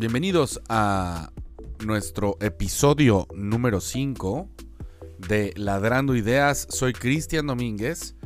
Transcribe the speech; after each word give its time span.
Bienvenidos 0.00 0.62
a 0.70 1.30
nuestro 1.84 2.38
episodio 2.40 3.28
número 3.34 3.82
5 3.82 4.48
de 5.28 5.52
Ladrando 5.56 6.16
Ideas. 6.16 6.66
Soy 6.70 6.94
Cristian 6.94 7.46
Domínguez 7.46 8.16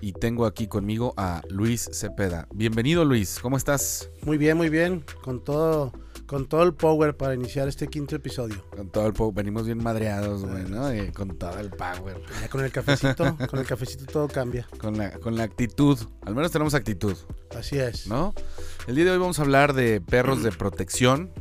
y 0.00 0.14
tengo 0.14 0.46
aquí 0.46 0.68
conmigo 0.68 1.12
a 1.18 1.42
Luis 1.50 1.90
Cepeda. 1.92 2.48
Bienvenido 2.54 3.04
Luis, 3.04 3.40
¿cómo 3.42 3.58
estás? 3.58 4.08
Muy 4.22 4.38
bien, 4.38 4.56
muy 4.56 4.70
bien. 4.70 5.04
Con 5.22 5.44
todo, 5.44 5.92
con 6.28 6.46
todo 6.46 6.62
el 6.62 6.74
power 6.74 7.16
para 7.16 7.34
iniciar 7.34 7.68
este 7.68 7.88
quinto 7.88 8.14
episodio. 8.14 8.62
Con 8.70 8.90
todo 8.90 9.06
el 9.06 9.14
power, 9.14 9.34
venimos 9.34 9.64
bien 9.64 9.82
madreados, 9.82 10.44
güey, 10.44 10.64
¿no? 10.64 10.90
Con 11.14 11.38
todo 11.38 11.58
el 11.58 11.70
power. 11.70 12.20
Ya 12.40 12.48
con 12.48 12.62
el 12.62 12.70
cafecito, 12.70 13.36
con 13.50 13.58
el 13.58 13.66
cafecito 13.66 14.04
todo 14.04 14.28
cambia. 14.28 14.68
Con 14.78 14.98
la, 14.98 15.12
con 15.18 15.36
la 15.36 15.44
actitud, 15.44 15.98
al 16.26 16.34
menos 16.34 16.52
tenemos 16.52 16.74
actitud, 16.74 17.16
Así 17.56 17.78
es. 17.78 18.06
¿no? 18.06 18.34
El 18.86 18.96
día 18.96 19.06
de 19.06 19.12
hoy 19.12 19.18
vamos 19.18 19.38
a 19.38 19.42
hablar 19.42 19.72
de 19.72 20.02
perros 20.02 20.42
de 20.42 20.52
protección 20.58 21.32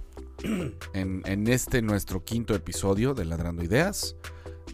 en, 0.93 1.21
en 1.25 1.47
este 1.49 1.81
nuestro 1.81 2.23
quinto 2.23 2.55
episodio 2.55 3.13
de 3.13 3.25
Ladrando 3.25 3.63
Ideas. 3.63 4.15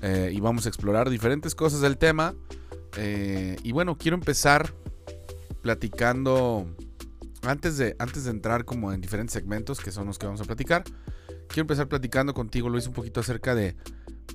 Eh, 0.03 0.31
y 0.31 0.39
vamos 0.41 0.67
a 0.67 0.69
explorar 0.69 1.09
diferentes 1.09 1.55
cosas 1.55 1.81
del 1.81 1.97
tema. 1.97 2.35
Eh, 2.97 3.55
y 3.63 3.71
bueno, 3.71 3.97
quiero 3.97 4.15
empezar 4.15 4.75
platicando, 5.61 6.67
antes 7.43 7.77
de, 7.77 7.95
antes 7.99 8.25
de 8.25 8.31
entrar 8.31 8.65
como 8.65 8.93
en 8.93 9.01
diferentes 9.01 9.33
segmentos, 9.33 9.79
que 9.79 9.91
son 9.91 10.07
los 10.07 10.17
que 10.17 10.25
vamos 10.25 10.41
a 10.41 10.45
platicar, 10.45 10.83
quiero 11.47 11.61
empezar 11.61 11.87
platicando 11.87 12.33
contigo, 12.33 12.69
Luis, 12.69 12.87
un 12.87 12.93
poquito 12.93 13.19
acerca 13.19 13.55
de 13.55 13.75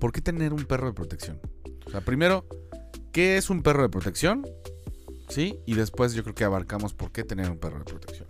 por 0.01 0.13
qué 0.13 0.21
tener 0.21 0.53
un 0.53 0.65
perro 0.65 0.89
de 0.89 0.93
protección. 0.93 1.41
O 1.87 1.91
sea, 1.91 2.01
primero, 2.01 2.47
¿qué 3.13 3.37
es 3.37 3.51
un 3.51 3.63
perro 3.63 3.83
de 3.83 3.89
protección? 3.89 4.47
¿Sí? 5.29 5.59
Y 5.67 5.75
después 5.75 6.15
yo 6.15 6.23
creo 6.23 6.35
que 6.35 6.45
abarcamos 6.45 6.95
por 6.95 7.13
qué 7.13 7.25
tener 7.25 7.51
un 7.51 7.59
perro 7.59 7.79
de 7.79 7.85
protección. 7.85 8.29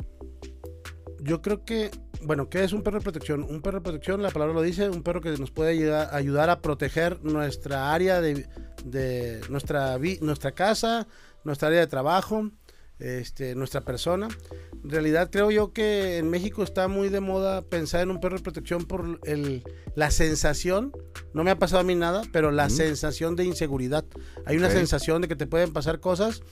Yo 1.21 1.43
creo 1.43 1.65
que, 1.65 1.91
bueno, 2.23 2.49
¿qué 2.49 2.65
es 2.65 2.73
un 2.73 2.83
perro 2.83 2.99
de 2.99 3.03
protección? 3.03 3.43
Un 3.43 3.61
perro 3.61 3.79
de 3.79 3.85
protección, 3.85 4.23
la 4.23 4.31
palabra 4.31 4.55
lo 4.55 4.63
dice, 4.63 4.89
un 4.89 5.03
perro 5.03 5.21
que 5.21 5.31
nos 5.37 5.51
puede 5.51 5.73
ayudar, 5.73 6.09
ayudar 6.13 6.51
a 6.51 6.61
proteger 6.61 7.23
nuestra 7.25 7.93
área 7.93 8.21
de, 8.21 8.49
de 8.85 9.41
nuestra, 9.49 9.99
nuestra 10.21 10.53
casa, 10.53 11.07
nuestra 11.45 11.69
área 11.69 11.81
de 11.81 11.87
trabajo, 11.87 12.51
este, 12.99 13.55
nuestra 13.55 13.81
persona. 13.83 14.29
En 14.85 14.91
realidad 14.91 15.31
creo 15.31 15.51
yo 15.51 15.73
que 15.73 16.19
en 16.19 16.31
México 16.31 16.63
está 16.63 16.89
muy 16.89 17.09
de 17.09 17.21
moda 17.21 17.63
pensar 17.63 18.01
en 18.03 18.11
un 18.11 18.21
perro 18.21 18.37
de 18.37 18.43
protección 18.43 18.85
por 18.85 19.21
el, 19.25 19.65
la 19.97 20.11
sensación, 20.11 20.93
no 21.35 21.43
me 21.45 21.51
ha 21.51 21.59
pasado 21.59 21.81
a 21.81 21.85
mí 21.85 21.95
nada, 21.95 22.23
pero 22.33 22.51
la 22.51 22.67
Ujú. 22.67 22.77
sensación 22.77 23.35
de 23.37 23.45
inseguridad. 23.45 24.05
Hay 24.47 24.57
una 24.57 24.69
Ok. 24.69 24.73
sensación 24.75 25.21
de 25.23 25.29
que 25.29 25.37
te 25.37 25.47
pueden 25.47 25.73
pasar 25.73 26.01
cosas, 26.01 26.43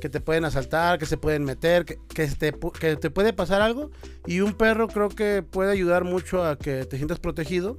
que 0.00 0.08
te 0.08 0.20
pueden 0.20 0.44
asaltar, 0.44 0.98
que 0.98 1.06
se 1.06 1.16
pueden 1.16 1.44
meter, 1.44 1.84
que, 1.84 1.98
que 2.14 2.26
te, 2.28 2.54
que 2.78 2.96
te 2.96 3.10
puede 3.10 3.32
pasar 3.32 3.60
algo. 3.62 3.90
Y 4.26 4.40
un 4.40 4.54
perro 4.54 4.88
creo 4.88 5.08
que 5.08 5.42
puede 5.42 5.72
ayudar 5.72 6.04
mucho 6.04 6.44
a 6.44 6.56
que 6.58 6.84
te 6.86 6.96
sientas 6.96 7.18
protegido. 7.18 7.78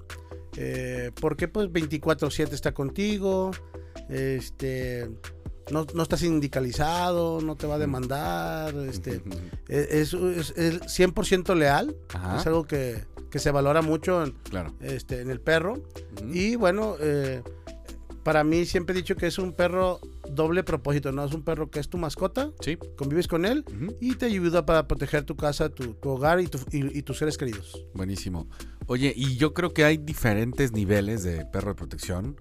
eh, 0.58 1.12
porque 1.22 1.48
pues 1.48 1.70
24/7 1.70 2.52
está 2.54 2.74
contigo. 2.74 3.52
Este... 4.10 5.10
No, 5.70 5.86
no 5.94 6.04
estás 6.04 6.22
sindicalizado, 6.22 7.40
no 7.42 7.56
te 7.56 7.68
va 7.68 7.76
a 7.76 7.80
demandar, 7.80 8.74
este, 8.76 9.22
es, 9.68 10.14
es, 10.14 10.52
es 10.58 10.82
100% 10.82 11.56
leal, 11.56 11.96
Ajá, 12.14 12.40
es 12.40 12.48
algo 12.48 12.66
que, 12.66 13.04
que 13.30 13.40
se 13.40 13.52
valora 13.52 13.82
mucho 13.82 14.24
en, 14.24 14.32
claro. 14.50 14.74
este, 14.82 15.22
en 15.22 15.30
el 15.30 15.40
perro. 15.40 15.82
Y 16.32 16.56
bueno, 16.56 16.96
eh, 17.00 17.42
para 18.24 18.44
mí 18.44 18.66
siempre 18.66 18.94
he 18.94 18.98
dicho 18.98 19.16
que 19.16 19.28
es 19.28 19.38
un 19.38 19.54
perro 19.54 20.00
doble 20.30 20.64
propósito, 20.64 21.12
¿no? 21.12 21.26
Es 21.26 21.34
un 21.34 21.44
perro 21.44 21.70
que 21.70 21.80
es 21.80 21.90
tu 21.90 21.98
mascota, 21.98 22.52
Sí. 22.62 22.78
convives 22.98 23.28
con 23.28 23.46
él 23.46 23.66
y 24.00 24.16
te 24.16 24.28
ayuda 24.28 24.66
para 24.66 24.88
proteger 24.88 25.24
tu 25.26 25.36
casa, 25.36 25.70
tu, 25.70 25.94
tu 25.96 26.10
hogar 26.10 26.40
y, 26.40 26.48
tu- 26.48 26.60
y- 26.72 26.98
y 26.98 27.02
tus 27.04 27.18
seres 27.18 27.38
queridos. 27.38 27.84
Buenísimo. 27.94 28.48
Oye, 28.88 29.14
y 29.16 29.36
yo 29.38 29.54
creo 29.54 29.74
que 29.74 29.84
hay 29.86 29.98
diferentes 29.98 30.72
niveles 30.72 31.24
de 31.24 31.46
perro 31.46 31.70
de 31.70 31.76
protección. 31.76 32.40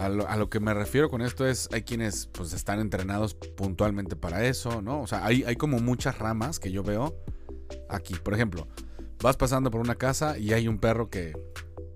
A 0.00 0.08
lo, 0.08 0.26
a 0.28 0.36
lo 0.36 0.48
que 0.48 0.60
me 0.60 0.72
refiero 0.72 1.10
con 1.10 1.20
esto 1.20 1.46
es, 1.46 1.68
hay 1.72 1.82
quienes 1.82 2.26
pues 2.26 2.52
están 2.54 2.80
entrenados 2.80 3.34
puntualmente 3.34 4.16
para 4.16 4.46
eso, 4.46 4.80
¿no? 4.80 5.02
O 5.02 5.06
sea, 5.06 5.26
hay, 5.26 5.44
hay 5.44 5.56
como 5.56 5.78
muchas 5.78 6.18
ramas 6.18 6.58
que 6.58 6.72
yo 6.72 6.82
veo 6.82 7.14
aquí. 7.90 8.14
Por 8.14 8.32
ejemplo, 8.32 8.66
vas 9.22 9.36
pasando 9.36 9.70
por 9.70 9.80
una 9.80 9.96
casa 9.96 10.38
y 10.38 10.52
hay 10.54 10.68
un 10.68 10.78
perro 10.78 11.10
que 11.10 11.32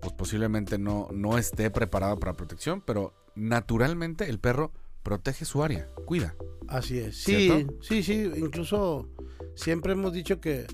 pues 0.00 0.12
posiblemente 0.12 0.78
no, 0.78 1.08
no 1.12 1.38
esté 1.38 1.70
preparado 1.70 2.18
para 2.18 2.34
protección, 2.34 2.82
pero 2.82 3.14
naturalmente 3.34 4.28
el 4.28 4.38
perro 4.38 4.72
protege 5.02 5.46
su 5.46 5.62
área, 5.62 5.88
cuida. 6.04 6.34
Así 6.68 6.98
es. 6.98 7.16
Sí, 7.16 7.46
¿Cierto? 7.46 7.74
sí, 7.80 8.02
sí. 8.02 8.30
Incluso 8.36 9.08
siempre 9.54 9.92
hemos 9.92 10.12
dicho 10.12 10.40
que 10.40 10.66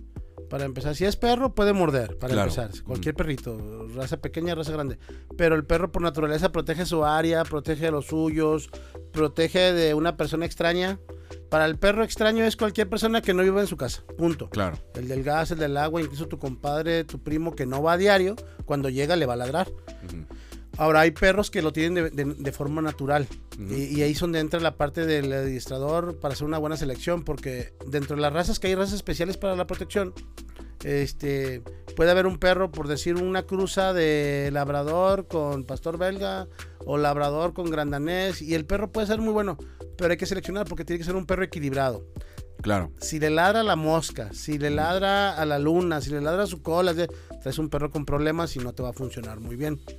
para 0.50 0.64
empezar, 0.66 0.94
si 0.94 1.04
es 1.06 1.16
perro, 1.16 1.54
puede 1.54 1.72
morder, 1.72 2.18
para 2.18 2.34
Claro. 2.34 2.50
empezar. 2.50 2.82
Cualquier 2.82 3.14
perrito, 3.14 3.86
raza 3.94 4.18
pequeña, 4.18 4.54
raza 4.54 4.72
grande. 4.72 4.98
Pero 5.38 5.54
el 5.54 5.64
perro 5.64 5.90
por 5.92 6.02
naturaleza 6.02 6.52
protege 6.52 6.84
su 6.84 7.04
área, 7.04 7.44
protege 7.44 7.86
a 7.86 7.90
los 7.92 8.06
suyos, 8.06 8.68
protege 9.12 9.72
de 9.72 9.94
una 9.94 10.16
persona 10.16 10.44
extraña. 10.44 10.98
Para 11.48 11.66
el 11.66 11.78
perro 11.78 12.02
extraño 12.04 12.44
es 12.44 12.56
cualquier 12.56 12.88
persona 12.88 13.22
que 13.22 13.32
no 13.32 13.42
vive 13.42 13.60
en 13.60 13.66
su 13.68 13.76
casa. 13.76 14.02
Punto. 14.18 14.50
Claro. 14.50 14.76
El 14.94 15.08
del 15.08 15.22
gas, 15.22 15.52
el 15.52 15.58
del 15.58 15.76
agua, 15.76 16.02
incluso 16.02 16.26
tu 16.28 16.38
compadre, 16.38 17.04
tu 17.04 17.22
primo 17.22 17.54
que 17.54 17.64
no 17.66 17.82
va 17.82 17.92
a 17.92 17.96
diario, 17.96 18.34
cuando 18.66 18.88
llega 18.88 19.14
le 19.16 19.26
va 19.26 19.34
a 19.34 19.36
ladrar. 19.36 19.68
Ahora 20.76 21.00
hay 21.00 21.10
perros 21.10 21.50
que 21.50 21.62
lo 21.62 21.72
tienen 21.72 21.94
de, 21.94 22.10
de- 22.10 22.34
de 22.34 22.52
forma 22.52 22.80
natural. 22.80 23.26
Y, 23.58 23.98
y 23.98 24.02
ahí 24.02 24.12
es 24.12 24.20
donde 24.20 24.38
entra 24.40 24.60
la 24.60 24.76
parte 24.76 25.04
del 25.04 25.32
administrador 25.32 26.18
para 26.18 26.32
hacer 26.34 26.46
una 26.46 26.58
buena 26.58 26.76
selección. 26.76 27.22
Porque 27.24 27.74
dentro 27.86 28.16
de 28.16 28.22
las 28.22 28.32
razas 28.32 28.58
que 28.58 28.68
hay 28.68 28.74
razas 28.74 28.94
especiales 28.94 29.36
para 29.36 29.56
la 29.56 29.66
protección, 29.66 30.14
este 30.84 31.62
puede 31.96 32.10
haber 32.10 32.26
un 32.26 32.38
perro, 32.38 32.70
por 32.70 32.88
decir, 32.88 33.16
una 33.16 33.42
cruza 33.42 33.92
de 33.92 34.48
labrador 34.52 35.26
con 35.28 35.64
pastor 35.64 35.98
belga 35.98 36.46
o 36.86 36.96
labrador 36.96 37.52
con 37.52 37.70
grandanés. 37.70 38.40
Y 38.40 38.54
el 38.54 38.64
perro 38.64 38.90
puede 38.90 39.06
ser 39.06 39.18
muy 39.20 39.32
bueno, 39.32 39.58
pero 39.98 40.12
hay 40.12 40.16
que 40.16 40.26
seleccionar 40.26 40.66
porque 40.66 40.84
tiene 40.84 40.98
que 40.98 41.04
ser 41.04 41.16
un 41.16 41.26
perro 41.26 41.44
equilibrado 41.44 42.06
Claro. 42.62 42.92
si 43.00 43.18
le 43.18 43.30
ladra 43.30 43.60
a 43.60 43.64
la 43.64 43.76
mosca, 43.76 44.32
si 44.32 44.58
le 44.58 44.70
ladra 44.70 45.34
a 45.34 45.44
la 45.46 45.58
luna, 45.58 46.00
si 46.00 46.10
le 46.10 46.20
ladra 46.20 46.44
a 46.44 46.46
su 46.46 46.62
cola, 46.62 46.94
traes 46.94 47.58
un 47.58 47.68
perro 47.70 47.90
con 47.90 48.04
problemas 48.04 48.54
y 48.56 48.58
no 48.58 48.72
te 48.72 48.82
va 48.82 48.90
a 48.90 48.92
funcionar 48.92 49.40
muy 49.40 49.56
bien. 49.56 49.80
¿sí? 49.86 49.94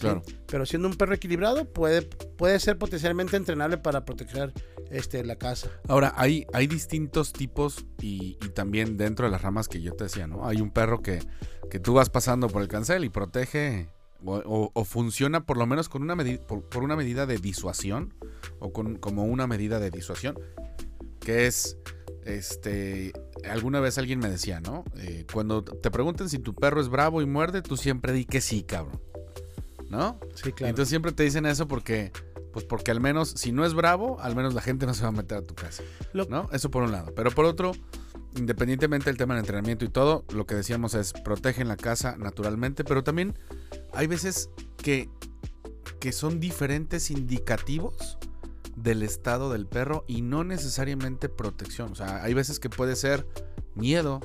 Claro. 0.00 0.22
Pero 0.46 0.66
siendo 0.66 0.88
un 0.88 0.94
perro 0.94 1.14
equilibrado, 1.14 1.64
puede, 1.72 2.02
puede 2.02 2.58
ser 2.60 2.78
potencialmente 2.78 3.36
entrenable 3.36 3.78
para 3.78 4.04
proteger 4.04 4.52
este, 4.90 5.24
la 5.24 5.36
casa. 5.36 5.68
Ahora, 5.88 6.12
hay, 6.16 6.46
hay 6.52 6.66
distintos 6.66 7.32
tipos 7.32 7.84
y, 8.00 8.36
y 8.44 8.48
también 8.50 8.96
dentro 8.96 9.26
de 9.26 9.32
las 9.32 9.42
ramas 9.42 9.66
que 9.68 9.80
yo 9.80 9.92
te 9.94 10.04
decía, 10.04 10.26
¿no? 10.26 10.46
Hay 10.46 10.60
un 10.60 10.70
perro 10.70 11.02
que, 11.02 11.20
que 11.70 11.80
tú 11.80 11.94
vas 11.94 12.10
pasando 12.10 12.48
por 12.48 12.62
el 12.62 12.68
cancel 12.68 13.04
y 13.04 13.08
protege 13.08 13.88
o, 14.24 14.36
o- 14.36 14.70
o 14.72 14.84
funciona 14.84 15.44
por 15.44 15.56
lo 15.56 15.66
menos 15.66 15.88
con 15.88 16.02
una 16.02 16.14
medida, 16.16 16.46
por, 16.46 16.62
por 16.68 16.82
una 16.84 16.96
medida 16.96 17.26
de 17.26 17.38
disuasión 17.38 18.14
o 18.60 18.72
con, 18.72 18.96
como 18.96 19.24
una 19.24 19.46
medida 19.46 19.80
de 19.80 19.90
disuasión, 19.90 20.38
que 21.20 21.46
es, 21.46 21.76
este, 22.24 23.12
alguna 23.48 23.80
vez 23.80 23.98
alguien 23.98 24.18
me 24.18 24.28
decía, 24.28 24.60
¿no? 24.60 24.84
Eh, 24.96 25.26
cuando 25.32 25.62
te 25.64 25.90
pregunten 25.90 26.28
si 26.28 26.38
tu 26.38 26.54
perro 26.54 26.80
es 26.80 26.88
bravo 26.88 27.22
y 27.22 27.26
muerde, 27.26 27.62
tú 27.62 27.76
siempre 27.76 28.12
di 28.12 28.24
que 28.24 28.40
sí, 28.40 28.62
cabrón, 28.62 29.00
¿no? 29.88 30.18
Sí, 30.34 30.52
claro. 30.52 30.70
Entonces 30.70 30.88
siempre 30.88 31.12
te 31.12 31.22
dicen 31.22 31.46
eso 31.46 31.68
porque, 31.68 32.12
pues 32.52 32.64
porque 32.64 32.90
al 32.90 33.00
menos, 33.00 33.30
si 33.30 33.52
no 33.52 33.64
es 33.64 33.74
bravo, 33.74 34.20
al 34.20 34.34
menos 34.34 34.54
la 34.54 34.62
gente 34.62 34.86
no 34.86 34.94
se 34.94 35.02
va 35.02 35.08
a 35.08 35.12
meter 35.12 35.38
a 35.38 35.42
tu 35.42 35.54
casa. 35.54 35.82
¿No? 36.28 36.48
Eso 36.52 36.70
por 36.70 36.82
un 36.82 36.92
lado. 36.92 37.12
Pero 37.14 37.30
por 37.30 37.44
otro, 37.44 37.72
independientemente 38.36 39.06
del 39.10 39.16
tema 39.16 39.34
del 39.34 39.42
entrenamiento 39.42 39.84
y 39.84 39.88
todo, 39.88 40.24
lo 40.32 40.46
que 40.46 40.54
decíamos 40.54 40.94
es 40.94 41.12
protegen 41.12 41.68
la 41.68 41.76
casa 41.76 42.16
naturalmente, 42.16 42.84
pero 42.84 43.04
también 43.04 43.38
hay 43.92 44.06
veces 44.06 44.50
que, 44.76 45.08
que 46.00 46.12
son 46.12 46.40
diferentes 46.40 47.10
indicativos 47.10 48.18
del 48.76 49.02
estado 49.02 49.52
del 49.52 49.66
perro 49.66 50.04
y 50.06 50.22
no 50.22 50.44
necesariamente 50.44 51.28
protección. 51.28 51.92
O 51.92 51.94
sea, 51.94 52.22
hay 52.22 52.34
veces 52.34 52.60
que 52.60 52.70
puede 52.70 52.96
ser 52.96 53.26
miedo, 53.74 54.20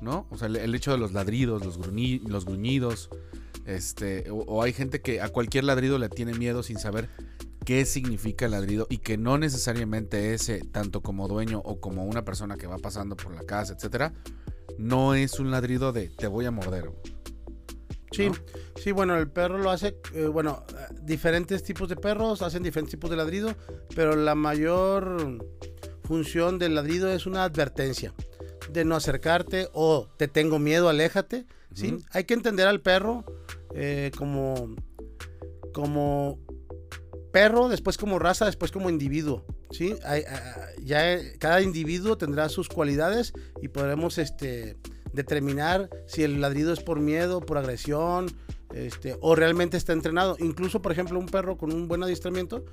¿no? 0.00 0.26
O 0.30 0.38
sea, 0.38 0.48
el, 0.48 0.74
hecho 0.74 0.92
de 0.92 0.98
los 0.98 1.12
ladridos, 1.12 1.64
los, 1.64 1.78
los 1.78 2.44
gruñidos, 2.44 3.10
este, 3.66 4.30
o, 4.30 4.36
o 4.36 4.62
hay 4.62 4.72
gente 4.72 5.00
que 5.00 5.20
a 5.20 5.28
cualquier 5.28 5.64
ladrido 5.64 5.98
le 5.98 6.08
tiene 6.08 6.34
miedo 6.34 6.62
sin 6.62 6.78
saber 6.78 7.08
qué 7.64 7.84
significa 7.84 8.46
el 8.46 8.52
ladrido 8.52 8.86
y 8.88 8.98
que 8.98 9.18
no 9.18 9.36
necesariamente 9.36 10.32
ese, 10.32 10.60
tanto 10.60 11.02
como 11.02 11.28
dueño 11.28 11.60
o 11.64 11.80
como 11.80 12.04
una 12.04 12.24
persona 12.24 12.56
que 12.56 12.66
va 12.66 12.78
pasando 12.78 13.14
por 13.14 13.34
la 13.34 13.42
casa, 13.42 13.74
etcétera, 13.74 14.14
no 14.78 15.14
es 15.14 15.38
un 15.38 15.50
ladrido 15.50 15.92
de 15.92 16.08
te 16.08 16.28
voy 16.28 16.46
a 16.46 16.50
morder. 16.50 16.90
Sí, 18.10 18.30
¿no? 18.30 18.34
sí, 18.76 18.92
bueno, 18.92 19.16
el 19.18 19.28
perro 19.30 19.58
lo 19.58 19.70
hace, 19.70 19.96
eh, 20.14 20.26
bueno, 20.26 20.64
diferentes 21.02 21.62
tipos 21.62 21.88
de 21.88 21.96
perros 21.96 22.42
hacen 22.42 22.62
diferentes 22.62 22.92
tipos 22.92 23.10
de 23.10 23.16
ladrido, 23.16 23.54
pero 23.94 24.16
la 24.16 24.34
mayor 24.34 25.38
función 26.04 26.58
del 26.58 26.74
ladrido 26.74 27.10
es 27.12 27.26
una 27.26 27.44
advertencia 27.44 28.14
de 28.72 28.84
no 28.84 28.96
acercarte 28.96 29.68
o 29.72 30.08
te 30.16 30.26
tengo 30.28 30.58
miedo, 30.58 30.88
aléjate, 30.88 31.46
¿sí? 31.74 31.96
Hay 32.12 32.24
que 32.24 32.34
entender 32.34 32.66
al 32.66 32.80
perro 32.80 33.24
eh, 33.74 34.10
como, 34.16 34.74
como 35.72 36.38
perro, 37.32 37.68
después 37.68 37.96
como 37.98 38.18
raza, 38.18 38.46
después 38.46 38.72
como 38.72 38.88
individuo, 38.90 39.44
¿sí? 39.70 39.94
Hay- 40.04 40.24
ya 40.82 41.12
eh, 41.14 41.36
cada 41.38 41.60
individuo 41.60 42.16
tendrá 42.16 42.48
sus 42.48 42.68
cualidades 42.68 43.32
y 43.60 43.68
podremos, 43.68 44.16
este, 44.18 44.76
determinar 45.12 45.90
si 46.06 46.22
el 46.22 46.40
ladrido 46.40 46.72
es 46.72 46.80
por 46.80 47.00
miedo, 47.00 47.40
por 47.40 47.58
agresión, 47.58 48.26
este, 48.74 49.16
o 49.20 49.34
realmente 49.34 49.76
está 49.76 49.92
entrenado. 49.92 50.36
Incluso, 50.38 50.82
por 50.82 50.92
ejemplo, 50.92 51.18
un 51.18 51.26
perro 51.26 51.56
con 51.56 51.72
un 51.72 51.88
buen 51.88 52.02
adiestramiento 52.02 52.64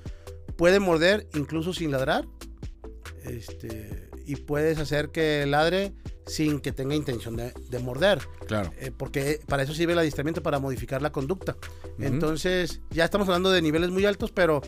puede 0.56 0.80
morder 0.80 1.26
incluso 1.34 1.72
sin 1.72 1.90
ladrar. 1.90 2.26
Este, 3.24 4.08
y 4.26 4.36
puedes 4.36 4.78
hacer 4.78 5.10
que 5.10 5.46
ladre 5.46 5.92
sin 6.26 6.60
que 6.60 6.72
tenga 6.72 6.94
intención 6.94 7.36
de, 7.36 7.78
morder. 7.78 8.20
Claro. 8.46 8.72
Eh, 8.78 8.90
porque 8.96 9.40
para 9.46 9.62
eso 9.62 9.74
sirve 9.74 9.92
el 9.92 9.98
adiestramiento, 10.00 10.42
para 10.42 10.58
modificar 10.58 11.00
la 11.00 11.12
conducta. 11.12 11.56
Entonces, 11.98 12.80
ya 12.90 13.04
estamos 13.04 13.28
hablando 13.28 13.50
de 13.50 13.62
niveles 13.62 13.90
muy 13.90 14.04
altos, 14.04 14.32
pero, 14.32 14.60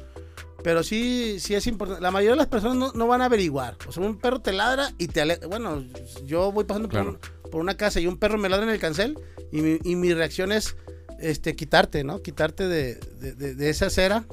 pero 0.62 0.84
sí, 0.84 1.38
sí 1.40 1.54
es 1.54 1.66
importante. 1.66 2.00
La 2.00 2.12
mayoría 2.12 2.32
de 2.32 2.36
las 2.36 2.46
personas 2.46 2.94
no, 2.94 3.06
van 3.08 3.22
a 3.22 3.24
averiguar. 3.24 3.76
O 3.88 3.92
sea, 3.92 4.04
un 4.04 4.18
perro 4.18 4.40
te 4.40 4.52
ladra 4.52 4.92
y 4.98 5.08
te 5.08 5.38
Bueno, 5.48 5.84
yo 6.24 6.52
voy 6.52 6.64
pasando 6.64 6.88
por, 6.88 7.18
una 7.56 7.76
casa 7.76 8.00
y 8.00 8.06
un 8.06 8.18
perro 8.18 8.38
me 8.38 8.48
ladra 8.48 8.64
en 8.64 8.72
el 8.72 8.78
cancel 8.78 9.18
y 9.52 9.60
mi, 9.60 9.78
y 9.84 10.14
reacción 10.14 10.52
es 10.52 10.76
este, 11.18 11.56
quitarte, 11.56 12.04
¿no? 12.04 12.22
Quitarte 12.22 12.68
de, 12.68 13.68
esa 13.68 13.90
cera. 13.90 14.24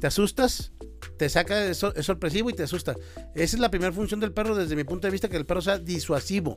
Te 0.00 0.06
asustas, 0.06 0.72
te 1.18 1.28
saca, 1.28 1.66
es, 1.66 1.78
sorpresivo 1.78 2.50
y 2.50 2.54
te 2.54 2.62
asusta. 2.62 2.96
Esa 3.34 3.56
es 3.56 3.60
la 3.60 3.70
primera 3.70 3.92
función 3.92 4.20
del 4.20 4.32
perro 4.32 4.54
desde 4.54 4.76
mi 4.76 4.84
punto 4.84 5.06
de 5.06 5.12
vista, 5.12 5.28
que 5.28 5.36
el 5.36 5.46
perro 5.46 5.60
sea 5.60 5.78
disuasivo. 5.78 6.56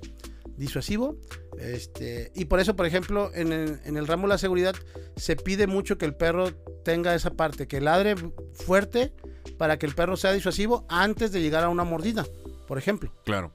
Disuasivo. 0.57 1.17
Este, 1.59 2.31
y 2.35 2.45
por 2.45 2.59
eso, 2.59 2.75
por 2.75 2.85
ejemplo, 2.85 3.31
en 3.33 3.51
el, 3.51 3.79
en 3.83 3.97
el 3.97 4.07
ramo 4.07 4.23
de 4.23 4.29
la 4.29 4.37
seguridad 4.37 4.75
se 5.15 5.35
pide 5.35 5.67
mucho 5.67 5.97
que 5.97 6.05
el 6.05 6.15
perro 6.15 6.51
tenga 6.83 7.15
esa 7.15 7.31
parte, 7.31 7.67
que 7.67 7.81
ladre 7.81 8.15
fuerte 8.53 9.13
para 9.57 9.77
que 9.77 9.85
el 9.85 9.95
perro 9.95 10.15
sea 10.17 10.31
disuasivo 10.31 10.85
antes 10.89 11.31
de 11.31 11.41
llegar 11.41 11.63
a 11.63 11.69
una 11.69 11.83
mordida, 11.83 12.25
por 12.67 12.77
ejemplo. 12.77 13.13
Claro. 13.25 13.53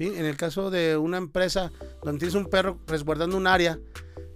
¿Sí? 0.00 0.06
En 0.16 0.24
el 0.24 0.38
caso 0.38 0.70
de 0.70 0.96
una 0.96 1.18
empresa 1.18 1.70
donde 2.02 2.20
tienes 2.20 2.34
un 2.34 2.46
perro 2.46 2.78
resguardando 2.86 3.36
un 3.36 3.46
área, 3.46 3.78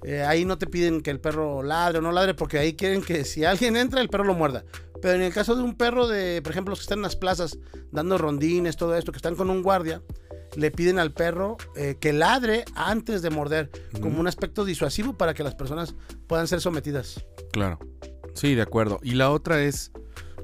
eh, 0.04 0.20
ahí 0.20 0.44
no 0.44 0.58
te 0.58 0.66
piden 0.66 1.00
que 1.00 1.10
el 1.10 1.20
perro 1.20 1.62
ladre 1.62 2.00
o 2.00 2.02
no 2.02 2.12
ladre, 2.12 2.34
porque 2.34 2.58
ahí 2.58 2.74
quieren 2.74 3.00
que 3.00 3.24
si 3.24 3.46
alguien 3.46 3.74
entra, 3.78 4.02
el 4.02 4.10
perro 4.10 4.24
lo 4.24 4.34
muerda. 4.34 4.66
Pero 5.00 5.14
en 5.14 5.22
el 5.22 5.32
caso 5.32 5.56
de 5.56 5.62
un 5.62 5.74
perro 5.74 6.06
de, 6.06 6.42
por 6.42 6.52
ejemplo, 6.52 6.72
los 6.72 6.80
que 6.80 6.82
están 6.82 6.98
en 6.98 7.04
las 7.04 7.16
plazas 7.16 7.58
dando 7.92 8.18
rondines, 8.18 8.76
todo 8.76 8.94
esto, 8.94 9.10
que 9.10 9.16
están 9.16 9.36
con 9.36 9.48
un 9.48 9.62
guardia, 9.62 10.02
le 10.54 10.70
piden 10.70 10.98
al 10.98 11.14
perro 11.14 11.56
eh, 11.76 11.96
que 11.98 12.12
ladre 12.12 12.66
antes 12.74 13.22
de 13.22 13.30
morder, 13.30 13.70
como 14.02 14.20
un 14.20 14.26
aspecto 14.26 14.66
disuasivo 14.66 15.16
para 15.16 15.32
que 15.32 15.44
las 15.44 15.54
personas 15.54 15.94
puedan 16.26 16.46
ser 16.46 16.60
sometidas. 16.60 17.24
Claro. 17.52 17.78
Sí, 18.34 18.54
de 18.54 18.60
acuerdo. 18.60 19.00
Y 19.02 19.12
la 19.12 19.30
otra 19.30 19.62
es, 19.62 19.92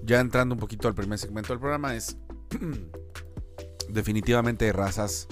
ya 0.03 0.19
entrando 0.19 0.55
un 0.55 0.61
poquito 0.61 0.89
al 0.89 0.95
primer 0.95 1.19
segmento 1.19 1.53
del 1.53 1.61
programa, 1.61 1.95
es 1.95 2.17
definitivamente 3.93 4.73
razas 4.73 5.29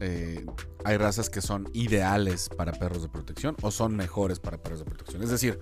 eh, 0.00 0.46
hay 0.84 0.96
razas 0.96 1.28
que 1.28 1.42
son 1.42 1.68
ideales 1.74 2.48
para 2.48 2.72
perros 2.72 3.02
de 3.02 3.08
protección 3.08 3.54
o 3.60 3.70
son 3.70 3.96
mejores 3.96 4.40
para 4.40 4.56
perros 4.56 4.78
de 4.80 4.86
protección. 4.86 5.22
Es 5.22 5.30
decir, 5.30 5.60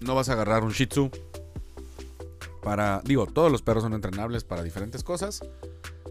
no 0.00 0.14
vas 0.14 0.28
a 0.28 0.34
agarrar 0.34 0.62
un 0.62 0.70
Shih 0.70 0.86
Tzu 0.86 1.10
para, 2.62 3.00
digo, 3.04 3.26
todos 3.26 3.50
los 3.50 3.62
perros 3.62 3.82
son 3.82 3.94
entrenables 3.94 4.44
para 4.44 4.62
diferentes 4.62 5.02
cosas. 5.02 5.40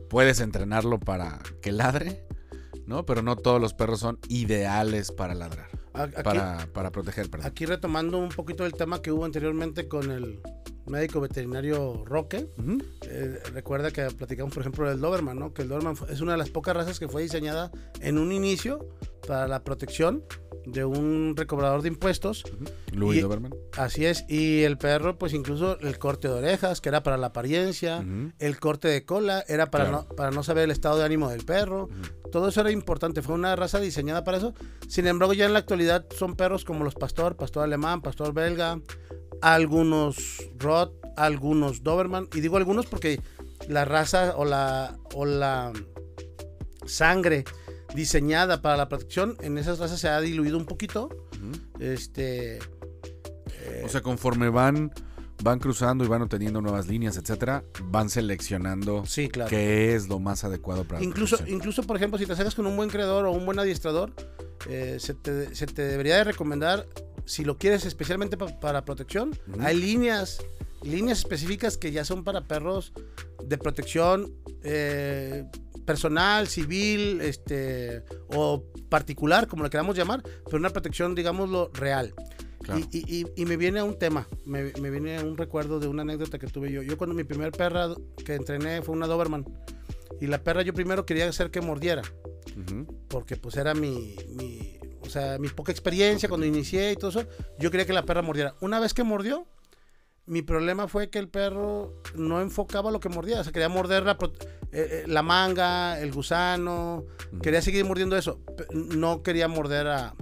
Puedes 0.10 0.42
entrenarlo 0.42 1.00
para 1.00 1.40
que 1.62 1.72
ladre, 1.72 2.26
¿no? 2.86 3.06
Pero 3.06 3.22
no 3.22 3.38
todos 3.38 3.62
los 3.62 3.74
perros 3.74 4.02
son 4.02 4.20
ideales 4.28 5.12
para 5.12 5.34
ladrar. 5.36 5.70
Para, 6.24 6.68
para 6.74 6.92
proteger, 6.92 7.30
perdón. 7.30 7.48
Aquí 7.48 7.66
retomando 7.66 8.18
un 8.18 8.30
poquito 8.30 8.66
el 8.66 8.74
tema 8.74 9.02
que 9.02 9.12
hubo 9.12 9.26
anteriormente 9.26 9.88
con 9.88 10.12
el 10.12 10.42
médico 10.88 11.20
veterinario 11.20 12.04
Roque. 12.06 12.48
Eh, 13.08 13.40
recuerda 13.54 13.92
que 13.92 14.06
platicamos, 14.12 14.54
por 14.54 14.62
ejemplo, 14.62 14.88
del 14.88 15.00
Doberman, 15.00 15.38
¿no? 15.38 15.54
Que 15.54 15.64
el 15.64 15.70
Doberman 15.70 15.96
es 16.10 16.22
una 16.22 16.34
de 16.34 16.38
las 16.38 16.50
pocas 16.50 16.76
razas 16.76 17.00
que 17.00 17.08
fue 17.08 17.24
diseñada 17.24 17.72
en 18.02 18.18
un 18.18 18.32
inicio 18.32 18.88
para 19.28 19.48
la 19.48 19.64
protección 19.64 20.24
de 20.66 20.86
un 20.86 21.34
recobrador 21.36 21.82
de 21.82 21.90
impuestos. 21.90 22.44
Louis 22.92 23.22
Doberman. 23.22 23.54
Así 23.78 24.06
es. 24.06 24.26
Y 24.28 24.64
el 24.64 24.78
perro, 24.78 25.18
pues 25.18 25.34
incluso 25.34 25.80
el 25.80 25.98
corte 25.98 26.28
de 26.28 26.36
orejas, 26.36 26.82
que 26.82 26.90
era 26.90 27.04
para 27.04 27.18
la 27.18 27.28
apariencia, 27.28 28.04
el 28.40 28.60
corte 28.60 28.88
de 28.88 29.06
cola, 29.06 29.44
era 29.48 29.72
para, 29.72 29.90
no, 29.90 30.08
para 30.08 30.32
no 30.32 30.44
saber 30.44 30.66
el 30.66 30.72
estado 30.72 30.98
de 30.98 31.06
ánimo 31.06 31.30
del 31.30 31.46
perro. 31.46 31.90
Todo 32.32 32.50
eso 32.50 32.62
era 32.62 32.72
importante. 32.72 33.22
Fue 33.22 33.36
una 33.36 33.56
raza 33.56 33.80
diseñada 33.80 34.24
para 34.24 34.38
eso. 34.38 34.54
Sin 34.88 35.08
embargo, 35.08 35.34
ya 35.34 35.46
en 35.46 35.54
la 35.54 35.60
actualidad 35.60 36.06
son 36.18 36.36
perros 36.36 36.66
como 36.66 36.84
los 36.84 36.96
pastor, 36.96 37.36
pastor 37.36 37.64
alemán, 37.64 38.02
pastor 38.02 38.34
belga, 38.34 38.80
algunos 39.42 40.44
Rod, 40.58 40.92
algunos 41.16 41.84
Doberman. 41.84 42.28
Y 42.34 42.42
digo 42.42 42.58
algunos 42.58 42.86
porque 42.86 43.22
la 43.68 43.86
raza 43.86 44.36
o 44.38 44.46
la, 44.46 44.98
o 45.14 45.26
la 45.26 45.72
sangre 46.86 47.46
diseñada 47.96 48.62
para 48.62 48.78
la 48.78 48.90
protección 48.90 49.38
en 49.42 49.58
esas 49.58 49.80
razas 49.80 50.00
se 50.00 50.10
ha 50.10 50.20
diluido 50.22 50.58
un 50.58 50.66
poquito. 50.66 51.10
Este. 51.80 52.60
o 53.84 53.90
sea, 53.90 54.02
conforme 54.02 54.50
van 54.50 54.92
van 55.44 55.60
cruzando 55.60 56.06
y 56.06 56.08
van 56.08 56.22
obteniendo 56.22 56.62
nuevas 56.62 56.88
líneas, 56.88 57.18
etcétera, 57.18 57.64
van 57.84 58.10
seleccionando 58.10 59.06
sí, 59.06 59.28
claro. 59.28 59.50
qué 59.50 59.94
es 59.94 60.08
lo 60.08 60.18
más 60.20 60.46
adecuado 60.46 60.86
para 60.86 61.04
incluso 61.04 61.38
incluso 61.46 61.84
por 61.84 61.98
ejemplo 61.98 62.18
si 62.18 62.26
te 62.26 62.32
acercas 62.32 62.56
con 62.56 62.66
un 62.66 62.78
buen 62.78 62.90
creador 62.90 63.26
o 63.26 63.32
un 63.32 63.46
buen 63.46 63.60
adiestrador 63.60 64.14
eh, 64.70 64.96
se, 65.00 65.14
te, 65.14 65.54
se, 65.54 65.68
te, 65.68 65.82
debería 65.82 66.16
de 66.16 66.24
recomendar 66.24 66.88
si 67.26 67.44
lo 67.44 67.58
quieres 67.58 67.86
especialmente 67.86 68.38
para 68.38 68.86
protección, 68.86 69.38
hay 69.60 69.76
líneas, 69.76 70.40
líneas 70.84 71.20
específicas 71.20 71.78
que 71.78 71.92
ya 71.92 72.06
son 72.06 72.24
para 72.24 72.48
perros 72.48 72.94
de 73.44 73.58
protección 73.58 74.34
eh, 74.64 75.46
personal, 75.86 76.48
civil, 76.48 77.22
este, 77.22 78.04
o 78.28 78.64
particular, 78.90 79.48
como 79.48 79.64
lo 79.64 79.70
queramos 79.70 79.96
llamar, 79.96 80.24
pero 80.46 80.58
una 80.58 80.70
protección, 80.70 81.16
digámoslo, 81.16 81.72
real. 81.74 82.14
Y, 82.92 83.28
y, 83.36 83.46
me 83.46 83.58
viene 83.58 83.80
a 83.80 83.84
un 83.84 84.00
tema, 84.00 84.28
me, 84.44 84.74
me, 84.82 84.90
viene 84.90 85.18
a 85.18 85.24
un 85.24 85.38
recuerdo 85.38 85.80
de 85.80 85.88
una 85.88 86.02
anécdota 86.02 86.40
que 86.40 86.48
tuve 86.48 86.72
yo. 86.72 86.82
Yo 86.82 86.98
cuando 86.98 87.16
mi 87.16 87.24
primer 87.24 87.52
perra 87.52 87.90
que 88.26 88.34
entrené 88.34 88.82
fue 88.82 88.96
una 88.96 89.06
Doberman. 89.06 89.46
Y 90.20 90.28
la 90.28 90.44
perra 90.44 90.64
yo 90.64 90.74
primero 90.74 91.06
quería 91.06 91.28
hacer 91.30 91.52
que 91.52 91.62
mordiera. 91.62 92.02
Porque 93.08 93.36
pues 93.36 93.58
era 93.58 93.74
mi, 93.76 94.16
mi, 94.30 94.80
o 95.02 95.10
sea, 95.10 95.38
mi 95.38 95.50
poca 95.50 95.72
experiencia 95.72 96.30
cuando 96.30 96.48
inicié 96.48 96.94
y 96.94 96.96
todo 96.96 97.10
eso, 97.10 97.26
yo 97.60 97.70
quería 97.70 97.86
que 97.86 97.94
la 97.94 98.04
perra 98.04 98.22
mordiera. 98.22 98.56
Una 98.62 98.80
vez 98.80 98.94
que 98.94 99.04
mordió, 99.04 99.46
mi 100.26 100.42
problema 100.42 100.88
fue 100.88 101.10
que 101.10 101.20
el 101.20 101.28
perro 101.28 102.02
no 102.16 102.42
enfocaba 102.42 102.92
lo 102.92 103.00
que 103.00 103.10
mordía. 103.10 103.42
O 103.42 103.44
sea, 103.44 103.54
quería 103.54 103.70
morder 103.70 104.04
la, 104.04 104.18
eh, 104.76 105.06
eh, 105.08 105.22
manga, 105.22 106.00
el 106.02 106.12
gusano, 106.12 107.06
quería 107.42 107.62
seguir 107.62 107.86
mordiendo 107.86 108.18
eso. 108.18 108.42
No 108.74 109.24
quería 109.24 109.48
morder 109.48 109.88
a... 109.88 110.16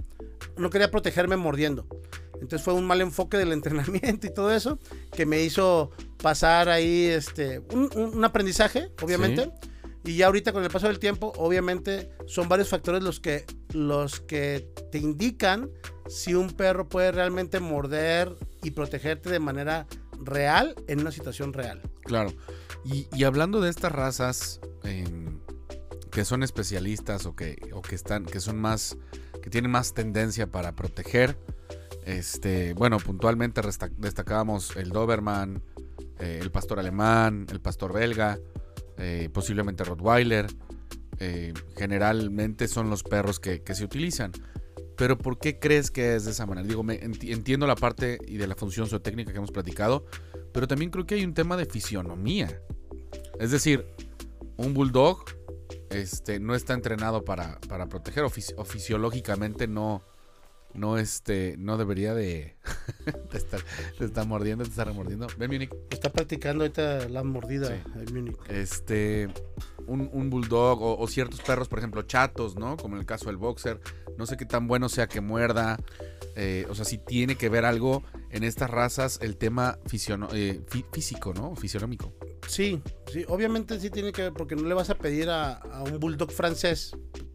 No 0.56 0.70
quería 0.70 0.92
protegerme 0.92 1.36
mordiendo. 1.36 1.88
Entonces 2.34 2.62
fue 2.62 2.74
un 2.74 2.86
mal 2.86 3.00
enfoque 3.00 3.36
del 3.36 3.52
entrenamiento 3.52 4.26
y 4.26 4.30
todo 4.30 4.52
eso 4.52 4.78
que 5.12 5.26
me 5.26 5.42
hizo 5.42 5.90
pasar 6.22 6.68
ahí 6.68 7.06
este, 7.06 7.60
un, 7.72 8.24
aprendizaje, 8.24 8.92
obviamente. 9.02 9.50
Y 10.04 10.16
ya 10.16 10.26
ahorita 10.26 10.52
con 10.52 10.62
el 10.62 10.70
paso 10.70 10.86
del 10.86 10.98
tiempo, 10.98 11.32
obviamente 11.36 12.10
son 12.26 12.48
varios 12.48 12.68
factores 12.68 13.02
los 13.02 13.20
que, 13.20 13.44
los 13.72 14.20
que 14.20 14.68
te 14.92 14.98
indican 14.98 15.70
si 16.06 16.34
un 16.34 16.50
perro 16.50 16.88
puede 16.88 17.10
realmente 17.10 17.58
morder 17.58 18.36
y 18.62 18.70
protegerte 18.70 19.30
de 19.30 19.40
manera 19.40 19.86
real 20.20 20.74
en 20.86 21.00
una 21.00 21.10
situación 21.10 21.54
real. 21.54 21.80
Claro. 22.04 22.32
Y, 22.84 23.24
hablando 23.24 23.60
de 23.60 23.70
estas 23.70 23.92
razas 23.92 24.60
em, 24.82 25.38
que 26.10 26.24
son 26.24 26.42
especialistas 26.42 27.26
o 27.26 27.34
que, 27.34 27.56
o 27.72 27.80
que 27.80 27.94
están, 27.94 28.24
que 28.24 28.40
son 28.40 28.58
más, 28.58 28.96
que 29.42 29.50
tienen 29.50 29.70
más 29.70 29.94
tendencia 29.94 30.46
para 30.46 30.72
proteger, 30.72 31.38
este, 32.04 32.74
bueno, 32.74 32.98
puntualmente 32.98 33.62
destacábamos 33.96 34.76
el 34.76 34.90
Doberman, 34.90 35.62
eh, 36.18 36.38
el 36.42 36.50
pastor 36.50 36.78
alemán, 36.78 37.46
el 37.50 37.60
pastor 37.60 37.92
belga. 37.92 38.38
Eh, 38.98 39.28
posiblemente 39.32 39.84
Rottweiler. 39.84 40.46
Eh, 41.18 41.52
generalmente 41.76 42.68
son 42.68 42.90
los 42.90 43.02
perros 43.02 43.40
que, 43.40 43.62
se 43.72 43.84
utilizan. 43.84 44.32
Pero 44.96 45.18
¿por 45.18 45.38
qué 45.38 45.58
crees 45.58 45.90
que 45.90 46.14
es 46.14 46.24
de 46.24 46.30
esa 46.30 46.46
manera? 46.46 46.66
Digo, 46.66 46.82
me, 46.82 47.00
entiendo 47.02 47.66
la 47.66 47.74
parte 47.74 48.18
y 48.26 48.36
de 48.36 48.46
la 48.46 48.54
función 48.54 48.86
zootécnica 48.86 49.32
que 49.32 49.38
hemos 49.38 49.50
platicado, 49.50 50.06
pero 50.54 50.68
también 50.68 50.92
creo 50.92 51.04
que 51.04 51.16
hay 51.16 51.24
un 51.24 51.34
tema 51.34 51.56
de 51.56 51.66
fisionomía. 51.66 52.62
Es 53.40 53.50
decir, 53.50 53.84
un 54.56 54.72
bulldog 54.72 55.24
este, 55.90 56.38
no 56.38 56.54
está 56.54 56.74
entrenado 56.74 57.24
para, 57.24 57.58
para 57.68 57.88
proteger 57.88 58.22
o, 58.22 58.30
fisiológicamente 58.30 59.66
no, 59.66 60.04
no, 60.72 60.96
este, 60.96 61.56
no 61.58 61.76
debería 61.76 62.14
de, 62.14 62.56
te, 63.30 63.36
estar, 63.36 64.26
mordiendo, 64.28 64.62
te 64.62 64.70
está 64.70 64.84
remordiendo. 64.84 65.26
Ven, 65.36 65.50
Munich. 65.50 65.74
Está 65.90 66.12
practicando 66.12 66.62
ahorita 66.62 67.08
la 67.08 67.24
mordida 67.24 67.82
Munich. 68.12 68.38
Este, 68.48 69.28
un, 69.86 70.30
bulldog 70.30 70.82
o, 70.82 71.06
ciertos 71.06 71.40
perros, 71.40 71.68
por 71.68 71.78
ejemplo, 71.78 72.02
chatos, 72.02 72.56
¿no? 72.56 72.76
Como 72.76 72.96
en 72.96 73.00
el 73.00 73.06
caso 73.06 73.26
del 73.26 73.36
boxer. 73.36 73.80
No 74.16 74.26
sé 74.26 74.36
qué 74.36 74.46
tan 74.46 74.66
bueno 74.66 74.88
sea 74.88 75.06
que 75.06 75.20
muerda. 75.20 75.78
Eh, 76.36 76.66
o 76.68 76.74
sea, 76.74 76.84
si 76.84 76.98
tiene 76.98 77.36
que 77.36 77.48
ver 77.48 77.64
algo 77.64 78.02
en 78.30 78.42
estas 78.42 78.70
razas 78.70 79.18
el 79.22 79.36
tema 79.36 79.78
eh, 80.32 80.62
físico, 80.92 81.32
¿no? 81.34 81.54
Fisionómico. 81.54 82.12
Sí, 82.48 82.82
sí, 83.12 83.24
obviamente 83.28 83.78
sí 83.80 83.90
tiene 83.90 84.12
que 84.12 84.22
ver 84.22 84.32
porque 84.32 84.56
no 84.56 84.68
le 84.68 84.74
vas 84.74 84.90
a 84.90 84.96
pedir 84.96 85.30
a, 85.30 85.54
a 85.54 85.82
un 85.82 85.98
bulldog 85.98 86.30
francés 86.30 86.94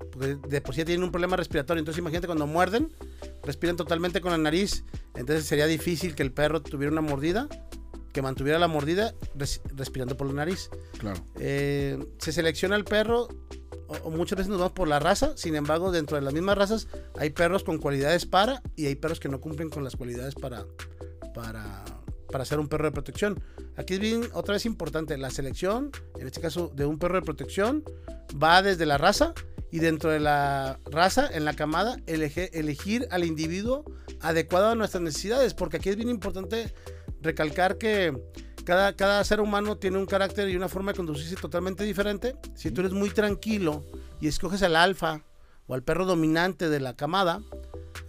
porque 0.09 0.35
de 0.35 0.61
por 0.61 0.75
sí 0.75 0.83
tienen 0.85 1.03
un 1.03 1.11
problema 1.11 1.37
respiratorio. 1.37 1.79
Entonces 1.79 1.99
imagínate 1.99 2.27
cuando 2.27 2.47
muerden, 2.47 2.91
respiran 3.43 3.75
totalmente 3.75 4.21
con 4.21 4.31
la 4.31 4.37
nariz. 4.37 4.83
Entonces 5.15 5.45
sería 5.45 5.65
difícil 5.65 6.15
que 6.15 6.23
el 6.23 6.31
perro 6.31 6.61
tuviera 6.61 6.91
una 6.91 7.01
mordida, 7.01 7.47
que 8.13 8.21
mantuviera 8.21 8.59
la 8.59 8.67
mordida 8.67 9.13
respirando 9.75 10.17
por 10.17 10.27
la 10.27 10.33
nariz. 10.33 10.69
Claro. 10.97 11.19
Eh, 11.39 11.97
se 12.17 12.31
selecciona 12.31 12.75
el 12.75 12.83
perro, 12.83 13.27
o, 13.87 14.11
muchas 14.11 14.37
veces 14.37 14.49
nos 14.49 14.59
vamos 14.59 14.73
por 14.73 14.87
la 14.87 14.99
raza, 14.99 15.35
sin 15.35 15.55
embargo, 15.55 15.91
dentro 15.91 16.15
de 16.15 16.21
las 16.21 16.33
mismas 16.33 16.57
razas 16.57 16.87
hay 17.17 17.31
perros 17.31 17.63
con 17.63 17.77
cualidades 17.77 18.25
para 18.25 18.61
y 18.75 18.85
hay 18.85 18.95
perros 18.95 19.19
que 19.19 19.29
no 19.29 19.39
cumplen 19.41 19.69
con 19.69 19.83
las 19.83 19.95
cualidades 19.95 20.35
para, 20.35 20.65
para, 21.33 21.83
para 22.31 22.45
ser 22.45 22.59
un 22.59 22.67
perro 22.67 22.85
de 22.85 22.91
protección. 22.91 23.41
Aquí 23.77 23.95
es 23.95 23.99
bien, 23.99 24.29
otra 24.33 24.53
vez 24.53 24.65
importante, 24.65 25.17
la 25.17 25.29
selección, 25.29 25.91
en 26.19 26.27
este 26.27 26.41
caso 26.41 26.71
de 26.75 26.85
un 26.85 26.99
perro 26.99 27.15
de 27.15 27.21
protección, 27.21 27.83
va 28.41 28.61
desde 28.61 28.85
la 28.85 28.97
raza 28.97 29.33
y 29.71 29.79
dentro 29.79 30.11
de 30.11 30.19
la 30.19 30.79
raza, 30.85 31.29
en 31.31 31.45
la 31.45 31.53
camada, 31.53 31.97
elegir 32.07 33.07
al 33.11 33.23
individuo 33.23 33.85
adecuado 34.21 34.69
a 34.69 34.75
nuestras 34.75 35.01
necesidades, 35.01 35.53
porque 35.53 35.77
aquí 35.77 35.89
es 35.89 35.95
bien 35.95 36.09
importante 36.09 36.73
recalcar 37.21 37.77
que 37.77 38.17
cada, 38.65 38.93
cada 38.95 39.23
ser 39.23 39.41
humano 39.41 39.77
tiene 39.77 39.97
un 39.97 40.05
carácter 40.05 40.49
y 40.49 40.55
una 40.55 40.69
forma 40.69 40.91
de 40.91 40.97
conducirse 40.97 41.35
totalmente 41.35 41.83
diferente. 41.83 42.35
Si 42.55 42.71
tú 42.71 42.81
eres 42.81 42.93
muy 42.93 43.09
tranquilo 43.09 43.85
y 44.21 44.27
escoges 44.27 44.63
al 44.63 44.75
alfa 44.75 45.23
o 45.67 45.73
al 45.73 45.83
perro 45.83 46.05
dominante 46.05 46.69
de 46.69 46.79
la 46.79 46.95
camada, 46.95 47.41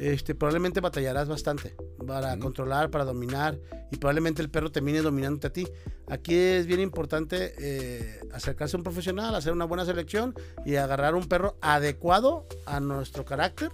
este, 0.00 0.34
probablemente 0.34 0.80
batallarás 0.80 1.28
bastante 1.28 1.76
para 2.06 2.38
controlar, 2.38 2.90
para 2.90 3.04
dominar 3.04 3.58
y 3.90 3.98
probablemente 3.98 4.40
el 4.40 4.48
perro 4.48 4.72
termine 4.72 5.02
dominándote 5.02 5.46
a 5.46 5.52
ti. 5.52 5.68
Aquí 6.08 6.34
es 6.34 6.66
bien 6.66 6.80
importante 6.80 7.54
eh, 7.58 8.20
acercarse 8.32 8.76
a 8.76 8.78
un 8.78 8.82
profesional, 8.82 9.34
hacer 9.34 9.52
una 9.52 9.66
buena 9.66 9.84
selección 9.84 10.34
y 10.64 10.76
agarrar 10.76 11.14
un 11.14 11.28
perro 11.28 11.56
adecuado 11.60 12.46
a 12.66 12.80
nuestro 12.80 13.26
carácter, 13.26 13.70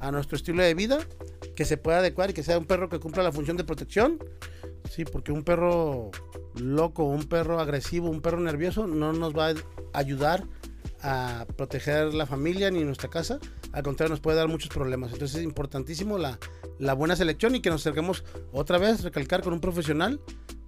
a 0.00 0.10
nuestro 0.10 0.36
estilo 0.36 0.62
de 0.62 0.74
vida, 0.74 0.98
que 1.54 1.64
se 1.64 1.76
pueda 1.76 1.98
adecuar 1.98 2.30
y 2.30 2.32
que 2.32 2.42
sea 2.42 2.58
un 2.58 2.64
perro 2.64 2.88
que 2.88 2.98
cumpla 2.98 3.22
la 3.22 3.32
función 3.32 3.56
de 3.56 3.64
protección. 3.64 4.18
Sí, 4.88 5.04
porque 5.04 5.32
un 5.32 5.42
perro 5.42 6.10
loco, 6.56 7.04
un 7.04 7.24
perro 7.24 7.60
agresivo, 7.60 8.08
un 8.08 8.20
perro 8.20 8.40
nervioso 8.40 8.86
no 8.86 9.12
nos 9.12 9.36
va 9.36 9.50
a 9.50 9.54
ayudar 9.92 10.44
a 11.02 11.46
proteger 11.56 12.12
la 12.14 12.26
familia 12.26 12.70
ni 12.70 12.84
nuestra 12.84 13.08
casa. 13.08 13.38
Al 13.72 13.82
contrario, 13.82 14.10
nos 14.10 14.20
puede 14.20 14.36
dar 14.36 14.48
muchos 14.48 14.68
problemas. 14.70 15.12
Entonces 15.12 15.38
es 15.38 15.44
importantísimo 15.44 16.18
la, 16.18 16.38
buena 16.94 17.16
selección 17.16 17.54
y 17.54 17.60
que 17.60 17.70
nos 17.70 17.82
acerquemos 17.82 18.24
otra 18.52 18.78
vez, 18.78 19.02
recalcar 19.02 19.42
con 19.42 19.52
un 19.52 19.60
profesional 19.60 20.20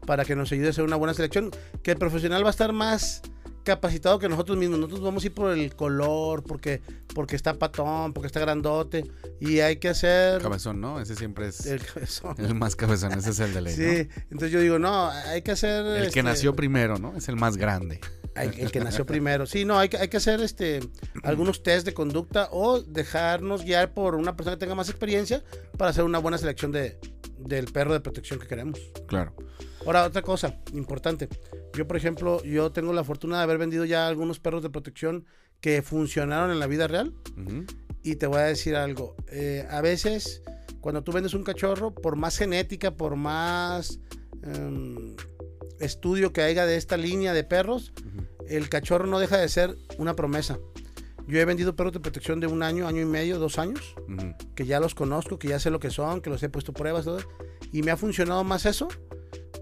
para 0.07 0.25
que 0.25 0.37
nos 0.37 0.51
ayude 0.53 0.69
a 0.69 0.71
hacer 0.71 0.85
una 0.85 0.97
buena 0.97 1.15
selección. 1.15 1.51
Que 1.83 1.93
el 1.93 1.99
profesional 1.99 2.45
va 2.45 2.49
a 2.49 2.51
estar 2.51 2.73
más 2.73 3.23
capacitado 3.63 4.19
que 4.19 4.29
nosotros 4.29 4.57
mismos. 4.59 4.79
Nosotros 4.79 5.03
vamos 5.03 5.23
a 5.23 5.27
ir 5.27 5.35
por 5.35 5.51
el 5.51 5.75
color, 5.75 6.43
porque, 6.43 6.81
porque 7.15 7.37
está 7.37 7.55
patón, 7.55 8.13
porque 8.13 8.27
está 8.27 8.41
grandote. 8.41 9.11
Y 9.41 9.61
hay 9.61 9.77
que 9.77 9.89
hacer. 9.89 10.41
Cabezón, 10.43 10.81
¿no? 10.81 11.01
Ese 11.01 11.15
siempre 11.15 11.49
es. 11.49 11.67
El 11.67 11.85
cabezón. 11.85 12.35
El 12.39 12.55
más 12.55 12.77
cabezón, 12.77 13.13
ese 13.13 13.31
es 13.31 13.41
el 13.41 13.55
de 13.55 13.61
ley. 13.61 13.75
Sí, 13.75 14.09
entonces 14.31 14.51
yo 14.51 14.61
digo, 14.61 14.79
no, 14.79 15.09
hay 15.09 15.43
que 15.43 15.53
hacer. 15.53 15.85
El 15.87 16.03
que 16.03 16.07
este, 16.09 16.23
nació 16.23 16.55
primero, 16.55 16.99
¿no? 16.99 17.17
Es 17.17 17.29
el 17.29 17.37
más 17.37 17.57
grande 17.57 18.01
el 18.35 18.73
que 18.73 18.81
nació 18.81 19.07
primero. 19.07 19.47
Sí, 19.47 19.65
no, 19.65 19.79
hay 19.79 19.89
que, 19.89 19.99
hay 19.99 20.09
que 20.09 20.17
hacer 20.17 20.41
este, 20.41 20.81
algunos 21.23 21.63
test 21.63 21.87
de 21.87 21.95
conducta 21.95 22.49
o 22.51 22.81
dejarnos 22.81 23.65
guiar 23.65 23.93
por 23.93 24.15
una 24.15 24.37
persona 24.37 24.57
que 24.57 24.61
tenga 24.61 24.75
más 24.75 24.89
experiencia 24.89 25.43
para 25.77 25.91
hacer 25.91 26.05
una 26.05 26.19
buena 26.19 26.39
selección 26.39 26.73
de, 26.73 26.99
del 27.39 27.67
perro 27.67 27.93
de 27.93 28.01
protección 28.01 28.41
que 28.41 28.47
queremos. 28.47 28.81
Claro. 29.07 29.35
Ahora, 29.85 30.05
otra 30.05 30.23
cosa 30.23 30.57
importante. 30.73 31.29
Yo, 31.75 31.87
por 31.87 31.97
ejemplo, 31.97 32.43
yo 32.45 32.71
tengo 32.73 32.93
la 32.93 33.05
fortuna 33.05 33.39
de 33.39 33.45
haber 33.45 33.59
vendido 33.59 33.85
ya 33.85 34.07
algunos 34.07 34.41
perros 34.41 34.63
de 34.63 34.71
protección 34.71 35.25
que 35.61 35.83
funcionaron 35.83 36.51
en 36.51 36.59
la 36.59 36.67
vida 36.67 36.87
real. 36.87 37.15
Y 38.03 38.17
te 38.17 38.27
voy 38.27 38.39
a 38.39 38.45
decir 38.45 38.75
algo. 38.77 39.15
Eh, 39.29 39.67
a 39.71 39.81
veces, 39.81 40.43
cuando 40.81 41.03
tú 41.03 41.13
vendes 41.13 41.35
un 41.35 41.45
cachorro, 41.45 41.95
por 41.95 42.17
más 42.17 42.37
genética, 42.37 42.97
por 42.97 43.17
más... 43.17 44.01
Em, 44.43 45.15
estudio 45.83 46.33
que 46.33 46.43
haya 46.43 46.65
de 46.65 46.77
esta 46.77 46.97
línea 46.97 47.33
de 47.33 47.45
perros, 47.45 47.93
el 48.49 48.69
cachorro 48.69 49.07
no 49.07 49.19
deja 49.19 49.39
de 49.39 49.49
ser 49.49 49.77
una 49.99 50.15
promesa. 50.15 50.59
Yo 51.27 51.39
he 51.39 51.45
vendido 51.45 51.77
perros 51.77 51.93
de 51.93 52.01
protección 52.01 52.41
de 52.41 52.47
un 52.47 52.63
año, 52.63 52.87
año 52.87 53.03
y 53.03 53.05
medio, 53.05 53.39
dos 53.39 53.59
años, 53.59 53.95
que 54.55 54.65
ya 54.65 54.81
los 54.81 54.95
conozco, 54.95 55.39
que 55.39 55.49
ya 55.49 55.59
sé 55.59 55.71
lo 55.71 55.81
que 55.81 55.91
son, 55.91 56.21
que 56.21 56.31
los 56.31 56.43
he 56.43 56.49
puesto 56.49 56.73
pruebas, 56.73 57.05
todo, 57.05 57.21
y 57.73 57.83
me 57.83 57.91
ha 57.91 57.97
funcionado 57.97 58.45
más 58.45 58.67
eso 58.67 58.89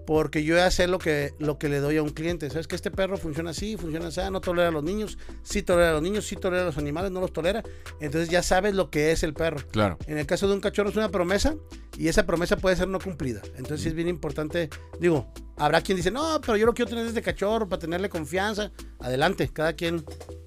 porque 0.05 0.43
yo 0.43 0.55
ya 0.55 0.69
sé 0.71 0.87
lo 0.87 0.99
que, 0.99 1.33
lo 1.39 1.57
que 1.57 1.69
le 1.69 1.79
doy 1.79 1.97
a 1.97 2.03
un 2.03 2.09
cliente. 2.09 2.49
Sabes 2.49 2.67
que 2.67 2.75
este 2.75 2.91
perro 2.91 3.17
funciona 3.17 3.51
así, 3.51 3.77
funciona 3.77 4.07
así, 4.07 4.21
no 4.31 4.41
tolera 4.41 4.69
a 4.69 4.71
los 4.71 4.83
niños, 4.83 5.17
sí 5.43 5.61
tolera 5.61 5.91
a 5.91 5.93
los 5.93 6.01
niños, 6.01 6.25
sí 6.25 6.35
tolera 6.35 6.63
a 6.63 6.65
los 6.65 6.77
animales, 6.77 7.11
no 7.11 7.21
los 7.21 7.33
tolera. 7.33 7.63
Entonces 7.99 8.29
ya 8.29 8.43
sabes 8.43 8.75
lo 8.75 8.89
que 8.89 9.11
es 9.11 9.23
el 9.23 9.33
perro. 9.33 9.59
Claro. 9.71 9.97
En 10.07 10.17
el 10.17 10.25
caso 10.25 10.47
de 10.47 10.53
un 10.53 10.61
cachorro 10.61 10.89
es 10.89 10.95
una 10.95 11.09
promesa 11.09 11.55
y 11.97 12.07
esa 12.07 12.25
promesa 12.25 12.57
puede 12.57 12.75
ser 12.75 12.87
no 12.87 12.99
cumplida. 12.99 13.41
Entonces 13.57 13.87
es 13.87 13.93
bien 13.93 14.07
importante, 14.07 14.69
digo, 14.99 15.31
habrá 15.57 15.81
quien 15.81 15.97
dice, 15.97 16.11
no, 16.11 16.41
pero 16.41 16.57
yo 16.57 16.65
lo 16.65 16.73
quiero 16.73 16.89
tener 16.89 17.05
desde 17.05 17.21
cachorro 17.21 17.69
para 17.69 17.79
tenerle 17.79 18.09
confianza. 18.09 18.71
Adelante, 18.99 19.49
cada 19.53 19.73
quien 19.73 20.03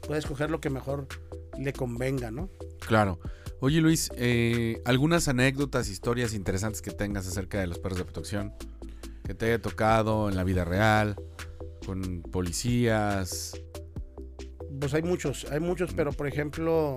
puede 0.07 0.21
escoger 0.21 0.51
lo 0.51 0.61
que 0.61 0.71
mejor 0.71 1.07
le 1.59 1.73
convenga, 1.73 2.31
¿no? 2.31 2.51
Claro. 2.87 3.21
Oye 3.61 3.81
Luis, 3.81 4.11
eh, 4.17 4.83
algunas 4.85 5.27
anécdotas, 5.29 5.89
historias 5.89 6.35
interesantes 6.35 6.83
que 6.83 6.91
tengas 6.91 7.27
acerca 7.27 7.61
de 7.61 7.67
los 7.67 7.79
perros 7.79 7.97
de 7.97 8.05
protección 8.05 8.53
que 9.25 9.35
te 9.35 9.47
haya 9.47 9.61
tocado 9.61 10.29
en 10.29 10.37
la 10.37 10.45
vida 10.45 10.65
real, 10.65 11.17
con 11.87 12.23
policías. 12.23 13.61
Pues 14.79 14.95
hay 14.95 15.03
muchos, 15.03 15.47
hay 15.51 15.61
muchos, 15.61 15.95
pero 15.95 16.13
por 16.13 16.27
ejemplo, 16.27 16.97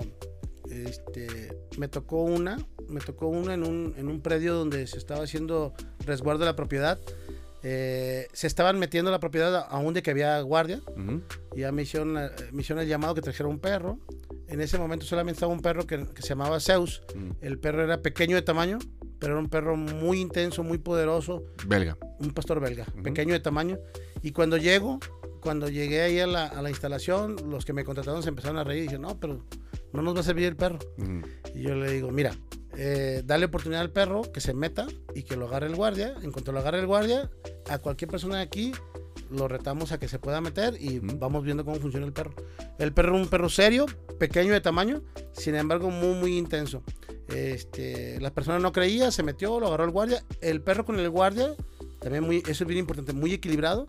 este, 0.70 1.56
me 1.78 1.88
tocó 1.88 2.22
una, 2.22 2.58
me 2.88 3.00
tocó 3.00 3.28
una 3.28 3.54
en 3.54 3.64
un, 3.64 3.94
en 3.96 4.08
un 4.08 4.20
predio 4.20 4.54
donde 4.54 4.86
se 4.86 4.98
estaba 4.98 5.24
haciendo 5.24 5.74
resguardo 6.04 6.40
de 6.40 6.46
la 6.46 6.56
propiedad. 6.56 6.98
Eh, 7.62 8.28
se 8.32 8.46
estaban 8.46 8.78
metiendo 8.78 9.08
a 9.08 9.12
la 9.12 9.20
propiedad 9.20 9.66
aún 9.68 9.94
de 9.94 10.02
que 10.02 10.10
había 10.10 10.40
guardia. 10.42 10.80
Y 11.54 11.60
ya 11.60 11.72
me 11.72 11.82
hicieron, 11.82 12.12
me 12.12 12.60
hicieron, 12.60 12.82
el 12.82 12.88
llamado 12.88 13.14
que 13.14 13.22
trajera 13.22 13.48
un 13.48 13.58
perro. 13.58 13.98
En 14.48 14.60
ese 14.60 14.78
momento 14.78 15.04
solamente 15.04 15.36
estaba 15.36 15.52
un 15.52 15.60
perro 15.60 15.86
que, 15.86 16.06
se 16.18 16.28
llamaba 16.28 16.58
Zeus. 16.60 17.02
El 17.40 17.58
perro 17.58 17.84
era 17.84 18.00
pequeño 18.00 18.34
de 18.34 18.42
tamaño, 18.42 18.78
pero 19.18 19.34
era 19.34 19.40
un 19.40 19.48
perro 19.48 19.76
muy 19.76 20.20
intenso, 20.20 20.62
muy 20.62 20.78
poderoso. 20.78 21.44
Belga. 21.66 21.98
Un 22.18 22.32
pastor 22.32 22.60
belga, 22.60 22.86
pequeño 23.02 23.34
de 23.34 23.40
tamaño. 23.40 23.78
Y 24.22 24.32
cuando 24.32 24.56
llego, 24.56 25.00
cuando 25.40 25.68
llegué 25.68 26.00
ahí 26.00 26.18
a 26.18 26.26
la, 26.26 26.46
a 26.46 26.62
la, 26.62 26.70
instalación, 26.70 27.36
los 27.50 27.64
que 27.64 27.72
me 27.72 27.84
contrataron 27.84 28.22
se 28.22 28.30
empezaron 28.30 28.58
a 28.58 28.64
reír 28.64 28.80
y 28.80 28.82
dijeron, 28.82 29.02
no, 29.02 29.20
pero 29.20 29.44
no 29.92 30.02
nos 30.02 30.16
va 30.16 30.20
a 30.20 30.24
servir 30.24 30.46
el 30.46 30.56
perro. 30.56 30.78
Y 31.54 31.62
yo 31.62 31.74
le 31.74 31.90
digo, 31.92 32.10
mira, 32.10 32.34
eh, 32.76 33.22
dale 33.24 33.46
oportunidad 33.46 33.82
al 33.82 33.90
perro 33.90 34.22
que 34.32 34.40
se 34.40 34.54
meta 34.54 34.86
y 35.14 35.24
que 35.24 35.36
lo 35.36 35.46
agarre 35.46 35.66
el 35.66 35.76
guardia. 35.76 36.14
En 36.22 36.32
cuanto 36.32 36.52
lo 36.52 36.60
agarre 36.60 36.80
el 36.80 36.86
guardia, 36.86 37.30
a 37.68 37.78
cualquier 37.78 38.10
persona 38.10 38.36
de 38.36 38.42
aquí 38.42 38.72
lo 39.30 39.48
retamos 39.48 39.92
a 39.92 39.98
que 39.98 40.08
se 40.08 40.18
pueda 40.18 40.40
meter 40.40 40.76
y 40.80 40.98
vamos 41.00 41.44
viendo 41.44 41.64
cómo 41.64 41.78
funciona 41.78 42.06
el 42.06 42.12
perro. 42.12 42.32
El 42.78 42.92
perro 42.92 43.16
es 43.16 43.22
un 43.22 43.28
perro 43.28 43.48
serio, 43.48 43.86
pequeño 44.18 44.52
de 44.52 44.60
tamaño, 44.60 45.02
sin 45.32 45.54
embargo 45.54 45.90
muy, 45.90 46.14
muy 46.14 46.38
intenso. 46.38 46.82
Este, 47.28 48.20
la 48.20 48.32
persona 48.32 48.58
no 48.58 48.72
creía, 48.72 49.10
se 49.10 49.22
metió, 49.22 49.60
lo 49.60 49.68
agarró 49.68 49.84
el 49.84 49.90
guardia. 49.90 50.24
El 50.40 50.62
perro 50.62 50.84
con 50.84 50.98
el 50.98 51.10
guardia, 51.10 51.54
también 52.00 52.24
muy, 52.24 52.38
eso 52.46 52.64
es 52.64 52.66
bien 52.66 52.80
importante, 52.80 53.12
muy 53.12 53.32
equilibrado. 53.32 53.88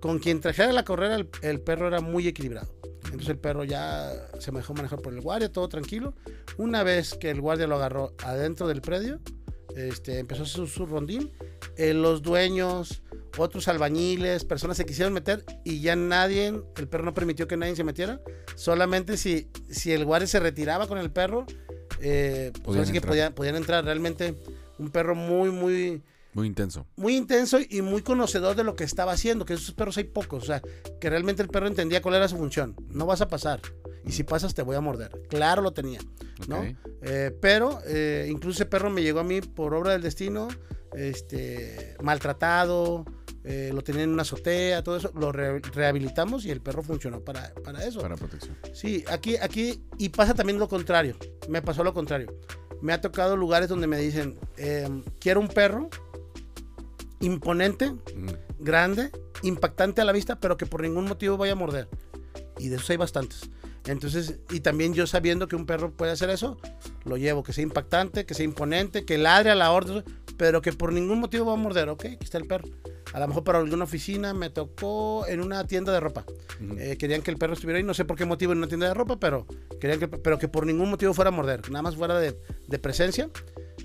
Con 0.00 0.18
quien 0.18 0.40
trajera 0.40 0.72
la 0.72 0.84
carrera, 0.84 1.16
el, 1.42 1.60
perro 1.60 1.88
era 1.88 2.00
muy 2.00 2.28
equilibrado. 2.28 2.68
Entonces 3.04 3.28
el 3.28 3.38
perro 3.38 3.64
ya 3.64 4.12
se 4.38 4.50
dejó 4.50 4.74
manejar 4.74 5.00
por 5.00 5.14
el 5.14 5.20
guardia, 5.20 5.50
todo 5.50 5.68
tranquilo. 5.68 6.14
Una 6.58 6.82
vez 6.82 7.14
que 7.14 7.30
el 7.30 7.40
guardia 7.40 7.66
lo 7.66 7.76
agarró 7.76 8.12
adentro 8.22 8.66
del 8.66 8.82
predio, 8.82 9.20
este, 9.76 10.18
empezó 10.18 10.42
a 10.42 10.46
hacer 10.46 10.66
su, 10.66 10.86
rondín. 10.86 11.32
Eh, 11.76 11.94
los 11.94 12.22
dueños, 12.22 13.02
otros 13.38 13.68
albañiles, 13.68 14.44
personas 14.44 14.76
se 14.76 14.84
quisieron 14.84 15.12
meter 15.12 15.44
y 15.64 15.80
ya 15.80 15.96
nadie, 15.96 16.46
el 16.76 16.88
perro 16.88 17.04
no 17.04 17.14
permitió 17.14 17.48
que 17.48 17.56
nadie 17.56 17.76
se 17.76 17.84
metiera. 17.84 18.20
Solamente 18.56 19.16
si, 19.16 19.48
si 19.70 19.92
el 19.92 20.04
guardia 20.04 20.26
se 20.26 20.40
retiraba 20.40 20.86
con 20.86 20.98
el 20.98 21.10
perro, 21.10 21.46
eh, 22.00 22.52
pues 22.62 22.90
que 22.90 23.00
podían, 23.00 23.32
podían, 23.32 23.56
entrar 23.56 23.84
realmente 23.84 24.34
un 24.78 24.90
perro 24.90 25.14
muy, 25.14 25.50
muy... 25.50 26.02
Muy 26.32 26.48
intenso. 26.48 26.86
Muy 26.96 27.16
intenso 27.16 27.58
y 27.68 27.80
muy 27.80 28.02
conocedor 28.02 28.56
de 28.56 28.64
lo 28.64 28.74
que 28.74 28.82
estaba 28.82 29.12
haciendo, 29.12 29.44
que 29.44 29.54
esos 29.54 29.72
perros 29.72 29.96
hay 29.98 30.04
pocos, 30.04 30.42
o 30.42 30.46
sea, 30.46 30.62
que 31.00 31.08
realmente 31.08 31.42
el 31.42 31.48
perro 31.48 31.68
entendía 31.68 32.02
cuál 32.02 32.16
era 32.16 32.26
su 32.26 32.36
función. 32.36 32.74
No 32.88 33.06
vas 33.06 33.20
a 33.20 33.28
pasar. 33.28 33.60
Y 34.04 34.12
si 34.12 34.24
pasas 34.24 34.52
te 34.52 34.62
voy 34.62 34.76
a 34.76 34.80
morder. 34.80 35.12
Claro 35.28 35.62
lo 35.62 35.72
tenía, 35.72 36.00
¿no? 36.48 36.64
Eh, 37.06 37.36
pero 37.38 37.80
eh, 37.86 38.26
incluso 38.30 38.62
ese 38.62 38.66
perro 38.66 38.88
me 38.88 39.02
llegó 39.02 39.20
a 39.20 39.24
mí 39.24 39.42
por 39.42 39.74
obra 39.74 39.92
del 39.92 40.00
destino, 40.00 40.48
este, 40.94 41.96
maltratado, 42.02 43.04
eh, 43.44 43.70
lo 43.74 43.84
tenía 43.84 44.04
en 44.04 44.10
una 44.10 44.22
azotea, 44.22 44.82
todo 44.82 44.96
eso, 44.96 45.12
lo 45.14 45.30
rehabilitamos 45.30 46.46
y 46.46 46.50
el 46.50 46.62
perro 46.62 46.82
funcionó 46.82 47.20
para, 47.20 47.52
para, 47.62 47.84
eso. 47.84 48.00
Para 48.00 48.16
protección. 48.16 48.56
Sí, 48.72 49.04
aquí, 49.08 49.36
aquí, 49.36 49.84
y 49.98 50.08
pasa 50.08 50.32
también 50.32 50.58
lo 50.58 50.66
contrario, 50.66 51.16
me 51.48 51.60
pasó 51.60 51.84
lo 51.84 51.92
contrario. 51.92 52.34
Me 52.80 52.94
ha 52.94 53.00
tocado 53.02 53.36
lugares 53.36 53.68
donde 53.68 53.86
me 53.86 53.98
dicen, 53.98 54.38
em, 54.56 55.02
quiero 55.20 55.40
un 55.40 55.48
perro 55.48 55.90
imponente, 57.20 57.90
mm. 57.90 58.60
grande, 58.60 59.10
impactante 59.42 60.00
a 60.00 60.04
la 60.04 60.12
vista, 60.12 60.40
pero 60.40 60.56
que 60.56 60.64
por 60.64 60.80
ningún 60.80 61.04
motivo 61.04 61.36
vaya 61.36 61.52
a 61.52 61.56
morder. 61.56 61.86
Y 62.58 62.68
de 62.68 62.76
esos 62.76 62.88
hay 62.88 62.96
bastantes. 62.96 63.50
Entonces, 63.86 64.38
y 64.50 64.60
también 64.60 64.94
yo 64.94 65.06
sabiendo 65.06 65.46
que 65.46 65.56
un 65.56 65.66
perro 65.66 65.90
puede 65.92 66.12
hacer 66.12 66.30
eso, 66.30 66.58
lo 67.04 67.16
llevo, 67.16 67.42
que 67.42 67.52
sea 67.52 67.62
impactante, 67.62 68.24
que 68.24 68.34
sea 68.34 68.44
imponente, 68.44 69.04
que 69.04 69.18
ladre 69.18 69.50
a 69.50 69.54
la 69.54 69.70
orden, 69.72 70.02
pero 70.36 70.62
que 70.62 70.72
por 70.72 70.92
ningún 70.92 71.20
motivo 71.20 71.46
va 71.46 71.52
a 71.52 71.56
morder. 71.56 71.88
Ok, 71.88 72.06
aquí 72.06 72.24
está 72.24 72.38
el 72.38 72.46
perro. 72.46 72.68
A 73.12 73.20
lo 73.20 73.28
mejor 73.28 73.44
para 73.44 73.58
alguna 73.58 73.84
oficina 73.84 74.34
me 74.34 74.50
tocó 74.50 75.26
en 75.28 75.40
una 75.40 75.66
tienda 75.66 75.92
de 75.92 76.00
ropa. 76.00 76.24
Ujú. 76.60 76.78
Eh, 76.78 76.96
querían 76.96 77.22
que 77.22 77.30
el 77.30 77.36
perro 77.36 77.52
estuviera 77.52 77.76
ahí, 77.76 77.84
no 77.84 77.94
sé 77.94 78.04
por 78.04 78.16
qué 78.16 78.24
motivo 78.24 78.52
en 78.52 78.58
una 78.58 78.66
tienda 78.66 78.88
de 78.88 78.94
ropa, 78.94 79.20
pero 79.20 79.46
querían 79.80 80.00
que, 80.00 80.08
pero 80.08 80.38
que 80.38 80.48
por 80.48 80.66
ningún 80.66 80.90
motivo 80.90 81.14
fuera 81.14 81.28
a 81.28 81.32
morder, 81.32 81.70
nada 81.70 81.82
más 81.82 81.94
fuera 81.94 82.18
de, 82.18 82.36
de 82.66 82.78
presencia. 82.78 83.30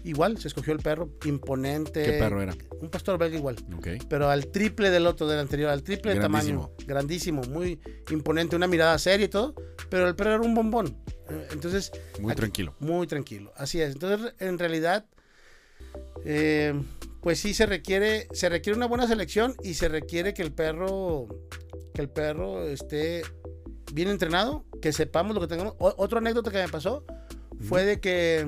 Igual 0.04 0.38
se 0.38 0.48
escogió 0.48 0.74
el 0.74 0.80
perro, 0.80 1.10
imponente. 1.26 2.04
¿Qué 2.04 2.12
perro 2.14 2.42
era? 2.42 2.56
Un 2.82 2.90
pastor 2.90 3.18
belga 3.18 3.38
igual 3.38 3.56
Ok. 3.78 3.88
pero 4.10 4.30
al 4.30 4.48
triple 4.48 4.90
del 4.92 5.06
otro, 5.08 5.28
del 5.28 5.40
anterior, 5.40 5.70
al 5.70 5.84
triple 5.84 6.14
de 6.14 6.20
tamaño. 6.22 6.72
Grandísimo, 6.88 7.42
muy 7.44 7.80
imponente, 8.10 8.56
una 8.56 8.68
mirada 8.68 8.98
seria 8.98 9.26
y 9.26 9.30
todo, 9.30 9.54
pero 9.90 10.08
el 10.08 10.16
perro 10.16 10.36
era 10.36 10.42
un 10.42 10.56
bombón. 10.56 10.98
Eh, 11.30 11.48
Entonces, 11.52 11.92
Muy 12.20 12.32
aquí- 12.32 12.40
tranquilo. 12.40 12.76
muy 12.80 13.06
tranquilo. 13.08 13.52
Así 13.56 13.82
es. 13.82 13.94
Entonces, 13.94 14.34
en 14.40 14.58
realidad, 14.58 15.06
eh, 16.26 16.74
pues 17.22 17.40
sí 17.40 17.54
se 17.54 17.66
requiere, 17.66 18.28
se 18.32 18.50
requiere 18.50 18.78
una 18.78 18.88
buena 18.88 19.08
selección 19.08 19.56
y 19.64 19.74
se 19.74 19.90
requiere 19.90 20.34
que 20.34 20.42
el 20.42 20.52
perro, 20.54 21.28
que 21.94 22.02
el 22.02 22.10
perro 22.10 22.64
esté 22.68 23.24
bien 23.94 24.08
entrenado, 24.10 24.66
que 24.82 24.94
sepamos 24.94 25.36
lo 25.36 25.42
que 25.42 25.48
tengamos. 25.48 25.76
O- 25.80 25.94
otra 25.98 26.20
anécdota 26.20 26.52
que 26.52 26.60
me 26.60 26.70
pasó 26.70 27.04
fue 27.60 27.84
de 27.84 28.00
que 28.00 28.48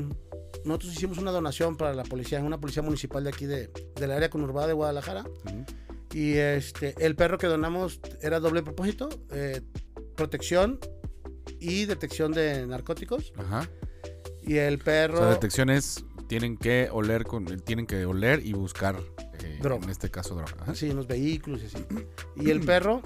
nosotros 0.65 0.93
hicimos 0.93 1.17
una 1.17 1.31
donación 1.31 1.75
para 1.75 1.93
la 1.93 2.03
policía, 2.03 2.39
una 2.41 2.59
policía 2.59 2.83
municipal 2.83 3.23
de 3.23 3.29
aquí 3.29 3.45
de, 3.45 3.69
del 3.95 4.11
área 4.11 4.29
conurbada 4.29 4.67
de 4.67 4.73
Guadalajara. 4.73 5.25
Y 6.13 6.33
este, 6.33 6.93
el 6.99 7.15
perro 7.15 7.37
que 7.37 7.47
donamos 7.47 7.99
era 8.21 8.39
doble 8.39 8.63
propósito, 8.63 9.09
eh, 9.31 9.61
protección 10.15 10.79
y 11.59 11.85
detección 11.85 12.31
de 12.31 12.65
narcóticos. 12.67 13.33
Ajá. 13.37 13.69
Y 14.43 14.57
el 14.57 14.79
perro... 14.79 15.15
O 15.15 15.21
sea, 15.21 15.29
detecciones 15.29 16.03
tienen 16.27 16.57
que 16.57 16.89
oler 16.91 17.25
con, 17.25 17.45
tienen 17.59 17.85
que 17.85 18.05
oler 18.05 18.45
y 18.45 18.53
buscar 18.53 18.97
eh, 19.43 19.59
Droga. 19.61 19.83
en 19.85 19.89
este 19.89 20.09
caso 20.09 20.35
droga. 20.35 20.55
Ajá. 20.59 20.75
Sí, 20.75 20.89
en 20.89 20.95
los 20.97 21.07
vehículos 21.07 21.61
y 21.63 21.65
así. 21.67 21.85
Y 22.35 22.49
el 22.49 22.61
perro, 22.61 23.01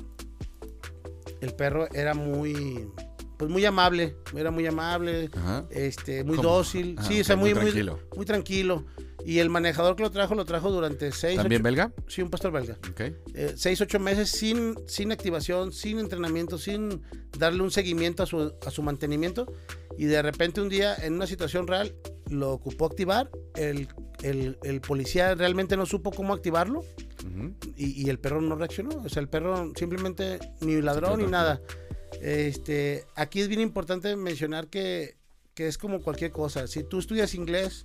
el 1.41 1.53
perro 1.53 1.87
era 1.93 2.13
muy, 2.13 2.89
pues 3.37 3.49
muy 3.51 3.65
amable, 3.65 4.15
era 4.35 4.51
muy 4.51 4.65
amable, 4.65 5.29
Ajá. 5.35 5.65
este, 5.69 6.23
muy 6.23 6.37
¿Cómo? 6.37 6.49
dócil, 6.49 6.95
Ah, 6.97 7.03
sí, 7.03 7.15
ok, 7.15 7.21
o 7.21 7.23
sea, 7.23 7.35
muy, 7.35 7.53
muy, 7.53 7.61
tranquilo. 7.63 7.99
muy 8.15 8.25
tranquilo. 8.25 8.85
Y 9.25 9.39
el 9.39 9.49
manejador 9.49 9.95
que 9.95 10.03
lo 10.03 10.11
trajo, 10.11 10.35
lo 10.35 10.45
trajo 10.45 10.69
durante 10.71 11.11
seis, 11.11 11.37
¿También 11.37 11.61
ocho- 11.61 11.63
belga? 11.63 11.91
sí, 12.07 12.21
un 12.21 12.29
pastor 12.29 12.51
belga. 12.51 12.77
Ok. 12.91 13.01
Eh, 13.33 13.53
seis, 13.55 13.81
ocho 13.81 13.99
meses 13.99 14.29
sin, 14.29 14.75
sin 14.87 15.11
activación, 15.11 15.73
sin 15.73 15.97
entrenamiento, 15.97 16.59
sin 16.59 17.01
darle 17.39 17.63
un 17.63 17.71
seguimiento 17.71 18.21
a 18.21 18.27
su, 18.27 18.53
a 18.63 18.69
su 18.69 18.83
mantenimiento. 18.83 19.51
Y 19.97 20.05
de 20.05 20.21
repente 20.21 20.61
un 20.61 20.69
día, 20.69 20.93
en 20.95 21.13
una 21.15 21.25
situación 21.25 21.65
real, 21.65 21.95
lo 22.29 22.51
ocupó 22.51 22.85
activar. 22.85 23.31
El, 23.55 23.87
el- 24.21 24.59
el 24.61 24.81
policía 24.81 25.33
realmente 25.33 25.75
no 25.75 25.87
supo 25.87 26.11
cómo 26.11 26.33
activarlo 26.33 26.83
y, 27.75 28.03
y 28.05 28.09
el 28.09 28.19
perro 28.19 28.41
no 28.41 28.55
reaccionó. 28.55 29.01
O 29.03 29.09
sea, 29.09 29.21
el 29.23 29.27
perro 29.29 29.71
simplemente 29.75 30.37
ni 30.61 30.79
ladró 30.81 31.07
quedó 31.07 31.17
ni 31.17 31.25
nada. 31.31 31.61
Este, 32.21 33.05
aquí 33.15 33.41
es 33.41 33.47
bien 33.47 33.61
importante 33.61 34.15
mencionar 34.15 34.67
que, 34.67 35.17
que 35.53 35.67
es 35.67 35.77
como 35.77 36.01
cualquier 36.01 36.31
cosa. 36.31 36.67
Si 36.67 36.83
tú 36.83 36.99
estudias 36.99 37.33
inglés 37.33 37.83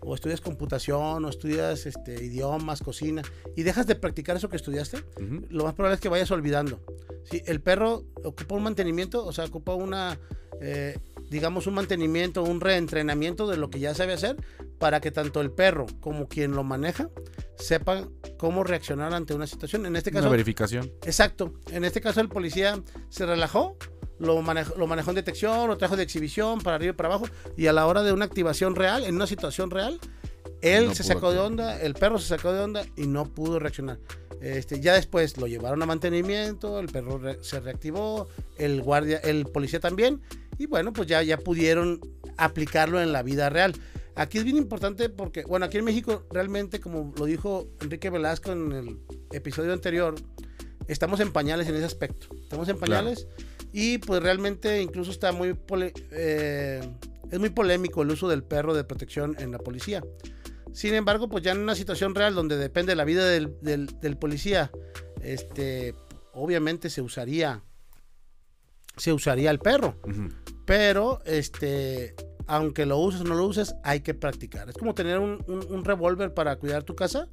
o 0.00 0.14
estudias 0.14 0.40
computación 0.40 1.24
o 1.24 1.28
estudias 1.28 1.86
este, 1.86 2.24
idiomas, 2.24 2.82
cocina 2.82 3.22
y 3.56 3.62
dejas 3.62 3.86
de 3.86 3.94
practicar 3.94 4.36
eso 4.36 4.48
que 4.48 4.56
estudiaste, 4.56 5.04
lo 5.48 5.64
más 5.64 5.74
probable 5.74 5.94
es 5.96 6.00
que 6.00 6.08
vayas 6.08 6.30
olvidando. 6.30 6.80
Si 7.24 7.42
el 7.46 7.60
perro 7.60 8.04
ocupa 8.24 8.54
un 8.54 8.62
mantenimiento, 8.62 9.24
o 9.24 9.32
sea, 9.32 9.44
ocupa 9.44 9.74
una, 9.74 10.18
eh, 10.60 10.98
digamos, 11.30 11.66
un 11.66 11.74
mantenimiento, 11.74 12.42
un 12.42 12.60
reentrenamiento 12.60 13.48
de 13.48 13.56
lo 13.56 13.70
que 13.70 13.80
ya 13.80 13.94
sabe 13.94 14.12
hacer 14.12 14.36
para 14.78 15.00
que 15.00 15.10
tanto 15.10 15.40
el 15.40 15.50
perro 15.50 15.86
como 16.00 16.28
quien 16.28 16.52
lo 16.52 16.64
maneja 16.64 17.10
sepan 17.58 18.10
cómo 18.38 18.64
reaccionar 18.64 19.12
ante 19.14 19.34
una 19.34 19.46
situación. 19.46 19.84
En 19.86 19.96
este 19.96 20.10
Una 20.10 20.20
caso, 20.20 20.30
verificación. 20.30 20.92
exacto. 21.04 21.54
En 21.70 21.84
este 21.84 22.00
caso, 22.00 22.20
el 22.20 22.28
policía 22.28 22.80
se 23.08 23.26
relajó. 23.26 23.76
Lo 24.18 24.40
manejó, 24.42 24.74
lo 24.76 24.86
manejó 24.88 25.10
en 25.10 25.16
detección, 25.16 25.68
lo 25.68 25.76
trajo 25.76 25.96
de 25.96 26.02
exhibición, 26.02 26.60
para 26.60 26.74
arriba 26.76 26.90
y 26.90 26.96
para 26.96 27.08
abajo. 27.10 27.26
Y 27.56 27.68
a 27.68 27.72
la 27.72 27.86
hora 27.86 28.02
de 28.02 28.12
una 28.12 28.24
activación 28.24 28.74
real, 28.74 29.04
en 29.04 29.14
una 29.14 29.28
situación 29.28 29.70
real, 29.70 30.00
él 30.60 30.86
No 30.88 30.94
se 30.96 31.04
sacó 31.04 31.30
de 31.32 31.38
onda, 31.38 31.80
el 31.80 31.94
perro 31.94 32.18
se 32.18 32.26
sacó 32.26 32.52
de 32.52 32.60
onda 32.60 32.84
y 32.96 33.06
no 33.06 33.26
pudo 33.32 33.60
reaccionar. 33.60 33.98
Este, 34.40 34.80
ya 34.80 34.94
después 34.94 35.36
lo 35.36 35.46
llevaron 35.46 35.80
a 35.82 35.86
mantenimiento, 35.86 36.80
el 36.80 36.86
perro 36.88 37.18
re- 37.18 37.38
se 37.42 37.60
reactivó, 37.60 38.28
el 38.56 38.82
guardia, 38.82 39.18
el 39.18 39.46
policía 39.46 39.78
también, 39.78 40.20
y 40.58 40.66
bueno, 40.66 40.92
pues 40.92 41.06
ya, 41.06 41.22
ya 41.22 41.38
pudieron 41.38 42.00
aplicarlo 42.36 43.00
en 43.00 43.12
la 43.12 43.22
vida 43.22 43.50
real. 43.50 43.72
Aquí 44.18 44.38
es 44.38 44.44
bien 44.44 44.56
importante 44.56 45.08
porque, 45.08 45.44
bueno, 45.44 45.66
aquí 45.66 45.78
en 45.78 45.84
México 45.84 46.26
realmente, 46.30 46.80
como 46.80 47.12
lo 47.16 47.24
dijo 47.24 47.68
Enrique 47.80 48.10
Velasco 48.10 48.52
en 48.52 48.72
el 48.72 48.98
episodio 49.32 49.72
anterior, 49.72 50.14
estamos 50.88 51.20
en 51.20 51.32
pañales 51.32 51.68
en 51.68 51.76
ese 51.76 51.84
aspecto. 51.84 52.28
Estamos 52.42 52.68
en 52.68 52.78
pañales 52.78 53.26
y 53.72 53.98
pues 53.98 54.22
realmente 54.22 54.82
incluso 54.82 55.10
está 55.10 55.30
muy, 55.32 55.54
eh, 56.10 56.80
es 57.30 57.38
muy 57.38 57.50
polémico 57.50 58.02
el 58.02 58.10
uso 58.10 58.28
del 58.28 58.42
perro 58.42 58.74
de 58.74 58.84
protección 58.84 59.36
en 59.38 59.52
la 59.52 59.58
policía. 59.58 60.02
Sin 60.72 60.94
embargo, 60.94 61.28
pues 61.28 61.42
ya 61.44 61.52
en 61.52 61.58
una 61.58 61.74
situación 61.74 62.14
real 62.14 62.34
donde 62.34 62.56
depende 62.56 62.94
la 62.96 63.04
vida 63.04 63.26
del, 63.28 63.56
del- 63.62 63.86
del 64.00 64.16
policía, 64.16 64.70
este, 65.22 65.94
obviamente 66.32 66.90
se 66.90 67.02
usaría, 67.02 67.62
se 68.96 69.12
usaría 69.12 69.50
el 69.50 69.58
perro. 69.58 69.96
Pero, 70.66 71.20
este, 71.24 72.14
aunque 72.48 72.86
lo 72.86 72.98
uses 72.98 73.20
o 73.20 73.24
no 73.24 73.34
lo 73.34 73.44
uses, 73.46 73.74
hay 73.84 74.00
que 74.00 74.14
practicar. 74.14 74.68
Es 74.68 74.76
como 74.76 74.94
tener 74.94 75.18
un, 75.18 75.44
un- 75.46 75.64
un 75.70 75.84
revólver 75.84 76.34
para 76.34 76.56
cuidar 76.56 76.82
tu 76.82 76.94
casa. 76.96 77.28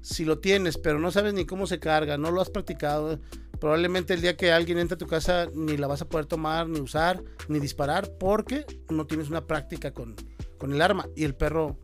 Si 0.00 0.24
lo 0.24 0.38
tienes, 0.38 0.78
pero 0.78 0.98
no 0.98 1.10
sabes 1.10 1.34
ni 1.34 1.44
cómo 1.44 1.66
se 1.66 1.78
carga, 1.78 2.16
no 2.16 2.30
lo 2.30 2.40
has 2.40 2.48
practicado, 2.50 3.18
probablemente 3.60 4.14
el 4.14 4.22
día 4.22 4.36
que 4.36 4.50
alguien 4.52 4.78
entre 4.78 4.94
a 4.94 4.98
tu 4.98 5.06
casa 5.06 5.48
ni 5.54 5.76
la 5.76 5.86
vas 5.86 6.02
a 6.02 6.08
poder 6.08 6.26
tomar, 6.26 6.68
ni 6.68 6.80
usar, 6.80 7.22
ni 7.48 7.60
disparar, 7.60 8.10
porque 8.18 8.64
no 8.88 9.06
tienes 9.06 9.28
una 9.28 9.46
práctica 9.46 9.92
con, 9.92 10.16
con 10.58 10.72
el 10.72 10.80
arma. 10.80 11.06
Y 11.16 11.24
el 11.24 11.34
perro 11.34 11.78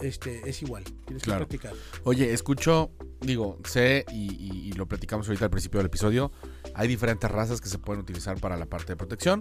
este, 0.00 0.48
es 0.48 0.62
igual. 0.62 0.84
Tienes 1.06 1.22
Claro. 1.22 1.46
que 1.48 1.58
practicar. 1.58 1.74
Oye, 2.04 2.32
escucho, 2.32 2.90
digo, 3.20 3.58
sé 3.64 4.04
y, 4.12 4.32
y- 4.34 4.68
y 4.68 4.72
lo 4.72 4.86
platicamos 4.86 5.26
ahorita 5.28 5.44
al 5.46 5.50
principio 5.50 5.78
del 5.78 5.86
episodio. 5.86 6.32
Hay 6.74 6.88
diferentes 6.88 7.30
razas 7.30 7.60
que 7.60 7.68
se 7.68 7.78
pueden 7.78 8.00
utilizar 8.02 8.38
para 8.40 8.56
la 8.56 8.66
parte 8.66 8.92
de 8.92 8.96
protección, 8.96 9.40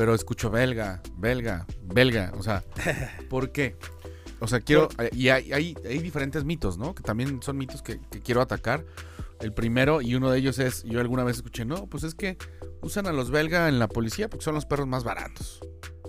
pero 0.00 0.14
escucho 0.14 0.48
belga, 0.48 1.02
belga, 1.18 1.66
belga. 1.82 2.32
O 2.38 2.42
sea, 2.42 2.64
¿por 3.28 3.52
qué? 3.52 3.76
O 4.40 4.48
sea, 4.48 4.60
quiero. 4.60 4.88
Y 5.12 5.28
hay, 5.28 5.52
hay, 5.52 5.76
hay 5.84 5.98
diferentes 5.98 6.42
mitos, 6.42 6.78
¿no? 6.78 6.94
Que 6.94 7.02
también 7.02 7.42
son 7.42 7.58
mitos 7.58 7.82
que, 7.82 8.00
que 8.10 8.20
quiero 8.20 8.40
atacar. 8.40 8.86
El 9.42 9.52
primero, 9.52 10.00
y 10.00 10.14
uno 10.14 10.30
de 10.30 10.38
ellos 10.38 10.58
es: 10.58 10.84
yo 10.84 11.00
alguna 11.00 11.22
vez 11.22 11.36
escuché, 11.36 11.66
no, 11.66 11.86
pues 11.86 12.04
es 12.04 12.14
que 12.14 12.38
usan 12.80 13.08
a 13.08 13.12
los 13.12 13.30
belga 13.30 13.68
en 13.68 13.78
la 13.78 13.88
policía 13.88 14.30
porque 14.30 14.42
son 14.42 14.54
los 14.54 14.64
perros 14.64 14.86
más 14.86 15.04
baratos, 15.04 15.60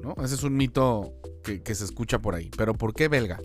¿no? 0.02 0.16
Ese 0.24 0.36
es 0.36 0.44
un 0.44 0.56
mito 0.56 1.14
que, 1.44 1.62
que 1.62 1.76
se 1.76 1.84
escucha 1.84 2.20
por 2.20 2.34
ahí. 2.34 2.50
Pero 2.56 2.76
¿por 2.76 2.94
qué 2.94 3.10
belga? 3.10 3.42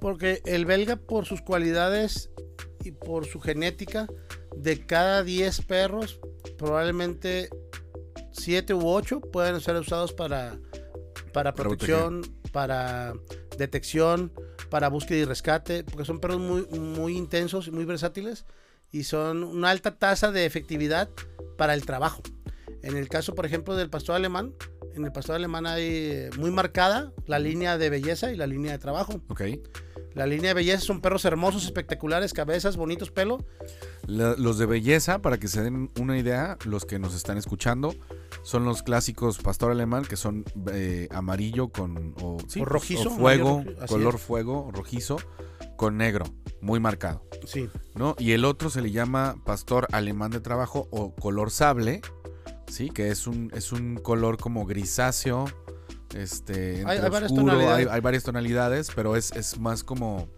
Porque 0.00 0.40
el 0.44 0.66
belga, 0.66 0.94
por 0.94 1.26
sus 1.26 1.42
cualidades 1.42 2.30
y 2.84 2.92
por 2.92 3.26
su 3.26 3.40
genética, 3.40 4.06
de 4.56 4.86
cada 4.86 5.24
10 5.24 5.62
perros, 5.62 6.20
probablemente 6.56 7.50
7 8.32 8.74
u 8.74 8.88
8 8.88 9.20
pueden 9.20 9.60
ser 9.60 9.76
usados 9.76 10.12
para, 10.12 10.58
para 11.32 11.54
protección, 11.54 12.22
para 12.52 13.14
detección, 13.58 14.32
para 14.70 14.88
búsqueda 14.88 15.18
y 15.18 15.24
rescate, 15.24 15.84
porque 15.84 16.04
son 16.04 16.20
perros 16.20 16.40
muy, 16.40 16.66
muy 16.78 17.16
intensos 17.16 17.68
y 17.68 17.70
muy 17.70 17.84
versátiles 17.84 18.44
y 18.92 19.04
son 19.04 19.44
una 19.44 19.70
alta 19.70 19.96
tasa 19.96 20.32
de 20.32 20.46
efectividad 20.46 21.08
para 21.56 21.74
el 21.74 21.84
trabajo. 21.84 22.22
En 22.82 22.96
el 22.96 23.08
caso, 23.08 23.34
por 23.34 23.46
ejemplo, 23.46 23.76
del 23.76 23.90
pastor 23.90 24.16
alemán, 24.16 24.54
en 24.94 25.04
el 25.04 25.12
pastor 25.12 25.36
alemán 25.36 25.66
hay 25.66 25.84
eh, 25.84 26.30
muy 26.38 26.50
marcada 26.50 27.12
la 27.26 27.38
línea 27.38 27.78
de 27.78 27.90
belleza 27.90 28.32
y 28.32 28.36
la 28.36 28.46
línea 28.46 28.72
de 28.72 28.78
trabajo. 28.78 29.20
¿Ok? 29.28 29.42
La 30.14 30.26
línea 30.26 30.48
de 30.48 30.54
belleza 30.54 30.80
son 30.84 31.00
perros 31.00 31.24
hermosos, 31.24 31.64
espectaculares, 31.64 32.32
cabezas, 32.32 32.76
bonitos 32.76 33.10
pelo. 33.10 33.44
La- 34.06 34.34
los 34.36 34.58
de 34.58 34.66
belleza, 34.66 35.20
para 35.22 35.38
que 35.38 35.46
se 35.48 35.62
den 35.62 35.90
una 36.00 36.18
idea, 36.18 36.58
los 36.64 36.84
que 36.84 36.98
nos 36.98 37.14
están 37.14 37.38
escuchando, 37.38 37.94
son 38.42 38.64
los 38.64 38.82
clásicos 38.82 39.38
pastor 39.38 39.70
alemán, 39.70 40.04
que 40.04 40.16
son 40.16 40.44
eh, 40.72 41.08
amarillo 41.12 41.68
con 41.68 42.14
o, 42.20 42.38
sí, 42.48 42.60
O 42.60 42.64
rojizo, 42.64 43.08
o 43.08 43.12
fuego, 43.12 43.48
amarillo, 43.60 43.86
color 43.86 44.14
es. 44.16 44.20
fuego, 44.20 44.70
rojizo, 44.72 45.16
con 45.76 45.96
negro, 45.96 46.24
muy 46.60 46.80
marcado, 46.80 47.24
Sí, 47.46 47.68
¿no? 47.94 48.16
Y 48.18 48.32
el 48.32 48.44
otro 48.44 48.68
se 48.68 48.82
le 48.82 48.90
llama 48.90 49.36
pastor 49.44 49.86
alemán 49.92 50.30
de 50.30 50.40
trabajo 50.40 50.88
o 50.90 51.14
color 51.14 51.50
sable, 51.50 52.02
sí, 52.66 52.90
que 52.90 53.10
es 53.10 53.26
un 53.26 53.50
es 53.54 53.72
un 53.72 53.96
color 53.96 54.36
como 54.38 54.66
grisáceo, 54.66 55.44
este, 56.14 56.76
Hay- 56.86 56.96
entre 56.96 57.04
hay 57.04 57.10
varias 57.10 57.32
oscuro, 57.32 57.52
hay, 57.74 57.86
hay 57.90 58.00
varias 58.00 58.22
tonalidades, 58.24 58.90
pero 58.94 59.16
es, 59.16 59.32
es 59.32 59.58
más 59.58 59.84
como 59.84 60.28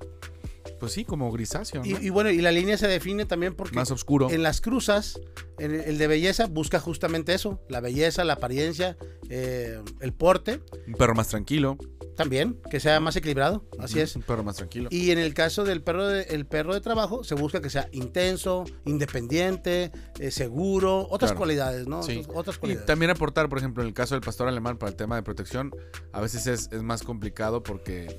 pues 0.82 0.94
sí, 0.94 1.04
como 1.04 1.30
grisáceo. 1.30 1.82
Y, 1.84 1.92
¿no? 1.92 2.00
y 2.02 2.10
bueno, 2.10 2.30
y 2.30 2.38
la 2.40 2.50
línea 2.50 2.76
se 2.76 2.88
define 2.88 3.24
también 3.24 3.54
porque 3.54 3.76
Más 3.76 3.92
oscuro. 3.92 4.28
en 4.32 4.42
las 4.42 4.60
cruzas, 4.60 5.20
el, 5.60 5.76
el 5.76 5.96
de 5.96 6.06
belleza 6.08 6.46
busca 6.48 6.80
justamente 6.80 7.34
eso, 7.34 7.60
la 7.68 7.78
belleza, 7.78 8.24
la 8.24 8.32
apariencia, 8.32 8.96
eh, 9.28 9.80
el 10.00 10.12
porte, 10.12 10.60
Un 10.88 10.94
perro 10.94 11.14
más 11.14 11.28
tranquilo. 11.28 11.78
también, 12.16 12.58
que 12.68 12.80
sea 12.80 12.98
más 12.98 13.14
equilibrado, 13.14 13.64
así 13.78 14.00
es. 14.00 14.16
Un 14.16 14.22
perro 14.22 14.42
más 14.42 14.56
tranquilo. 14.56 14.88
Y 14.90 15.12
en 15.12 15.18
el 15.18 15.34
caso 15.34 15.62
del 15.62 15.82
perro 15.82 16.08
de, 16.08 16.22
el 16.24 16.46
perro 16.46 16.74
de 16.74 16.80
trabajo, 16.80 17.22
se 17.22 17.36
busca 17.36 17.60
que 17.62 17.70
sea 17.70 17.88
intenso, 17.92 18.64
independiente, 18.84 19.92
eh, 20.18 20.30
seguro, 20.32 21.06
otras 21.10 21.30
Claro. 21.30 21.38
cualidades, 21.38 21.86
¿no? 21.86 22.02
Sí. 22.02 22.18
Otras- 22.26 22.36
Otras 22.36 22.56
Y 22.56 22.58
cualidades. 22.58 22.86
también 22.86 23.10
aportar, 23.12 23.48
por 23.48 23.58
ejemplo, 23.58 23.82
en 23.84 23.88
el 23.88 23.94
caso 23.94 24.14
del 24.16 24.22
pastor 24.22 24.48
alemán 24.48 24.78
para 24.78 24.90
el 24.90 24.96
tema 24.96 25.14
de 25.16 25.22
protección, 25.22 25.70
a 26.12 26.20
veces 26.20 26.46
es, 26.48 26.68
es 26.72 26.82
más 26.82 27.02
complicado 27.04 27.62
porque 27.62 28.18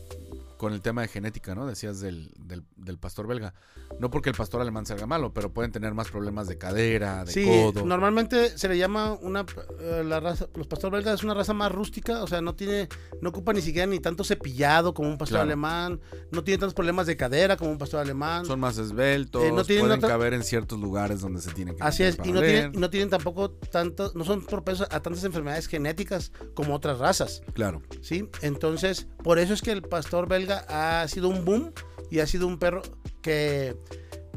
con 0.63 0.71
el 0.73 0.81
tema 0.81 1.01
de 1.01 1.09
genética, 1.09 1.53
¿no? 1.55 1.67
Decías 1.67 1.99
del, 1.99 2.31
del, 2.39 2.63
del 2.77 2.97
pastor 2.97 3.27
belga. 3.27 3.53
No 3.99 4.09
porque 4.09 4.29
el 4.29 4.35
pastor 4.35 4.61
alemán 4.61 4.85
salga 4.85 5.05
malo, 5.05 5.33
pero 5.33 5.51
pueden 5.53 5.71
tener 5.73 5.93
más 5.93 6.09
problemas 6.09 6.47
de 6.47 6.57
cadera, 6.57 7.25
de 7.25 7.31
Sí, 7.33 7.45
codo. 7.45 7.85
normalmente 7.85 8.57
se 8.57 8.69
le 8.69 8.77
llama 8.77 9.11
una 9.21 9.45
eh, 9.81 10.03
la 10.05 10.21
raza, 10.21 10.47
los 10.55 10.67
pastor 10.67 10.91
belgas 10.91 11.15
es 11.15 11.23
una 11.25 11.33
raza 11.33 11.53
más 11.53 11.69
rústica, 11.71 12.23
o 12.23 12.27
sea, 12.27 12.41
no 12.41 12.55
tiene, 12.55 12.87
no 13.21 13.29
ocupa 13.29 13.51
ni 13.51 13.61
siquiera 13.61 13.85
ni 13.85 13.99
tanto 13.99 14.23
cepillado 14.23 14.93
como 14.93 15.09
un 15.09 15.17
pastor 15.17 15.33
Claro. 15.35 15.43
alemán, 15.47 15.99
no 16.31 16.43
tiene 16.43 16.59
tantos 16.59 16.73
problemas 16.73 17.07
de 17.07 17.17
cadera 17.17 17.57
como 17.57 17.71
un 17.71 17.77
pastor 17.77 17.99
alemán. 17.99 18.45
Son 18.45 18.59
más 18.59 18.77
esbeltos, 18.77 19.43
Eh, 19.43 19.51
no 19.51 19.63
tienen 19.65 19.83
pueden 19.85 19.97
otra- 19.99 20.09
caber 20.09 20.33
en 20.33 20.43
ciertos 20.43 20.79
lugares 20.79 21.19
donde 21.21 21.41
se 21.41 21.51
tienen 21.51 21.75
que 21.75 21.83
Así 21.83 22.03
es, 22.03 22.17
y 22.23 22.31
no, 22.31 22.39
tienen, 22.41 22.73
y 22.73 22.77
no 22.77 22.89
tienen 22.89 23.09
tampoco 23.09 23.51
tanto, 23.51 24.11
no 24.15 24.23
son 24.23 24.45
propensos 24.45 24.87
a 24.91 25.01
tantas 25.01 25.23
enfermedades 25.25 25.67
genéticas 25.67 26.31
como 26.55 26.73
otras 26.73 26.99
razas, 26.99 27.41
Claro. 27.53 27.81
¿sí? 28.01 28.29
Entonces, 28.41 29.07
por 29.23 29.39
eso 29.39 29.53
es 29.53 29.61
que 29.61 29.71
el 29.71 29.81
pastor 29.81 30.27
belga 30.27 30.52
ha 30.59 31.07
sido 31.07 31.29
un 31.29 31.45
boom 31.45 31.71
y 32.11 32.19
ha 32.19 32.27
sido 32.27 32.47
un 32.47 32.59
perro 32.59 32.81
que, 33.21 33.75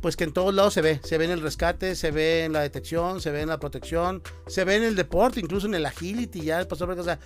pues 0.00 0.16
que 0.16 0.24
en 0.24 0.32
todos 0.32 0.54
lados 0.54 0.72
se 0.74 0.80
ve, 0.82 1.00
se 1.02 1.18
ve 1.18 1.24
en 1.24 1.30
el 1.30 1.40
rescate, 1.40 1.96
se 1.96 2.10
ve 2.10 2.44
en 2.44 2.52
la 2.52 2.60
detección, 2.60 3.20
se 3.20 3.30
ve 3.30 3.40
en 3.42 3.48
la 3.48 3.58
protección, 3.58 4.22
se 4.46 4.64
ve 4.64 4.76
en 4.76 4.84
el 4.84 4.94
deporte, 4.94 5.40
incluso 5.40 5.66
en 5.66 5.74
el 5.74 5.84
agility, 5.86 6.42
ya 6.42 6.60
el 6.60 6.66
pastor 6.66 6.90
o 6.90 7.02
sea, 7.04 7.18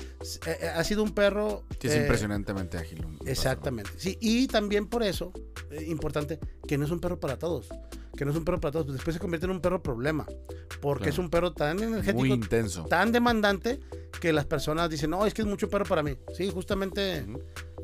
eh, 0.46 0.58
eh, 0.62 0.68
ha 0.74 0.82
sido 0.84 1.02
un 1.02 1.12
perro... 1.12 1.64
Sí, 1.80 1.88
es 1.88 1.94
eh, 1.94 2.00
impresionantemente 2.02 2.78
ágil. 2.78 3.06
Exactamente. 3.26 3.90
Sí, 3.98 4.16
y 4.20 4.46
también 4.46 4.86
por 4.86 5.02
eso, 5.02 5.32
eh, 5.70 5.84
importante, 5.88 6.38
que 6.66 6.78
no 6.78 6.84
es 6.84 6.90
un 6.90 7.00
perro 7.00 7.20
para 7.20 7.38
todos. 7.38 7.68
Que 8.16 8.24
no 8.24 8.32
es 8.32 8.36
un 8.36 8.44
perro 8.44 8.60
para 8.60 8.72
todos. 8.72 8.86
pues 8.86 8.96
Después 8.96 9.14
se 9.14 9.20
convierte 9.20 9.46
en 9.46 9.52
un 9.52 9.60
perro 9.60 9.82
problema. 9.82 10.26
Porque 10.80 11.04
Claro. 11.04 11.12
es 11.12 11.18
un 11.18 11.30
perro 11.30 11.52
tan 11.52 11.80
energético, 11.82 12.18
Muy 12.18 12.32
intenso. 12.32 12.84
tan 12.84 13.12
demandante, 13.12 13.80
que 14.20 14.32
las 14.32 14.44
personas 14.46 14.90
dicen, 14.90 15.10
no, 15.10 15.24
es 15.26 15.32
que 15.32 15.42
es 15.42 15.48
mucho 15.48 15.68
perro 15.70 15.84
para 15.84 16.02
mí. 16.02 16.16
Sí, 16.34 16.50
justamente. 16.50 17.24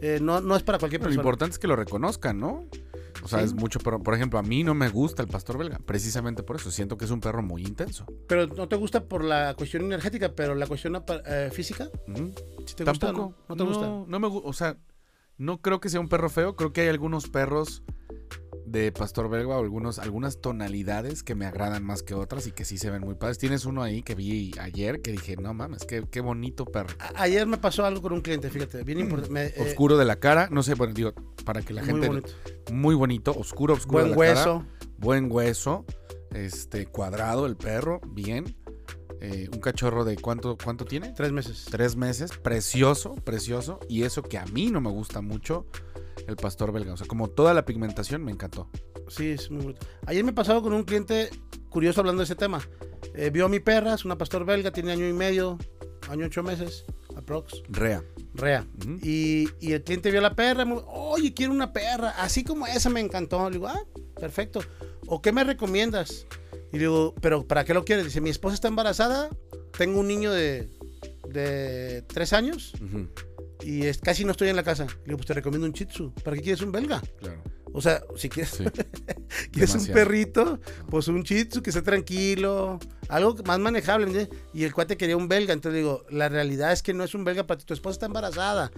Eh, 0.02 0.18
no, 0.20 0.40
no 0.40 0.56
es 0.56 0.62
para 0.62 0.78
cualquier 0.78 1.00
Pero 1.00 1.10
lo 1.10 1.14
persona. 1.16 1.22
importante 1.22 1.52
es 1.54 1.58
que 1.58 1.66
lo 1.68 1.76
reconozcan, 1.76 2.38
¿no? 2.38 2.64
O 3.24 3.28
sea, 3.28 3.38
Sí. 3.40 3.46
es 3.46 3.54
mucho 3.54 3.78
perro. 3.80 4.02
Por 4.02 4.14
ejemplo, 4.14 4.38
a 4.38 4.42
mí 4.42 4.62
no 4.62 4.74
me 4.74 4.88
gusta 4.88 5.22
el 5.22 5.28
pastor 5.28 5.56
belga, 5.58 5.78
precisamente 5.84 6.42
por 6.42 6.56
eso. 6.56 6.70
Siento 6.70 6.96
que 6.98 7.06
es 7.06 7.10
un 7.10 7.20
perro 7.20 7.42
muy 7.42 7.62
intenso. 7.62 8.04
Pero 8.28 8.46
no 8.46 8.68
te 8.68 8.76
gusta 8.76 9.04
por 9.04 9.24
la 9.24 9.54
cuestión 9.54 9.84
energética, 9.84 10.32
pero 10.34 10.54
la 10.54 10.66
cuestión 10.66 11.02
eh, 11.26 11.50
física, 11.52 11.88
si 12.66 12.74
te 12.74 12.84
gusta, 12.84 12.84
Tampoco. 12.84 13.34
¿no? 13.40 13.44
¿No 13.48 13.56
te 13.56 13.64
gusta? 13.64 13.86
No 14.06 14.20
me 14.20 14.28
gusta. 14.28 14.48
O 14.48 14.52
sea, 14.52 14.76
no 15.38 15.60
creo 15.62 15.80
que 15.80 15.88
sea 15.88 16.00
un 16.00 16.08
perro 16.08 16.28
feo. 16.28 16.56
Creo 16.56 16.72
que 16.72 16.82
hay 16.82 16.88
algunos 16.88 17.28
perros 17.28 17.82
de 18.66 18.90
pastor 18.90 19.28
belga 19.30 19.56
algunos, 19.56 19.98
algunas 20.00 20.40
tonalidades 20.40 21.22
que 21.22 21.34
me 21.36 21.46
agradan 21.46 21.84
más 21.84 22.02
que 22.02 22.14
otras 22.14 22.46
y 22.48 22.52
que 22.52 22.64
sí 22.64 22.78
se 22.78 22.90
ven 22.90 23.02
muy 23.02 23.14
padres. 23.14 23.38
Tienes 23.38 23.64
uno 23.64 23.82
ahí 23.82 24.02
que 24.02 24.14
vi 24.16 24.52
ayer 24.60 25.00
que 25.02 25.12
dije, 25.12 25.36
no 25.36 25.54
mames, 25.54 25.84
qué, 25.84 26.04
qué 26.10 26.20
bonito 26.20 26.64
perro. 26.64 26.88
Ayer 27.14 27.46
me 27.46 27.58
pasó 27.58 27.84
algo 27.86 28.02
con 28.02 28.12
un 28.12 28.20
cliente, 28.22 28.50
fíjate, 28.50 28.82
bien 28.82 28.98
importante. 29.00 29.32
me- 29.32 29.46
eh, 29.46 29.54
Oscuro 29.70 29.96
de 29.96 30.04
la 30.04 30.16
cara, 30.16 30.48
no 30.50 30.62
sé, 30.64 30.74
bueno, 30.74 30.92
digo, 30.94 31.12
para 31.44 31.62
que 31.62 31.72
la 31.72 31.82
muy 31.82 31.90
gente... 31.92 32.08
bonito. 32.08 32.28
Muy 32.72 32.94
bonito, 32.96 33.30
oscuro, 33.32 33.74
oscuro 33.74 34.00
Buen 34.00 34.10
de 34.10 34.10
la 34.10 34.16
cara. 34.34 34.40
hueso. 34.58 34.66
buen 34.98 35.30
hueso, 35.30 35.84
este, 36.34 36.86
cuadrado 36.86 37.46
el 37.46 37.56
perro, 37.56 38.00
bien. 38.08 38.56
Eh, 39.20 39.48
un 39.52 39.60
cachorro 39.60 40.04
de 40.04 40.16
cuánto, 40.16 40.58
cuánto 40.62 40.84
tiene? 40.84 41.12
Tres 41.16 41.32
meses. 41.32 41.66
Tres 41.70 41.96
meses, 41.96 42.32
precioso, 42.36 43.14
precioso. 43.14 43.80
Y 43.88 44.02
eso 44.02 44.22
que 44.22 44.36
a 44.38 44.44
mí 44.46 44.70
no 44.70 44.80
me 44.82 44.90
gusta 44.90 45.22
mucho, 45.22 45.66
el 46.26 46.36
pastor 46.36 46.72
belga. 46.72 46.92
O 46.92 46.96
sea, 46.96 47.06
como 47.06 47.28
toda 47.28 47.54
la 47.54 47.64
pigmentación 47.64 48.24
me 48.24 48.32
encantó. 48.32 48.68
Sí, 49.08 49.30
es 49.30 49.50
muy 49.50 49.62
bonito. 49.62 49.86
Ayer 50.06 50.24
me 50.24 50.32
pasaba 50.32 50.60
con 50.62 50.72
un 50.72 50.84
cliente 50.84 51.30
curioso 51.68 52.00
hablando 52.00 52.20
de 52.20 52.24
ese 52.24 52.36
tema. 52.36 52.66
Eh, 53.14 53.30
vio 53.30 53.46
a 53.46 53.48
mi 53.48 53.60
perra, 53.60 53.94
es 53.94 54.04
una 54.04 54.18
pastor 54.18 54.44
belga, 54.44 54.70
tiene 54.72 54.92
año 54.92 55.08
y 55.08 55.12
medio, 55.12 55.58
año 56.08 56.26
ocho 56.26 56.42
meses, 56.42 56.84
aprox, 57.16 57.62
Rea. 57.68 58.02
rea. 58.34 58.66
Y, 59.02 59.48
y 59.60 59.72
el 59.72 59.82
cliente 59.84 60.10
vio 60.10 60.20
a 60.20 60.22
la 60.22 60.34
perra, 60.34 60.64
muy, 60.64 60.82
oye, 60.86 61.32
quiero 61.32 61.52
una 61.52 61.72
perra, 61.72 62.10
así 62.10 62.44
como 62.44 62.66
esa 62.66 62.90
me 62.90 63.00
encantó. 63.00 63.48
Le 63.48 63.56
digo, 63.56 63.68
ah, 63.68 63.82
perfecto. 64.20 64.60
¿O 65.06 65.22
qué 65.22 65.32
me 65.32 65.44
recomiendas? 65.44 66.26
Y 66.72 66.78
digo, 66.78 67.14
¿pero 67.20 67.46
para 67.46 67.64
qué 67.64 67.72
lo 67.74 67.84
quieres? 67.84 68.04
Dice, 68.06 68.20
mi 68.20 68.30
esposa 68.30 68.54
está 68.54 68.68
embarazada, 68.68 69.30
tengo 69.78 70.00
un 70.00 70.08
niño 70.08 70.32
de, 70.32 70.68
de 71.28 72.02
tres 72.02 72.32
años 72.32 72.72
Ujú, 72.82 73.08
y 73.62 73.86
es, 73.86 73.98
casi 73.98 74.24
no 74.24 74.32
estoy 74.32 74.48
en 74.48 74.56
la 74.56 74.62
casa. 74.62 74.84
Le 74.86 75.04
digo, 75.06 75.16
pues 75.18 75.26
te 75.26 75.34
recomiendo 75.34 75.66
un 75.66 75.72
Shih 75.72 75.86
Tzu. 75.86 76.12
¿Para 76.24 76.36
qué 76.36 76.42
quieres 76.42 76.60
un 76.62 76.72
belga? 76.72 77.00
Claro. 77.20 77.42
O 77.72 77.80
sea, 77.82 78.02
si 78.16 78.28
quieres, 78.28 78.52
Sí. 78.54 78.64
quieres 79.52 79.74
un 79.74 79.86
perrito, 79.88 80.60
pues 80.88 81.08
un 81.08 81.22
Shih 81.22 81.44
Tzu 81.46 81.62
que 81.62 81.70
esté 81.70 81.82
tranquilo, 81.82 82.78
algo 83.08 83.34
más 83.44 83.58
manejable. 83.58 84.06
¿me 84.06 84.12
entiendes? 84.12 84.38
Y 84.54 84.64
el 84.64 84.72
cuate 84.72 84.96
quería 84.96 85.16
un 85.16 85.28
belga. 85.28 85.52
Entonces 85.52 85.78
digo, 85.82 86.04
la 86.10 86.28
realidad 86.28 86.72
es 86.72 86.82
que 86.82 86.94
no 86.94 87.04
es 87.04 87.14
un 87.14 87.24
belga 87.24 87.46
para 87.46 87.58
ti. 87.58 87.64
Tu 87.66 87.74
esposa 87.74 87.92
está 87.94 88.06
embarazada, 88.06 88.70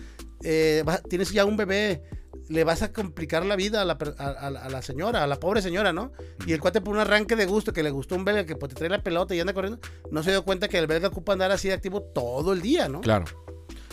eh, 0.42 0.82
vas- 0.84 1.02
tienes 1.08 1.30
ya 1.32 1.44
un 1.44 1.56
bebé, 1.56 2.02
le 2.48 2.64
vas 2.64 2.82
a 2.82 2.92
complicar 2.92 3.44
la 3.44 3.56
vida 3.56 3.82
a 3.82 3.84
la, 3.84 3.98
per- 3.98 4.14
a- 4.18 4.28
a- 4.30 4.46
a 4.46 4.68
la 4.70 4.80
señora, 4.82 5.22
a 5.22 5.26
la 5.26 5.38
pobre 5.38 5.60
señora, 5.60 5.92
¿no? 5.92 6.12
Y 6.46 6.52
el 6.54 6.60
cuate 6.60 6.80
por 6.80 6.94
un 6.94 7.00
arranque 7.00 7.36
de 7.36 7.44
gusto, 7.46 7.72
que 7.72 7.82
le 7.82 7.90
gustó 7.90 8.14
un 8.16 8.24
belga 8.24 8.46
que 8.46 8.56
pues, 8.56 8.70
te 8.70 8.76
trae 8.76 8.88
la 8.90 9.02
pelota 9.02 9.34
y 9.34 9.40
anda 9.40 9.52
corriendo, 9.52 9.80
no 10.10 10.22
se 10.22 10.30
dio 10.30 10.44
cuenta 10.44 10.66
que 10.68 10.78
el 10.78 10.86
belga 10.86 11.08
ocupa 11.08 11.34
andar 11.34 11.50
así 11.52 11.68
de 11.68 11.74
activo 11.74 12.00
todo 12.02 12.52
el 12.52 12.62
día, 12.62 12.88
¿no? 12.88 13.00
Claro. 13.02 13.26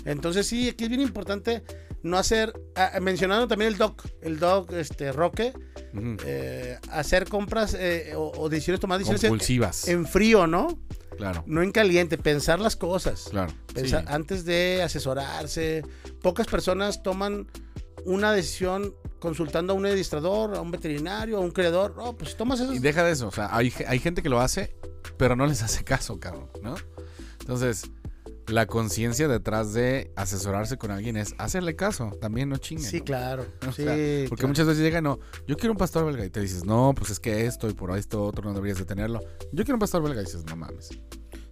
Entonces 0.06 0.48
sí, 0.48 0.70
aquí 0.70 0.84
es 0.86 0.89
bien 0.89 1.02
importante 1.02 1.63
no 2.04 2.18
hacer, 2.18 2.54
ah, 2.76 3.00
mencionando 3.02 3.48
también 3.48 3.72
el 3.72 3.78
doc, 3.78 4.06
el 4.22 4.38
doc 4.39 4.72
este, 4.74 5.12
Roque, 5.12 5.54
eh, 6.26 6.78
hacer 6.91 7.28
compras 7.28 7.74
eh, 7.78 8.13
o, 8.15 8.32
o 8.38 8.48
decisiones, 8.50 8.80
tomar 8.80 9.00
decisiones 9.00 9.22
Compulsivas. 9.22 9.88
en 9.88 10.06
frío, 10.06 10.46
¿no? 10.46 10.68
Claro. 11.18 11.44
No 11.48 11.63
en 11.63 11.72
caliente, 11.72 12.18
pensar 12.18 12.60
las 12.60 12.76
cosas. 12.76 13.26
Claro. 13.32 13.54
Pensar- 13.74 14.02
Sí. 14.02 14.08
Antes 14.13 14.46
de 14.46 14.84
asesorarse. 14.84 15.84
Pocas 16.22 16.46
personas 16.48 17.02
toman 17.02 17.48
una 18.04 18.32
decisión 18.34 18.94
consultando 19.20 19.74
a 19.74 19.76
un 19.76 19.86
administrador, 19.86 20.56
a 20.56 20.62
un 20.62 20.70
veterinario, 20.72 21.38
a 21.38 21.39
un 21.39 21.52
creador. 21.52 21.96
No, 21.96 22.15
pues 22.15 22.32
si 22.32 22.38
tomas 22.38 22.60
eso. 22.60 22.74
Y 22.74 22.80
deja 22.80 23.04
de 23.04 23.13
eso, 23.13 23.30
o 23.30 23.32
sea, 23.32 23.50
hay, 23.56 23.74
hay 23.88 23.98
gente 24.00 24.22
que 24.22 24.30
lo 24.30 24.41
hace, 24.41 24.76
pero 25.18 25.36
no 25.36 25.48
les 25.48 25.63
hace 25.63 25.84
caso, 25.84 26.20
cabrón, 26.20 26.50
¿no? 26.62 26.76
Entonces, 27.39 27.89
la 28.47 28.65
conciencia 28.67 29.27
detrás 29.27 29.73
de 29.73 30.12
asesorarse 30.15 30.77
con 30.77 30.91
alguien 30.91 31.17
es 31.17 31.34
hacerle 31.38 31.75
caso, 31.75 32.12
también 32.21 32.49
no 32.49 32.58
chinguen. 32.58 32.89
Sí, 32.89 33.01
claro. 33.01 33.45
O 33.67 33.71
sí, 33.71 33.84
sea, 33.84 33.93
porque 34.29 34.41
claro. 34.41 34.47
muchas 34.49 34.67
veces 34.67 34.84
llegan, 34.84 35.03
no, 35.03 35.19
yo 35.47 35.58
quiero 35.58 35.71
un 35.71 35.77
pastor 35.77 36.05
belga 36.05 36.25
y 36.25 36.29
te 36.29 36.39
dices, 36.39 36.65
no, 36.65 36.93
pues 36.95 37.10
es 37.10 37.19
que 37.19 37.45
esto 37.45 37.69
y 37.69 37.73
por 37.73 37.97
esto 37.97 38.23
otro 38.23 38.43
no 38.43 38.53
deberías 38.53 38.77
de 38.77 38.86
tenerlo. 38.86 39.19
Yo 39.51 39.63
quiero 39.63 39.75
un 39.75 39.79
pastor 39.79 40.03
belga 40.03 40.21
y 40.21 40.25
dices, 40.25 40.45
no 40.45 40.55
mames. 40.55 40.89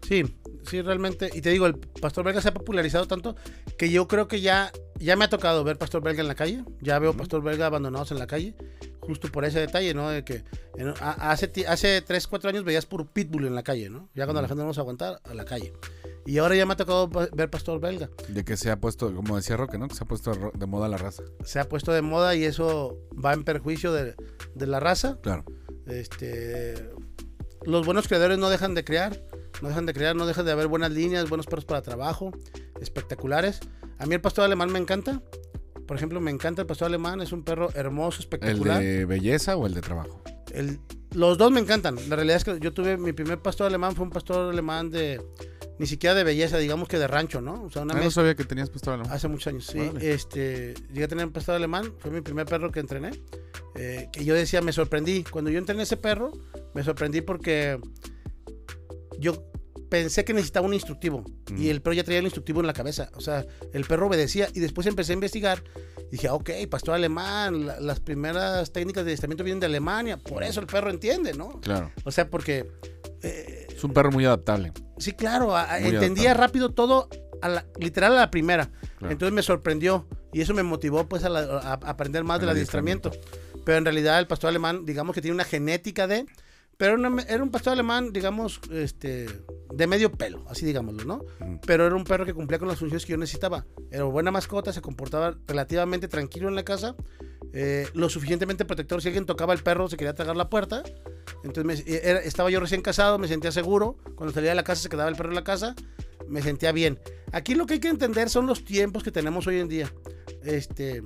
Sí, 0.08 0.24
sí, 0.66 0.82
realmente. 0.82 1.30
Y 1.34 1.42
te 1.42 1.50
digo, 1.50 1.66
el 1.66 1.76
pastor 1.78 2.24
belga 2.26 2.42
se 2.42 2.50
ha 2.50 2.54
popularizado 2.54 3.08
tanto 3.08 3.36
que 3.78 3.90
yo 3.90 4.08
creo 4.08 4.28
que 4.28 4.42
ya, 4.42 4.72
ya 5.00 5.16
me 5.16 5.26
ha 5.26 5.30
tocado 5.30 5.64
ver 5.64 5.78
pastor 5.78 6.02
belga 6.04 6.22
en 6.22 6.28
la 6.28 6.36
calle. 6.36 6.64
Ya 6.82 7.00
veo 7.00 7.16
pastor 7.16 7.42
belga 7.44 7.66
abandonados 7.68 8.12
en 8.12 8.20
la 8.20 8.28
calle. 8.28 8.56
Justo 9.02 9.30
por 9.32 9.44
ese 9.44 9.60
detalle, 9.60 9.94
¿no? 9.94 10.10
De 10.10 10.24
que 10.24 10.44
en- 10.78 10.94
a- 11.02 11.32
hace, 11.32 11.52
hace 11.68 12.02
3, 12.02 12.28
4 12.28 12.50
años 12.50 12.64
veías 12.64 12.86
puro 12.86 13.06
pitbull 13.06 13.46
en 13.46 13.56
la 13.56 13.64
calle, 13.64 13.90
¿no? 13.90 14.10
Ya 14.16 14.26
cuando 14.26 14.42
la 14.42 14.48
gente 14.48 14.62
no 14.62 14.68
nos 14.68 14.78
aguantar, 14.78 15.20
a 15.26 15.34
la 15.34 15.44
calle. 15.46 15.74
Y 16.26 16.38
ahora 16.38 16.56
ya 16.56 16.66
me 16.66 16.72
ha 16.74 16.78
tocado 16.78 17.10
ver 17.10 17.50
pastor 17.50 17.82
belga. 17.82 18.10
De 18.30 18.46
que 18.46 18.56
se 18.56 18.72
ha 18.72 18.80
puesto, 18.80 19.14
como 19.14 19.36
decía 19.36 19.58
Roque, 19.58 19.78
¿no? 19.78 19.90
Que 19.90 19.96
se 19.96 20.04
ha 20.06 20.08
puesto 20.08 20.32
de 20.54 20.66
moda 20.66 20.88
la 20.88 20.96
raza. 20.98 21.24
Se 21.44 21.60
ha 21.60 21.68
puesto 21.68 21.92
de 21.92 22.02
moda 22.02 22.34
y 22.36 22.46
eso 22.46 22.98
va 23.14 23.34
en 23.34 23.44
perjuicio 23.44 23.92
de, 23.92 24.16
de 24.56 24.68
la 24.68 24.80
raza. 24.80 25.20
Claro. 25.22 25.44
Este, 25.86 26.90
los 27.66 27.86
buenos 27.86 28.08
creadores 28.08 28.38
no 28.38 28.50
dejan 28.50 28.74
de 28.74 28.86
crear, 28.86 29.22
no 29.62 29.70
dejan 29.70 29.86
de 29.86 29.94
crear, 29.94 30.16
no 30.16 30.26
dejan 30.26 30.46
de 30.46 30.52
haber 30.52 30.68
buenas 30.68 30.92
líneas, 30.92 31.30
buenos 31.30 31.46
perros 31.46 31.66
para 31.66 31.82
trabajo, 31.82 32.32
espectaculares. 32.82 33.60
A 34.00 34.06
mí 34.06 34.16
el 34.16 34.22
pastor 34.22 34.46
alemán 34.46 34.72
me 34.72 34.80
encanta. 34.80 35.22
Por 35.88 35.98
ejemplo, 35.98 36.20
me 36.22 36.32
encanta 36.32 36.62
el 36.62 36.68
pastor 36.68 36.88
alemán, 36.88 37.22
es 37.22 37.32
un 37.32 37.44
perro 37.44 37.70
hermoso, 37.76 38.18
¿El 38.18 38.24
espectacular. 38.24 38.82
de 38.82 39.06
belleza 39.06 39.56
o 39.58 39.68
el 39.68 39.74
de 39.74 39.82
trabajo? 39.82 40.22
El- 40.54 40.80
los 41.14 41.38
dos 41.38 41.52
me 41.52 41.60
encantan. 41.60 41.96
La 42.10 42.16
realidad 42.16 42.38
es 42.38 42.44
que 42.44 42.60
yo 42.60 42.74
tuve 42.74 42.98
mi 42.98 43.14
primer 43.14 43.40
pastor 43.40 43.68
alemán, 43.68 43.96
fue 43.96 44.04
un 44.06 44.10
pastor 44.12 44.50
alemán 44.52 44.90
de 44.90 45.22
ni 45.80 45.86
siquiera 45.88 46.16
de 46.16 46.24
belleza, 46.24 46.58
digamos 46.58 46.88
que 46.88 46.98
de 46.98 47.08
rancho, 47.08 47.42
¿no? 47.42 47.64
O 47.64 47.70
sea, 47.70 47.82
una 47.82 47.96
Ah, 47.96 48.02
no 48.02 48.12
sabía 48.12 48.36
que 48.36 48.44
tenías 48.46 48.70
pastor 48.70 48.94
alemán. 48.94 49.12
Hace 49.12 49.28
muchos 49.28 49.48
años, 49.48 49.66
sí. 49.66 49.80
Órale. 49.80 50.14
Este, 50.14 50.74
llegué 50.90 51.04
a 51.04 51.08
tener 51.08 51.26
un 51.26 51.32
pastor 51.34 51.56
alemán, 51.56 51.94
fue 52.00 52.12
mi 52.12 52.22
primer 52.22 52.46
perro 52.46 52.72
que 52.72 52.80
entrené. 52.80 53.12
eh, 53.76 54.08
que 54.14 54.24
yo 54.24 54.36
decía, 54.36 54.62
me 54.62 54.72
sorprendí. 54.72 55.24
Cuando 55.24 55.50
yo 55.50 55.58
entrené 55.58 55.82
ese 55.84 55.98
perro, 55.98 56.32
me 56.76 56.84
sorprendí 56.84 57.22
porque 57.22 57.80
yo 59.20 59.44
pensé 59.90 60.26
que 60.26 60.34
necesitaba 60.34 60.66
un 60.66 60.74
instructivo. 60.74 61.24
Mm. 61.52 61.62
Y 61.62 61.70
el 61.70 61.82
perro 61.82 61.94
ya 61.94 62.04
traía 62.04 62.20
el 62.20 62.26
instructivo 62.26 62.60
en 62.62 62.68
la 62.68 62.74
cabeza. 62.74 63.10
O 63.16 63.22
sea, 63.22 63.46
el 63.74 63.86
perro 63.86 64.08
obedecía. 64.08 64.48
Y 64.54 64.60
después 64.60 64.88
empecé 64.88 65.14
a 65.14 65.16
investigar. 65.16 65.64
dije, 66.12 66.30
ok, 66.30 66.50
pastor 66.70 66.94
alemán, 66.94 67.66
la- 67.66 67.80
las 67.80 68.00
primeras 68.00 68.72
técnicas 68.72 69.04
de 69.04 69.10
adiestramiento 69.12 69.44
vienen 69.44 69.60
de 69.60 69.66
Alemania, 69.66 70.18
por 70.18 70.44
eso 70.44 70.60
el 70.60 70.68
perro 70.68 70.92
entiende, 70.92 71.34
¿no? 71.34 71.60
Claro. 71.62 71.92
O 72.04 72.12
sea, 72.12 72.30
porque 72.30 72.68
eh, 73.24 73.68
Es 73.76 73.84
un 73.84 73.94
perro 73.94 74.12
muy 74.12 74.24
adaptable. 74.26 74.74
Sí, 75.00 75.14
claro, 75.14 75.56
a- 75.56 75.80
entendía 75.80 76.30
adaptable. 76.32 76.34
rápido 76.36 76.70
todo, 76.72 77.10
a 77.42 77.50
la- 77.50 77.66
literal 77.80 78.12
a 78.14 78.18
la 78.18 78.30
primera. 78.32 78.70
Claro. 79.00 79.12
Entonces 79.12 79.34
me 79.34 79.42
sorprendió 79.42 80.08
y 80.32 80.42
eso 80.42 80.54
me 80.54 80.62
motivó 80.62 81.08
pues 81.10 81.24
a, 81.24 81.30
la- 81.30 81.40
a- 81.40 81.74
a 81.74 81.90
aprender 81.90 82.24
más 82.24 82.36
Al 82.36 82.42
del 82.42 82.50
adiestramiento. 82.50 83.10
Pero 83.66 83.78
en 83.80 83.86
realidad 83.86 84.20
el 84.20 84.28
pastor 84.28 84.50
alemán, 84.50 84.86
digamos 84.86 85.16
que 85.16 85.22
tiene 85.22 85.34
una 85.34 85.46
genética 85.46 86.06
de... 86.06 86.26
Pero 86.84 86.98
era, 87.00 87.08
una- 87.08 87.22
era 87.24 87.42
un 87.42 87.50
pastor 87.50 87.72
alemán, 87.72 88.12
digamos, 88.12 88.60
este, 88.70 89.28
de 89.74 89.88
medio 89.88 90.12
pelo, 90.12 90.44
así 90.50 90.66
digámoslo, 90.66 91.06
¿no? 91.06 91.24
Pero 91.66 91.86
era 91.88 91.96
un 91.96 92.04
perro 92.04 92.26
que 92.26 92.34
cumplía 92.34 92.60
con 92.60 92.68
las 92.68 92.78
funciones 92.78 93.06
que 93.06 93.14
yo 93.14 93.18
necesitaba. 93.18 93.66
Era 93.90 94.04
buena 94.04 94.32
mascota, 94.32 94.74
se 94.74 94.82
comportaba 94.82 95.38
relativamente 95.48 96.10
tranquilo 96.10 96.50
en 96.50 96.56
la 96.56 96.66
casa, 96.66 96.98
eh, 97.54 97.88
lo 97.94 98.10
suficientemente 98.10 98.66
protector. 98.66 99.02
Si 99.02 99.08
alguien 99.08 99.26
tocaba 99.26 99.54
el 99.54 99.64
perro, 99.64 99.88
se 99.88 99.96
quería 99.96 100.14
tragar 100.14 100.36
la 100.36 100.50
puerta. 100.50 100.84
Entonces 101.46 101.86
me- 101.86 101.94
era- 101.96 102.20
estaba 102.20 102.50
yo 102.50 102.60
recién 102.60 102.82
casado, 102.82 103.18
me 103.18 103.30
sentía 103.30 103.54
seguro. 103.54 103.96
Cuando 104.18 104.34
salía 104.34 104.50
de 104.50 104.56
la 104.56 104.66
casa, 104.66 104.82
se 104.82 104.90
quedaba 104.90 105.10
el 105.10 105.16
perro 105.16 105.30
en 105.30 105.36
la 105.36 105.46
casa, 105.46 105.76
me 106.28 106.42
sentía 106.42 106.74
bien. 106.74 107.00
Aquí 107.32 107.56
lo 107.56 107.66
que 107.66 107.76
hay 107.76 107.80
que 107.80 107.88
entender 107.88 108.30
son 108.30 108.46
los 108.46 108.66
tiempos 108.66 109.04
que 109.04 109.12
tenemos 109.12 109.48
hoy 109.48 109.62
en 109.62 109.70
día. 109.70 109.90
Este, 110.44 111.02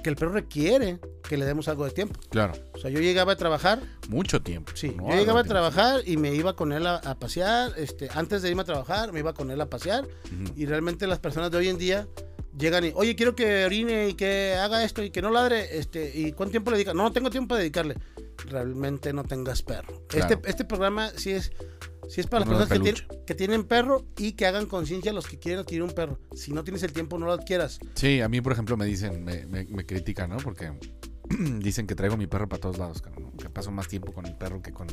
que 0.00 0.10
el 0.10 0.16
perro 0.16 0.32
requiere 0.32 0.98
que 1.28 1.36
le 1.36 1.44
demos 1.44 1.68
algo 1.68 1.84
de 1.84 1.90
tiempo. 1.92 2.18
Claro. 2.30 2.52
O 2.74 2.78
sea, 2.78 2.90
yo 2.90 3.00
llegaba 3.00 3.32
a 3.32 3.36
trabajar, 3.36 3.80
Mucho 4.08 4.42
tiempo. 4.42 4.72
Sí, 4.74 4.94
¿no? 4.96 5.08
yo 5.08 5.16
llegaba 5.16 5.40
a 5.40 5.44
trabajar 5.44 6.00
y 6.04 6.16
me 6.16 6.34
iba 6.34 6.56
con 6.56 6.72
él 6.72 6.86
a, 6.86 6.96
a 6.96 7.18
pasear. 7.18 7.72
Este, 7.76 8.08
antes 8.14 8.42
de 8.42 8.50
irme 8.50 8.62
a 8.62 8.64
trabajar, 8.64 9.12
me 9.12 9.20
iba 9.20 9.32
con 9.32 9.50
él 9.50 9.60
a 9.60 9.66
pasear. 9.70 10.06
Y 10.56 10.66
realmente 10.66 11.06
las 11.06 11.18
personas 11.18 11.50
de 11.50 11.58
hoy 11.58 11.68
en 11.68 11.78
día 11.78 12.08
llegan 12.58 12.84
y, 12.84 12.92
oye, 12.94 13.14
quiero 13.16 13.34
que 13.34 13.64
orine 13.64 14.08
y 14.08 14.14
que 14.14 14.54
haga 14.54 14.84
esto 14.84 15.02
y 15.02 15.10
que 15.10 15.22
no 15.22 15.30
ladre. 15.30 15.78
Este, 15.78 16.10
¿Y 16.14 16.32
cuánto 16.32 16.50
tiempo 16.52 16.70
le 16.70 16.78
dedica? 16.78 16.94
No, 16.94 17.04
no 17.04 17.12
tengo 17.12 17.30
tiempo 17.30 17.54
de 17.54 17.60
dedicarle. 17.62 17.96
Realmente 18.48 19.12
no 19.12 19.24
tengas 19.24 19.62
perro. 19.62 20.02
Claro. 20.08 20.34
Este, 20.34 20.50
este 20.50 20.64
programa 20.64 21.10
sí 21.16 21.30
es, 21.32 21.52
sí 22.08 22.20
es 22.20 22.26
para 22.26 22.44
las 22.44 22.48
personas 22.48 22.68
que, 22.68 22.80
tienen- 22.80 23.24
que 23.26 23.34
tienen 23.34 23.64
perro 23.64 24.06
y 24.16 24.32
que 24.32 24.46
hagan 24.46 24.66
conciencia 24.66 25.12
los 25.12 25.26
que 25.26 25.38
quieren 25.38 25.60
adquirir 25.60 25.82
un 25.82 25.90
perro. 25.92 26.18
Si 26.34 26.52
no 26.52 26.64
tienes 26.64 26.82
el 26.82 26.92
tiempo, 26.92 27.18
no 27.18 27.26
lo 27.26 27.32
adquieras. 27.32 27.78
Sí, 27.94 28.20
a 28.20 28.28
mí, 28.28 28.40
por 28.40 28.52
ejemplo, 28.52 28.76
me 28.76 28.86
dicen, 28.86 29.24
me, 29.24 29.46
me, 29.46 29.64
me 29.64 29.84
critican, 29.86 30.30
¿no? 30.30 30.36
Porque 30.38 30.72
dicen 31.58 31.86
que 31.86 31.94
traigo 31.94 32.16
mi 32.16 32.26
perro 32.26 32.48
para 32.48 32.60
todos 32.60 32.78
lados, 32.78 33.02
¿no? 33.18 33.32
Que 33.36 33.48
paso 33.50 33.70
más 33.70 33.88
tiempo 33.88 34.12
con 34.12 34.26
el 34.26 34.36
perro 34.36 34.62
que 34.62 34.72
con 34.72 34.86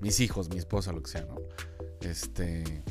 mis 0.00 0.20
hijos, 0.20 0.48
mi 0.50 0.58
esposa, 0.58 0.92
lo 0.92 1.02
que 1.02 1.10
sea, 1.10 1.22
¿no? 1.26 1.36
Este. 2.00 2.82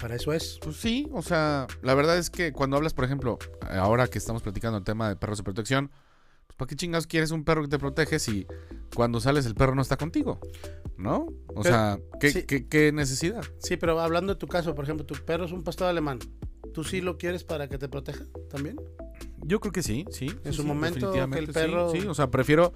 Para 0.00 0.16
eso 0.16 0.32
es. 0.32 0.58
Pues 0.62 0.76
sí, 0.76 1.08
o 1.12 1.22
sea, 1.22 1.66
la 1.82 1.94
verdad 1.94 2.18
es 2.18 2.30
que 2.30 2.52
cuando 2.52 2.76
hablas, 2.76 2.94
por 2.94 3.04
ejemplo, 3.04 3.38
ahora 3.70 4.08
que 4.08 4.18
estamos 4.18 4.42
platicando 4.42 4.78
el 4.78 4.84
tema 4.84 5.08
de 5.08 5.16
perros 5.16 5.38
de 5.38 5.44
protección, 5.44 5.90
¿para 6.62 6.68
qué 6.68 6.76
chingados 6.76 7.06
quieres 7.08 7.32
un 7.32 7.42
perro 7.44 7.62
que 7.62 7.68
te 7.68 7.78
protege 7.78 8.18
si 8.20 8.46
cuando 8.94 9.20
sales 9.20 9.46
el 9.46 9.54
perro 9.56 9.74
no 9.74 9.82
está 9.82 9.96
contigo? 9.96 10.38
¿No? 10.96 11.26
O 11.48 11.62
Pero, 11.62 11.64
sea, 11.64 11.98
¿qué, 12.20 12.30
sí. 12.30 12.42
qué- 12.44 12.68
qué 12.68 12.92
necesidad? 12.92 13.42
Sí, 13.58 13.76
pero 13.76 13.98
hablando 13.98 14.34
de 14.34 14.38
tu 14.38 14.46
caso, 14.46 14.72
por 14.74 14.84
ejemplo, 14.84 15.04
tu 15.04 15.14
perro 15.24 15.44
es 15.46 15.50
un 15.52 15.64
pastor 15.64 15.88
alemán. 15.88 16.20
¿Tú 16.72 16.84
sí 16.84 17.00
lo 17.00 17.18
quieres 17.18 17.42
para 17.42 17.68
que 17.68 17.76
te 17.78 17.88
proteja 17.88 18.24
también? 18.48 18.76
Yo 19.44 19.58
creo 19.58 19.72
que 19.72 19.82
sí, 19.82 20.04
sí. 20.10 20.26
En 20.44 20.52
sí, 20.52 20.56
su 20.56 20.62
sí, 20.62 20.68
momento 20.68 21.10
que 21.12 21.38
el 21.38 21.48
perro- 21.52 21.90
sí, 21.90 22.06
o 22.06 22.14
sea, 22.14 22.30
prefiero, 22.30 22.72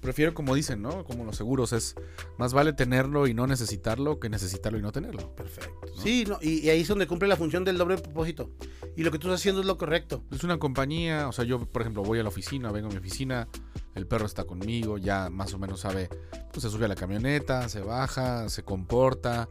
prefiero 0.00 0.34
como 0.34 0.54
dicen, 0.54 0.82
¿no? 0.82 1.04
Como 1.04 1.24
los 1.24 1.36
seguros, 1.36 1.72
es 1.72 1.94
más 2.38 2.52
vale 2.52 2.72
tenerlo 2.72 3.26
y 3.26 3.34
no 3.34 3.46
necesitarlo 3.46 4.20
que 4.20 4.28
necesitarlo 4.28 4.78
y 4.78 4.82
no 4.82 4.92
tenerlo. 4.92 5.34
Perfecto. 5.34 5.80
¿no? 5.96 6.02
Sí, 6.02 6.24
no, 6.26 6.38
y, 6.40 6.60
y 6.66 6.70
ahí 6.70 6.80
es 6.80 6.88
donde 6.88 7.06
cumple 7.06 7.28
la 7.28 7.36
función 7.36 7.64
del 7.64 7.78
doble 7.78 7.98
propósito. 7.98 8.50
Y 8.96 9.02
lo 9.02 9.10
que 9.10 9.18
tú 9.18 9.28
estás 9.28 9.40
haciendo 9.40 9.60
es 9.60 9.66
lo 9.66 9.78
correcto. 9.78 10.24
Es 10.30 10.44
una 10.44 10.58
compañía, 10.58 11.28
o 11.28 11.32
sea, 11.32 11.44
yo, 11.44 11.64
por 11.66 11.82
ejemplo, 11.82 12.02
voy 12.02 12.18
a 12.18 12.22
la 12.22 12.28
oficina, 12.28 12.72
vengo 12.72 12.88
a 12.88 12.90
mi 12.90 12.98
oficina, 12.98 13.48
el 13.94 14.06
perro 14.06 14.26
está 14.26 14.44
conmigo, 14.44 14.98
ya 14.98 15.30
más 15.30 15.54
o 15.54 15.58
menos 15.58 15.80
sabe, 15.80 16.08
pues 16.52 16.62
se 16.62 16.70
sube 16.70 16.86
a 16.86 16.88
la 16.88 16.96
camioneta, 16.96 17.68
se 17.68 17.80
baja, 17.80 18.48
se 18.48 18.62
comporta, 18.62 19.48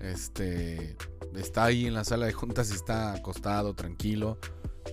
este, 0.00 0.96
está 1.34 1.64
ahí 1.64 1.86
en 1.86 1.94
la 1.94 2.04
sala 2.04 2.26
de 2.26 2.32
juntas 2.32 2.70
y 2.70 2.74
está 2.74 3.14
acostado, 3.14 3.74
tranquilo, 3.74 4.38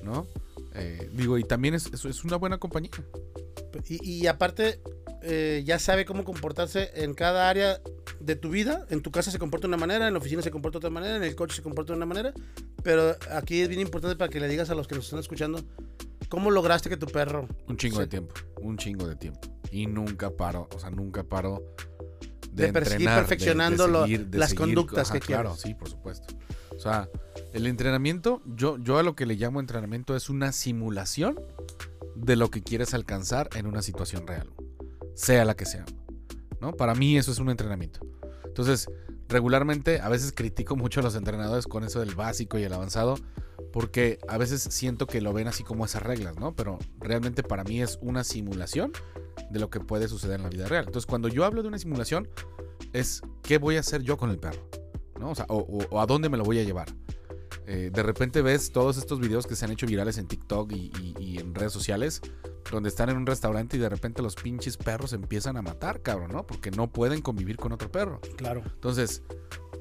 ¿no? 0.03 0.25
Eh, 0.73 1.09
digo, 1.13 1.37
y 1.37 1.43
también 1.43 1.73
es, 1.73 1.87
es, 1.87 2.05
es 2.05 2.23
una 2.23 2.37
buena 2.37 2.57
compañía. 2.57 2.91
Y, 3.87 4.03
y 4.23 4.27
aparte, 4.27 4.81
eh, 5.23 5.63
ya 5.65 5.79
sabe 5.79 6.05
cómo 6.05 6.23
comportarse 6.23 6.91
en 6.95 7.13
cada 7.13 7.49
área 7.49 7.79
de 8.19 8.35
tu 8.35 8.49
vida. 8.49 8.85
En 8.89 9.01
tu 9.01 9.11
casa 9.11 9.31
se 9.31 9.39
comporta 9.39 9.67
de 9.67 9.69
una 9.69 9.77
manera, 9.77 10.07
en 10.07 10.13
la 10.13 10.19
oficina 10.19 10.41
se 10.41 10.51
comporta 10.51 10.75
de 10.75 10.79
otra 10.79 10.89
manera, 10.89 11.15
en 11.15 11.23
el 11.23 11.35
coche 11.35 11.55
se 11.55 11.61
comporta 11.61 11.93
de 11.93 11.97
una 11.97 12.05
manera. 12.05 12.33
Pero 12.83 13.15
aquí 13.31 13.61
es 13.61 13.67
bien 13.67 13.81
importante 13.81 14.15
para 14.15 14.29
que 14.29 14.39
le 14.39 14.47
digas 14.47 14.69
a 14.69 14.75
los 14.75 14.87
que 14.87 14.95
nos 14.95 15.05
están 15.05 15.19
escuchando, 15.19 15.63
¿cómo 16.29 16.51
lograste 16.51 16.89
que 16.89 16.97
tu 16.97 17.07
perro... 17.07 17.47
Un 17.67 17.77
chingo 17.77 17.99
de 17.99 18.07
tiempo, 18.07 18.33
un 18.61 18.77
chingo 18.77 19.07
de 19.07 19.15
tiempo. 19.15 19.39
Y 19.71 19.85
nunca 19.87 20.31
paro, 20.31 20.67
o 20.75 20.79
sea, 20.79 20.89
nunca 20.89 21.23
paro 21.23 21.63
De 22.51 22.73
perseguir 22.73 23.07
entrenar, 23.07 23.19
perfeccionando 23.19 23.87
lo- 23.87 24.05
las 24.33 24.53
conductas 24.53 25.09
ajá, 25.09 25.19
que 25.19 25.25
Claro, 25.25 25.49
quieres. 25.55 25.61
sí, 25.61 25.73
por 25.75 25.89
supuesto. 25.89 26.33
O 26.75 26.79
sea, 26.79 27.07
el 27.53 27.67
entrenamiento, 27.67 28.41
yo, 28.45 28.77
yo 28.79 28.97
a 28.97 29.03
lo 29.03 29.15
que 29.15 29.25
le 29.25 29.35
llamo 29.35 29.59
entrenamiento 29.59 30.15
es 30.15 30.29
una 30.29 30.51
simulación 30.51 31.39
de 32.21 32.35
lo 32.35 32.49
que 32.49 32.61
quieres 32.61 32.93
alcanzar 32.93 33.49
en 33.55 33.65
una 33.65 33.81
situación 33.81 34.27
real, 34.27 34.49
sea 35.15 35.45
la 35.45 35.55
que 35.55 35.65
sea. 35.65 35.85
¿no? 36.59 36.73
Para 36.73 36.93
mí 36.95 37.17
eso 37.17 37.31
es 37.31 37.39
un 37.39 37.49
entrenamiento. 37.49 37.99
Entonces, 38.45 38.89
regularmente 39.27 39.99
a 40.01 40.09
veces 40.09 40.31
critico 40.31 40.75
mucho 40.75 40.99
a 40.99 41.03
los 41.03 41.15
entrenadores 41.15 41.65
con 41.65 41.83
eso 41.83 41.99
del 41.99 42.15
básico 42.15 42.59
y 42.59 42.63
el 42.63 42.73
avanzado, 42.73 43.17
porque 43.73 44.19
a 44.27 44.37
veces 44.37 44.61
siento 44.61 45.07
que 45.07 45.21
lo 45.21 45.33
ven 45.33 45.47
así 45.47 45.63
como 45.63 45.85
esas 45.85 46.03
reglas, 46.03 46.37
¿no? 46.37 46.53
Pero 46.55 46.77
realmente 46.99 47.41
para 47.41 47.63
mí 47.63 47.81
es 47.81 47.97
una 48.01 48.23
simulación 48.23 48.91
de 49.49 49.59
lo 49.59 49.69
que 49.69 49.79
puede 49.79 50.07
suceder 50.07 50.35
en 50.35 50.43
la 50.43 50.49
vida 50.49 50.67
real. 50.67 50.85
Entonces, 50.85 51.07
cuando 51.07 51.27
yo 51.27 51.45
hablo 51.45 51.61
de 51.61 51.69
una 51.69 51.79
simulación, 51.79 52.29
es 52.93 53.21
qué 53.41 53.57
voy 53.57 53.77
a 53.77 53.79
hacer 53.79 54.03
yo 54.03 54.17
con 54.17 54.29
el 54.29 54.37
perro, 54.37 54.67
¿no? 55.19 55.31
O, 55.47 55.87
o 55.89 55.99
a 56.01 56.05
dónde 56.05 56.29
me 56.29 56.37
lo 56.37 56.43
voy 56.43 56.59
a 56.59 56.63
llevar. 56.63 56.87
Eh, 57.67 57.89
de 57.93 58.03
repente 58.03 58.41
ves 58.41 58.71
todos 58.71 58.97
estos 58.97 59.19
videos 59.19 59.45
que 59.47 59.55
se 59.55 59.65
han 59.65 59.71
hecho 59.71 59.85
virales 59.85 60.17
en 60.17 60.27
TikTok 60.27 60.71
y, 60.71 60.91
y- 61.01 61.15
y 61.19 61.37
en 61.39 61.53
redes 61.53 61.73
sociales, 61.73 62.21
donde 62.71 62.89
están 62.89 63.09
en 63.09 63.17
un 63.17 63.25
restaurante 63.25 63.77
y 63.77 63.79
de 63.79 63.89
repente 63.89 64.21
los 64.21 64.35
pinches 64.35 64.77
perros 64.77 65.13
empiezan 65.13 65.57
a 65.57 65.61
matar, 65.61 66.01
cabrón, 66.01 66.31
¿no? 66.31 66.45
Porque 66.45 66.71
no 66.71 66.91
pueden 66.91 67.21
convivir 67.21 67.57
con 67.57 67.71
otro 67.71 67.91
perro. 67.91 68.19
Claro. 68.37 68.61
Entonces, 68.65 69.23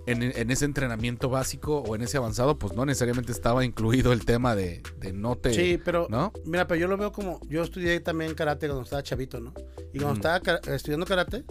en, 0.06 0.22
en 0.22 0.50
ese 0.50 0.64
entrenamiento 0.64 1.28
básico 1.28 1.78
o 1.80 1.94
en 1.94 2.02
ese 2.02 2.16
avanzado, 2.16 2.59
pues 2.59 2.72
no 2.74 2.85
necesariamente 2.87 3.33
estaba 3.33 3.64
incluido 3.64 4.12
el 4.12 4.24
tema 4.24 4.56
de, 4.56 4.83
de 4.98 5.12
no 5.12 5.37
te... 5.37 5.52
Sí, 5.54 5.78
pero 5.85 6.06
¿No? 6.11 6.33
Mira, 6.46 6.66
pero 6.66 6.80
yo 6.80 6.88
lo 6.88 6.96
veo 6.96 7.12
como. 7.12 7.38
Yo 7.48 7.62
estudié 7.62 8.00
también 8.00 8.35
karate 8.35 8.66
cuando 8.66 8.83
estaba 8.85 9.02
chavito, 9.02 9.40
¿no? 9.40 9.52
Y 9.92 9.98
cuando 10.00 10.20
Ujú. 10.28 10.37
estaba 10.37 10.61
estudiando 10.74 11.06
karate, 11.06 11.44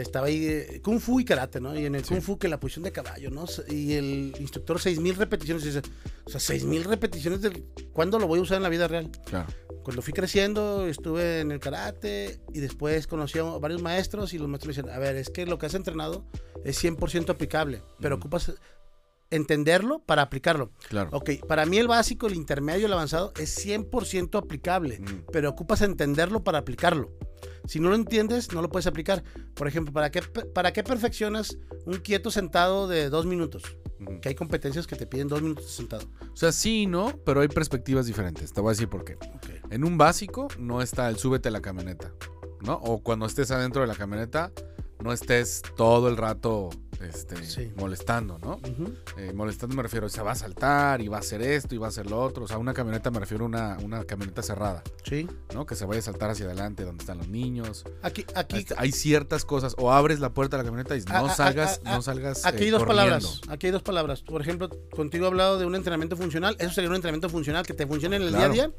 estaba 0.00 0.26
ahí. 0.28 0.44
eh, 0.46 0.80
Kung 0.82 1.00
Fu 1.00 1.20
y 1.20 1.24
karate, 1.24 1.60
¿no? 1.60 1.78
Y 1.78 1.84
en 1.86 1.94
el 1.94 2.04
Sí. 2.04 2.10
Kung 2.14 2.22
Fu, 2.22 2.38
que 2.38 2.48
la 2.48 2.58
posición 2.58 2.84
de 2.84 2.92
caballo, 2.92 3.30
¿no? 3.30 3.44
Y 3.68 3.92
el 3.94 4.34
instructor, 4.40 4.80
6000 4.80 5.16
repeticiones. 5.16 5.64
Dice, 5.64 5.82
o 6.24 6.30
sea, 6.30 6.40
6000 6.40 6.84
repeticiones. 6.84 7.40
Del, 7.42 7.64
¿Cuándo 7.92 8.18
lo 8.18 8.26
voy 8.26 8.38
a 8.38 8.42
usar 8.42 8.56
en 8.56 8.62
la 8.62 8.68
vida 8.68 8.88
real? 8.88 9.10
Claro. 9.26 9.46
Cuando 9.82 10.00
fui 10.02 10.12
creciendo, 10.12 10.86
estuve 10.86 11.40
en 11.40 11.50
el 11.50 11.58
karate 11.58 12.40
y 12.54 12.60
después 12.60 13.06
conocí 13.08 13.38
a 13.38 13.42
varios 13.42 13.82
maestros. 13.82 14.32
Y 14.32 14.38
los 14.38 14.48
maestros 14.48 14.76
me 14.76 14.82
dicen, 14.82 14.94
a 14.96 14.98
ver, 15.00 15.16
es 15.16 15.28
que 15.30 15.44
lo 15.46 15.58
que 15.58 15.66
has 15.66 15.74
entrenado 15.74 16.24
es 16.64 16.82
100% 16.82 17.30
aplicable, 17.30 17.82
pero 18.00 18.14
ocupas 18.16 18.52
entenderlo 19.30 20.00
para 20.00 20.22
aplicarlo. 20.22 20.70
Claro. 20.88 21.10
Ok, 21.12 21.30
para 21.48 21.64
mí 21.66 21.78
el 21.78 21.88
básico, 21.88 22.26
el 22.26 22.34
intermedio, 22.34 22.86
el 22.86 22.92
avanzado 22.92 23.32
es 23.38 23.64
100% 23.66 24.38
aplicable, 24.38 25.00
pero 25.32 25.48
ocupas 25.50 25.80
entenderlo 25.82 26.44
para 26.44 26.58
aplicarlo. 26.58 27.10
Si 27.66 27.80
no 27.80 27.90
lo 27.90 27.94
entiendes, 27.94 28.52
no 28.52 28.62
lo 28.62 28.68
puedes 28.68 28.86
aplicar. 28.86 29.22
Por 29.54 29.68
ejemplo, 29.68 29.92
¿para 29.92 30.10
qué, 30.10 30.22
para 30.22 30.72
qué 30.72 30.82
perfeccionas 30.82 31.58
un 31.86 31.98
quieto 31.98 32.30
sentado 32.30 32.88
de 32.88 33.08
dos 33.08 33.26
minutos? 33.26 33.62
Que 34.20 34.30
hay 34.30 34.34
competencias 34.34 34.86
que 34.86 34.96
te 34.96 35.06
piden 35.06 35.28
dos 35.28 35.42
minutos 35.42 35.70
sentado. 35.70 36.06
O 36.32 36.36
sea, 36.36 36.50
sí 36.50 36.82
y 36.82 36.86
no, 36.86 37.16
pero 37.24 37.40
hay 37.40 37.48
perspectivas 37.48 38.06
diferentes. 38.06 38.52
Te 38.52 38.60
voy 38.60 38.70
a 38.70 38.72
decir 38.72 38.88
por 38.88 39.04
qué. 39.04 39.16
En 39.70 39.84
un 39.84 39.96
básico 39.96 40.48
no 40.58 40.82
está 40.82 41.08
el 41.08 41.18
súbete 41.18 41.48
a 41.48 41.52
la 41.52 41.62
camioneta, 41.62 42.12
¿no? 42.62 42.74
O 42.74 43.02
cuando 43.02 43.26
estés 43.26 43.50
adentro 43.50 43.82
de 43.82 43.88
la 43.88 43.94
camioneta, 43.94 44.52
no 45.02 45.12
estés 45.12 45.62
todo 45.76 46.08
el 46.08 46.16
rato 46.16 46.70
este, 47.02 47.44
Sí. 47.44 47.72
molestando, 47.76 48.38
¿no? 48.38 48.60
Eh, 49.16 49.32
molestando 49.32 49.74
me 49.76 49.82
refiero, 49.82 50.06
o 50.06 50.08
sea, 50.08 50.22
va 50.22 50.32
a 50.32 50.36
saltar 50.36 51.00
y 51.00 51.08
va 51.08 51.18
a 51.18 51.20
hacer 51.20 51.42
esto 51.42 51.74
y 51.74 51.78
va 51.78 51.86
a 51.86 51.88
hacer 51.90 52.10
lo 52.10 52.20
otro. 52.22 52.44
O 52.44 52.48
sea, 52.48 52.58
una 52.58 52.72
camioneta 52.74 53.10
me 53.10 53.20
refiero 53.20 53.44
a 53.44 53.48
una, 53.48 53.78
una 53.82 54.04
camioneta 54.04 54.42
cerrada, 54.42 54.82
Sí. 55.04 55.28
¿no? 55.54 55.66
Que 55.66 55.74
se 55.76 55.84
vaya 55.86 56.00
a 56.00 56.02
saltar 56.02 56.30
hacia 56.30 56.46
adelante 56.46 56.84
donde 56.84 57.02
están 57.02 57.18
los 57.18 57.28
niños. 57.28 57.84
Aquí, 58.02 58.24
aquí, 58.34 58.58
Este, 58.58 58.74
hay 58.78 58.92
ciertas 58.92 59.44
cosas, 59.44 59.74
o 59.78 59.92
abres 59.92 60.20
la 60.20 60.32
puerta 60.32 60.56
de 60.56 60.62
la 60.62 60.66
camioneta 60.68 60.96
y 60.96 61.00
no 61.00 61.06
Ah, 61.14 61.26
ah, 61.30 61.34
salgas, 61.34 61.80
ah, 61.84 61.90
ah, 61.92 61.96
no 61.96 62.02
salgas. 62.02 62.44
aquí 62.46 62.62
eh, 62.62 62.64
hay 62.66 62.70
dos 62.70 62.82
corriendo. 62.84 63.02
palabras. 63.04 63.40
Aquí 63.48 63.66
hay 63.66 63.72
dos 63.72 63.82
palabras. 63.82 64.22
Por 64.22 64.40
ejemplo, 64.40 64.70
contigo 64.94 65.24
he 65.24 65.28
hablado 65.28 65.58
de 65.58 65.66
un 65.66 65.74
entrenamiento 65.74 66.16
funcional. 66.16 66.56
Eso 66.58 66.72
sería 66.72 66.88
un 66.90 66.96
entrenamiento 66.96 67.28
funcional 67.28 67.66
que 67.66 67.74
te 67.74 67.86
funcione 67.86 68.16
en 68.16 68.22
el 68.22 68.28
Claro. 68.30 68.52
día 68.52 68.64
a 68.64 68.68
día. 68.68 68.74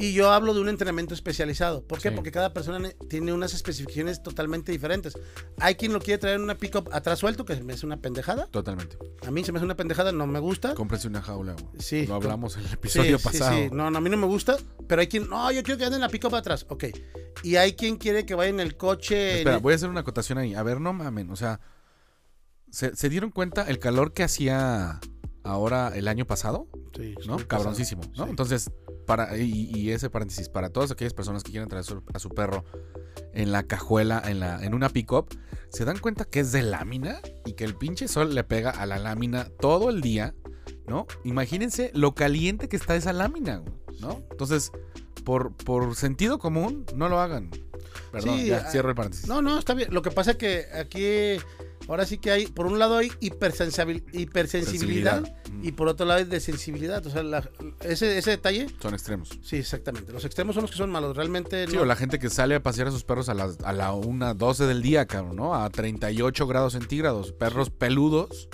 Y 0.00 0.14
yo 0.14 0.30
hablo 0.30 0.54
de 0.54 0.60
un 0.60 0.68
entrenamiento 0.70 1.12
especializado. 1.12 1.82
¿Por 1.86 2.00
qué? 2.00 2.08
Sí. 2.08 2.14
Porque 2.14 2.32
cada 2.32 2.54
persona 2.54 2.78
ne- 2.78 2.96
tiene 3.08 3.34
unas 3.34 3.52
especificaciones 3.52 4.22
totalmente 4.22 4.72
diferentes. 4.72 5.12
Hay 5.58 5.74
quien 5.74 5.92
lo 5.92 6.00
quiere 6.00 6.16
traer 6.16 6.36
en 6.36 6.42
una 6.42 6.56
pick-up 6.56 6.88
atrás 6.92 7.18
suelto, 7.18 7.44
que 7.44 7.54
se 7.54 7.62
me 7.62 7.74
hace 7.74 7.84
una 7.84 7.98
pendejada. 7.98 8.46
Totalmente. 8.46 8.96
A 9.26 9.30
mí 9.30 9.44
se 9.44 9.52
me 9.52 9.58
hace 9.58 9.66
una 9.66 9.76
pendejada, 9.76 10.10
no 10.10 10.26
me 10.26 10.38
gusta. 10.38 10.74
Cómprese 10.74 11.06
una 11.06 11.20
jaula. 11.20 11.54
Sí. 11.78 12.06
Lo 12.06 12.14
hablamos 12.14 12.54
en 12.56 12.62
el 12.62 12.68
Sí, 12.68 12.74
episodio 12.74 13.18
sí, 13.18 13.24
pasado. 13.24 13.56
sí. 13.56 13.68
No, 13.72 13.90
no, 13.90 13.98
a 13.98 14.00
mí 14.00 14.08
no 14.08 14.16
me 14.16 14.26
gusta. 14.26 14.56
Pero 14.88 15.02
hay 15.02 15.06
quien, 15.08 15.28
no, 15.28 15.52
yo 15.52 15.62
quiero 15.62 15.76
que 15.78 15.84
ande 15.84 15.96
en 15.96 16.00
la 16.02 16.08
pick-up 16.08 16.34
atrás. 16.34 16.64
Ok. 16.70 16.84
Y 17.42 17.56
hay 17.56 17.74
quien 17.74 17.96
quiere 17.96 18.24
que 18.24 18.34
vaya 18.34 18.48
en 18.50 18.60
el 18.60 18.78
coche. 18.78 19.38
Espera, 19.40 19.58
voy 19.58 19.74
a 19.74 19.76
hacer 19.76 19.90
una 19.90 20.00
acotación 20.00 20.38
ahí. 20.38 20.54
A 20.54 20.62
ver, 20.62 20.80
no 20.80 20.94
mamen. 20.94 21.30
O 21.30 21.36
sea, 21.36 21.60
¿se, 22.70 22.96
se 22.96 23.08
dieron 23.10 23.30
cuenta 23.30 23.64
el 23.68 23.78
calor 23.78 24.12
que 24.14 24.22
hacía 24.22 24.98
ahora 25.42 25.92
el 25.94 26.08
año 26.08 26.26
pasado? 26.26 26.68
Sí, 26.96 27.14
¿No? 27.26 27.36
Cabroncísimo, 27.46 28.00
pasado. 28.02 28.16
¿no? 28.18 28.24
Sí. 28.24 28.30
Entonces, 28.30 28.70
para, 29.16 29.36
y, 29.36 29.70
y 29.76 29.90
ese 29.90 30.08
paréntesis, 30.08 30.48
para 30.48 30.70
todas 30.70 30.90
aquellas 30.92 31.14
personas 31.14 31.42
que 31.42 31.50
quieren 31.50 31.68
traer 31.68 31.84
su- 31.84 32.02
a 32.14 32.18
su 32.20 32.28
perro 32.28 32.64
en 33.34 33.50
la 33.50 33.64
cajuela, 33.64 34.22
en, 34.24 34.38
la, 34.40 34.64
en 34.64 34.72
una 34.72 34.88
pick-up, 34.88 35.26
se 35.68 35.84
dan 35.84 35.98
cuenta 35.98 36.24
que 36.24 36.38
es 36.40 36.52
de 36.52 36.62
lámina 36.62 37.20
y 37.44 37.54
que 37.54 37.64
el 37.64 37.74
pinche 37.74 38.06
sol 38.06 38.34
le 38.34 38.44
pega 38.44 38.70
a 38.70 38.86
la 38.86 38.98
lámina 38.98 39.48
todo 39.60 39.90
el 39.90 40.00
día, 40.00 40.34
¿no? 40.86 41.06
Imagínense 41.24 41.90
lo 41.92 42.14
caliente 42.14 42.68
que 42.68 42.76
está 42.76 42.94
esa 42.94 43.12
lámina, 43.12 43.62
¿no? 44.00 44.22
Entonces, 44.30 44.70
por, 45.24 45.54
por 45.56 45.96
sentido 45.96 46.38
común, 46.38 46.86
no 46.94 47.08
lo 47.08 47.20
hagan. 47.20 47.50
Perdón, 48.12 48.38
Sí, 48.38 48.46
ya 48.46 48.64
ah, 48.66 48.70
cierro 48.70 48.90
el 48.90 48.94
paréntesis. 48.94 49.26
No, 49.28 49.42
no, 49.42 49.58
está 49.58 49.74
bien. 49.74 49.92
Lo 49.92 50.02
que 50.02 50.10
pasa 50.12 50.32
es 50.32 50.36
que 50.36 50.66
aquí, 50.72 51.44
ahora 51.90 52.06
sí 52.06 52.18
que 52.18 52.30
hay, 52.30 52.46
por 52.46 52.66
un 52.66 52.78
lado 52.78 52.96
hay 52.96 53.12
hipersensibilidad 53.20 54.46
Sensibilidad. 54.46 55.22
y 55.62 55.72
por 55.72 55.88
otro 55.88 56.06
lado 56.06 56.18
hay 56.20 56.24
desensibilidad. 56.24 57.04
O 57.06 57.10
sea, 57.10 57.22
la- 57.22 57.48
ese, 57.82 58.16
ese 58.18 58.30
detalle, 58.30 58.66
Son 58.80 58.94
extremos. 58.94 59.30
sí, 59.42 59.56
exactamente. 59.56 60.12
Los 60.12 60.24
extremos 60.24 60.54
son 60.54 60.62
los 60.62 60.70
que 60.70 60.76
son 60.76 60.90
malos. 60.90 61.16
Realmente 61.16 61.66
Sí, 61.66 61.76
no- 61.76 61.82
o 61.82 61.84
la 61.84 61.96
gente 61.96 62.18
que 62.18 62.30
sale 62.30 62.54
a 62.54 62.62
pasear 62.62 62.88
a 62.88 62.90
sus 62.90 63.04
perros 63.04 63.28
a 63.28 63.34
las 63.34 63.58
a 63.64 63.72
la 63.72 63.92
1, 63.92 64.34
12 64.34 64.66
del 64.66 64.82
día, 64.82 65.06
cabrón, 65.06 65.36
¿no? 65.36 65.54
A 65.54 65.68
38 65.70 66.46
grados 66.46 66.72
centígrados, 66.72 67.32
perros 67.32 67.70
peludos. 67.70 68.48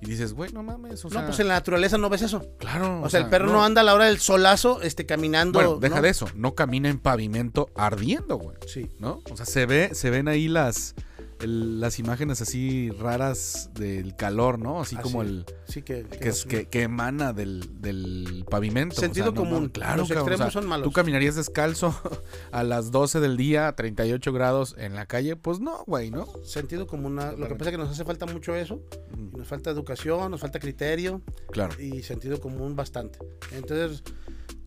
Y 0.00 0.06
dices, 0.06 0.32
güey, 0.32 0.52
no 0.52 0.62
mames, 0.62 1.04
o 1.04 1.10
sea, 1.10 1.22
No, 1.22 1.26
pues 1.26 1.40
en 1.40 1.48
la 1.48 1.54
naturaleza 1.54 1.98
no 1.98 2.08
ves 2.08 2.22
eso. 2.22 2.46
claro. 2.60 3.02
O, 3.02 3.10
sea, 3.10 3.18
el 3.18 3.26
perro 3.28 3.48
no. 3.50 3.64
anda 3.64 3.80
a 3.80 3.84
la 3.84 3.94
hora 3.94 4.04
del 4.04 4.20
solazo 4.20 4.80
este, 4.80 5.06
caminando. 5.06 5.58
Bueno, 5.58 5.76
deja 5.80 5.96
¿no? 5.96 6.02
de 6.02 6.08
eso, 6.10 6.28
no 6.36 6.54
camina 6.54 6.88
en 6.88 7.00
pavimento 7.00 7.68
ardiendo, 7.74 8.36
güey, 8.36 8.56
Sí. 8.68 8.88
¿no? 9.00 9.22
O 9.28 9.36
sea, 9.36 9.44
se 9.44 9.66
ve, 9.66 9.90
se 9.94 10.10
ven 10.10 10.28
ahí 10.28 10.46
las 10.46 10.94
el- 11.40 11.80
las 11.80 11.98
imágenes 11.98 12.40
así 12.40 12.90
raras 12.90 13.70
del 13.74 14.16
calor, 14.16 14.58
¿no? 14.58 14.80
Así 14.80 14.96
Así 14.96 15.02
como 15.02 15.22
el 15.22 15.44
Sí, 15.66 15.82
que, 15.82 16.04
que, 16.04 16.28
es, 16.28 16.44
que, 16.44 16.66
que 16.66 16.82
emana 16.82 17.32
del, 17.32 17.80
del 17.80 18.44
pavimento. 18.50 18.96
o 18.96 19.00
Sentido 19.00 19.26
sea, 19.26 19.32
no 19.34 19.40
común. 19.40 19.54
mames, 19.54 19.70
claro, 19.72 19.96
Los 19.98 20.10
o 20.10 20.14
extremos 20.14 20.38
sea, 20.40 20.50
son 20.50 20.66
malos. 20.66 20.84
¿Tú 20.84 20.92
caminarías 20.92 21.36
descalzo 21.36 21.94
a 22.52 22.62
las 22.64 22.90
12 22.90 23.20
del 23.20 23.36
día, 23.36 23.72
38 23.76 24.32
grados 24.32 24.74
en 24.78 24.94
la 24.94 25.06
calle? 25.06 25.36
Pues 25.36 25.60
no, 25.60 25.84
güey, 25.86 26.10
¿no? 26.10 26.26
Sentido 26.44 26.86
común. 26.86 27.18
ah, 27.18 27.32
Lo 27.36 27.48
que 27.48 27.54
pasa 27.54 27.70
es 27.70 27.76
que 27.76 27.82
nos 27.82 27.90
hace 27.90 28.04
falta 28.04 28.26
mucho 28.26 28.54
eso. 28.54 28.80
y 29.16 29.36
Nos 29.36 29.46
falta 29.46 29.70
educación, 29.70 30.30
nos 30.30 30.40
falta 30.40 30.58
criterio. 30.58 31.20
Claro. 31.52 31.80
y 31.80 32.02
sentido 32.02 32.40
común 32.40 32.74
bastante. 32.76 33.18
Entonces, 33.52 34.02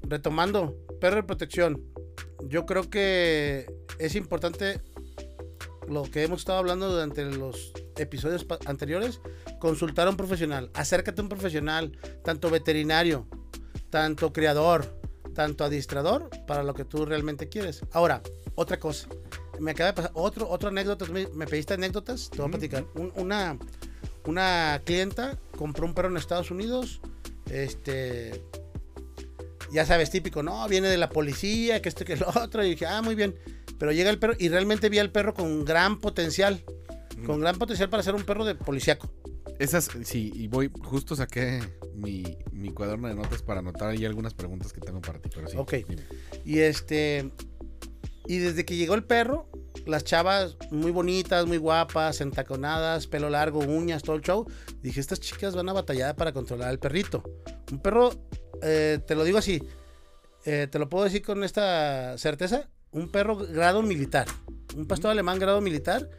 retomando, 0.03 0.75
perro 0.99 1.17
de 1.17 1.23
protección. 1.23 1.81
Yo 2.47 2.65
creo 2.65 2.89
que 2.89 3.65
es 3.99 4.15
importante 4.15 4.81
lo 5.91 6.03
que 6.03 6.23
hemos 6.23 6.39
estado 6.39 6.59
hablando 6.59 6.89
durante 6.89 7.25
los 7.25 7.73
episodios 7.97 8.45
anteriores, 8.65 9.19
consultar 9.59 10.07
a 10.07 10.09
un 10.09 10.17
profesional. 10.17 10.69
Acércate 10.73 11.21
a 11.21 11.23
un 11.23 11.29
profesional, 11.29 11.91
tanto 12.23 12.49
veterinario, 12.49 13.27
tanto 13.89 14.31
criador, 14.31 14.99
tanto 15.35 15.63
adiestrador, 15.63 16.29
para 16.47 16.63
lo 16.63 16.73
que 16.73 16.85
tú 16.85 17.05
realmente 17.05 17.49
quieres. 17.49 17.81
Ahora, 17.91 18.21
otra 18.55 18.79
cosa. 18.79 19.07
Me 19.59 19.71
acaba 19.71 19.87
de 19.89 19.93
pasar 19.93 20.11
otro, 20.15 20.49
otra 20.49 20.69
anécdota. 20.69 21.05
Me, 21.05 21.45
pediste 21.45 21.73
anécdotas, 21.75 22.29
te 22.29 22.37
voy 22.37 22.47
a 22.47 22.51
platicar. 22.51 22.85
Un- 22.95 23.11
una, 23.15 23.57
una 24.25 24.81
clienta 24.85 25.37
compró 25.57 25.85
un 25.85 25.93
perro 25.93 26.09
en 26.09 26.17
Estados 26.17 26.49
Unidos. 26.51 27.01
Este. 27.49 28.41
Ya 29.71 29.85
sabes, 29.85 30.09
típico, 30.09 30.43
no, 30.43 30.67
viene 30.67 30.89
de 30.89 30.97
la 30.97 31.09
policía, 31.09 31.81
que 31.81 31.89
esto, 31.89 32.03
que 32.03 32.15
lo 32.17 32.27
otro. 32.29 32.63
Y 32.65 32.71
dije, 32.71 32.85
ah, 32.85 33.01
muy 33.01 33.15
bien. 33.15 33.35
Pero 33.81 33.93
llega 33.93 34.11
el 34.11 34.19
perro 34.19 34.35
y 34.37 34.47
realmente 34.49 34.89
vi 34.89 34.99
al 34.99 35.11
perro 35.11 35.33
con 35.33 35.65
gran 35.65 35.99
potencial. 35.99 36.63
Con 37.25 37.39
gran 37.39 37.57
potencial 37.57 37.89
para 37.89 38.03
ser 38.03 38.13
un 38.13 38.21
perro 38.21 38.45
de 38.45 38.53
policíaco. 38.53 39.11
Esas, 39.57 39.89
sí, 40.03 40.31
y 40.35 40.47
voy, 40.47 40.69
justo 40.83 41.15
saqué 41.15 41.59
mi, 41.95 42.37
mi 42.51 42.69
cuaderno 42.69 43.07
de 43.07 43.15
notas 43.15 43.41
para 43.41 43.61
anotar 43.61 43.89
ahí 43.89 44.05
algunas 44.05 44.35
preguntas 44.35 44.71
que 44.71 44.81
tengo 44.81 45.01
para 45.01 45.17
ti, 45.17 45.31
pero 45.33 45.47
sí. 45.47 45.57
Ok. 45.57 45.73
dime. 45.89 46.03
Y 46.45 46.59
este. 46.59 47.31
Y 48.27 48.37
desde 48.37 48.65
que 48.65 48.75
llegó 48.75 48.93
el 48.93 49.03
perro, 49.03 49.49
las 49.87 50.03
chavas 50.03 50.57
muy 50.69 50.91
bonitas, 50.91 51.47
muy 51.47 51.57
guapas, 51.57 52.21
entaconadas, 52.21 53.07
pelo 53.07 53.31
largo, 53.31 53.61
uñas, 53.61 54.03
todo 54.03 54.15
el 54.15 54.21
show. 54.21 54.45
Dije, 54.83 54.99
estas 54.99 55.19
chicas 55.19 55.55
van 55.55 55.69
a 55.69 55.73
batallar 55.73 56.15
para 56.15 56.33
controlar 56.33 56.69
al 56.69 56.77
perrito. 56.77 57.23
Un 57.71 57.81
perro, 57.81 58.11
eh, 58.61 58.99
te 59.07 59.15
lo 59.15 59.23
digo 59.23 59.39
así, 59.39 59.59
eh, 60.45 60.67
te 60.69 60.77
lo 60.77 60.87
puedo 60.87 61.03
decir 61.05 61.23
con 61.23 61.43
esta 61.43 62.15
certeza, 62.19 62.69
un 62.91 63.09
perro 63.09 63.35
grado 63.35 63.81
militar. 63.81 64.27
Un 64.75 64.85
pastor 64.85 65.11
alemán 65.11 65.39
grado 65.39 65.61
militar, 65.61 66.09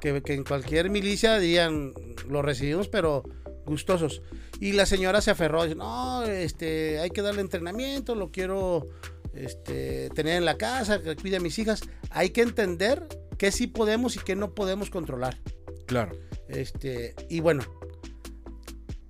que, 0.00 0.22
que 0.22 0.34
en 0.34 0.44
cualquier 0.44 0.90
milicia 0.90 1.38
dirían, 1.38 1.92
lo 2.28 2.42
recibimos, 2.42 2.88
pero 2.88 3.22
gustosos. 3.64 4.22
Y 4.60 4.72
la 4.72 4.86
señora 4.86 5.20
se 5.20 5.30
aferró, 5.30 5.64
dice, 5.64 5.74
no, 5.74 6.24
este, 6.24 7.00
hay 7.00 7.10
que 7.10 7.22
darle 7.22 7.40
entrenamiento, 7.40 8.14
lo 8.14 8.30
quiero 8.30 8.88
este, 9.34 10.10
tener 10.10 10.36
en 10.36 10.44
la 10.44 10.56
casa, 10.56 11.02
que 11.02 11.16
cuide 11.16 11.36
a 11.36 11.40
mis 11.40 11.58
hijas. 11.58 11.82
Hay 12.10 12.30
que 12.30 12.42
entender 12.42 13.06
qué 13.38 13.50
sí 13.50 13.66
podemos 13.66 14.16
y 14.16 14.20
qué 14.20 14.36
no 14.36 14.54
podemos 14.54 14.90
controlar. 14.90 15.38
Claro. 15.86 16.12
Este, 16.48 17.14
y 17.28 17.40
bueno, 17.40 17.64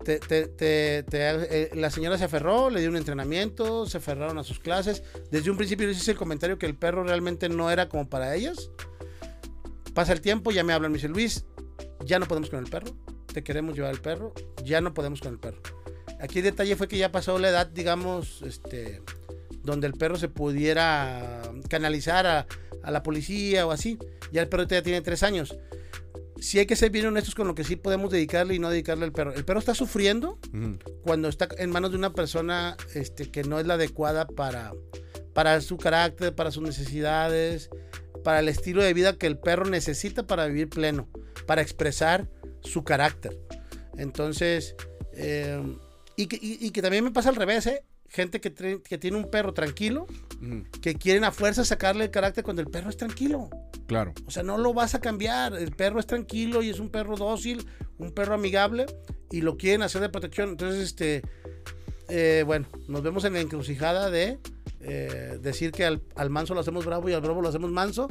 eh, 0.06 1.70
la 1.74 1.90
señora 1.90 2.18
se 2.18 2.24
aferró, 2.24 2.70
le 2.70 2.80
dio 2.80 2.90
un 2.90 2.96
entrenamiento, 2.96 3.86
se 3.86 3.98
aferraron 3.98 4.38
a 4.38 4.44
sus 4.44 4.58
clases. 4.58 5.02
Desde 5.30 5.50
un 5.50 5.56
principio 5.56 5.86
les 5.86 5.98
hice 5.98 6.12
el 6.12 6.16
comentario 6.16 6.58
que 6.58 6.66
el 6.66 6.74
perro 6.74 7.04
realmente 7.04 7.48
no 7.48 7.70
era 7.70 7.88
como 7.88 8.08
para 8.08 8.34
ellas. 8.34 8.70
Pasa 9.94 10.12
el 10.12 10.20
tiempo, 10.20 10.50
ya 10.50 10.64
me 10.64 10.72
hablan, 10.72 10.90
me 10.90 10.98
dice 10.98 11.08
Luis, 11.08 11.44
ya 12.04 12.18
no 12.18 12.26
podemos 12.26 12.50
con 12.50 12.64
el 12.64 12.70
perro, 12.70 12.96
te 13.32 13.42
queremos 13.42 13.74
llevar 13.74 13.92
el 13.92 14.00
perro, 14.00 14.32
ya 14.64 14.80
no 14.80 14.94
podemos 14.94 15.20
con 15.20 15.32
el 15.32 15.38
perro. 15.38 15.60
Aquí 16.20 16.38
el 16.38 16.44
detalle 16.44 16.76
fue 16.76 16.88
que 16.88 16.96
ya 16.96 17.12
pasó 17.12 17.38
la 17.38 17.50
edad, 17.50 17.66
digamos, 17.66 18.42
este, 18.42 19.02
donde 19.62 19.86
el 19.86 19.94
perro 19.94 20.16
se 20.16 20.28
pudiera 20.28 21.42
canalizar 21.68 22.26
a, 22.26 22.46
a 22.82 22.90
la 22.90 23.02
policía 23.02 23.66
o 23.66 23.70
así. 23.70 23.98
Ya 24.32 24.40
el 24.40 24.48
perro 24.48 24.64
ya 24.64 24.82
tiene 24.82 25.02
tres 25.02 25.22
años. 25.22 25.56
Sí 26.42 26.58
hay 26.58 26.66
que 26.66 26.76
ser 26.76 26.90
bien 26.90 27.06
honestos 27.06 27.34
con 27.34 27.46
lo 27.46 27.54
que 27.54 27.62
sí 27.64 27.76
podemos 27.76 28.10
dedicarle 28.10 28.54
y 28.54 28.58
no 28.58 28.68
dedicarle 28.68 29.04
al 29.04 29.12
perro. 29.12 29.32
El 29.32 29.44
perro 29.44 29.60
está 29.60 29.74
sufriendo 29.74 30.38
cuando 31.04 31.28
está 31.28 31.48
en 31.58 31.70
manos 31.70 31.92
de 31.92 31.96
una 31.96 32.12
persona 32.12 32.76
este, 32.94 33.30
que 33.30 33.44
no 33.44 33.60
es 33.60 33.66
la 33.66 33.74
adecuada 33.74 34.26
para, 34.26 34.72
para 35.34 35.60
su 35.60 35.76
carácter, 35.78 36.34
para 36.34 36.50
sus 36.50 36.62
necesidades, 36.64 37.70
para 38.24 38.40
el 38.40 38.48
estilo 38.48 38.82
de 38.82 38.92
vida 38.92 39.16
que 39.16 39.26
el 39.28 39.38
perro 39.38 39.66
necesita 39.66 40.26
para 40.26 40.46
vivir 40.46 40.68
pleno, 40.68 41.08
para 41.46 41.62
expresar 41.62 42.28
su 42.60 42.82
carácter. 42.84 43.38
Entonces, 43.96 44.74
eh, 45.14 45.62
y, 46.16 46.26
que, 46.26 46.36
y- 46.36 46.58
y 46.60 46.70
que 46.70 46.82
también 46.82 47.04
me 47.04 47.10
pasa 47.12 47.28
al 47.28 47.36
revés, 47.36 47.66
¿eh? 47.66 47.84
Gente 48.12 48.42
que, 48.42 48.50
tiene 48.50 49.16
un 49.16 49.30
perro 49.30 49.54
tranquilo, 49.54 50.06
que 50.82 50.96
quieren 50.96 51.24
a 51.24 51.32
fuerza 51.32 51.64
sacarle 51.64 52.04
el 52.04 52.10
carácter 52.10 52.44
cuando 52.44 52.60
el 52.60 52.68
perro 52.68 52.90
es 52.90 52.98
tranquilo. 52.98 53.48
Claro. 53.86 54.12
O 54.26 54.30
sea, 54.30 54.42
no 54.42 54.58
lo 54.58 54.74
vas 54.74 54.94
a 54.94 55.00
cambiar. 55.00 55.54
El 55.54 55.72
perro 55.72 55.98
es 55.98 56.06
tranquilo 56.06 56.62
y 56.62 56.68
es 56.68 56.78
un 56.78 56.90
perro 56.90 57.16
dócil, 57.16 57.66
un 57.96 58.12
perro 58.12 58.34
amigable 58.34 58.84
y 59.30 59.40
lo 59.40 59.56
quieren 59.56 59.80
hacer 59.80 60.02
de 60.02 60.10
protección. 60.10 60.50
Entonces, 60.50 60.82
este, 60.82 61.22
eh, 62.10 62.44
bueno, 62.44 62.66
nos 62.86 63.02
vemos 63.02 63.24
en 63.24 63.32
la 63.32 63.40
encrucijada 63.40 64.10
de 64.10 64.38
eh, 64.80 65.38
decir 65.40 65.72
que 65.72 65.86
al, 65.86 66.02
al 66.14 66.28
manso 66.28 66.52
lo 66.52 66.60
hacemos 66.60 66.84
bravo 66.84 67.08
y 67.08 67.14
al 67.14 67.22
bravo 67.22 67.40
lo 67.40 67.48
hacemos 67.48 67.70
manso, 67.70 68.08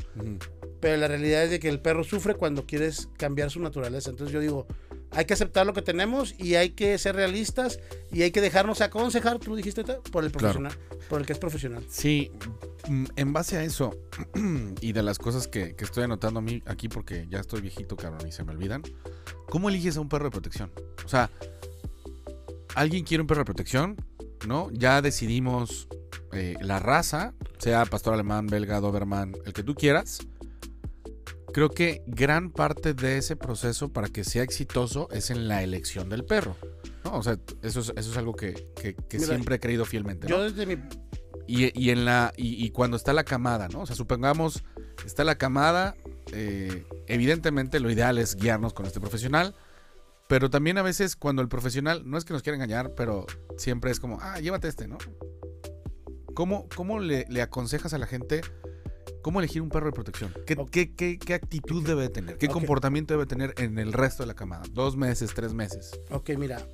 pero 0.79 0.97
la 0.97 1.09
realidad 1.09 1.43
es 1.43 1.51
de 1.51 1.59
que 1.59 1.69
el 1.69 1.79
perro 1.79 2.03
sufre 2.03 2.33
cuando 2.33 2.65
quieres 2.65 3.07
cambiar 3.17 3.51
su 3.51 3.59
naturaleza. 3.59 4.09
Entonces 4.09 4.33
yo 4.33 4.39
digo, 4.39 4.65
hay 5.11 5.25
que 5.25 5.33
aceptar 5.33 5.65
lo 5.65 5.73
que 5.73 5.81
tenemos 5.81 6.33
y 6.39 6.55
hay 6.55 6.69
que 6.71 6.97
ser 6.97 7.15
realistas 7.15 7.79
y 8.11 8.21
hay 8.21 8.31
que 8.31 8.41
dejarnos 8.41 8.81
aconsejar, 8.81 9.39
tú 9.39 9.55
dijiste, 9.55 9.83
por 9.83 10.23
el 10.23 10.31
Claro. 10.31 10.53
profesional, 10.53 10.73
por 11.09 11.19
el 11.21 11.25
que 11.27 11.33
es 11.33 11.39
profesional. 11.39 11.83
Sí, 11.89 12.31
mm, 12.87 13.05
en 13.15 13.33
base 13.33 13.57
a 13.57 13.63
eso 13.63 13.95
y 14.81 14.93
de 14.93 15.03
las 15.03 15.17
cosas 15.19 15.47
que, 15.47 15.75
que 15.75 15.83
estoy 15.83 16.03
anotando 16.05 16.39
a 16.39 16.41
mí 16.41 16.63
aquí 16.65 16.87
porque 16.89 17.27
ya 17.29 17.39
estoy 17.39 17.61
viejito, 17.61 17.95
cabrón, 17.97 18.27
y 18.27 18.31
se 18.31 18.43
me 18.43 18.51
olvidan. 18.51 18.81
¿Cómo 19.49 19.69
eliges 19.69 19.97
a 19.97 20.01
un 20.01 20.07
perro 20.09 20.25
de 20.25 20.31
protección? 20.31 20.71
O 21.05 21.09
sea, 21.09 21.29
alguien 22.75 23.03
quiere 23.03 23.21
un 23.21 23.27
perro 23.27 23.41
de 23.41 23.45
protección, 23.45 23.97
¿no? 24.47 24.69
Ya 24.71 25.01
decidimos 25.01 25.87
eh, 26.31 26.55
la 26.61 26.79
raza, 26.79 27.33
sea 27.57 27.85
pastor 27.85 28.13
alemán, 28.13 28.47
belga, 28.47 28.79
doberman, 28.79 29.35
el 29.45 29.53
que 29.53 29.63
tú 29.63 29.75
quieras. 29.75 30.19
Creo 31.53 31.69
que 31.69 32.01
gran 32.07 32.51
parte 32.51 32.93
de 32.93 33.17
ese 33.17 33.35
proceso 33.35 33.91
para 33.91 34.07
que 34.07 34.23
sea 34.23 34.43
exitoso 34.43 35.09
es 35.11 35.29
en 35.31 35.47
la 35.47 35.63
elección 35.63 36.09
del 36.09 36.23
perro. 36.23 36.55
¿no? 37.03 37.17
O 37.17 37.23
sea, 37.23 37.37
eso 37.61 37.79
es, 37.81 37.89
eso 37.95 38.11
es 38.11 38.17
algo 38.17 38.35
que, 38.35 38.53
que- 38.81 38.95
que 38.95 39.17
Mira, 39.17 39.29
siempre 39.29 39.55
he 39.55 39.59
creído 39.59 39.85
fielmente. 39.85 40.27
¿no? 40.27 40.37
Yo 40.37 40.43
desde 40.49 40.65
mi... 40.65 40.81
Y, 41.47 41.77
y 41.77 41.89
en 41.89 42.05
la, 42.05 42.31
y, 42.37 42.63
y 42.65 42.69
cuando 42.69 42.95
está 42.95 43.11
la 43.11 43.25
camada, 43.25 43.67
¿no? 43.67 43.81
O 43.81 43.85
sea, 43.85 43.95
supongamos, 43.95 44.63
está 45.05 45.25
la 45.25 45.35
camada, 45.35 45.95
eh, 46.31 46.85
evidentemente 47.07 47.81
lo 47.81 47.91
ideal 47.91 48.17
es 48.19 48.35
guiarnos 48.37 48.73
con 48.73 48.85
este 48.85 49.01
profesional, 49.01 49.53
pero 50.29 50.49
también 50.49 50.77
a 50.77 50.81
veces 50.81 51.17
cuando 51.17 51.41
el 51.41 51.49
profesional, 51.49 52.03
no 52.05 52.17
es 52.17 52.23
que 52.23 52.31
nos 52.31 52.41
quiera 52.43 52.55
engañar, 52.55 52.93
pero 52.95 53.25
siempre 53.57 53.91
es 53.91 53.99
como, 53.99 54.19
ah, 54.21 54.39
llévate 54.39 54.69
este, 54.69 54.87
¿no? 54.87 54.97
¿Cómo, 56.33 56.69
cómo 56.73 56.99
le, 56.99 57.25
le 57.27 57.41
aconsejas 57.41 57.93
a 57.93 57.97
la 57.97 58.07
gente 58.07 58.41
cómo 59.21 59.39
elegir 59.39 59.61
un 59.61 59.69
perro 59.69 59.87
de 59.87 59.91
protección? 59.93 60.33
¿Qué, 60.45 60.53
Ok. 60.57 60.69
qué- 60.71 60.95
qué- 60.95 61.19
qué 61.19 61.33
actitud 61.33 61.85
debe 61.85 62.09
tener? 62.09 62.37
¿Qué 62.37 62.47
Ok. 62.47 62.53
comportamiento 62.53 63.13
debe 63.13 63.25
tener 63.25 63.53
en 63.57 63.77
el 63.79 63.93
resto 63.93 64.23
de 64.23 64.27
la 64.27 64.33
camada? 64.35 64.63
Dos 64.71 64.95
meses, 64.97 65.33
tres 65.33 65.53
meses. 65.53 65.91
Ok, 66.09 66.31
mira, 66.37 66.65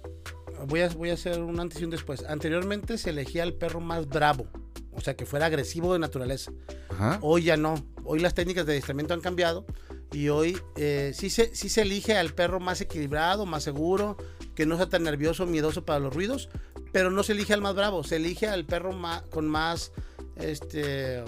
voy 0.68 0.82
a, 0.82 0.90
voy 0.90 1.10
a 1.10 1.14
hacer 1.14 1.40
un 1.42 1.60
antes 1.60 1.82
y 1.82 1.84
un 1.84 1.90
después. 1.90 2.24
Anteriormente 2.24 2.98
se 2.98 3.10
elegía 3.12 3.44
el 3.44 3.54
perro 3.54 3.80
más 3.82 4.08
bravo, 4.08 4.48
o 4.92 5.02
sea, 5.02 5.16
que 5.16 5.26
fuera 5.26 5.46
agresivo 5.48 5.94
de 5.94 6.00
naturaleza. 6.00 6.52
Ajá. 6.90 7.20
Hoy 7.22 7.44
ya 7.44 7.58
no. 7.58 7.76
Hoy 8.04 8.20
las 8.20 8.34
técnicas 8.34 8.66
de 8.66 8.72
adiestramiento 8.74 9.14
han 9.14 9.22
cambiado 9.22 9.66
y 10.14 10.30
hoy 10.30 10.58
eh, 10.78 11.12
sí, 11.14 11.30
se, 11.30 11.54
sí 11.54 11.68
se 11.70 11.82
elige 11.82 12.16
al 12.18 12.34
perro 12.34 12.60
más 12.62 12.80
equilibrado, 12.82 13.46
más 13.46 13.64
seguro, 13.64 14.16
que 14.56 14.66
no 14.66 14.78
sea 14.78 14.88
tan 14.88 15.04
nervioso, 15.04 15.46
miedoso 15.46 15.84
para 15.86 16.00
los 16.00 16.16
ruidos, 16.16 16.50
pero 16.94 17.12
no 17.12 17.22
se 17.24 17.34
elige 17.34 17.54
al 17.54 17.62
más 17.62 17.76
bravo, 17.76 18.04
se 18.06 18.16
elige 18.16 18.48
al 18.48 18.66
perro 18.66 18.94
ma- 18.94 19.24
con 19.30 19.48
más 19.48 19.92
este 20.38 21.24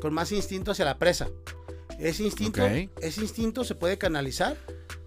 con 0.00 0.14
más 0.14 0.32
instinto 0.32 0.70
hacia 0.72 0.84
la 0.84 0.98
presa. 0.98 1.28
Ese 1.98 2.22
instinto, 2.22 2.64
ese 2.64 3.20
instinto 3.20 3.64
se 3.64 3.74
puede 3.74 3.98
canalizar 3.98 4.56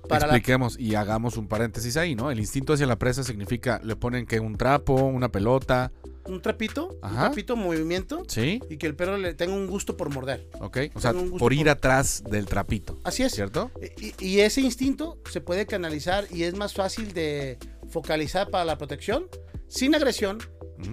para 0.09 0.27
la 0.27 0.33
Expliquemos 0.35 0.77
y 0.77 0.95
hagamos 0.95 1.37
un 1.37 1.47
paréntesis 1.47 1.95
ahí, 1.95 2.15
¿no? 2.15 2.31
El 2.31 2.39
instinto 2.39 2.73
hacia 2.73 2.85
la 2.85 2.97
presa 2.97 3.23
significa, 3.23 3.79
le 3.83 3.95
ponen 3.95 4.25
que 4.25 4.41
un 4.41 4.57
trapo, 4.57 4.95
una 4.95 5.31
pelota, 5.31 5.93
un 6.25 6.41
trapito, 6.41 6.97
Ajá. 7.01 7.13
un 7.15 7.21
trapito 7.27 7.53
en 7.53 7.59
movimiento 7.59 8.23
¿sí? 8.27 8.61
y 8.69 8.75
que 8.77 8.87
el 8.87 8.95
perro 8.95 9.17
le 9.17 9.33
tenga 9.33 9.53
un 9.53 9.67
gusto 9.67 9.95
por 9.95 10.09
morder. 10.09 10.49
Ok. 10.59 10.77
O 10.93 10.99
sea, 10.99 11.13
por 11.13 11.53
ir 11.53 11.59
por- 11.63 11.69
atrás 11.69 12.23
del 12.29 12.45
trapito, 12.45 12.99
Así 13.05 13.23
es. 13.23 13.31
¿cierto? 13.33 13.71
Y, 14.01 14.13
y 14.23 14.39
ese 14.41 14.59
instinto 14.59 15.17
se 15.31 15.39
puede 15.39 15.65
canalizar 15.65 16.25
y 16.29 16.43
es 16.43 16.55
más 16.55 16.73
fácil 16.73 17.13
de 17.13 17.57
focalizar 17.89 18.49
para 18.49 18.65
la 18.65 18.77
protección 18.77 19.27
sin 19.69 19.95
agresión, 19.95 20.39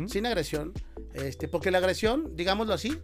sin 0.07 0.26
agresión, 0.26 0.72
este, 1.14 1.49
porque 1.49 1.72
la 1.72 1.78
agresión, 1.78 2.36
digámoslo 2.36 2.72
así, 2.72 2.99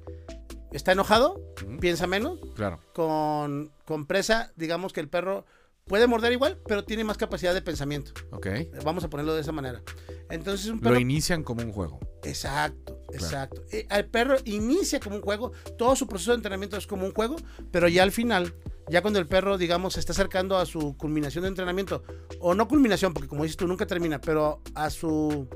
está 0.76 0.92
enojado, 0.92 1.40
piensa 1.80 2.06
menos, 2.06 2.38
Claro. 2.54 2.80
con, 2.92 3.70
con 3.84 4.06
presa, 4.06 4.52
digamos 4.56 4.92
que 4.92 5.00
el 5.00 5.08
perro 5.08 5.44
puede 5.86 6.06
morder 6.06 6.32
igual, 6.32 6.58
pero 6.66 6.84
tiene 6.84 7.04
más 7.04 7.18
capacidad 7.18 7.52
de 7.52 7.60
pensamiento. 7.60 8.12
Ok. 8.30 8.46
Vamos 8.84 9.04
a 9.04 9.10
ponerlo 9.10 9.34
de 9.34 9.42
esa 9.42 9.52
manera. 9.52 9.82
Entonces 10.30 10.66
un 10.70 10.76
Lo 10.76 10.82
perro... 10.82 10.98
inician 11.00 11.42
como 11.42 11.62
un 11.62 11.72
juego. 11.72 12.00
Exacto, 12.22 12.98
exacto. 13.12 13.62
Eh, 13.70 13.86
El 13.90 14.06
perro 14.06 14.36
inicia 14.46 14.98
como 14.98 15.16
un 15.16 15.22
juego, 15.22 15.52
todo 15.76 15.94
su 15.94 16.06
proceso 16.06 16.30
de 16.30 16.36
entrenamiento 16.36 16.76
es 16.78 16.86
como 16.86 17.04
un 17.04 17.12
juego, 17.12 17.36
pero 17.70 17.86
ya 17.86 18.02
al 18.02 18.12
final, 18.12 18.54
ya 18.88 19.02
cuando 19.02 19.18
el 19.18 19.26
perro, 19.26 19.58
digamos, 19.58 19.92
se 19.94 20.00
está 20.00 20.12
acercando 20.12 20.56
a 20.56 20.64
su 20.64 20.96
culminación 20.96 21.42
de 21.42 21.48
entrenamiento, 21.48 22.02
o 22.40 22.54
no 22.54 22.66
culminación, 22.66 23.12
porque 23.12 23.28
como 23.28 23.42
dices 23.42 23.58
tú, 23.58 23.66
nunca 23.68 23.86
termina, 23.86 24.22
pero 24.22 24.62
a 24.74 24.88
su, 24.88 25.46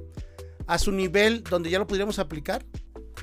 a 0.66 0.79
su 0.79 0.93
nivel 0.93 1.43
donde 1.43 1.71
ya 1.71 1.79
lo 1.79 1.87
pudiéramos 1.87 2.19
aplicar, 2.19 2.66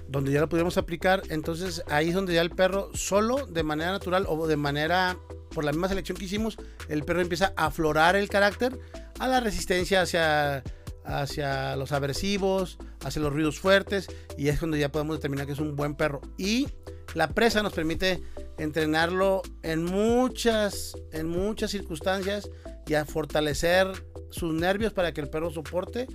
donde 0.07 0.31
ya 0.31 0.41
lo 0.41 0.49
pudiéramos 0.49 0.77
aplicar, 0.77 1.23
entonces 1.29 1.83
ahí 1.87 2.09
es 2.09 2.15
donde 2.15 2.33
ya 2.33 2.41
el 2.41 2.51
perro 2.51 2.89
solo, 2.93 3.45
de 3.45 3.63
manera 3.63 3.91
natural 3.91 4.25
o 4.27 4.47
de 4.47 4.57
manera, 4.57 5.17
por 5.51 5.63
la 5.63 5.71
misma 5.71 5.89
selección 5.89 6.17
que 6.17 6.25
hicimos, 6.25 6.57
el 6.89 7.03
perro 7.03 7.21
empieza 7.21 7.53
a 7.55 7.67
aflorar 7.67 8.15
el 8.15 8.29
carácter 8.29 8.79
a 9.19 9.27
la 9.27 9.39
resistencia 9.39 10.01
hacia, 10.01 10.63
hacia 11.03 11.75
los 11.75 11.91
aversivos, 11.91 12.77
hacia 13.03 13.21
los 13.21 13.33
ruidos 13.33 13.59
fuertes, 13.59 14.07
y 14.37 14.49
es 14.49 14.59
cuando 14.59 14.77
ya 14.77 14.91
podemos 14.91 15.17
determinar 15.17 15.45
que 15.45 15.53
es 15.53 15.59
un 15.59 15.75
buen 15.75 15.95
perro. 15.95 16.21
Y 16.37 16.67
la 17.13 17.29
presa 17.29 17.63
nos 17.63 17.73
permite 17.73 18.21
entrenarlo 18.57 19.41
en 19.63 19.83
muchas, 19.83 20.95
en 21.11 21.27
muchas 21.27 21.71
circunstancias 21.71 22.49
y 22.87 22.93
a 22.93 23.05
fortalecer 23.05 23.87
sus 24.29 24.53
nervios 24.53 24.93
para 24.93 25.13
que 25.13 25.21
el 25.21 25.29
perro 25.29 25.49
soporte 25.49 26.07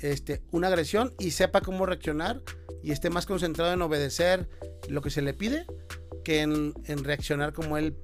este, 0.00 0.42
una 0.50 0.68
agresión 0.68 1.14
y 1.18 1.30
sepa 1.32 1.60
cómo 1.60 1.86
reaccionar 1.86 2.42
y 2.82 2.92
esté 2.92 3.10
más 3.10 3.26
concentrado 3.26 3.72
en 3.72 3.82
obedecer 3.82 4.48
lo 4.88 5.00
que 5.00 5.10
se 5.10 5.22
le 5.22 5.34
pide 5.34 5.66
que 6.24 6.40
en, 6.40 6.74
reaccionar 7.04 7.52
como 7.52 7.78
él, 7.78 7.96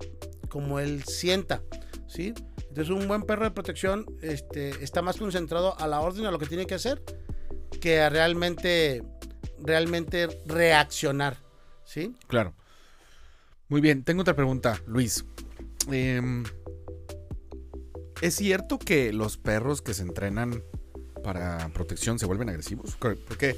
como 0.49 0.79
él 0.79 1.03
sienta. 1.05 1.63
¿sí? 2.07 2.35
Entonces 2.69 2.91
un 2.91 3.09
buen 3.09 3.23
perro 3.23 3.45
de 3.45 3.51
protección 3.51 4.07
este, 4.21 4.71
está 4.85 5.03
más 5.03 5.17
concentrado 5.17 5.77
a 5.81 5.89
la 5.89 6.01
orden, 6.01 6.27
a 6.27 6.31
lo 6.31 6.39
que 6.39 6.47
tiene 6.47 6.67
que 6.67 6.75
hacer, 6.75 7.03
que 7.81 8.01
a 8.01 8.11
realmente, 8.11 9.03
realmente 9.59 10.29
reaccionar. 10.47 11.39
¿sí? 11.85 12.15
Claro. 12.29 12.55
Muy 13.69 13.81
bien, 13.81 14.05
tengo 14.05 14.23
otra 14.23 14.35
pregunta, 14.35 14.81
Luis. 14.87 15.25
Em, 15.91 16.45
¿Es 18.21 18.35
cierto 18.35 18.79
que 18.79 19.13
los 19.13 19.39
perros 19.39 19.81
que 19.81 19.95
se 19.95 20.03
entrenan 20.03 20.63
para 21.23 21.69
protección 21.75 22.19
se 22.19 22.27
vuelven 22.27 22.49
agresivos? 22.49 22.97
Porque 22.99 23.57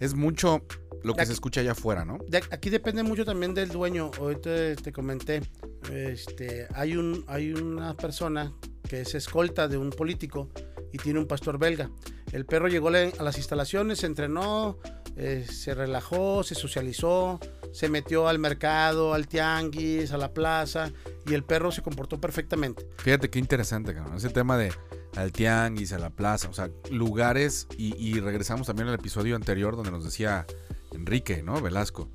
es 0.00 0.14
mucho 0.14 0.62
lo 1.02 1.14
que 1.14 1.20
Aquí- 1.22 1.28
se 1.28 1.32
escucha 1.34 1.60
allá 1.60 1.72
afuera, 1.72 2.04
¿no? 2.04 2.18
De- 2.28 2.42
aquí 2.50 2.70
depende 2.70 3.02
mucho 3.02 3.24
también 3.24 3.54
del 3.54 3.68
dueño. 3.68 4.10
Ahorita 4.18 4.74
te 4.76 4.92
comenté, 4.92 5.42
este, 5.90 6.66
hay, 6.74 6.96
un, 6.96 7.24
hay 7.28 7.52
una 7.52 7.96
persona 7.96 8.52
que 8.88 9.02
es 9.02 9.14
escolta 9.14 9.68
de 9.68 9.76
un 9.76 9.90
político 9.90 10.48
y 10.92 10.98
tiene 10.98 11.18
un 11.18 11.26
pastor 11.26 11.58
belga. 11.58 11.90
El 12.32 12.46
perro 12.46 12.68
llegó 12.68 12.90
le- 12.90 13.12
a 13.18 13.22
las 13.22 13.36
instalaciones, 13.38 13.98
se 14.00 14.06
entrenó, 14.06 14.78
eh, 15.16 15.46
se 15.50 15.74
relajó, 15.74 16.42
se 16.42 16.54
socializó, 16.54 17.38
se 17.72 17.88
metió 17.88 18.28
al 18.28 18.38
mercado, 18.38 19.14
al 19.14 19.28
tianguis, 19.28 20.12
a 20.12 20.16
la 20.18 20.32
plaza 20.32 20.90
y 21.26 21.34
el 21.34 21.42
perro 21.44 21.70
se 21.72 21.82
comportó 21.82 22.20
perfectamente. 22.20 22.86
Fíjate 22.98 23.28
qué 23.30 23.38
interesante, 23.38 23.94
cabrón. 23.94 24.16
Ese 24.16 24.30
tema 24.30 24.56
de 24.58 24.72
al 25.16 25.32
tianguis, 25.32 25.92
a 25.92 25.98
la 25.98 26.10
plaza, 26.10 26.48
o 26.48 26.52
sea, 26.52 26.70
lugares. 26.90 27.66
Y, 27.76 27.94
y 27.96 28.20
regresamos 28.20 28.66
también 28.66 28.88
al 28.88 28.94
episodio 28.94 29.36
anterior 29.36 29.76
donde 29.76 29.90
nos 29.90 30.04
decía 30.04 30.46
Enrique, 30.92 31.42
¿no? 31.42 31.60
Velasco. 31.60 32.08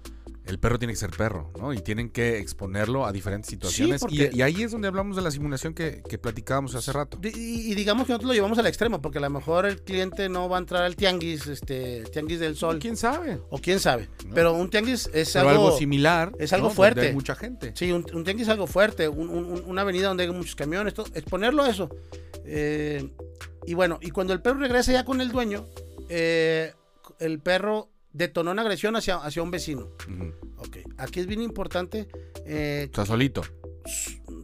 El 0.46 0.60
perro 0.60 0.78
tiene 0.78 0.94
que 0.94 1.00
ser 1.00 1.12
perro, 1.12 1.52
¿no? 1.58 1.74
Y 1.74 1.80
tienen 1.80 2.10
que 2.10 2.38
exponerlo 2.40 3.06
a 3.06 3.14
diferentes 3.14 3.50
situaciones. 3.50 4.02
Y- 4.02 4.06
porque- 4.06 4.30
y, 4.34 4.42
ahí 4.42 4.62
es 4.64 4.72
donde 4.72 4.90
hablamos 4.90 5.16
de 5.16 5.22
la 5.22 5.32
simulación 5.32 5.74
que, 5.74 6.04
que 6.08 6.18
platicábamos 6.18 6.76
hace 6.76 6.92
rato. 6.92 7.18
Y, 7.24 7.72
y 7.72 7.76
digamos 7.76 8.06
que 8.06 8.12
nosotros 8.12 8.28
lo 8.28 8.34
llevamos 8.34 8.58
al 8.58 8.68
extremo, 8.68 9.02
porque 9.02 9.20
a 9.20 9.22
lo 9.22 9.30
mejor 9.30 9.66
el 9.66 9.82
cliente 9.82 10.28
no 10.28 10.50
va 10.50 10.58
a 10.58 10.60
entrar 10.60 10.84
al 10.84 10.98
tianguis, 10.98 11.48
este, 11.48 12.04
tianguis 12.12 12.42
del 12.42 12.58
sol, 12.58 12.80
¿Quién 12.80 12.98
sabe? 12.98 13.40
o 13.50 13.58
quién 13.60 13.80
sabe. 13.80 14.10
No. 14.28 14.36
Pero 14.36 14.54
un 14.54 14.70
tianguis 14.70 15.10
es 15.14 15.32
Pero 15.32 15.48
algo, 15.50 15.66
algo, 15.68 15.78
similar. 15.78 16.34
es 16.40 16.52
algo 16.52 16.68
¿no? 16.68 16.74
fuerte. 16.74 17.00
Donde 17.00 17.10
hay 17.10 17.16
mucha 17.16 17.36
gente. 17.36 17.72
Sí, 17.76 17.92
un, 17.94 18.06
un 18.14 18.24
tianguis 18.26 18.48
es 18.48 18.52
algo 18.52 18.68
fuerte, 18.68 19.08
un- 19.08 19.30
un- 19.30 19.64
una 19.66 19.82
avenida 19.84 20.10
donde 20.10 20.24
hay 20.24 20.30
muchos 20.32 20.56
camiones, 20.56 20.94
todo, 20.94 21.06
exponerlo 21.14 21.64
a 21.64 21.70
eso. 21.70 21.90
Eh, 22.46 23.10
y 23.66 23.74
bueno, 23.76 23.98
y 24.02 24.10
cuando 24.12 24.34
el 24.34 24.42
perro 24.42 24.60
regresa 24.60 24.92
ya 24.92 25.06
con 25.06 25.22
el 25.22 25.32
dueño, 25.32 25.66
eh, 26.10 26.74
el 27.20 27.40
perro 27.40 27.90
detonó 28.14 28.52
una 28.52 28.62
agresión 28.62 28.96
hacia, 28.96 29.18
hacia 29.18 29.42
un 29.44 29.52
vecino. 29.52 29.90
Ujú. 30.08 30.34
Ok, 30.58 30.78
aquí 30.98 31.20
es 31.20 31.28
bien 31.28 31.42
importante, 31.42 32.08
eh, 32.46 32.90
O 32.92 32.96
sea, 32.96 33.06
solito. 33.06 33.42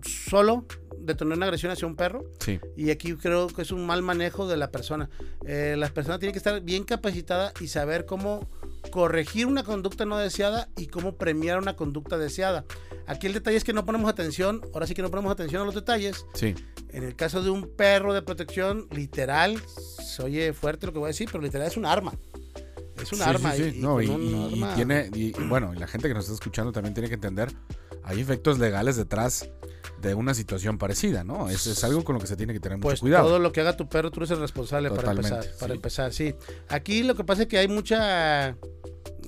solo 0.04 0.66
detonó 1.00 1.34
una 1.36 1.46
agresión 1.46 1.72
hacia 1.72 1.88
un 1.88 1.96
perro. 1.96 2.26
Sí. 2.40 2.60
Y 2.76 2.90
aquí 2.92 3.14
creo 3.16 3.48
que 3.48 3.62
es 3.62 3.72
un 3.72 3.86
mal 3.86 4.02
manejo 4.02 4.48
de 4.48 4.58
la 4.58 4.70
persona. 4.72 5.10
Eh, 5.46 5.76
la 5.78 5.90
persona 5.90 6.20
tiene 6.20 6.34
que 6.34 6.38
estar 6.40 6.62
bien 6.62 6.84
capacitada 6.84 7.54
y 7.62 7.68
saber 7.68 8.06
cómo 8.06 8.48
corregir 8.92 9.46
una 9.46 9.64
conducta 9.64 10.06
no 10.06 10.18
deseada 10.18 10.70
y 10.78 10.88
cómo 10.88 11.16
premiar 11.16 11.58
una 11.60 11.76
conducta 11.76 12.18
deseada. 12.18 12.66
Aquí 13.08 13.28
el 13.28 13.34
detalle 13.34 13.58
es 13.58 13.64
que 13.64 13.74
no 13.74 13.86
ponemos 13.86 14.10
atención, 14.10 14.62
ahora 14.74 14.88
sí 14.88 14.94
que 14.94 15.02
no 15.02 15.10
ponemos 15.10 15.32
atención 15.32 15.62
a 15.62 15.66
los 15.66 15.76
detalles. 15.76 16.26
Sí. 16.34 16.54
En 16.90 17.04
el 17.04 17.16
caso 17.16 17.42
de 17.42 17.50
un 17.50 17.68
perro 17.76 18.14
de 18.14 18.22
protección, 18.22 18.88
literal, 18.92 19.60
se 19.68 20.24
oye 20.24 20.54
fuerte 20.54 20.86
lo 20.88 20.94
que 20.94 21.00
voy 21.00 21.08
a 21.08 21.10
decir, 21.10 21.30
pero 21.32 21.44
literal 21.44 21.68
es 21.68 21.78
un 21.78 21.86
arma. 21.86 22.14
Es 23.02 23.12
un 23.14 23.20
Sí, 23.20 23.24
arma. 23.24 23.52
sí, 23.54 23.72
sí. 23.72 23.78
y- 23.78 23.82
No, 23.82 24.02
y, 24.02 24.06
y- 24.08 24.54
arma- 24.64 24.76
tiene. 24.76 25.10
y- 25.14 25.28
y 25.28 25.48
bueno, 25.48 25.74
y 25.74 25.78
la 25.78 25.88
gente 25.88 26.08
que 26.08 26.14
nos 26.14 26.26
está 26.26 26.34
escuchando 26.36 26.72
también 26.72 26.94
tiene 26.94 27.08
que 27.10 27.16
entender. 27.16 27.52
Hay 28.10 28.20
efectos 28.20 28.58
legales 28.58 28.96
detrás 28.98 29.48
de 30.02 30.16
una 30.16 30.34
situación 30.34 30.78
parecida, 30.80 31.24
¿no? 31.24 31.48
Es, 31.50 31.68
es 31.68 31.84
algo 31.84 32.04
con 32.04 32.16
lo 32.16 32.22
que 32.22 32.28
se 32.28 32.36
tiene 32.36 32.54
que 32.54 32.60
tener 32.60 32.78
mucho 32.80 32.88
Pues 32.88 33.02
cuidado. 33.02 33.28
todo 33.28 33.38
lo 33.40 33.52
que 33.52 33.62
haga 33.62 33.78
tu 33.78 33.88
perro, 33.88 34.10
tú 34.12 34.22
eres 34.22 34.32
el 34.32 34.40
responsable 34.40 34.90
para 34.90 35.02
Totalmente, 35.02 35.36
empezar. 35.36 35.58
Para 35.60 35.72
sí. 35.74 35.76
empezar, 35.76 36.14
sí. 36.14 36.36
Aquí 36.70 37.04
lo 37.04 37.16
que 37.16 37.24
pasa 37.24 37.44
es 37.44 37.48
que 37.48 37.58
hay 37.60 37.68
mucha 37.68 38.56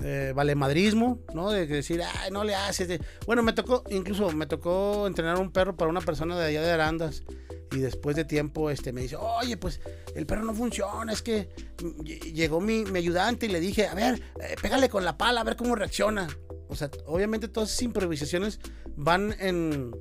eh, 0.02 0.32
valemadrismo, 0.34 1.20
¿no? 1.34 1.50
De 1.50 1.66
decir, 1.66 2.02
ay, 2.02 2.30
no 2.32 2.42
le 2.42 2.54
haces. 2.56 2.88
de-". 2.88 3.00
Bueno, 3.26 3.42
me 3.44 3.52
tocó, 3.52 3.84
incluso 3.90 4.32
me 4.32 4.46
tocó 4.46 5.06
entrenar 5.06 5.38
un 5.38 5.52
perro 5.52 5.76
para 5.76 5.90
una 5.90 6.00
persona 6.00 6.36
de 6.38 6.46
allá 6.46 6.62
de 6.62 6.72
Arandas. 6.72 7.22
Y 7.70 7.78
después 7.78 8.16
de 8.16 8.24
tiempo, 8.26 8.68
este, 8.68 8.92
me 8.92 9.00
dice, 9.02 9.16
oye, 9.16 9.56
pues 9.56 9.80
el 10.14 10.26
perro 10.26 10.44
no 10.44 10.52
funciona, 10.54 11.10
es 11.12 11.22
que 11.22 11.48
ll- 11.78 12.32
llegó 12.34 12.60
mi, 12.60 12.84
mi 12.84 12.98
ayudante 12.98 13.46
y 13.46 13.48
le 13.48 13.60
dije, 13.60 13.86
a 13.86 13.94
ver, 13.94 14.20
eh, 14.40 14.56
pégale 14.60 14.90
con 14.90 15.04
la 15.06 15.16
pala, 15.16 15.40
a 15.40 15.44
ver 15.44 15.56
cómo 15.56 15.74
reacciona. 15.74 16.28
O 16.72 16.76
sea, 16.76 16.90
obviamente 17.06 17.48
todas 17.48 17.70
esas 17.70 17.82
improvisaciones 17.82 18.58
van 18.96 19.34
en, 19.38 19.94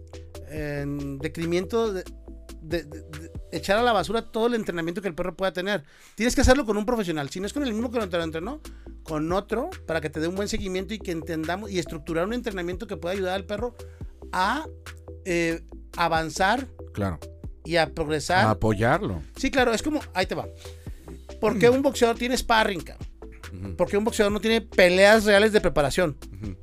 en 0.50 1.18
decremento 1.20 1.92
de, 1.94 2.04
de- 2.62 2.84
de- 2.84 3.02
de- 3.02 3.32
echar 3.52 3.78
a 3.78 3.84
la 3.84 3.92
basura 3.92 4.22
todo 4.32 4.48
el 4.48 4.54
entrenamiento 4.56 5.02
que 5.02 5.10
el 5.10 5.14
perro 5.16 5.36
pueda 5.36 5.52
tener. 5.52 5.84
Tienes 6.16 6.34
que 6.34 6.42
hacerlo 6.42 6.66
con 6.66 6.78
un 6.78 6.86
profesional. 6.86 7.30
Si 7.30 7.40
no 7.42 7.46
es 7.46 7.54
con 7.54 7.64
el 7.64 7.74
mismo 7.74 7.92
que 7.92 7.98
lo 8.00 8.24
entrenó, 8.24 8.62
con 9.04 9.32
otro, 9.34 9.70
para 9.86 10.00
que 10.00 10.10
te 10.10 10.20
dé 10.22 10.28
un 10.30 10.36
buen 10.36 10.48
seguimiento 10.48 10.94
y 10.94 11.00
que 11.00 11.12
entendamos 11.12 11.70
y 11.70 11.78
estructurar 11.80 12.26
un 12.26 12.34
entrenamiento 12.34 12.88
que 12.88 12.96
pueda 12.96 13.14
ayudar 13.14 13.34
al 13.36 13.46
perro 13.46 13.76
a 14.32 14.66
eh, 15.26 15.62
avanzar 15.98 16.68
Claro. 16.94 17.20
y 17.66 17.76
a 17.76 17.94
progresar. 17.94 18.46
A 18.46 18.52
apoyarlo. 18.52 19.22
Sí, 19.36 19.52
claro, 19.52 19.74
es 19.74 19.82
como, 19.84 20.00
ahí 20.14 20.26
te 20.26 20.36
va. 20.36 20.48
¿Por 21.42 21.60
qué 21.60 21.70
un 21.70 21.82
boxeador 21.82 22.18
tiene 22.18 22.38
sparring, 22.38 22.82
cabrón? 22.82 23.08
Ujú, 23.54 23.76
¿Por 23.76 23.90
qué 23.90 23.98
un 23.98 24.04
boxeador 24.06 24.32
no 24.32 24.40
tiene 24.40 24.62
peleas 24.62 25.26
reales 25.26 25.52
de 25.52 25.62
preparación? 25.62 26.18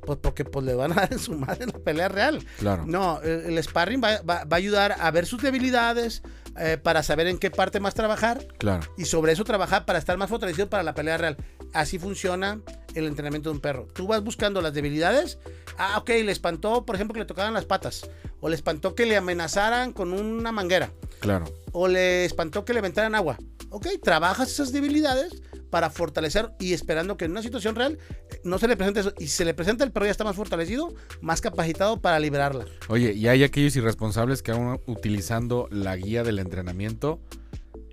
Pues 0.05 0.17
porque 0.21 0.43
pues, 0.45 0.65
le 0.65 0.73
van 0.73 0.91
a 0.91 0.95
dar 1.01 1.13
en 1.13 1.19
su 1.19 1.33
madre 1.33 1.65
la 1.67 1.73
pelea 1.79 2.07
real. 2.09 2.43
Claro. 2.57 2.85
No, 2.85 3.21
el, 3.21 3.57
el 3.57 3.63
sparring 3.63 4.01
va, 4.03 4.21
va- 4.21 4.43
va 4.45 4.49
a 4.51 4.55
ayudar 4.55 4.95
a 4.99 5.11
ver 5.11 5.25
sus 5.25 5.41
debilidades, 5.41 6.21
eh, 6.57 6.77
para 6.81 7.03
saber 7.03 7.27
en 7.27 7.37
qué 7.37 7.51
parte 7.51 7.79
más 7.79 7.93
trabajar 7.93 8.45
Claro. 8.57 8.81
y 8.97 9.05
sobre 9.05 9.31
eso 9.31 9.43
trabajar 9.45 9.85
para 9.85 9.99
estar 9.99 10.17
más 10.17 10.29
fortalecido 10.29 10.67
para 10.69 10.83
la 10.83 10.93
pelea 10.93 11.17
real. 11.17 11.37
Así 11.73 11.99
funciona 11.99 12.59
el 12.95 13.05
entrenamiento 13.05 13.49
de 13.49 13.55
un 13.55 13.61
perro. 13.61 13.87
Tú 13.93 14.07
vas 14.07 14.23
buscando 14.23 14.59
las 14.61 14.73
debilidades. 14.73 15.37
Ah, 15.77 15.97
ok, 15.99 16.09
le 16.09 16.31
espantó, 16.31 16.85
por 16.85 16.95
ejemplo, 16.95 17.13
que 17.13 17.19
le 17.19 17.25
tocaran 17.25 17.53
las 17.53 17.65
patas. 17.65 18.09
O 18.41 18.49
le 18.49 18.55
espantó 18.55 18.95
que 18.95 19.05
le 19.05 19.15
amenazaran 19.15 19.93
con 19.93 20.11
una 20.11 20.51
manguera. 20.51 20.91
Claro. 21.19 21.45
O 21.71 21.87
le 21.87 22.25
espantó 22.25 22.65
que 22.65 22.73
le 22.73 22.79
aventaran 22.79 23.13
agua. 23.15 23.37
Ok, 23.69 23.87
trabajas 24.01 24.49
esas 24.49 24.71
debilidades 24.73 25.41
para 25.69 25.89
fortalecer 25.89 26.51
y 26.59 26.73
esperando 26.73 27.17
que 27.17 27.25
en 27.25 27.31
una 27.31 27.41
situación 27.41 27.75
real 27.75 27.97
eh, 28.29 28.41
no 28.43 28.57
se 28.57 28.67
le 28.67 28.77
presente 28.77 29.01
eso. 29.01 29.13
Y 29.19 29.23
si 29.23 29.29
se 29.29 29.45
le 29.45 29.53
presenta, 29.53 29.83
el 29.83 29.91
perro 29.91 30.05
ya 30.05 30.11
está 30.11 30.23
más 30.23 30.35
fortalecido, 30.35 30.93
más 31.21 31.41
capacitado 31.41 32.01
para 32.01 32.19
liberarla. 32.19 32.65
Oye, 32.87 33.13
y 33.13 33.27
hay 33.27 33.43
aquellos 33.43 33.75
irresponsables 33.75 34.41
que 34.43 34.51
aún 34.51 34.79
utilizando 34.87 35.67
la 35.71 35.95
guía 35.95 36.23
del 36.23 36.39
entrenamiento. 36.39 37.19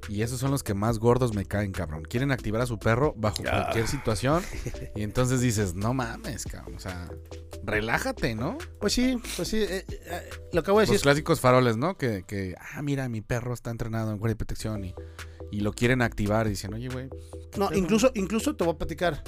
Y 0.09 0.23
esos 0.23 0.39
son 0.39 0.53
los 0.53 0.63
que 0.63 0.73
más 0.73 1.01
gordos 1.01 1.35
me 1.35 1.45
caen, 1.47 1.73
cabrón. 1.73 2.05
Quieren 2.05 2.31
activar 2.31 2.61
a 2.61 2.67
su 2.67 2.79
perro 2.79 3.13
bajo 3.17 3.43
cualquier 3.43 3.89
situación. 3.89 4.43
Y 4.95 5.03
entonces 5.03 5.41
dices, 5.41 5.75
no 5.75 5.95
mames, 5.95 6.45
cabrón. 6.45 6.77
O 6.77 6.79
sea, 6.79 7.09
relájate, 7.65 8.35
¿no? 8.37 8.57
Pues 8.81 8.93
sí, 8.93 9.19
pues 9.37 9.49
sí. 9.49 9.59
eh, 9.59 9.85
eh, 9.89 10.31
lo 10.53 10.63
que 10.63 10.71
voy 10.71 10.81
a 10.81 10.83
decir 10.83 10.95
Los 10.95 11.03
clásicos 11.03 11.41
faroles, 11.41 11.77
¿no? 11.77 11.97
Que, 11.97 12.23
que, 12.27 12.55
ah, 12.73 12.83
mira, 12.83 13.09
mi 13.09 13.21
perro 13.21 13.53
está 13.53 13.71
entrenado 13.71 14.13
en 14.13 14.19
guardia 14.19 14.35
y 14.35 14.37
protección 14.37 14.85
y, 14.85 14.95
y 15.51 15.61
lo 15.61 15.73
quieren 15.73 16.03
activar 16.03 16.49
dicen, 16.49 16.75
oye, 16.75 16.89
güey. 16.89 17.09
No, 17.57 17.71
incluso, 17.75 18.11
incluso 18.15 18.57
te 18.57 18.65
voy 18.65 18.75
a 18.75 18.79
platicar. 18.79 19.23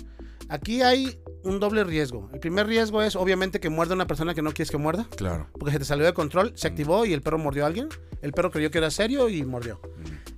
Aquí 0.48 0.82
hay 0.82 1.20
un 1.44 1.60
doble 1.60 1.84
riesgo. 1.84 2.30
El 2.32 2.40
primer 2.40 2.66
riesgo 2.66 3.02
es, 3.02 3.16
obviamente, 3.16 3.60
que 3.60 3.68
muerda 3.68 3.94
una 3.94 4.06
persona 4.06 4.34
que 4.34 4.42
no 4.42 4.52
quieres 4.52 4.70
que 4.70 4.78
muerda. 4.78 5.06
Claro. 5.16 5.48
Porque 5.52 5.72
se 5.72 5.78
te 5.78 5.84
salió 5.84 6.06
de 6.06 6.14
control, 6.14 6.52
se 6.56 6.68
activó 6.68 7.04
y 7.04 7.12
el 7.12 7.22
perro 7.22 7.38
mordió 7.38 7.64
a 7.64 7.66
alguien. 7.66 7.88
El 8.22 8.32
perro 8.32 8.50
creyó 8.50 8.70
que 8.70 8.78
era 8.78 8.90
serio 8.90 9.28
y 9.28 9.44
mordió. 9.44 9.80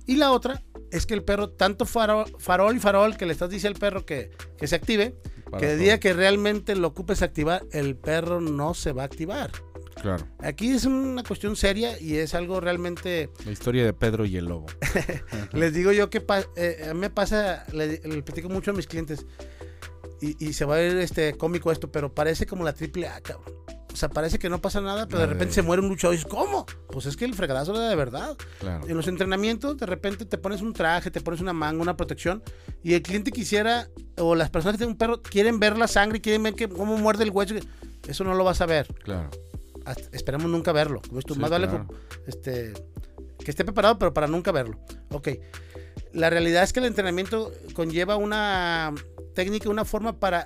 Y 0.05 0.17
la 0.17 0.31
otra 0.31 0.63
es 0.91 1.05
que 1.05 1.13
el 1.13 1.23
perro, 1.23 1.49
tanto 1.49 1.85
farol, 1.85 2.25
farol 2.37 2.75
y 2.75 2.79
farol 2.79 3.17
que 3.17 3.25
le 3.25 3.33
estás 3.33 3.49
diciendo 3.49 3.77
al 3.77 3.79
perro 3.79 4.05
que, 4.05 4.31
que 4.57 4.67
se 4.67 4.75
active, 4.75 5.15
Para 5.49 5.59
que 5.59 5.73
el 5.73 5.79
día 5.79 5.99
que 5.99 6.13
realmente 6.13 6.75
lo 6.75 6.87
ocupes 6.87 7.21
activar, 7.21 7.63
el 7.71 7.95
perro 7.95 8.41
no 8.41 8.73
se 8.73 8.91
va 8.91 9.03
a 9.03 9.05
activar. 9.05 9.51
Claro. 10.01 10.27
Aquí 10.39 10.69
es 10.69 10.85
una 10.85 11.23
cuestión 11.23 11.55
seria 11.55 11.99
y 11.99 12.15
es 12.15 12.33
algo 12.33 12.59
realmente... 12.59 13.29
La 13.45 13.51
historia 13.51 13.85
de 13.85 13.93
Pedro 13.93 14.25
y 14.25 14.37
el 14.37 14.45
lobo. 14.45 14.67
Les 15.53 15.73
digo 15.73 15.91
yo 15.91 16.09
que 16.09 16.23
eh, 16.55 16.87
a 16.89 16.93
mí 16.93 16.99
me 16.99 17.09
pasa, 17.09 17.65
le, 17.73 17.99
le 17.99 18.23
platico 18.23 18.49
mucho 18.49 18.71
a 18.71 18.73
mis 18.73 18.87
clientes 18.87 19.25
y, 20.21 20.43
y 20.43 20.53
se 20.53 20.65
va 20.65 20.75
a 20.75 20.77
ver 20.79 20.97
este 20.97 21.37
cómico 21.37 21.71
esto, 21.71 21.91
pero 21.91 22.13
parece 22.13 22.45
como 22.45 22.63
la 22.63 22.73
triple 22.73 23.07
A, 23.07 23.21
cabrón. 23.21 23.53
O 23.91 23.95
sea, 23.95 24.09
parece 24.09 24.39
que 24.39 24.49
no 24.49 24.61
pasa 24.61 24.79
nada, 24.79 25.07
pero 25.07 25.19
de 25.19 25.27
repente 25.27 25.53
se 25.53 25.61
muere 25.61 25.81
un 25.81 25.89
luchador 25.89 26.13
y 26.13 26.17
dices, 26.17 26.31
¿cómo? 26.31 26.65
Pues 26.87 27.05
es 27.05 27.17
que 27.17 27.25
el 27.25 27.33
fregadazo 27.33 27.75
era 27.75 27.89
de 27.89 27.95
verdad. 27.95 28.37
Claro. 28.59 28.87
En 28.87 28.95
los 28.95 29.07
entrenamientos, 29.07 29.77
de 29.77 29.85
repente 29.85 30.25
te 30.25 30.37
pones 30.37 30.61
un 30.61 30.73
traje, 30.73 31.11
te 31.11 31.19
pones 31.19 31.41
una 31.41 31.53
manga, 31.53 31.81
una 31.81 31.97
protección, 31.97 32.41
y 32.83 32.93
el 32.93 33.01
cliente 33.01 33.31
quisiera, 33.31 33.89
o 34.17 34.35
las 34.35 34.49
personas 34.49 34.75
que 34.75 34.77
tienen 34.79 34.93
un 34.93 34.97
perro, 34.97 35.21
quieren 35.21 35.59
ver 35.59 35.77
la 35.77 35.87
sangre, 35.87 36.21
quieren 36.21 36.43
ver 36.43 36.53
que, 36.53 36.69
cómo 36.69 36.97
muerde 36.97 37.23
el 37.23 37.31
hueso. 37.31 37.55
Eso 38.07 38.23
no 38.23 38.33
lo 38.33 38.43
vas 38.43 38.61
a 38.61 38.65
ver. 38.65 38.87
Claro. 39.03 39.29
Esperemos 40.11 40.49
nunca 40.49 40.71
verlo. 40.71 41.01
Como 41.07 41.19
esto, 41.19 41.33
Sí, 41.33 41.39
más 41.39 41.49
vale 41.49 41.67
claro. 41.67 41.87
co- 41.87 41.95
este, 42.27 42.73
que 43.43 43.51
esté 43.51 43.63
preparado, 43.65 43.97
pero 43.99 44.13
para 44.13 44.27
nunca 44.27 44.51
verlo. 44.51 44.79
Ok. 45.11 45.29
La 46.13 46.29
realidad 46.29 46.63
es 46.63 46.73
que 46.73 46.79
el 46.79 46.85
entrenamiento 46.85 47.51
conlleva 47.73 48.15
una 48.17 48.93
técnica, 49.33 49.69
una 49.69 49.85
forma 49.85 50.19
para, 50.19 50.45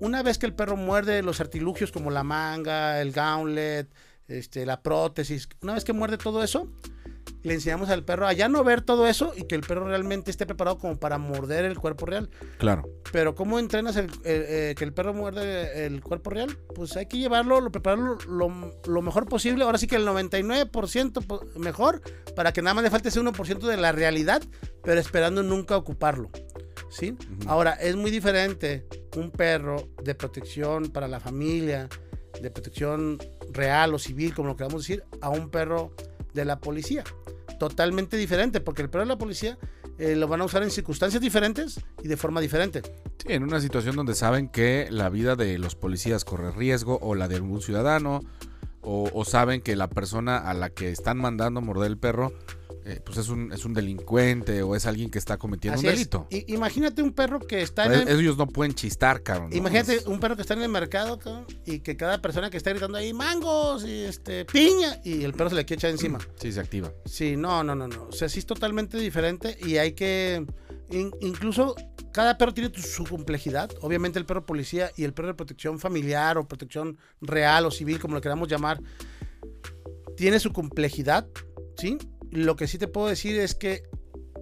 una 0.00 0.22
vez 0.22 0.38
que 0.38 0.46
el 0.46 0.54
perro 0.54 0.76
muerde 0.76 1.22
los 1.22 1.40
artilugios 1.40 1.92
como 1.92 2.10
la 2.10 2.24
manga, 2.24 3.00
el 3.00 3.12
gauntlet, 3.12 3.88
este, 4.28 4.64
la 4.64 4.80
prótesis, 4.82 5.48
una 5.62 5.74
vez 5.74 5.84
que 5.84 5.92
muerde 5.92 6.16
todo 6.16 6.42
eso, 6.42 6.70
le 7.44 7.54
enseñamos 7.54 7.90
al 7.90 8.04
perro 8.04 8.26
a 8.26 8.32
ya 8.32 8.48
no 8.48 8.64
ver 8.64 8.80
todo 8.82 9.06
eso 9.06 9.32
y 9.36 9.44
que 9.44 9.54
el 9.54 9.60
perro 9.60 9.86
realmente 9.86 10.30
esté 10.30 10.46
preparado 10.46 10.78
como 10.78 10.96
para 10.98 11.18
morder 11.18 11.64
el 11.64 11.78
cuerpo 11.78 12.06
real. 12.06 12.28
Claro. 12.58 12.82
Pero 13.12 13.34
¿cómo 13.36 13.58
entrenas 13.58 13.94
el- 13.96 14.10
eh, 14.24 14.74
que 14.76 14.82
el 14.84 14.92
perro 14.92 15.14
muerde 15.14 15.86
el 15.86 16.00
cuerpo 16.02 16.30
real? 16.30 16.58
Pues 16.74 16.96
hay 16.96 17.06
que 17.06 17.18
llevarlo, 17.18 17.60
lo, 17.60 17.70
prepararlo 17.70 18.18
lo, 18.26 18.72
lo 18.86 19.02
mejor 19.02 19.28
posible. 19.28 19.62
Ahora 19.64 19.78
sí 19.78 19.86
que 19.86 19.96
el 19.96 20.06
99% 20.06 21.20
po- 21.26 21.44
mejor 21.56 22.00
para 22.34 22.52
que 22.52 22.62
nada 22.62 22.74
más 22.74 22.84
le 22.84 22.90
falte 22.90 23.10
ese 23.10 23.20
1% 23.20 23.66
de 23.68 23.76
la 23.76 23.92
realidad, 23.92 24.42
pero 24.82 24.98
esperando 24.98 25.42
nunca 25.42 25.76
ocuparlo. 25.76 26.30
¿Sí? 26.90 27.16
Ahora, 27.46 27.72
es 27.72 27.96
muy 27.96 28.10
diferente 28.10 28.86
un 29.16 29.30
perro 29.30 29.88
de 30.02 30.14
protección 30.14 30.90
para 30.90 31.08
la 31.08 31.18
familia, 31.20 31.88
de 32.40 32.50
protección 32.50 33.18
real 33.52 33.94
o 33.94 33.98
civil, 33.98 34.32
como 34.34 34.48
lo 34.48 34.56
queramos 34.56 34.82
decir, 34.82 35.02
a 35.20 35.28
un 35.28 35.50
perro 35.50 35.92
de 36.34 36.44
la 36.44 36.58
policía. 36.60 37.04
Totalmente 37.58 38.16
diferente, 38.16 38.60
porque 38.60 38.82
el 38.82 38.90
perro 38.90 39.04
de 39.04 39.08
la 39.08 39.18
policía 39.18 39.58
eh, 39.98 40.16
lo 40.16 40.28
van 40.28 40.40
a 40.40 40.44
usar 40.44 40.62
en 40.62 40.70
circunstancias 40.70 41.22
diferentes 41.22 41.80
y 42.02 42.08
de 42.08 42.16
forma 42.16 42.40
diferente. 42.40 42.82
Sí, 43.18 43.32
en 43.32 43.44
una 43.44 43.60
situación 43.60 43.96
donde 43.96 44.14
saben 44.14 44.48
que 44.48 44.88
la 44.90 45.08
vida 45.08 45.36
de 45.36 45.56
los 45.58 45.76
policías 45.76 46.24
corre 46.24 46.50
riesgo 46.50 46.98
o 47.00 47.14
la 47.14 47.28
de 47.28 47.36
algún 47.36 47.62
ciudadano 47.62 48.20
o, 48.82 49.08
o 49.12 49.24
saben 49.24 49.62
que 49.62 49.76
la 49.76 49.88
persona 49.88 50.36
a 50.36 50.52
la 50.52 50.70
que 50.70 50.90
están 50.90 51.18
mandando 51.18 51.60
morder 51.60 51.90
el 51.90 51.98
perro 51.98 52.32
eh, 52.86 53.00
pues 53.04 53.16
es 53.18 53.28
un, 53.28 53.50
es 53.52 53.64
un 53.64 53.72
delincuente 53.72 54.62
o 54.62 54.76
es 54.76 54.84
alguien 54.86 55.10
que 55.10 55.18
está 55.18 55.38
cometiendo 55.38 55.78
Así 55.78 55.86
un 55.86 55.92
es. 55.92 55.98
delito. 55.98 56.26
I- 56.30 56.44
imagínate 56.54 57.02
un 57.02 57.12
perro 57.12 57.40
que 57.40 57.62
está 57.62 57.86
en 57.86 57.92
Eh, 57.92 58.04
el, 58.12 58.20
Ellos 58.20 58.36
no 58.36 58.46
pueden 58.46 58.74
chistar, 58.74 59.22
cabrón. 59.22 59.50
¿no? 59.50 59.56
imagínate 59.56 59.94
Es- 59.96 60.06
un 60.06 60.20
perro 60.20 60.36
que 60.36 60.42
está 60.42 60.54
en 60.54 60.62
el 60.62 60.68
mercado 60.68 61.18
cabrón, 61.18 61.46
y 61.64 61.80
que 61.80 61.96
cada 61.96 62.20
persona 62.20 62.50
que 62.50 62.56
está 62.58 62.70
gritando 62.70 62.98
ahí 62.98 63.12
mangos 63.14 63.84
y 63.84 64.02
este 64.04 64.44
piña 64.44 65.00
y 65.04 65.22
el 65.24 65.32
perro 65.32 65.50
se 65.50 65.56
le 65.56 65.64
quiere 65.64 65.78
echar 65.80 65.90
encima. 65.90 66.18
Sí, 66.40 66.52
se 66.52 66.60
activa. 66.60 66.92
Sí, 67.06 67.36
no, 67.36 67.64
no, 67.64 67.74
no, 67.74 67.88
no. 67.88 68.04
O 68.08 68.12
sea, 68.12 68.28
sí 68.28 68.38
es 68.40 68.46
totalmente 68.46 68.98
diferente 68.98 69.56
y 69.64 69.78
hay 69.78 69.92
que 69.92 70.44
in- 70.90 71.10
incluso 71.20 71.74
cada 72.12 72.36
perro 72.38 72.52
tiene 72.54 72.70
su 72.78 73.04
complejidad. 73.04 73.70
Obviamente 73.80 74.18
el 74.18 74.26
perro 74.26 74.44
policía 74.44 74.90
y 74.96 75.04
el 75.04 75.14
perro 75.14 75.28
de 75.28 75.34
protección 75.34 75.78
familiar 75.80 76.36
o 76.38 76.46
protección 76.46 76.98
real 77.20 77.64
o 77.66 77.70
civil, 77.70 77.98
como 77.98 78.14
lo 78.14 78.20
queramos 78.20 78.46
llamar, 78.48 78.80
tiene 80.16 80.38
su 80.38 80.52
complejidad, 80.52 81.26
¿sí? 81.76 81.98
Lo 82.34 82.56
que 82.56 82.66
sí 82.66 82.76
te 82.78 82.88
puedo 82.88 83.06
decir 83.06 83.38
es 83.38 83.54
que 83.54 83.84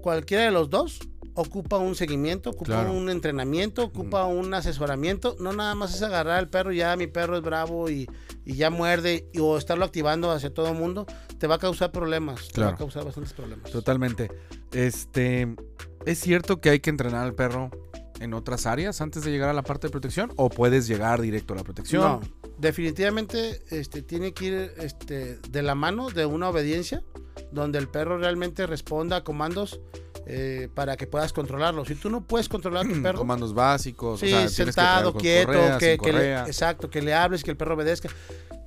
cualquiera 0.03 0.45
de 0.45 0.51
los 0.51 0.68
dos 0.70 0.99
ocupa 1.34 1.78
un 1.78 1.95
seguimiento, 1.95 2.51
ocupa 2.51 2.72
Claro. 2.82 2.93
un 2.93 3.09
entrenamiento, 3.09 3.84
ocupa 3.84 4.26
un 4.26 4.53
asesoramiento. 4.53 5.36
No 5.40 5.53
nada 5.53 5.74
más 5.74 5.95
es 5.95 6.03
agarrar 6.03 6.38
al 6.38 6.49
perro, 6.51 6.72
ya 6.72 6.97
mi 6.97 7.07
perro 7.07 7.36
es 7.36 7.43
bravo 7.43 7.88
y, 7.88 8.09
y 8.45 8.55
ya 8.57 8.68
muerde, 8.70 9.28
y- 9.32 9.38
o 9.38 9.57
estarlo 9.57 9.84
activando 9.84 10.30
hacia 10.30 10.53
todo 10.53 10.68
el 10.68 10.74
mundo, 10.74 11.07
te 11.38 11.47
va 11.47 11.55
a 11.55 11.59
causar 11.59 11.93
problemas. 11.93 12.49
Te 12.49 12.61
va 12.62 12.70
a 12.70 12.74
causar 12.76 13.05
bastantes 13.05 13.32
problemas. 13.32 13.70
Totalmente. 13.70 14.30
Este, 14.72 15.55
¿es 16.07 16.18
cierto 16.18 16.61
que 16.61 16.70
hay 16.70 16.80
que 16.80 16.90
entrenar 16.90 17.24
al 17.24 17.34
perro 17.34 17.70
en 18.20 18.34
otras 18.34 18.66
áreas 18.66 19.01
antes 19.01 19.22
de 19.24 19.30
llegar 19.30 19.49
a 19.49 19.53
la 19.55 19.62
parte 19.62 19.86
de 19.86 19.90
protección 19.90 20.32
o 20.36 20.49
puedes 20.51 20.86
llegar 20.86 21.20
directo 21.20 21.55
a 21.55 21.57
la 21.59 21.64
protección? 21.64 22.03
No, 22.03 22.20
definitivamente 22.59 23.62
este, 23.70 24.03
tiene 24.03 24.32
que 24.32 24.45
ir 24.45 24.72
este, 24.78 25.38
de 25.51 25.62
la 25.62 25.74
mano 25.74 26.11
de 26.11 26.26
una 26.26 26.49
obediencia 26.49 27.03
donde 27.53 27.78
el 27.78 27.88
perro 27.88 28.18
realmente 28.18 28.66
responda 28.66 29.18
a 29.18 29.24
comandos 29.24 29.80
eh, 30.26 30.68
para 30.74 30.96
que 30.96 31.07
puedas 31.07 31.32
controlarlo. 31.32 31.84
Si 31.84 31.94
tú 31.94 32.09
no 32.09 32.22
puedes 32.22 32.48
controlar 32.48 32.86
a 32.86 32.88
tu 32.88 33.03
perro, 33.03 33.18
Comandos 33.18 33.55
básicos, 33.55 34.20
sí, 34.20 34.26
o 34.26 34.28
sea, 34.30 34.42
que 34.42 34.48
sentado, 34.48 35.12
con 35.12 35.20
quieto, 35.20 35.53
correa, 35.53 35.78
que, 35.78 35.98
que 35.98 36.12
le, 36.12 36.38
exacto, 36.40 36.90
que 36.90 37.03
le 37.03 37.14
hables, 37.14 37.42
que 37.42 37.50
el 37.50 37.57
perro 37.57 37.74
obedezca. 37.74 38.09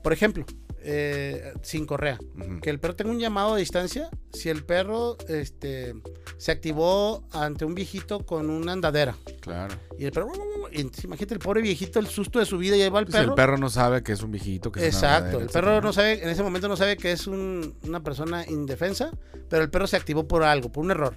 Por 0.03 0.13
ejemplo, 0.13 0.45
eh, 0.87 1.53
sin 1.63 1.87
correa. 1.87 2.19
Que 2.61 2.69
el 2.69 2.79
perro 2.79 2.95
tenga 2.95 3.09
un 3.09 3.19
llamado 3.19 3.55
a 3.55 3.57
distancia. 3.57 4.09
Si 4.33 4.49
el 4.49 4.63
perro 4.63 5.17
este, 5.27 5.95
se 6.37 6.51
activó 6.51 7.23
ante 7.31 7.65
un 7.65 7.73
viejito 7.73 8.23
con 8.23 8.51
una 8.51 8.73
andadera. 8.73 9.15
Claro. 9.39 9.73
Y 9.97 10.05
el 10.05 10.11
perro, 10.11 10.31
imagínate 10.81 11.33
el 11.33 11.39
pobre 11.39 11.61
viejito, 11.61 11.99
el 11.99 12.07
susto 12.07 12.39
de 12.39 12.45
su 12.45 12.57
vida, 12.57 12.75
y 12.75 12.81
ahí 12.81 12.89
va 12.89 12.99
el 12.99 13.05
Pues 13.05 13.15
perro. 13.17 13.29
el 13.31 13.35
perro 13.35 13.57
no 13.57 13.69
sabe 13.69 14.03
que 14.03 14.11
es 14.13 14.21
un 14.21 14.31
viejito. 14.31 14.71
Que 14.71 14.85
Exacto, 14.85 15.39
el 15.39 15.47
perro 15.47 15.81
no 15.81 15.93
sabe, 15.93 16.21
en 16.23 16.29
ese 16.29 16.43
momento 16.43 16.67
no 16.67 16.77
sabe 16.77 16.97
que 16.97 17.11
es 17.11 17.27
un- 17.27 17.75
una 17.83 18.03
persona 18.03 18.45
indefensa, 18.47 19.11
pero 19.49 19.63
el 19.63 19.69
perro 19.69 19.87
se 19.87 19.95
activó 19.97 20.27
por 20.27 20.43
algo, 20.43 20.71
por 20.71 20.83
un 20.83 20.91
error. 20.91 21.15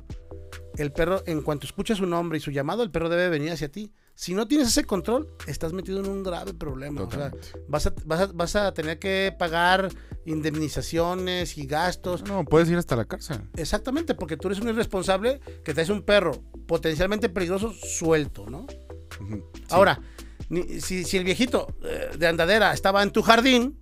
El 0.77 0.93
perro, 0.93 1.23
en 1.27 1.43
cuanto 1.43 1.67
escucha 1.67 1.95
su 1.97 2.07
nombre 2.07 2.39
y 2.39 2.41
su 2.41 2.51
llamado, 2.53 2.83
el 2.85 2.91
perro 2.91 3.09
debe 3.09 3.29
venir 3.29 3.51
hacia 3.53 3.69
ti, 3.69 3.93
Si 4.21 4.35
no 4.35 4.49
tienes 4.49 4.67
ese 4.67 4.83
control, 4.83 5.29
estás 5.47 5.73
metido 5.73 6.01
en 6.01 6.09
un 6.09 6.25
grave 6.25 6.53
problema. 6.53 7.03
O 7.03 7.09
sea, 7.11 7.31
vas 7.69 7.87
a, 7.87 7.95
vas, 8.05 8.21
a, 8.23 8.27
vas 8.27 8.57
a 8.57 8.75
tener 8.75 8.99
que 8.99 9.33
pagar 9.39 9.91
indemnizaciones 10.27 11.57
y 11.57 11.67
gastos. 11.67 12.23
No, 12.25 12.45
puedes 12.45 12.69
ir 12.69 12.77
hasta 12.77 12.97
la 12.97 13.05
cárcel. 13.05 13.41
Exactamente, 13.57 14.15
porque 14.17 14.37
tú 14.37 14.49
eres 14.49 14.61
un 14.61 14.69
irresponsable 14.69 15.41
que 15.65 15.73
traes 15.73 15.89
un 15.89 16.03
perro 16.03 16.33
potencialmente 16.67 17.29
peligroso 17.29 17.73
suelto, 17.73 18.47
¿no? 18.51 18.67
Sí. 19.19 19.43
Ahora, 19.71 20.01
ni- 20.49 20.81
si, 20.81 21.05
si 21.05 21.17
el 21.17 21.25
viejito 21.25 21.75
eh, 21.85 22.11
de 22.19 22.27
andadera 22.27 22.73
estaba 22.73 23.03
en 23.03 23.11
tu 23.13 23.23
jardín, 23.23 23.79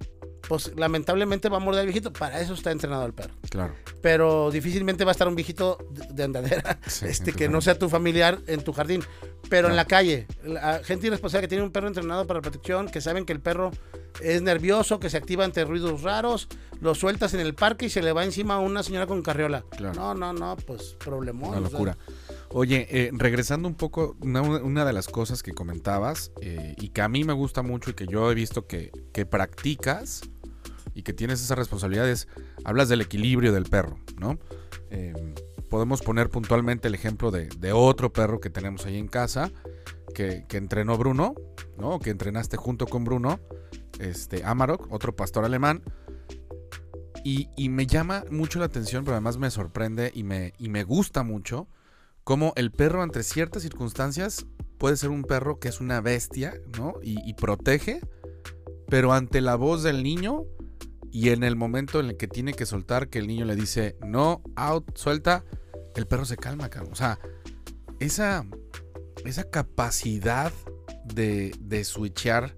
pues 0.48 0.72
lamentablemente 0.76 1.48
va 1.48 1.56
a 1.56 1.60
morder 1.60 1.80
al 1.80 1.86
viejito. 1.86 2.12
Para 2.12 2.40
eso 2.40 2.54
está 2.54 2.70
entrenado 2.70 3.04
el 3.04 3.12
perro. 3.12 3.34
Claro. 3.50 3.74
Pero 4.00 4.50
difícilmente 4.52 5.04
va 5.04 5.10
a 5.10 5.12
estar 5.12 5.26
un 5.26 5.34
viejito 5.34 5.76
de, 5.90 6.06
de 6.12 6.22
andadera 6.22 6.78
Sí, 6.86 7.06
este, 7.08 7.32
que 7.32 7.48
no 7.48 7.60
sea 7.60 7.76
tu 7.78 7.88
familiar 7.88 8.38
en 8.46 8.62
tu 8.62 8.72
jardín. 8.72 9.02
Pero 9.48 9.68
en 9.68 9.76
la 9.76 9.84
calle, 9.84 10.26
la 10.44 10.80
gente 10.82 11.06
irresponsable 11.06 11.42
que 11.42 11.48
tiene 11.48 11.62
un 11.64 11.70
perro 11.70 11.86
entrenado 11.88 12.26
para 12.26 12.40
protección, 12.40 12.88
que 12.88 13.00
saben 13.00 13.24
que 13.24 13.32
el 13.32 13.40
perro 13.40 13.70
es 14.20 14.42
nervioso, 14.42 14.98
que 14.98 15.08
se 15.10 15.16
activa 15.16 15.44
ante 15.44 15.64
ruidos 15.64 16.02
raros, 16.02 16.48
lo 16.80 16.94
sueltas 16.96 17.32
en 17.34 17.40
el 17.40 17.54
parque 17.54 17.86
y 17.86 17.90
se 17.90 18.02
le 18.02 18.12
va 18.12 18.24
encima 18.24 18.54
a 18.54 18.58
una 18.58 18.82
señora 18.82 19.06
con 19.06 19.22
carriola. 19.22 19.64
Claro. 19.76 19.94
No, 19.94 20.14
no, 20.14 20.32
no, 20.32 20.56
pues 20.56 20.96
problemón. 20.98 21.50
Una 21.50 21.58
o 21.58 21.62
sea, 21.62 21.70
locura. 21.70 21.98
Oye, 22.58 22.86
eh, 22.88 23.10
regresando 23.12 23.68
un 23.68 23.74
poco, 23.74 24.16
una, 24.22 24.40
una 24.40 24.86
de 24.86 24.94
las 24.94 25.08
cosas 25.08 25.42
que 25.42 25.52
comentabas 25.52 26.32
eh, 26.40 26.74
y 26.78 26.88
que 26.88 27.02
a 27.02 27.08
mí 27.10 27.22
me 27.22 27.34
gusta 27.34 27.60
mucho 27.60 27.90
y 27.90 27.92
que 27.92 28.06
yo 28.06 28.30
he 28.30 28.34
visto 28.34 28.66
que, 28.66 28.90
que 29.12 29.26
practicas 29.26 30.22
y 30.94 31.02
que 31.02 31.12
tienes 31.12 31.42
esa 31.42 31.54
responsabilidad 31.54 32.08
es, 32.08 32.28
hablas 32.64 32.88
del 32.88 33.02
equilibrio 33.02 33.52
del 33.52 33.64
perro, 33.64 33.98
¿no? 34.18 34.38
Eh, 34.88 35.34
podemos 35.68 36.00
poner 36.00 36.30
puntualmente 36.30 36.88
el 36.88 36.94
ejemplo 36.94 37.30
de, 37.30 37.48
de 37.58 37.74
otro 37.74 38.10
perro 38.10 38.40
que 38.40 38.48
tenemos 38.48 38.86
ahí 38.86 38.96
en 38.96 39.08
casa, 39.08 39.52
que, 40.14 40.46
que 40.48 40.56
entrenó 40.56 40.96
Bruno, 40.96 41.34
¿no? 41.76 41.98
Que 41.98 42.08
entrenaste 42.08 42.56
junto 42.56 42.86
con 42.86 43.04
Bruno, 43.04 43.38
este 43.98 44.44
Amarok, 44.46 44.90
otro 44.90 45.14
pastor 45.14 45.44
alemán. 45.44 45.82
Y, 47.22 47.50
y 47.54 47.68
me 47.68 47.86
llama 47.86 48.24
mucho 48.30 48.60
la 48.60 48.64
atención, 48.64 49.04
pero 49.04 49.16
además 49.16 49.36
me 49.36 49.50
sorprende 49.50 50.10
y 50.14 50.22
me, 50.22 50.54
y 50.56 50.70
me 50.70 50.84
gusta 50.84 51.22
mucho 51.22 51.68
cómo 52.26 52.52
el 52.56 52.72
perro 52.72 53.04
ante 53.04 53.22
ciertas 53.22 53.62
circunstancias 53.62 54.46
puede 54.78 54.96
ser 54.96 55.10
un 55.10 55.22
perro 55.22 55.60
que 55.60 55.68
es 55.68 55.80
una 55.80 56.00
bestia, 56.00 56.60
¿no? 56.76 56.94
Y, 57.00 57.34
protege, 57.34 58.00
pero 58.88 59.12
ante 59.12 59.40
la 59.40 59.54
voz 59.54 59.84
del 59.84 60.02
niño 60.02 60.42
y 61.12 61.28
en 61.28 61.44
el 61.44 61.54
momento 61.54 62.00
en 62.00 62.06
el 62.06 62.16
que 62.16 62.26
tiene 62.26 62.52
que 62.52 62.66
soltar, 62.66 63.10
que 63.10 63.20
el 63.20 63.28
niño 63.28 63.44
le 63.44 63.54
dice, 63.54 63.96
no, 64.04 64.42
out, 64.56 64.98
suelta, 64.98 65.44
el 65.94 66.08
perro 66.08 66.24
se 66.24 66.36
calma, 66.36 66.68
cabrón. 66.68 66.92
O 66.94 66.96
sea, 66.96 67.20
esa, 68.00 68.44
esa 69.24 69.44
capacidad 69.48 70.52
de, 71.04 71.54
de 71.60 71.84
switchear 71.84 72.56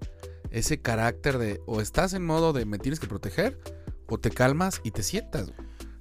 ese 0.51 0.81
carácter 0.81 1.37
de 1.37 1.61
o 1.66 1.83
estás 1.83 2.14
en 2.14 2.25
modo 2.25 2.55
de 2.55 2.64
me 2.64 2.79
tienes 2.79 3.01
que 3.01 3.07
proteger 3.07 3.61
o 4.07 4.19
te 4.19 4.31
calmas 4.31 4.81
y 4.83 4.93
te 4.93 5.03
sientas, 5.03 5.53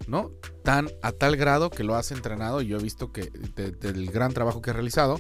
¿no? 0.08 0.32
Tan 0.64 0.90
a 1.02 1.12
tal 1.12 1.36
grado 1.38 1.70
que 1.70 1.84
lo 1.84 1.96
has 1.96 2.12
entrenado 2.12 2.62
y 2.62 2.68
yo 2.68 2.78
he 2.78 2.82
visto 2.84 3.12
que 3.12 3.30
de- 3.56 3.72
del 3.72 4.10
gran 4.12 4.34
trabajo 4.34 4.62
que 4.62 4.70
has 4.72 4.76
realizado, 4.76 5.20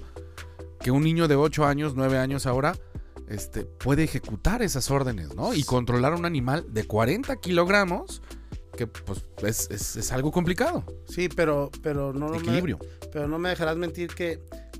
que 0.80 0.92
un 0.92 1.04
niño 1.04 1.28
de 1.28 1.36
8 1.36 1.66
años, 1.66 1.94
9 1.96 2.18
años 2.18 2.46
ahora, 2.46 2.76
este, 3.28 3.66
puede 3.66 4.04
ejecutar 4.04 4.62
esas 4.62 4.90
órdenes, 4.90 5.36
¿no? 5.36 5.54
Y 5.54 5.64
controlar 5.64 6.14
un 6.14 6.26
animal 6.26 6.66
de 6.74 6.86
40 6.86 7.36
kilogramos, 7.38 8.22
que 8.78 8.88
pues 8.88 9.26
es, 9.44 9.70
es- 9.72 9.96
es 9.98 10.12
algo 10.12 10.32
complicado. 10.32 10.84
Sí, 11.10 11.28
pero, 11.30 11.70
pero 11.82 12.14
no, 12.14 12.28
no 12.28 12.34
me- 12.34 12.38
Equilibrio. 12.38 12.80
pero 13.12 13.28
no 13.28 13.38
me 13.40 13.50
dejarás 13.50 13.76
mentir 13.76 14.14
que, 14.14 14.40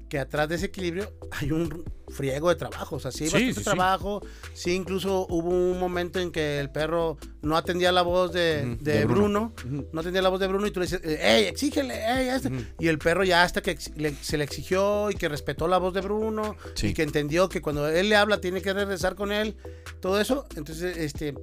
que 0.10 0.20
atrás 0.20 0.48
de 0.50 0.56
ese 0.56 0.68
equilibrio 0.68 1.12
hay 1.32 1.52
un 1.52 1.84
friego 2.10 2.50
de 2.50 2.56
trabajo. 2.56 2.96
O 2.96 3.00
sea, 3.00 3.12
sí 3.12 3.26
hay 3.26 3.30
Sí, 3.30 3.34
bastante 3.36 3.54
sí, 3.56 3.60
sí. 3.60 3.64
trabajo. 3.66 4.22
Sí, 4.54 4.72
incluso 4.74 5.28
hubo 5.30 5.50
un 5.50 5.80
momento 5.80 6.20
en 6.20 6.32
que 6.32 6.60
el 6.60 6.70
perro 6.72 7.18
no 7.42 7.58
atendía 7.58 7.92
la 7.92 8.02
voz 8.02 8.32
de, 8.32 8.64
Ujú, 8.76 8.84
de 8.84 8.94
de 9.00 9.06
Bruno. 9.06 9.54
No 9.92 10.00
atendía 10.00 10.22
la 10.22 10.30
voz 10.30 10.40
de 10.40 10.48
Bruno 10.48 10.66
y 10.68 10.72
tú 10.72 10.80
le 10.80 10.86
dices, 10.86 11.02
¡Ey, 11.04 11.46
exígele! 11.46 11.94
¡Ey, 11.96 12.30
este". 12.30 12.50
Y 12.80 12.88
el 12.88 12.98
perro 13.00 13.24
ya 13.24 13.44
hasta 13.44 13.62
que 13.62 13.78
le- 13.96 14.16
se 14.16 14.38
le 14.38 14.44
exigió 14.46 15.12
y 15.12 15.16
que 15.16 15.28
respetó 15.30 15.68
la 15.68 15.78
voz 15.78 15.94
de 15.94 16.02
Bruno 16.02 16.56
y 16.82 16.94
que 16.94 17.04
entendió 17.04 17.50
que 17.50 17.62
cuando 17.62 17.88
él 17.90 18.10
le 18.10 18.16
habla 18.16 18.40
tiene 18.40 18.62
que 18.62 18.74
regresar 18.74 19.16
con 19.16 19.32
él. 19.32 19.58
Todo 20.00 20.22
eso. 20.22 20.46
Entonces, 20.56 20.96
este, 20.98 21.34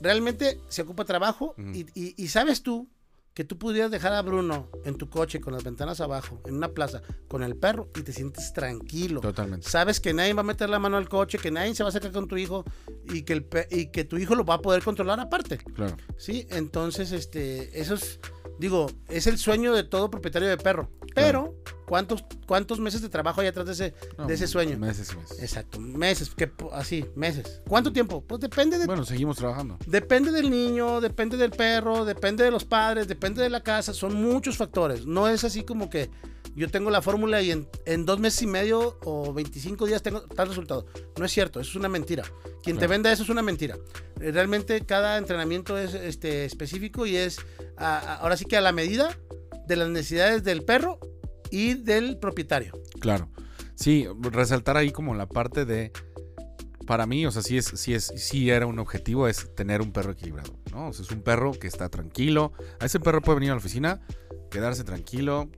realmente 0.00 0.60
se 0.68 0.82
ocupa 0.82 1.04
trabajo 1.04 1.54
y, 1.72 1.86
y- 1.94 2.14
y 2.16 2.28
sabes 2.28 2.62
tú 2.62 2.88
que 3.34 3.44
tú 3.44 3.58
pudieras 3.58 3.90
dejar 3.90 4.12
a 4.12 4.22
Bruno 4.22 4.68
en 4.84 4.96
tu 4.96 5.10
coche 5.10 5.40
con 5.40 5.52
las 5.52 5.64
ventanas 5.64 6.00
abajo, 6.00 6.40
en 6.46 6.54
una 6.54 6.68
plaza, 6.68 7.02
con 7.28 7.42
el 7.42 7.56
perro 7.56 7.90
y 7.96 8.02
te 8.02 8.12
sientes 8.12 8.52
tranquilo. 8.52 9.20
Totalmente. 9.20 9.68
Sabes 9.68 9.98
que 9.98 10.14
nadie 10.14 10.32
va 10.34 10.40
a 10.40 10.44
meter 10.44 10.70
la 10.70 10.78
mano 10.78 10.96
al 10.96 11.08
coche, 11.08 11.38
que 11.38 11.50
nadie 11.50 11.74
se 11.74 11.82
va 11.82 11.88
a 11.88 11.92
sacar 11.92 12.12
con 12.12 12.28
tu 12.28 12.36
hijo 12.36 12.64
y 13.12 13.22
que, 13.22 13.32
el 13.32 13.46
y 13.70 13.90
que 13.90 14.04
tu 14.04 14.18
hijo 14.18 14.36
lo 14.36 14.44
va 14.44 14.54
a 14.54 14.62
poder 14.62 14.84
controlar 14.84 15.18
aparte. 15.18 15.58
Claro. 15.58 15.96
Sí, 16.16 16.46
entonces, 16.50 17.10
este, 17.10 17.80
eso 17.80 17.94
es, 17.94 18.20
digo, 18.58 18.90
es 19.08 19.26
el 19.26 19.38
sueño 19.38 19.74
de 19.74 19.84
todo 19.84 20.10
propietario 20.10 20.48
de 20.48 20.56
perro. 20.56 20.90
Pero, 21.14 21.54
¿cuántos, 21.86 22.24
cuántos 22.46 22.80
meses 22.80 23.00
de 23.00 23.08
trabajo 23.08 23.40
hay 23.40 23.46
atrás 23.46 23.66
de 23.66 23.72
ese, 23.72 23.94
No, 24.18 24.26
de 24.26 24.34
ese 24.34 24.48
sueño? 24.48 24.76
Meses 24.78 25.14
meses. 25.16 25.38
Exacto, 25.40 25.78
meses, 25.80 26.30
que 26.34 26.48
po- 26.48 26.72
así, 26.74 27.04
meses. 27.14 27.60
¿Cuánto 27.68 27.92
tiempo? 27.92 28.20
Pues 28.22 28.40
depende 28.40 28.78
de 28.78 28.86
Bueno, 28.86 29.04
seguimos 29.04 29.36
trabajando. 29.36 29.78
Depende 29.86 30.32
del 30.32 30.50
niño, 30.50 31.00
depende 31.00 31.36
del 31.36 31.50
perro, 31.52 32.04
depende 32.04 32.42
de 32.42 32.50
los 32.50 32.64
padres, 32.64 33.06
depende 33.06 33.42
de 33.42 33.50
la 33.50 33.62
casa, 33.62 33.94
son 33.94 34.14
muchos 34.20 34.56
factores. 34.56 35.06
No 35.06 35.28
es 35.28 35.44
así 35.44 35.62
como 35.62 35.88
que 35.88 36.10
yo 36.56 36.68
tengo 36.70 36.90
la 36.90 37.02
fórmula 37.02 37.42
y 37.42 37.50
en, 37.50 37.68
en 37.86 38.04
dos 38.06 38.18
meses 38.20 38.42
y 38.42 38.46
medio 38.46 38.98
o 39.04 39.32
25 39.32 39.86
días 39.86 40.02
tengo 40.02 40.22
tal 40.22 40.48
resultado. 40.48 40.86
No 41.18 41.24
es 41.24 41.32
cierto, 41.32 41.60
eso 41.60 41.70
es 41.70 41.76
una 41.76 41.88
mentira. 41.88 42.24
Quien 42.62 42.78
te 42.78 42.86
venda 42.86 43.12
eso 43.12 43.22
es 43.24 43.28
una 43.28 43.42
mentira. 43.42 43.76
Eh, 44.20 44.30
Realmente 44.32 44.80
cada 44.86 45.18
entrenamiento 45.18 45.76
es 45.78 45.94
este, 45.94 46.44
específico 46.44 47.06
y 47.06 47.16
es 47.16 47.38
a- 47.76 47.98
a- 47.98 48.14
ahora 48.16 48.36
sí 48.36 48.44
que 48.44 48.56
a 48.56 48.60
la 48.60 48.72
medida 48.72 49.16
de 49.66 49.76
las 49.76 49.88
necesidades 49.88 50.44
del 50.44 50.62
perro 50.64 50.98
y 51.50 51.74
del 51.74 52.18
propietario. 52.18 52.72
Claro. 53.00 53.28
Sí, 53.74 54.06
resaltar 54.20 54.76
ahí 54.76 54.90
como 54.92 55.14
la 55.14 55.26
parte 55.28 55.64
de. 55.64 55.90
Para 56.86 57.06
mí, 57.06 57.24
o 57.26 57.30
sea, 57.30 57.40
sí 57.42 57.56
es, 57.56 57.64
sí 57.66 57.94
es, 57.94 58.12
sí 58.16 58.50
era 58.50 58.66
un 58.66 58.78
objetivo, 58.78 59.26
es 59.26 59.54
tener 59.54 59.80
un 59.80 59.90
perro 59.90 60.12
equilibrado, 60.12 60.54
¿no? 60.70 60.88
O 60.88 60.92
sea, 60.92 61.02
es 61.04 61.10
un 61.10 61.22
perro 61.22 61.52
que 61.52 61.66
está 61.66 61.88
tranquilo. 61.88 62.52
A 62.78 62.84
ese 62.84 63.00
perro 63.00 63.22
puede 63.22 63.36
venir 63.36 63.50
a 63.52 63.54
la 63.54 63.58
oficina, 63.58 64.00
quedarse 64.50 64.84
tranquilo, 64.84 65.48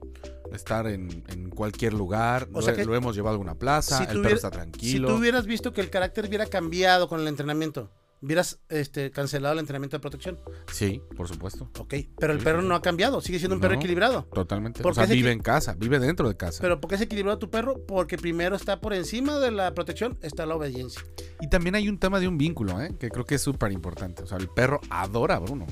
estar 0.53 0.87
en, 0.87 1.23
en 1.27 1.49
cualquier 1.49 1.93
lugar. 1.93 2.47
O 2.53 2.57
lo, 2.59 2.61
sea 2.61 2.75
lo 2.83 2.95
hemos 2.95 3.15
llevado 3.15 3.37
a 3.37 3.39
una 3.39 3.55
plaza, 3.55 3.97
Si 3.97 4.03
el 4.03 4.21
perro 4.21 4.35
está 4.35 4.49
Si 4.49 4.53
tranquilo. 4.55 5.07
tú 5.07 5.15
hubieras 5.15 5.45
visto 5.45 5.73
que 5.73 5.81
el 5.81 5.89
carácter 5.89 6.25
hubiera 6.27 6.45
cambiado 6.45 7.07
con 7.07 7.19
el 7.19 7.27
entrenamiento, 7.27 7.91
hubieras 8.21 8.59
este, 8.69 9.11
cancelado 9.11 9.53
el 9.53 9.59
entrenamiento 9.59 9.97
de 9.97 10.01
protección. 10.01 10.39
Sí, 10.71 11.01
por 11.15 11.27
supuesto. 11.27 11.69
Ok, 11.79 11.93
pero 12.17 12.33
el 12.33 12.39
Sí, 12.39 12.45
perro 12.45 12.61
no 12.63 12.73
ha 12.75 12.81
cambiado, 12.81 13.21
sigue 13.21 13.37
siendo 13.39 13.55
un 13.55 13.61
perro 13.61 13.75
equilibrado. 13.75 14.23
Totalmente. 14.33 14.81
¿Por 14.81 14.93
O 14.93 14.95
sea, 14.95 15.05
vive 15.05 15.31
en 15.31 15.39
casa, 15.39 15.75
vive 15.77 15.99
dentro 15.99 16.27
de 16.27 16.35
casa. 16.35 16.59
Pero 16.61 16.81
¿por 16.81 16.89
qué 16.89 16.95
es 16.95 17.01
equilibrado 17.01 17.37
tu 17.37 17.49
perro? 17.51 17.85
Porque 17.85 18.17
primero 18.17 18.55
está 18.55 18.81
por 18.81 18.93
encima 18.93 19.37
de 19.37 19.51
la 19.51 19.73
protección, 19.75 20.17
está 20.21 20.45
la 20.45 20.55
obediencia. 20.55 21.01
Y 21.41 21.49
también 21.49 21.75
hay 21.75 21.89
un 21.89 21.99
tema 21.99 22.19
de 22.19 22.27
un 22.27 22.37
vínculo, 22.37 22.81
¿eh? 22.81 22.95
Que 22.99 23.09
creo 23.09 23.25
que 23.25 23.35
es 23.35 23.41
súper 23.41 23.71
importante. 23.71 24.23
O 24.23 24.27
sea, 24.27 24.39
el 24.39 24.49
perro 24.49 24.81
adora 24.89 25.35
a 25.35 25.39
Bruno, 25.39 25.67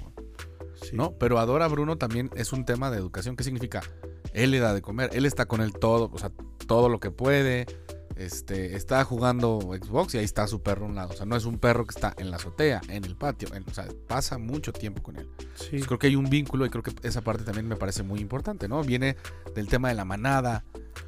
¿no? 0.93 1.17
Pero 1.17 1.39
adora 1.39 1.65
a 1.65 1.67
Bruno 1.67 1.97
también 1.97 2.30
es 2.36 2.53
un 2.53 2.63
tema 2.65 2.91
de 2.91 2.97
educación. 2.97 3.36
¿Qué 3.36 3.43
significa? 3.43 3.82
Él 4.36 4.51
le 4.51 4.59
da 4.59 4.73
de 4.73 4.81
comer, 4.81 5.09
él 5.13 5.25
está 5.25 5.45
con 5.45 5.61
él 5.61 5.73
todo, 5.73 6.09
o 6.13 6.17
sea, 6.17 6.31
todo 6.67 6.89
lo 6.89 6.99
que 6.99 7.11
puede. 7.11 7.65
Este, 8.15 8.77
está 8.77 9.03
jugando 9.03 9.59
Xbox 9.59 10.15
y 10.15 10.19
ahí 10.19 10.23
está 10.23 10.47
su 10.47 10.61
perro 10.63 10.86
a 10.86 10.88
un 10.88 10.95
lado. 10.95 11.09
O 11.09 11.17
sea, 11.17 11.25
no 11.25 11.36
es 11.36 11.43
un 11.43 11.57
perro 11.59 11.86
que 11.86 11.93
está 11.93 12.13
en 12.17 12.31
la 12.31 12.38
azotea, 12.38 12.79
en 12.88 13.03
el 13.03 13.15
patio. 13.17 13.53
en- 13.53 13.65
o 13.69 13.73
sea, 13.73 13.88
pasa 14.07 14.38
mucho 14.38 14.71
tiempo 14.71 15.03
con 15.03 15.17
él. 15.17 15.27
Sí. 15.55 15.65
Entonces, 15.65 15.88
creo 15.88 15.99
que 15.99 16.07
hay 16.07 16.15
un 16.15 16.29
vínculo 16.29 16.65
y 16.65 16.69
creo 16.69 16.81
que 16.81 16.93
esa 17.05 17.21
parte 17.21 17.43
también 17.43 17.67
me 17.67 17.75
parece 17.75 18.03
muy 18.03 18.21
importante, 18.21 18.69
¿no? 18.69 18.81
Viene 18.83 19.17
del 19.53 19.67
tema 19.67 19.89
de 19.89 19.95
la 19.95 20.05
manada, 20.05 20.63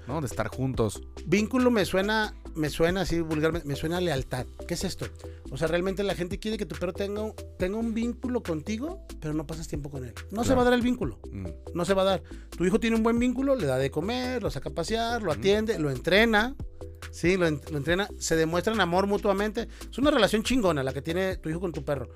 ¿no? 0.08 0.22
De 0.22 0.28
estar 0.28 0.48
juntos. 0.48 1.02
Vínculo 1.26 1.72
me 1.72 1.86
suena, 1.86 2.34
me 2.56 2.70
suena 2.70 3.02
así 3.02 3.20
vulgarmente, 3.22 3.68
me 3.68 3.76
suena 3.76 3.98
a 3.98 4.02
lealtad. 4.02 4.46
¿Qué 4.68 4.74
es 4.74 4.84
esto? 4.84 5.06
O 5.52 5.58
sea, 5.58 5.68
realmente 5.68 6.04
la 6.04 6.16
gente 6.16 6.40
quiere 6.40 6.58
que 6.58 6.66
tu 6.66 6.76
perro 6.76 6.94
tenga, 6.94 7.22
un- 7.22 7.34
tenga 7.58 7.78
un 7.78 7.94
vínculo 7.94 8.44
contigo, 8.44 9.06
pero 9.20 9.34
no 9.34 9.46
pasas 9.48 9.68
tiempo 9.68 9.90
con 9.90 10.04
él. 10.06 10.14
No 10.32 10.44
se 10.44 10.54
va 10.56 10.62
a 10.62 10.66
dar 10.66 10.74
el 10.74 10.82
vínculo. 10.82 11.20
Mm, 11.32 11.48
no 11.74 11.86
se 11.86 11.94
va 11.94 12.02
a 12.04 12.06
dar. 12.06 12.24
Tu 12.58 12.66
hijo 12.66 12.80
tiene 12.80 12.96
un 12.96 13.04
buen 13.04 13.18
vínculo, 13.20 13.56
le 13.56 13.66
da 13.68 13.78
de 13.78 13.90
comer, 13.92 14.44
lo 14.44 14.50
saca 14.52 14.70
a 14.70 14.74
pasear, 14.74 15.22
lo 15.24 15.32
atiende, 15.32 15.80
lo 15.80 15.90
entrena. 15.90 16.56
Sí, 17.12 17.38
lo 17.38 17.48
entrena, 17.48 18.10
se 18.20 18.36
demuestran 18.36 18.82
amor 18.82 19.08
mutuamente. 19.08 19.68
Es 19.90 19.98
una 19.98 20.12
relación 20.12 20.44
chingona 20.44 20.84
la 20.84 20.94
que 20.94 21.02
tiene 21.02 21.38
tu 21.38 21.50
hijo 21.50 21.60
con 21.60 21.72
tu 21.72 21.84
perro. 21.86 22.10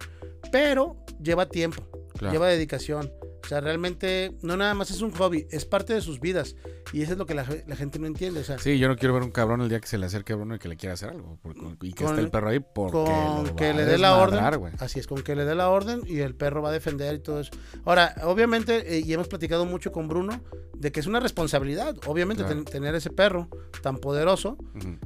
Pero 0.52 0.98
lleva 1.22 1.48
tiempo, 1.48 1.88
claro. 2.18 2.34
lleva 2.34 2.48
dedicación. 2.48 3.12
Sea, 3.48 3.60
realmente 3.62 4.38
no 4.42 4.56
nada 4.58 4.74
más 4.74 4.92
es 4.92 5.02
un 5.02 5.12
hobby, 5.12 5.48
es 5.52 5.66
parte 5.66 5.94
de 5.94 6.02
sus 6.02 6.20
vidas. 6.20 6.56
Y 6.94 7.02
eso 7.02 7.14
es 7.14 7.18
lo 7.18 7.26
que 7.26 7.34
la, 7.34 7.46
la 7.68 7.76
gente 7.76 8.00
no 8.00 8.08
entiende. 8.08 8.42
O 8.42 8.44
sea, 8.44 8.58
Sí, 8.60 8.78
yo 8.80 8.88
no 8.88 8.96
quiero 8.98 9.14
ver 9.14 9.24
un 9.24 9.32
cabrón 9.32 9.62
el 9.62 9.70
día 9.70 9.80
que 9.80 9.88
se 9.88 9.98
le 9.98 10.06
acerque 10.06 10.34
a 10.34 10.36
Bruno 10.36 10.56
y 10.56 10.60
que 10.60 10.68
le 10.70 10.76
quiera 10.78 10.94
hacer 10.94 11.10
algo. 11.10 11.38
porque- 11.42 11.62
y 11.82 11.94
que 11.94 12.04
Con- 12.04 12.14
esté 12.14 12.22
el 12.26 12.32
perro 12.32 12.50
ahí 12.50 12.60
porque 12.60 12.98
con 12.98 13.48
lo 13.48 13.56
que 13.56 13.74
le 13.74 13.86
dé 13.86 13.98
la 13.98 14.18
orden. 14.18 14.40
Así 14.80 15.00
es, 15.00 15.08
con 15.08 15.22
que 15.24 15.36
le 15.36 15.46
dé 15.46 15.56
la 15.56 15.70
orden 15.70 16.02
y 16.06 16.20
el 16.20 16.36
perro 16.36 16.62
va 16.62 16.70
a 16.70 16.74
defender 16.74 17.16
y 17.16 17.20
todo 17.20 17.40
eso. 17.40 17.52
Ahora, 17.86 18.16
obviamente, 18.24 18.96
eh, 18.98 19.02
y 19.06 19.14
hemos 19.14 19.28
platicado 19.28 19.66
mucho 19.66 19.92
con 19.92 20.08
Bruno, 20.08 20.42
de 20.76 20.92
que 20.92 21.00
es 21.00 21.06
una 21.08 21.20
responsabilidad, 21.20 21.96
obviamente, 22.08 22.44
Claro. 22.44 22.64
ten- 22.64 22.66
tener 22.66 22.96
ese 22.96 23.10
perro 23.12 23.50
tan 23.84 23.98
poderoso, 23.98 24.58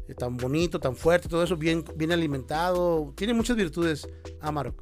eh, 0.08 0.14
tan 0.16 0.38
bonito, 0.38 0.80
tan 0.80 0.96
fuerte, 0.96 1.28
todo 1.28 1.44
eso, 1.44 1.58
bien, 1.58 1.84
bien 1.96 2.12
alimentado. 2.14 3.14
Tiene 3.16 3.34
muchas 3.34 3.58
virtudes, 3.58 4.08
Amarok. 4.42 4.82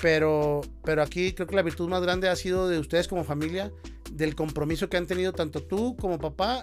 Pero, 0.00 0.60
pero 0.84 1.02
aquí 1.02 1.32
creo 1.32 1.46
que 1.46 1.56
la 1.56 1.62
virtud 1.62 1.88
más 1.88 2.00
grande 2.02 2.28
ha 2.28 2.36
sido 2.36 2.68
de 2.68 2.78
ustedes 2.78 3.06
como 3.08 3.24
familia, 3.24 3.70
del 4.12 4.34
compromiso 4.34 4.88
que 4.88 4.96
han 4.96 5.06
tenido 5.06 5.32
tanto 5.32 5.62
tú 5.62 5.96
como 5.96 6.18
papá 6.18 6.62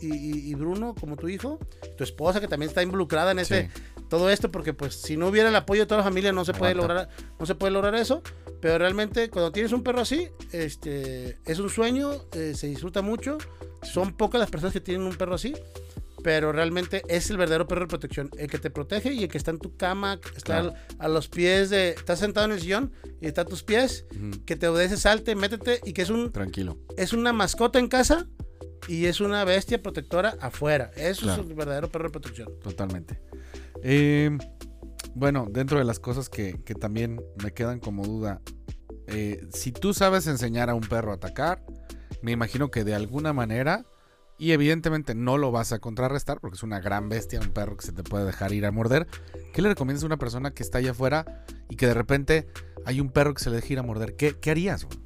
y, 0.00 0.06
y- 0.14 0.50
y 0.50 0.54
Bruno 0.54 0.94
como 0.98 1.16
tu 1.16 1.28
hijo, 1.28 1.58
tu 1.96 2.04
esposa 2.04 2.40
que 2.40 2.46
también 2.48 2.68
está 2.68 2.82
involucrada 2.82 3.32
en 3.32 3.40
este, 3.40 3.70
Sí. 3.74 3.82
todo 4.08 4.30
esto, 4.30 4.50
porque 4.52 4.74
pues 4.74 4.94
si 4.94 5.16
no 5.16 5.28
hubiera 5.28 5.48
el 5.48 5.56
apoyo 5.56 5.82
de 5.82 5.86
toda 5.86 5.98
la 5.98 6.04
familia 6.04 6.32
no 6.32 6.44
se 6.44 6.52
puede 6.52 6.72
Aguanta. 6.72 6.94
lograr, 6.94 7.08
no 7.38 7.46
se 7.46 7.54
puede 7.54 7.72
lograr 7.72 7.94
eso. 7.96 8.22
Pero 8.60 8.78
realmente 8.78 9.28
cuando 9.28 9.50
tienes 9.52 9.72
un 9.72 9.82
perro 9.82 10.00
así, 10.02 10.28
este, 10.52 11.38
es 11.44 11.58
un 11.58 11.68
sueño, 11.68 12.10
eh, 12.32 12.52
se 12.54 12.66
disfruta 12.68 13.02
mucho. 13.02 13.38
Son 13.82 14.16
pocas 14.16 14.38
las 14.40 14.50
personas 14.50 14.72
que 14.72 14.80
tienen 14.80 15.06
un 15.06 15.14
perro 15.16 15.34
así. 15.34 15.54
Pero 16.24 16.50
realmente 16.52 17.02
es 17.08 17.30
el 17.30 17.36
verdadero 17.36 17.68
perro 17.68 17.82
de 17.82 17.86
protección. 17.86 18.30
El 18.38 18.48
que 18.48 18.58
te 18.58 18.70
protege 18.70 19.12
y 19.12 19.22
el 19.24 19.28
que 19.28 19.38
está 19.38 19.50
en 19.52 19.58
tu 19.58 19.76
cama, 19.76 20.18
está 20.34 20.40
Claro. 20.62 20.70
al- 20.70 20.96
a 20.98 21.08
los 21.08 21.28
pies 21.28 21.68
de. 21.70 21.90
Estás 21.90 22.18
sentado 22.18 22.46
en 22.46 22.52
el 22.52 22.60
sillón 22.60 22.92
y 23.20 23.26
está 23.26 23.42
a 23.42 23.44
tus 23.44 23.62
pies. 23.62 24.06
Que 24.46 24.56
te 24.56 24.66
obedece, 24.66 24.96
salte, 24.96 25.36
métete. 25.36 25.80
Y 25.84 25.92
que 25.92 26.00
es 26.02 26.08
un 26.10 26.32
Tranquilo. 26.32 26.78
es 26.96 27.12
una 27.12 27.32
mascota 27.34 27.78
en 27.78 27.88
casa 27.88 28.26
y 28.88 29.04
es 29.04 29.20
una 29.20 29.44
bestia 29.44 29.82
protectora 29.82 30.36
afuera. 30.40 30.90
Eso 30.96 31.22
Claro. 31.26 31.42
es 31.42 31.48
el 31.50 31.54
verdadero 31.54 31.90
perro 31.90 32.04
de 32.08 32.10
protección. 32.12 32.48
Totalmente. 32.62 33.20
Eh, 33.82 34.30
bueno, 35.14 35.46
dentro 35.50 35.78
de 35.78 35.84
las 35.84 35.98
cosas 36.00 36.30
que, 36.30 36.58
que 36.64 36.74
también 36.74 37.20
me 37.42 37.52
quedan 37.52 37.80
como 37.80 38.04
duda, 38.06 38.40
eh, 39.08 39.46
si 39.52 39.72
tú 39.72 39.92
sabes 39.92 40.26
enseñar 40.26 40.70
a 40.70 40.74
un 40.74 40.80
perro 40.80 41.12
a 41.12 41.16
atacar, 41.16 41.62
me 42.22 42.32
imagino 42.32 42.70
que 42.70 42.82
de 42.84 42.94
alguna 42.94 43.34
manera, 43.34 43.84
y 44.38 44.52
evidentemente 44.52 45.14
no 45.14 45.38
lo 45.38 45.52
vas 45.52 45.72
a 45.72 45.78
contrarrestar 45.78 46.40
porque 46.40 46.56
es 46.56 46.62
una 46.62 46.80
gran 46.80 47.08
bestia, 47.08 47.40
un 47.40 47.50
perro 47.52 47.76
que 47.76 47.86
se 47.86 47.92
te 47.92 48.02
puede 48.02 48.24
dejar 48.24 48.52
ir 48.52 48.66
a 48.66 48.70
morder, 48.72 49.06
¿qué 49.52 49.62
le 49.62 49.68
recomiendas 49.68 50.02
a 50.02 50.06
una 50.06 50.16
persona 50.16 50.50
que 50.52 50.62
está 50.62 50.78
allá 50.78 50.90
afuera 50.90 51.44
y 51.68 51.76
que 51.76 51.86
de 51.86 51.94
repente 51.94 52.46
hay 52.84 53.00
un 53.00 53.10
perro 53.10 53.34
que 53.34 53.42
se 53.42 53.50
le 53.50 53.56
deja 53.56 53.72
ir 53.74 53.78
a 53.78 53.82
morder? 53.82 54.16
¿Qué, 54.16 54.36
qué 54.40 54.50
harías? 54.50 54.84
güey? 54.84 54.98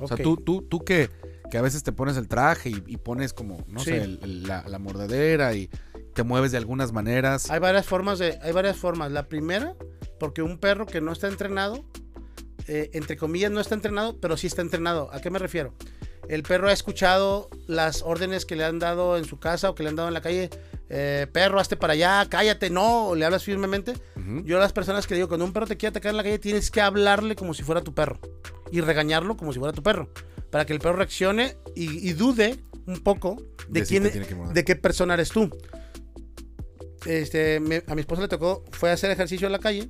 O 0.00 0.06
sea, 0.08 0.16
tú, 0.16 0.36
tú, 0.36 0.62
tú 0.62 0.80
que, 0.84 1.08
que 1.50 1.58
a 1.58 1.62
veces 1.62 1.82
te 1.82 1.92
pones 1.92 2.16
el 2.16 2.28
traje 2.28 2.70
y, 2.70 2.82
y 2.86 2.96
pones 2.98 3.32
como, 3.32 3.64
no 3.66 3.80
Sí. 3.80 3.86
sé, 3.90 4.02
el- 4.02 4.18
el- 4.22 4.42
la, 4.44 4.62
la 4.68 4.78
mordedera 4.78 5.54
y 5.54 5.70
te 6.14 6.22
mueves 6.22 6.52
de 6.52 6.58
algunas 6.58 6.92
maneras. 6.92 7.50
Hay 7.50 7.60
varias 7.60 7.86
formas 7.86 8.18
de, 8.18 8.38
hay 8.42 8.52
varias 8.52 8.76
formas. 8.76 9.10
La 9.10 9.28
primera, 9.28 9.74
porque 10.20 10.42
un 10.42 10.58
perro 10.58 10.86
que 10.86 11.00
no 11.00 11.12
está 11.12 11.28
entrenado, 11.28 11.84
eh, 12.68 12.90
entre 12.92 13.16
comillas 13.16 13.50
no 13.50 13.60
está 13.60 13.74
entrenado, 13.74 14.18
pero 14.20 14.36
sí 14.36 14.46
está 14.46 14.60
entrenado. 14.62 15.10
¿A 15.12 15.20
qué 15.20 15.30
me 15.30 15.38
refiero? 15.38 15.74
El 16.28 16.42
perro 16.42 16.68
ha 16.68 16.72
escuchado 16.72 17.48
las 17.66 18.02
órdenes 18.02 18.44
que 18.46 18.56
le 18.56 18.64
han 18.64 18.78
dado 18.78 19.16
en 19.16 19.24
su 19.24 19.38
casa 19.38 19.70
o 19.70 19.74
que 19.74 19.82
le 19.82 19.90
han 19.90 19.96
dado 19.96 20.08
en 20.08 20.14
la 20.14 20.20
calle. 20.20 20.50
eh, 20.88 21.26
perro, 21.32 21.58
hazte 21.58 21.76
para 21.76 21.94
allá, 21.94 22.26
cállate, 22.28 22.70
no, 22.70 23.14
le 23.14 23.24
hablas 23.24 23.42
firmemente. 23.44 23.94
Yo 24.44 24.56
a 24.56 24.60
las 24.60 24.72
personas 24.72 25.06
que 25.06 25.14
digo, 25.14 25.28
cuando 25.28 25.44
un 25.44 25.52
perro 25.52 25.66
te 25.66 25.76
quiere 25.76 25.90
atacar 25.90 26.10
en 26.10 26.16
la 26.16 26.22
calle, 26.22 26.38
tienes 26.38 26.70
que 26.70 26.80
hablarle 26.80 27.34
como 27.36 27.54
si 27.54 27.62
fuera 27.62 27.80
tu 27.82 27.94
perro. 27.94 28.20
Y 28.72 28.80
regañarlo 28.80 29.36
como 29.36 29.52
si 29.52 29.58
fuera 29.58 29.72
tu 29.72 29.82
perro. 29.82 30.08
Para 30.50 30.64
que 30.64 30.72
el 30.72 30.78
perro 30.80 30.96
reaccione 30.96 31.56
y, 31.74 32.08
y 32.08 32.12
dude 32.12 32.58
un 32.86 33.00
poco 33.02 33.36
de, 33.68 33.80
quién, 33.84 34.04
que 34.28 34.34
morder. 34.34 34.54
de 34.54 34.64
qué 34.64 34.76
persona 34.76 35.14
eres 35.14 35.30
tú. 35.30 35.50
Este, 37.04 37.60
me- 37.60 37.82
a 37.86 37.94
mi 37.94 38.00
esposa 38.00 38.22
le 38.22 38.28
tocó, 38.28 38.64
fue 38.72 38.90
a 38.90 38.94
hacer 38.94 39.10
ejercicio 39.10 39.46
en 39.46 39.52
la 39.52 39.58
calle 39.60 39.88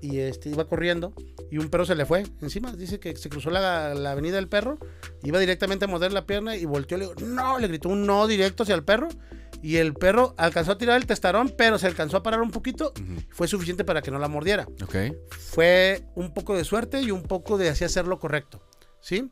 y 0.00 0.18
este, 0.18 0.48
iba 0.50 0.66
corriendo 0.66 1.12
y 1.50 1.58
un 1.58 1.68
perro 1.68 1.84
se 1.84 1.94
le 1.94 2.06
fue 2.06 2.24
encima. 2.40 2.72
Dice 2.72 3.00
que 3.00 3.16
se 3.16 3.28
cruzó 3.28 3.50
la, 3.50 3.94
la 3.94 4.12
avenida 4.12 4.36
del 4.36 4.48
perro, 4.48 4.78
iba 5.22 5.38
directamente 5.38 5.84
a 5.84 5.88
morder 5.88 6.12
la 6.12 6.26
pierna 6.26 6.56
y 6.56 6.64
volteó. 6.64 6.96
Le 6.96 7.06
digo, 7.06 7.20
no, 7.26 7.58
le 7.58 7.68
gritó 7.68 7.88
un 7.88 8.06
no 8.06 8.26
directo 8.26 8.62
hacia 8.62 8.74
el 8.74 8.84
perro. 8.84 9.08
Y 9.62 9.76
el 9.76 9.92
perro 9.92 10.34
alcanzó 10.38 10.72
a 10.72 10.78
tirar 10.78 10.96
el 10.96 11.06
testarón, 11.06 11.52
pero 11.56 11.78
se 11.78 11.86
alcanzó 11.86 12.16
a 12.16 12.22
parar 12.22 12.40
un 12.40 12.50
poquito. 12.50 12.94
Fue 13.30 13.46
suficiente 13.46 13.84
para 13.84 14.00
que 14.00 14.10
no 14.10 14.18
la 14.18 14.28
mordiera. 14.28 14.66
Ok. 14.82 14.96
Fue 15.28 16.02
un 16.14 16.32
poco 16.32 16.56
de 16.56 16.64
suerte 16.64 17.02
y 17.02 17.10
un 17.10 17.22
poco 17.24 17.58
de 17.58 17.68
así 17.68 17.84
hacer 17.84 18.06
lo 18.06 18.18
correcto. 18.18 18.62
¿Sí? 19.02 19.28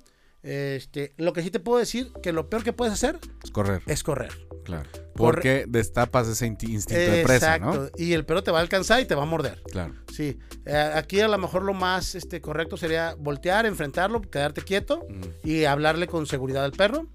Este, 0.51 1.12
lo 1.18 1.34
que 1.34 1.42
sí 1.42 1.51
te 1.51 1.61
puedo 1.61 1.78
decir 1.78 2.11
que 2.22 2.32
lo 2.32 2.49
peor 2.49 2.64
que 2.64 2.72
puedes 2.72 2.94
hacer 2.94 3.18
Es 3.44 3.51
correr, 3.51 3.82
es 3.86 4.03
correr. 4.03 4.32
claro. 4.64 4.88
Porque 5.14 5.64
destapas 5.68 6.26
ese 6.28 6.46
instinto 6.46 6.94
de 6.94 7.22
presa, 7.24 7.59
¿no? 7.59 7.74
Exacto. 7.74 7.99
Y 8.03 8.12
el 8.14 8.24
perro 8.24 8.42
te 8.42 8.51
va 8.51 8.59
a 8.59 8.61
alcanzar 8.62 9.01
y 9.01 9.05
te 9.05 9.14
va 9.14 9.24
a 9.24 9.26
morder. 9.26 9.61
Claro. 9.70 9.92
Sí. 10.14 10.38
Eh, 10.64 10.92
aquí 10.94 11.20
a 11.20 11.28
lo 11.28 11.36
mejor 11.38 11.64
lo 11.64 11.74
más 11.74 12.14
este, 12.14 12.40
correcto 12.40 12.76
sería 12.76 13.14
voltear, 13.18 13.66
enfrentarlo, 13.66 14.22
quedarte 14.22 14.62
quieto 14.62 15.01
Ujú. 15.01 15.28
y 15.44 15.64
hablarle 15.64 16.07
con 16.07 16.24
seguridad 16.26 16.64
al 16.64 16.72
perro. 16.72 17.09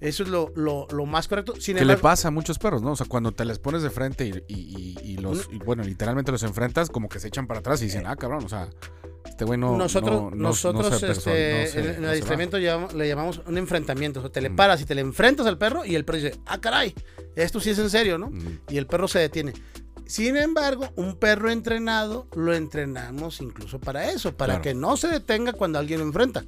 Eso 0.00 0.22
es 0.22 0.28
lo, 0.30 0.50
lo- 0.56 0.86
lo 0.90 1.04
más 1.06 1.28
correcto. 1.28 1.54
Sin 1.60 1.76
¿Qué 1.76 1.84
le 1.84 1.96
pasa 1.96 2.28
a 2.28 2.30
muchos 2.30 2.58
perros, 2.58 2.80
no? 2.80 2.92
O 2.92 2.96
sea, 2.96 3.06
cuando 3.06 3.32
te 3.32 3.44
les 3.44 3.58
pones 3.58 3.82
de 3.82 3.90
frente 3.90 4.24
y, 4.26 4.30
y- 4.48 4.96
y- 5.02 5.12
y 5.12 5.16
los, 5.18 5.48
bueno, 5.64 5.82
literalmente 5.84 6.32
los 6.32 6.42
enfrentas, 6.42 6.90
como 6.90 7.08
que 7.08 7.20
se 7.20 7.28
echan 7.28 7.46
para 7.46 7.60
atrás 7.60 7.82
y 7.82 7.84
dicen, 7.86 8.06
ah, 8.06 8.16
cabrón, 8.16 8.44
o 8.44 8.48
sea, 8.48 8.68
este 9.24 9.44
güey 9.44 9.58
no. 9.58 9.76
nosotros, 9.76 10.10
no- 10.12 10.30
no- 10.30 10.36
no 10.36 10.42
nosotros 10.48 10.92
este, 11.02 11.14
se- 11.66 11.78
en, 11.80 12.04
el 12.04 12.08
adiestramiento 12.10 12.58
le 12.58 13.08
llamamos 13.08 13.40
un 13.46 13.58
enfrentamiento. 13.58 14.20
O 14.20 14.22
sea, 14.24 14.32
te 14.32 14.40
le 14.40 14.50
Mm. 14.50 14.56
paras 14.56 14.80
y 14.80 14.84
te 14.84 14.94
le 14.94 15.00
enfrentas 15.00 15.46
al 15.46 15.58
perro 15.58 15.84
y 15.84 15.94
el 15.94 16.04
perro 16.04 16.18
dice, 16.18 16.38
ah, 16.46 16.60
caray, 16.60 16.94
esto 17.36 17.60
sí 17.60 17.70
es 17.70 17.78
en 17.78 17.90
serio, 17.90 18.18
¿no? 18.18 18.26
Ujú. 18.26 18.38
y 18.68 18.76
el 18.78 18.86
perro 18.86 19.08
se 19.08 19.18
detiene. 19.18 19.52
Sin 20.06 20.36
embargo, 20.36 20.88
un 20.96 21.16
perro 21.16 21.50
entrenado 21.50 22.26
lo 22.34 22.52
entrenamos 22.54 23.40
incluso 23.40 23.80
para 23.80 24.10
eso, 24.10 24.36
para 24.36 24.54
Claro. 24.54 24.62
que 24.62 24.74
no 24.74 24.96
se 24.96 25.08
detenga 25.08 25.52
cuando 25.54 25.78
alguien 25.78 26.00
lo 26.00 26.06
enfrenta. 26.06 26.44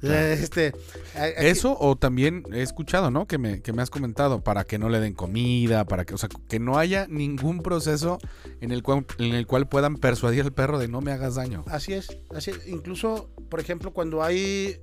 Claro. 0.00 0.26
Este, 0.26 0.72
aquí- 1.14 1.32
Eso 1.46 1.76
o 1.78 1.96
también 1.96 2.44
he 2.52 2.62
escuchado, 2.62 3.10
¿no? 3.10 3.26
Que 3.26 3.38
me, 3.38 3.62
que 3.62 3.72
me 3.72 3.82
has 3.82 3.90
comentado, 3.90 4.42
para 4.42 4.64
que 4.64 4.78
no 4.78 4.88
le 4.88 5.00
den 5.00 5.14
comida, 5.14 5.84
para 5.86 6.04
que, 6.04 6.14
o 6.14 6.18
sea, 6.18 6.28
que 6.48 6.58
no 6.58 6.78
haya 6.78 7.06
ningún 7.08 7.62
proceso 7.62 8.18
en 8.60 8.72
el 8.72 8.82
cual, 8.82 9.06
en 9.18 9.34
el 9.34 9.46
cual 9.46 9.68
puedan 9.68 9.96
persuadir 9.96 10.42
al 10.42 10.52
perro 10.52 10.78
de 10.78 10.88
no 10.88 11.00
me 11.00 11.12
hagas 11.12 11.36
daño. 11.36 11.64
Así 11.68 11.92
es, 11.92 12.16
así 12.34 12.50
es. 12.50 12.66
Incluso, 12.68 13.28
por 13.48 13.60
ejemplo, 13.60 13.92
cuando 13.92 14.22
hay, 14.22 14.76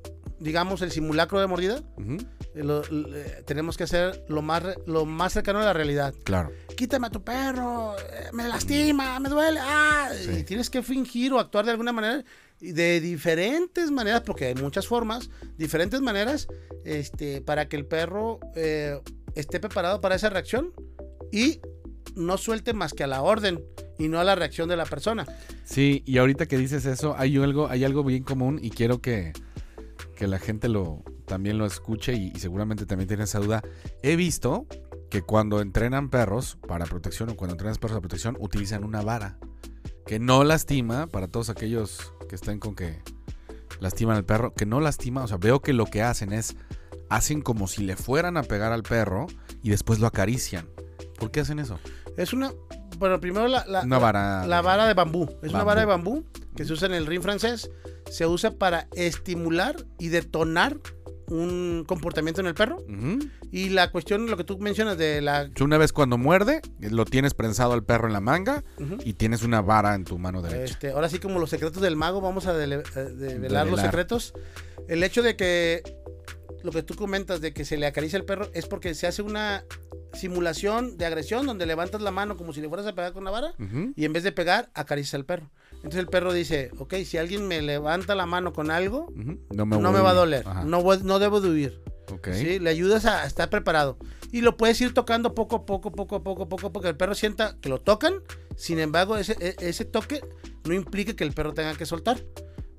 digamos, 0.43 0.81
el 0.81 0.91
simulacro 0.91 1.39
de 1.39 1.47
mordida, 1.47 1.81
eh, 2.53 2.63
lo- 2.63 2.83
le- 2.83 3.43
tenemos 3.45 3.77
que 3.77 3.85
hacer 3.85 4.23
lo 4.27 4.41
más, 4.41 4.63
lo 4.85 5.05
más 5.05 5.33
cercano 5.33 5.59
a 5.59 5.63
la 5.63 5.73
realidad. 5.73 6.13
Claro. 6.23 6.51
Quítame 6.75 7.07
a 7.07 7.09
tu 7.09 7.23
perro, 7.23 7.95
eh, 7.97 8.27
me 8.33 8.47
lastima, 8.47 9.19
me 9.19 9.29
duele. 9.29 9.59
ah, 9.61 10.09
Sí. 10.21 10.31
Y 10.39 10.43
tienes 10.43 10.69
que 10.69 10.83
fingir 10.83 11.33
o 11.33 11.39
actuar 11.39 11.65
de 11.65 11.71
alguna 11.71 11.93
manera, 11.93 12.23
de 12.59 13.01
diferentes 13.01 13.89
maneras, 13.91 14.21
porque 14.21 14.45
hay 14.47 14.55
muchas 14.55 14.85
formas, 14.87 15.29
diferentes 15.57 16.01
maneras, 16.01 16.47
este, 16.85 17.41
para 17.41 17.67
que 17.67 17.75
el 17.77 17.85
perro 17.85 18.39
eh, 18.55 18.99
esté 19.35 19.59
preparado 19.59 20.01
para 20.01 20.15
esa 20.15 20.29
reacción 20.29 20.71
y 21.31 21.59
no 22.15 22.37
suelte 22.37 22.73
más 22.73 22.93
que 22.93 23.03
a 23.03 23.07
la 23.07 23.21
orden 23.21 23.63
y 23.97 24.07
no 24.07 24.19
a 24.19 24.23
la 24.23 24.35
reacción 24.35 24.69
de 24.69 24.75
la 24.77 24.85
persona. 24.85 25.25
Sí, 25.65 26.03
y 26.05 26.17
ahorita 26.19 26.45
que 26.45 26.57
dices 26.57 26.85
eso, 26.85 27.15
hay 27.17 27.37
algo, 27.37 27.67
hay 27.69 27.83
algo 27.85 28.03
bien 28.03 28.23
común 28.23 28.59
y 28.61 28.69
quiero 28.69 29.01
que, 29.01 29.33
que 30.23 30.27
la 30.29 30.39
gente 30.39 30.69
lo 30.69 31.03
también 31.25 31.57
lo 31.57 31.65
escuche 31.65 32.13
y, 32.13 32.31
y 32.33 32.39
seguramente 32.39 32.85
también 32.85 33.09
tiene 33.09 33.25
esa 33.25 33.39
duda. 33.39 33.61
He 34.03 34.15
visto 34.15 34.67
que 35.09 35.21
cuando 35.21 35.59
entrenan 35.59 36.09
perros 36.09 36.57
para 36.65 36.85
protección 36.85 37.29
o 37.31 37.35
cuando 37.35 37.55
entrenan 37.55 37.75
perros 37.75 37.91
para 37.91 37.99
protección 37.99 38.37
utilizan 38.39 38.85
una 38.85 39.01
vara 39.01 39.37
que 40.05 40.19
no 40.19 40.45
lastima 40.45 41.07
para 41.07 41.27
todos 41.27 41.49
aquellos 41.49 42.13
que 42.29 42.35
estén 42.35 42.59
con 42.59 42.73
que 42.73 43.01
lastiman 43.81 44.15
al 44.15 44.23
perro, 44.23 44.53
que 44.53 44.65
no 44.65 44.79
lastima, 44.79 45.23
o 45.25 45.27
sea, 45.27 45.35
veo 45.35 45.61
que 45.61 45.73
lo 45.73 45.87
que 45.87 46.01
hacen 46.01 46.31
es 46.31 46.55
hacen 47.09 47.41
como 47.41 47.67
si 47.67 47.83
le 47.83 47.97
fueran 47.97 48.37
a 48.37 48.43
pegar 48.43 48.71
al 48.71 48.83
perro 48.83 49.27
y 49.61 49.71
después 49.71 49.99
lo 49.99 50.07
acarician. 50.07 50.69
¿Por 51.19 51.31
qué 51.31 51.41
hacen 51.41 51.59
eso? 51.59 51.79
Es 52.15 52.31
una, 52.31 52.53
bueno, 52.97 53.19
primero 53.19 53.49
la, 53.49 53.65
la- 53.67 53.81
Una 53.81 53.99
vara. 53.99 54.47
la 54.47 54.61
vara 54.61 54.87
de 54.87 54.93
bambú. 54.93 55.29
Es 55.41 55.51
una 55.51 55.65
vara 55.65 55.81
de 55.81 55.85
bambú 55.87 56.23
que 56.55 56.63
se 56.63 56.71
usa 56.71 56.87
en 56.87 56.93
el 56.93 57.05
ring 57.07 57.21
francés. 57.21 57.69
Se 58.13 58.27
usa 58.27 58.51
para 58.51 58.87
estimular 58.95 59.75
y 59.99 60.09
detonar 60.09 60.77
un 61.27 61.83
comportamiento 61.87 62.41
en 62.41 62.47
el 62.47 62.53
perro. 62.53 62.77
Y 63.51 63.69
la 63.69 63.91
cuestión, 63.91 64.29
lo 64.29 64.37
que 64.37 64.43
tú 64.43 64.57
mencionas 64.59 64.97
de 64.97 65.21
la... 65.21 65.49
Una 65.61 65.77
vez 65.77 65.93
cuando 65.93 66.17
muerde, 66.17 66.61
lo 66.79 67.05
tienes 67.05 67.33
prensado 67.33 67.73
al 67.73 67.83
perro 67.83 68.07
en 68.07 68.13
la 68.13 68.19
manga 68.19 68.63
y 69.03 69.13
tienes 69.13 69.41
una 69.43 69.61
vara 69.61 69.95
en 69.95 70.03
tu 70.05 70.17
mano 70.19 70.41
derecha. 70.41 70.63
Este, 70.73 70.91
ahora 70.91 71.09
sí, 71.09 71.19
como 71.19 71.39
los 71.39 71.49
secretos 71.49 71.81
del 71.81 71.95
mago, 71.95 72.19
vamos 72.21 72.45
a 72.45 72.53
dele- 72.53 72.83
eh, 72.95 72.99
develar 73.15 73.65
los 73.67 73.79
secretos. 73.87 74.33
El 74.87 75.01
hecho 75.03 75.21
de 75.23 75.35
que 75.35 75.81
lo 76.63 76.71
que 76.71 76.83
tú 76.83 76.95
comentas 76.95 77.41
de 77.41 77.53
que 77.53 77.65
se 77.65 77.77
le 77.77 77.85
acaricia 77.87 78.17
el 78.17 78.25
perro 78.25 78.49
es 78.53 78.67
porque 78.67 78.93
se 78.93 79.07
hace 79.07 79.21
una 79.21 79.63
simulación 80.13 80.97
de 80.97 81.05
agresión 81.05 81.45
donde 81.47 81.65
levantas 81.65 82.01
la 82.01 82.11
mano 82.11 82.37
como 82.37 82.53
si 82.53 82.61
le 82.61 82.67
fueras 82.69 82.85
a 82.85 82.93
pegar 82.93 83.13
con 83.13 83.23
una 83.23 83.31
vara 83.31 83.53
y 83.95 84.05
en 84.05 84.13
vez 84.13 84.23
de 84.23 84.31
pegar, 84.31 84.69
acaricia 84.73 85.17
al 85.17 85.25
perro. 85.25 85.49
Entonces 85.83 85.99
el 85.99 86.07
perro 86.07 86.31
dice, 86.31 86.71
ok, 86.79 86.93
si 87.05 87.17
alguien 87.17 87.47
me 87.47 87.61
levanta 87.61 88.15
la 88.15 88.25
mano 88.25 88.53
con 88.53 88.71
algo. 88.71 89.11
No 89.51 89.65
me, 89.65 89.77
no 89.77 89.91
voy- 89.91 89.91
me 89.91 89.99
va 90.01 90.11
a 90.11 90.13
doler, 90.13 90.47
Ajá. 90.47 90.63
no, 90.63 90.81
voy- 90.81 91.01
no 91.03 91.19
debo 91.19 91.41
de 91.41 91.49
huir. 91.49 91.81
Ok. 92.11 92.29
¿sí? 92.33 92.59
Le 92.59 92.69
ayudas 92.69 93.05
a 93.05 93.25
estar 93.25 93.49
preparado. 93.49 93.97
Y 94.31 94.41
lo 94.41 94.55
puedes 94.57 94.79
ir 94.81 94.93
tocando 94.93 95.35
poco 95.35 95.57
a 95.57 95.65
poco, 95.65 95.91
poco 95.91 96.15
a 96.15 96.23
poco, 96.23 96.47
poco 96.47 96.67
a 96.67 96.73
poco, 96.73 96.87
el 96.87 96.95
perro 96.95 97.15
sienta 97.15 97.57
que 97.61 97.69
lo 97.69 97.79
tocan. 97.79 98.15
Sin 98.55 98.79
embargo, 98.79 99.17
ese, 99.17 99.35
e- 99.39 99.55
ese 99.59 99.83
toque 99.85 100.21
no 100.63 100.73
implica 100.73 101.13
que 101.15 101.23
el 101.25 101.33
perro 101.33 101.53
tenga 101.53 101.75
que 101.75 101.85
soltar. 101.85 102.23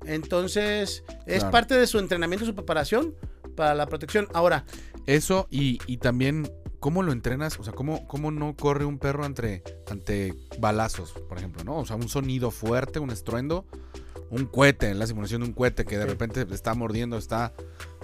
Entonces, 0.05 1.03
es 1.25 1.39
Claro. 1.39 1.51
parte 1.51 1.75
de 1.75 1.87
su 1.87 1.99
entrenamiento, 1.99 2.45
su 2.45 2.55
preparación 2.55 3.15
para 3.55 3.73
la 3.75 3.85
protección. 3.87 4.27
Ahora, 4.33 4.65
Eso 5.05 5.47
y, 5.51 5.79
y 5.87 5.97
también, 5.97 6.49
¿cómo 6.79 7.03
lo 7.03 7.11
entrenas? 7.11 7.59
O 7.59 7.63
sea, 7.63 7.73
¿cómo, 7.73 8.07
cómo 8.07 8.31
no 8.31 8.55
corre 8.55 8.85
un 8.85 8.97
perro 8.97 9.23
ante, 9.25 9.63
ante 9.89 10.33
balazos, 10.59 11.11
por 11.29 11.37
ejemplo, 11.37 11.63
¿no? 11.63 11.77
O 11.77 11.85
sea, 11.85 11.95
un 11.95 12.09
sonido 12.09 12.51
fuerte, 12.51 12.99
un 12.99 13.11
estruendo, 13.11 13.65
un 14.29 14.45
cohete, 14.45 14.93
la 14.93 15.07
simulación 15.07 15.41
de 15.41 15.47
un 15.47 15.53
cohete 15.53 15.85
que 15.85 15.97
de 15.97 16.05
repente 16.05 16.45
está 16.51 16.73
mordiendo, 16.73 17.17
está 17.17 17.53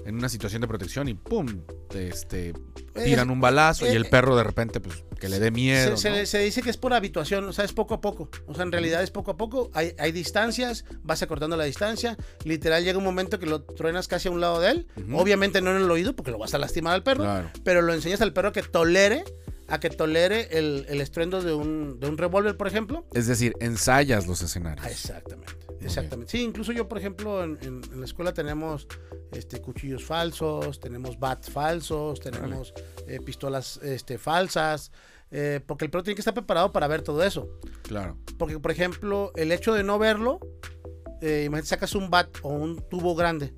en 0.06 0.16
una 0.16 0.30
situación 0.30 0.62
de 0.62 0.68
protección 0.68 1.08
y 1.08 1.14
¡pum! 1.14 1.48
Este, 1.94 2.54
Es- 2.96 3.04
tiran 3.04 3.30
un 3.30 3.40
balazo 3.40 3.86
y 3.86 3.90
eh, 3.90 3.96
el 3.96 4.06
perro 4.06 4.36
de 4.36 4.44
repente, 4.44 4.80
pues, 4.80 5.04
que 5.20 5.30
le 5.30 5.40
dé 5.40 5.52
miedo, 5.52 5.98
se, 5.98 6.40
dice 6.40 6.62
que 6.64 6.70
es 6.72 6.78
por 6.78 6.94
habituación, 6.94 7.44
o 7.46 7.54
sea, 7.54 7.66
es 7.66 7.74
poco 7.74 7.94
a 7.94 8.02
poco. 8.02 8.30
O 8.48 8.56
sea, 8.56 8.64
en 8.64 8.72
realidad 8.72 9.04
es 9.04 9.12
poco 9.12 9.32
a 9.32 9.38
poco. 9.38 9.70
Hay, 9.74 9.94
hay 10.00 10.12
distancias, 10.12 10.86
vas 11.04 11.22
acortando 11.22 11.56
la 11.58 11.66
distancia. 11.66 12.18
Literal, 12.44 12.84
llega 12.84 12.98
un 12.98 13.04
momento 13.04 13.38
que 13.38 13.46
lo 13.46 13.62
truenas 13.62 14.08
casi 14.08 14.28
a 14.28 14.32
un 14.32 14.42
lado 14.42 14.60
de 14.60 14.72
él. 14.72 14.88
Obviamente 15.14 15.62
no 15.62 15.70
en 15.72 15.78
el 15.84 15.92
oído, 15.92 16.16
porque 16.16 16.32
lo 16.32 16.40
vas 16.40 16.54
a 16.56 16.58
lastimar 16.58 16.94
al 16.94 17.04
perro. 17.04 17.24
Claro. 17.24 17.52
pero 17.64 17.82
lo 17.84 17.94
enseñas 17.94 18.22
al 18.22 18.34
perro 18.34 18.50
a 18.50 18.52
que 18.54 18.64
tolere, 18.64 19.24
a 19.68 19.80
que 19.80 19.90
tolere 19.92 20.48
el, 20.58 20.86
el 20.90 21.02
estruendo 21.02 21.42
de 21.44 21.54
un, 21.54 22.00
de 22.00 22.10
un 22.10 22.18
revólver, 22.18 22.58
por 22.58 22.68
ejemplo. 22.68 23.06
Es 23.14 23.28
decir, 23.28 23.54
ensayas 23.60 24.26
los 24.26 24.42
escenarios. 24.42 24.86
Ah, 24.86 24.90
exactamente. 24.90 25.54
Exactamente. 25.84 26.32
Sí, 26.32 26.44
incluso 26.44 26.72
yo, 26.72 26.88
por 26.88 26.98
ejemplo, 26.98 27.44
en, 27.44 27.58
en- 27.62 27.82
en 27.92 28.00
la 28.00 28.06
escuela 28.06 28.34
tenemos 28.34 28.88
este, 29.32 29.62
cuchillos 29.62 30.04
falsos, 30.04 30.80
tenemos 30.80 31.20
bats 31.20 31.50
falsos, 31.50 32.20
tenemos 32.20 32.74
eh, 33.08 33.20
pistolas 33.26 33.78
este, 33.84 34.18
falsas, 34.18 34.92
eh, 35.32 35.62
porque 35.66 35.86
el 35.86 35.92
perro 35.92 36.04
tiene 36.04 36.16
que 36.16 36.22
estar 36.22 36.34
preparado 36.34 36.72
para 36.72 36.88
ver 36.88 37.02
todo 37.02 37.24
eso. 37.24 37.48
Claro. 37.84 38.18
Porque, 38.38 38.60
por 38.60 38.72
ejemplo, 38.72 39.32
el 39.36 39.52
hecho 39.52 39.74
de 39.74 39.84
no 39.84 39.98
verlo, 40.00 40.40
eh, 41.22 41.44
imagínate, 41.46 41.68
sacas 41.68 41.96
un 41.96 42.10
bat 42.10 42.30
o 42.42 42.50
un 42.50 42.84
tubo 42.90 43.16
grande 43.16 43.54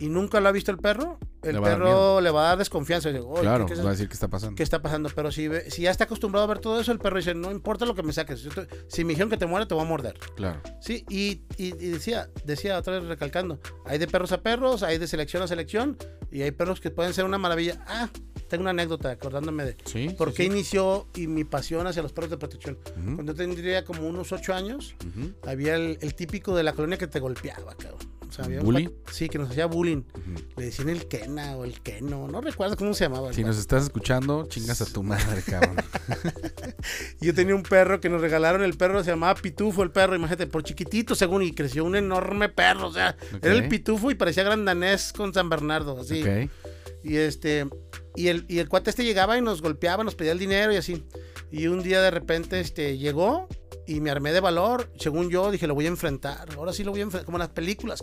y 0.00 0.08
nunca 0.08 0.40
lo 0.40 0.48
ha 0.48 0.52
visto 0.52 0.70
el 0.70 0.78
perro, 0.78 1.18
el 1.42 1.56
Le 1.56 1.60
perro 1.60 2.20
le 2.22 2.30
va 2.30 2.44
a 2.46 2.48
dar 2.50 2.58
desconfianza. 2.58 3.10
y 3.10 3.12
dice, 3.14 3.24
"Oye, 3.26 3.42
Claro, 3.42 3.66
¿qué- 3.66 3.74
qué 3.74 3.78
es 3.80 3.84
va 3.84 3.90
a 3.90 3.92
decir 3.92 4.08
qué 4.08 4.14
está 4.14 4.28
pasando. 4.28 4.56
qué 4.56 4.62
está 4.62 4.80
pasando. 4.80 5.10
Pero 5.14 5.30
si, 5.30 5.46
ve- 5.48 5.70
si 5.70 5.82
ya 5.82 5.90
está 5.90 6.04
acostumbrado 6.04 6.44
a 6.44 6.48
ver 6.48 6.58
todo 6.58 6.80
eso, 6.80 6.90
el 6.90 6.98
perro 6.98 7.16
dice, 7.18 7.34
no 7.34 7.50
importa 7.50 7.84
lo 7.84 7.94
que 7.94 8.02
me 8.02 8.12
saques. 8.12 8.42
yo 8.42 8.50
te- 8.50 8.66
si 8.88 9.04
me 9.04 9.10
dijeron 9.10 9.28
que 9.30 9.36
te 9.36 9.46
muere, 9.46 9.66
te 9.66 9.74
voy 9.74 9.84
a 9.84 9.86
morder. 9.86 10.18
Claro. 10.36 10.62
Sí, 10.80 11.04
y, 11.10 11.42
y- 11.58 11.74
y 11.84 11.90
decía, 11.90 12.30
decía 12.44 12.78
otra 12.78 12.94
vez 12.94 13.04
recalcando, 13.04 13.60
hay 13.84 13.98
de 13.98 14.06
perros 14.06 14.32
a 14.32 14.40
perros, 14.42 14.82
hay 14.82 14.96
de 14.98 15.06
selección 15.06 15.42
a 15.42 15.48
selección, 15.48 15.96
y 16.30 16.42
hay 16.42 16.50
perros 16.50 16.80
que 16.80 16.90
pueden 16.90 17.12
ser 17.14 17.24
una 17.24 17.38
maravilla. 17.38 17.84
Ah, 17.86 18.08
tengo 18.48 18.62
una 18.62 18.70
anécdota 18.70 19.10
acordándome 19.10 19.64
de 19.64 19.76
Sí. 19.84 20.08
por 20.16 20.32
qué 20.32 20.44
sí. 20.44 20.48
inició 20.50 21.06
y 21.14 21.26
mi 21.26 21.44
pasión 21.44 21.86
hacia 21.86 22.02
los 22.02 22.12
perros 22.12 22.30
de 22.30 22.38
protección. 22.38 22.78
Ujú, 22.96 23.14
Cuando 23.16 23.32
yo 23.32 23.34
tendría 23.36 23.84
como 23.84 24.06
unos 24.06 24.32
ocho 24.32 24.54
años, 24.54 24.94
había 25.46 25.76
el, 25.76 25.98
el 26.00 26.14
típico 26.14 26.54
de 26.56 26.62
la 26.62 26.72
colonia 26.72 26.98
que 26.98 27.06
te 27.06 27.20
golpeaba, 27.20 27.74
cabrón. 27.76 28.00
O 28.28 28.30
sea, 28.30 28.44
había 28.44 28.58
un 28.60 28.66
¿Bully? 28.66 28.86
cuate- 28.88 29.12
Sí, 29.12 29.28
que 29.30 29.38
nos 29.38 29.48
hacía 29.48 29.64
bullying. 29.64 30.02
Le 30.58 30.66
decían 30.66 30.90
el 30.90 31.06
Kena 31.08 31.56
o 31.56 31.64
el 31.64 31.80
Keno, 31.80 32.28
no 32.28 32.42
recuerdo 32.42 32.76
cómo 32.76 32.92
se 32.92 33.04
llamaba. 33.04 33.32
Si 33.32 33.42
nos 33.42 33.56
estás 33.56 33.84
escuchando, 33.84 34.46
chingas 34.50 34.82
a 34.82 34.84
tu 34.84 35.02
madre, 35.02 35.40
cabrón. 35.42 35.76
Yo 37.20 37.34
tenía 37.34 37.54
un 37.54 37.62
perro 37.62 38.00
que 38.00 38.08
nos 38.08 38.20
regalaron, 38.20 38.62
el 38.62 38.74
perro 38.76 39.02
se 39.02 39.10
llamaba 39.10 39.34
Pitufo, 39.40 39.82
el 39.82 39.90
perro, 39.90 40.14
imagínate, 40.14 40.46
por 40.46 40.62
chiquitito 40.62 41.14
según, 41.14 41.42
y 41.42 41.52
creció 41.52 41.84
un 41.84 41.96
enorme 41.96 42.48
perro, 42.50 42.88
o 42.88 42.92
sea, 42.92 43.16
era 43.42 43.54
el 43.54 43.68
Pitufo 43.68 44.10
y 44.10 44.14
parecía 44.14 44.42
grandanés 44.44 45.12
con 45.12 45.32
San 45.32 45.48
Bernardo, 45.48 45.98
así. 46.00 46.22
Ok. 46.22 46.50
Y 47.08 47.16
este, 47.16 47.66
y 48.14 48.28
el, 48.28 48.44
y 48.48 48.58
el 48.58 48.68
cuate 48.68 48.90
este 48.90 49.04
llegaba 49.04 49.38
y 49.38 49.40
nos 49.40 49.62
golpeaba, 49.62 50.04
nos 50.04 50.14
pedía 50.14 50.32
el 50.32 50.38
dinero 50.38 50.72
y 50.72 50.76
así. 50.76 51.04
Y 51.50 51.66
un 51.66 51.82
día 51.82 52.02
de 52.02 52.10
repente 52.10 52.60
este, 52.60 52.98
llegó 52.98 53.48
y 53.86 54.02
me 54.02 54.10
armé 54.10 54.32
de 54.32 54.40
valor, 54.40 54.92
según 54.98 55.30
yo, 55.30 55.50
dije, 55.50 55.66
lo 55.66 55.74
voy 55.74 55.86
a 55.86 55.88
enfrentar, 55.88 56.46
ahora 56.56 56.74
sí 56.74 56.84
lo 56.84 56.90
voy 56.90 57.00
a 57.00 57.04
enfrentar, 57.04 57.24
como 57.24 57.38
en 57.38 57.40
las 57.40 57.48
películas. 57.48 58.02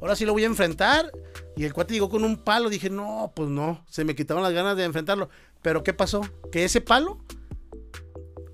Ahora 0.00 0.16
sí 0.16 0.24
lo 0.24 0.32
voy 0.32 0.42
a 0.42 0.46
enfrentar. 0.46 1.12
Y 1.56 1.64
el 1.64 1.72
cuate 1.72 1.94
llegó 1.94 2.10
con 2.10 2.24
un 2.24 2.42
palo, 2.42 2.68
dije, 2.68 2.90
no, 2.90 3.32
pues 3.36 3.48
no, 3.48 3.84
se 3.88 4.04
me 4.04 4.16
quitaron 4.16 4.42
las 4.42 4.52
ganas 4.52 4.76
de 4.76 4.82
enfrentarlo. 4.82 5.28
Pero 5.62 5.84
¿qué 5.84 5.94
pasó? 5.94 6.22
Que 6.50 6.64
ese 6.64 6.80
palo 6.80 7.24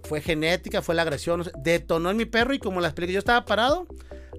fue 0.02 0.20
genética, 0.20 0.82
fue 0.82 0.94
la 0.94 1.02
agresión, 1.02 1.40
o 1.40 1.44
sea, 1.44 1.52
detonó 1.56 2.10
en 2.10 2.18
mi 2.18 2.26
perro 2.26 2.52
y 2.52 2.58
como 2.58 2.82
las 2.82 2.92
películas, 2.92 3.14
yo 3.14 3.18
estaba 3.20 3.46
parado, 3.46 3.86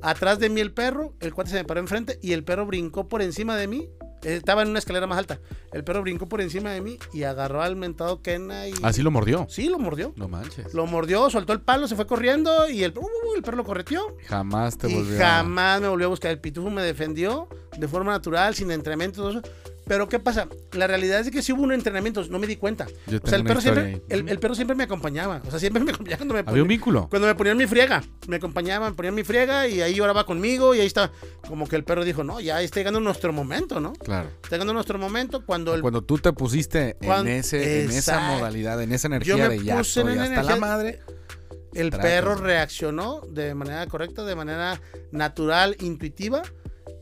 atrás 0.03 0.37
de 0.37 0.49
mí 0.49 0.61
el 0.61 0.73
perro, 0.73 1.15
el 1.19 1.33
cuate 1.33 1.49
se 1.49 1.55
me 1.55 1.65
paró 1.65 1.79
enfrente 1.79 2.19
y 2.21 2.33
el 2.33 2.43
perro 2.43 2.67
brincó 2.67 3.07
por 3.07 3.23
encima 3.23 3.55
de 3.55 3.67
mí. 3.67 3.89
Estaba 4.33 4.61
en 4.61 4.69
una 4.69 4.79
escalera 4.79 5.07
más 5.07 5.17
alta. 5.17 5.39
El 5.71 5.83
perro 5.83 6.01
brincó 6.01 6.27
por 6.27 6.41
encima 6.41 6.71
de 6.71 6.81
mí 6.81 6.97
y 7.13 7.23
agarró 7.23 7.61
al 7.61 7.75
mentado 7.75 8.21
Kena 8.21 8.67
y... 8.67 8.73
Así 8.83 9.01
lo 9.01 9.11
mordió. 9.11 9.45
Sí, 9.49 9.69
lo 9.69 9.79
mordió. 9.79 10.13
No 10.15 10.27
manches. 10.27 10.73
Lo 10.73 10.85
mordió, 10.85 11.29
soltó 11.29 11.53
el 11.53 11.61
palo, 11.61 11.87
se 11.87 11.95
fue 11.95 12.05
corriendo 12.07 12.69
y 12.69 12.83
el, 12.83 12.93
uh, 12.97 13.35
el 13.35 13.41
perro 13.43 13.57
lo 13.57 13.63
correteó. 13.63 14.17
Jamás 14.27 14.77
te 14.77 14.89
Y 14.89 14.95
volvió. 14.95 15.15
a- 15.17 15.19
jamás 15.37 15.81
me 15.81 15.87
volvió 15.87 16.07
a 16.07 16.09
buscar. 16.09 16.31
El 16.31 16.39
pitufo 16.39 16.69
me 16.69 16.81
defendió 16.83 17.47
de 17.77 17.87
forma 17.87 18.11
natural, 18.11 18.53
sin 18.55 18.69
entrenamiento, 18.71 19.21
todo 19.21 19.29
eso. 19.39 19.41
Pero 19.87 20.09
¿qué 20.09 20.19
pasa? 20.19 20.47
La 20.73 20.87
realidad 20.87 21.19
es 21.21 21.31
que 21.31 21.41
sí 21.41 21.53
hubo 21.53 21.63
un 21.63 21.71
entrenamiento, 21.71 22.23
no 22.29 22.39
me 22.39 22.47
di 22.47 22.55
cuenta. 22.57 22.87
Yo 23.07 23.19
O 23.23 23.27
sea, 23.27 23.37
el 23.37 23.43
perro, 23.45 23.61
siempre, 23.61 24.01
el, 24.09 24.27
el 24.27 24.39
perro 24.39 24.53
siempre 24.55 24.75
me 24.75 24.83
acompañaba. 24.83 25.41
O 25.47 25.49
sea, 25.49 25.59
siempre 25.59 25.83
me 25.83 25.91
acompañaba 25.91 26.17
cuando 26.17 26.33
me 26.33 26.39
Había 26.45 26.61
un 26.61 26.67
vínculo. 26.67 27.07
cuando 27.09 27.27
me 27.27 27.35
ponían 27.35 27.57
mi 27.57 27.67
friega, 27.67 28.03
me 28.27 28.35
acompañaban, 28.37 28.95
ponían 28.95 29.15
mi 29.15 29.23
friega 29.23 29.67
y 29.67 29.81
ahí 29.81 29.95
lloraba 29.95 30.25
conmigo 30.25 30.75
y 30.75 30.79
ahí 30.81 30.87
está. 30.87 31.11
Como 31.47 31.67
que 31.67 31.75
el 31.75 31.83
perro 31.83 32.03
dijo, 32.03 32.23
no, 32.23 32.39
ya 32.39 32.61
está 32.61 32.79
llegando 32.79 32.99
nuestro 32.99 33.31
momento, 33.33 33.79
¿no? 33.79 33.93
Claro. 33.93 34.29
Está 34.43 34.55
llegando 34.57 34.73
nuestro 34.73 34.97
momento 34.99 35.45
cuando 35.45 35.73
el... 35.73 35.81
Cuando 35.81 36.01
tú 36.03 36.17
te 36.17 36.33
pusiste 36.33 36.97
Cuando- 37.03 37.29
en, 37.29 37.37
ese, 37.37 37.83
en 37.85 37.91
esa 37.91 38.19
modalidad, 38.19 38.81
en 38.81 38.91
esa 38.91 39.07
Yo 39.07 39.15
energía 39.15 39.49
me 39.49 39.57
de 39.57 39.63
ya 39.63 39.77
puse 39.77 39.99
estoy 40.01 40.13
hasta 40.17 40.25
energía- 40.25 40.43
la 40.43 40.55
madre. 40.57 40.99
el 41.73 41.91
perro 41.91 42.35
reaccionó 42.35 43.21
de 43.29 43.53
manera 43.53 43.85
correcta, 43.87 44.23
de 44.25 44.35
manera 44.35 44.81
natural, 45.11 45.75
intuitiva. 45.79 46.41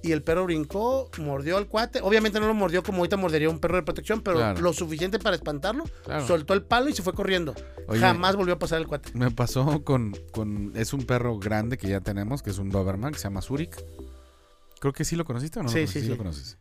Y 0.05 0.11
el 0.11 0.21
perro 0.21 0.45
brincó, 0.45 1.09
mordió 1.17 1.57
al 1.57 1.67
cuate. 1.67 1.99
Obviamente 2.03 2.39
no 2.39 2.45
lo 2.45 2.53
mordió 2.53 2.83
como 2.83 2.99
ahorita 2.99 3.17
mordería 3.17 3.49
un 3.49 3.57
perro 3.59 3.77
de 3.77 3.81
protección, 3.81 4.21
pero 4.21 4.37
Claro. 4.37 4.61
lo 4.61 4.71
suficiente 4.71 5.17
para 5.17 5.35
espantarlo. 5.35 5.83
Claro. 6.03 6.27
Soltó 6.27 6.53
el 6.53 6.61
palo 6.61 6.89
y 6.89 6.93
se 6.93 7.01
fue 7.01 7.13
corriendo. 7.13 7.55
Oye. 7.87 7.99
Jamás 7.99 8.35
volvió 8.35 8.53
a 8.53 8.59
pasar 8.59 8.79
el 8.79 8.85
cuate. 8.87 9.09
Me 9.15 9.31
pasó 9.31 9.83
con, 9.83 10.15
con. 10.31 10.73
Es 10.75 10.93
un 10.93 11.05
perro 11.05 11.39
grande 11.39 11.77
que 11.79 11.87
ya 11.87 12.01
tenemos, 12.01 12.43
que 12.43 12.51
es 12.51 12.59
un 12.59 12.69
Doberman, 12.69 13.13
que 13.13 13.17
se 13.19 13.23
llama 13.23 13.41
Zurich. 13.41 13.75
Creo 14.79 14.93
que 14.93 15.03
sí 15.05 15.15
lo 15.15 15.25
conociste 15.25 15.59
o 15.59 15.63
no 15.63 15.69
Sí, 15.69 15.81
lo 15.81 15.87
sí, 15.87 16.01
sí. 16.01 16.07
lo 16.07 16.17
conoces. 16.17 16.59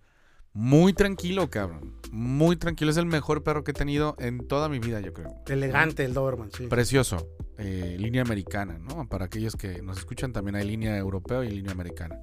Muy 0.54 0.92
tranquilo, 0.94 1.50
cabrón. 1.50 2.00
Muy 2.12 2.56
tranquilo. 2.56 2.90
Es 2.90 2.96
el 2.96 3.06
mejor 3.06 3.42
perro 3.42 3.62
que 3.64 3.72
he 3.72 3.74
tenido 3.74 4.14
en 4.18 4.46
toda 4.46 4.68
mi 4.70 4.78
vida, 4.78 5.00
yo 5.00 5.12
creo. 5.12 5.34
Elegante 5.48 6.04
el 6.04 6.14
Doberman, 6.14 6.50
sí. 6.50 6.66
Precioso. 6.68 7.28
Eh, 7.58 7.96
línea 7.98 8.22
americana, 8.22 8.78
¿no? 8.78 9.06
Para 9.08 9.26
aquellos 9.26 9.56
que 9.56 9.82
nos 9.82 9.98
escuchan, 9.98 10.32
también 10.32 10.54
hay 10.56 10.64
línea 10.66 10.96
europea 10.96 11.44
y 11.44 11.50
línea 11.50 11.72
americana 11.72 12.18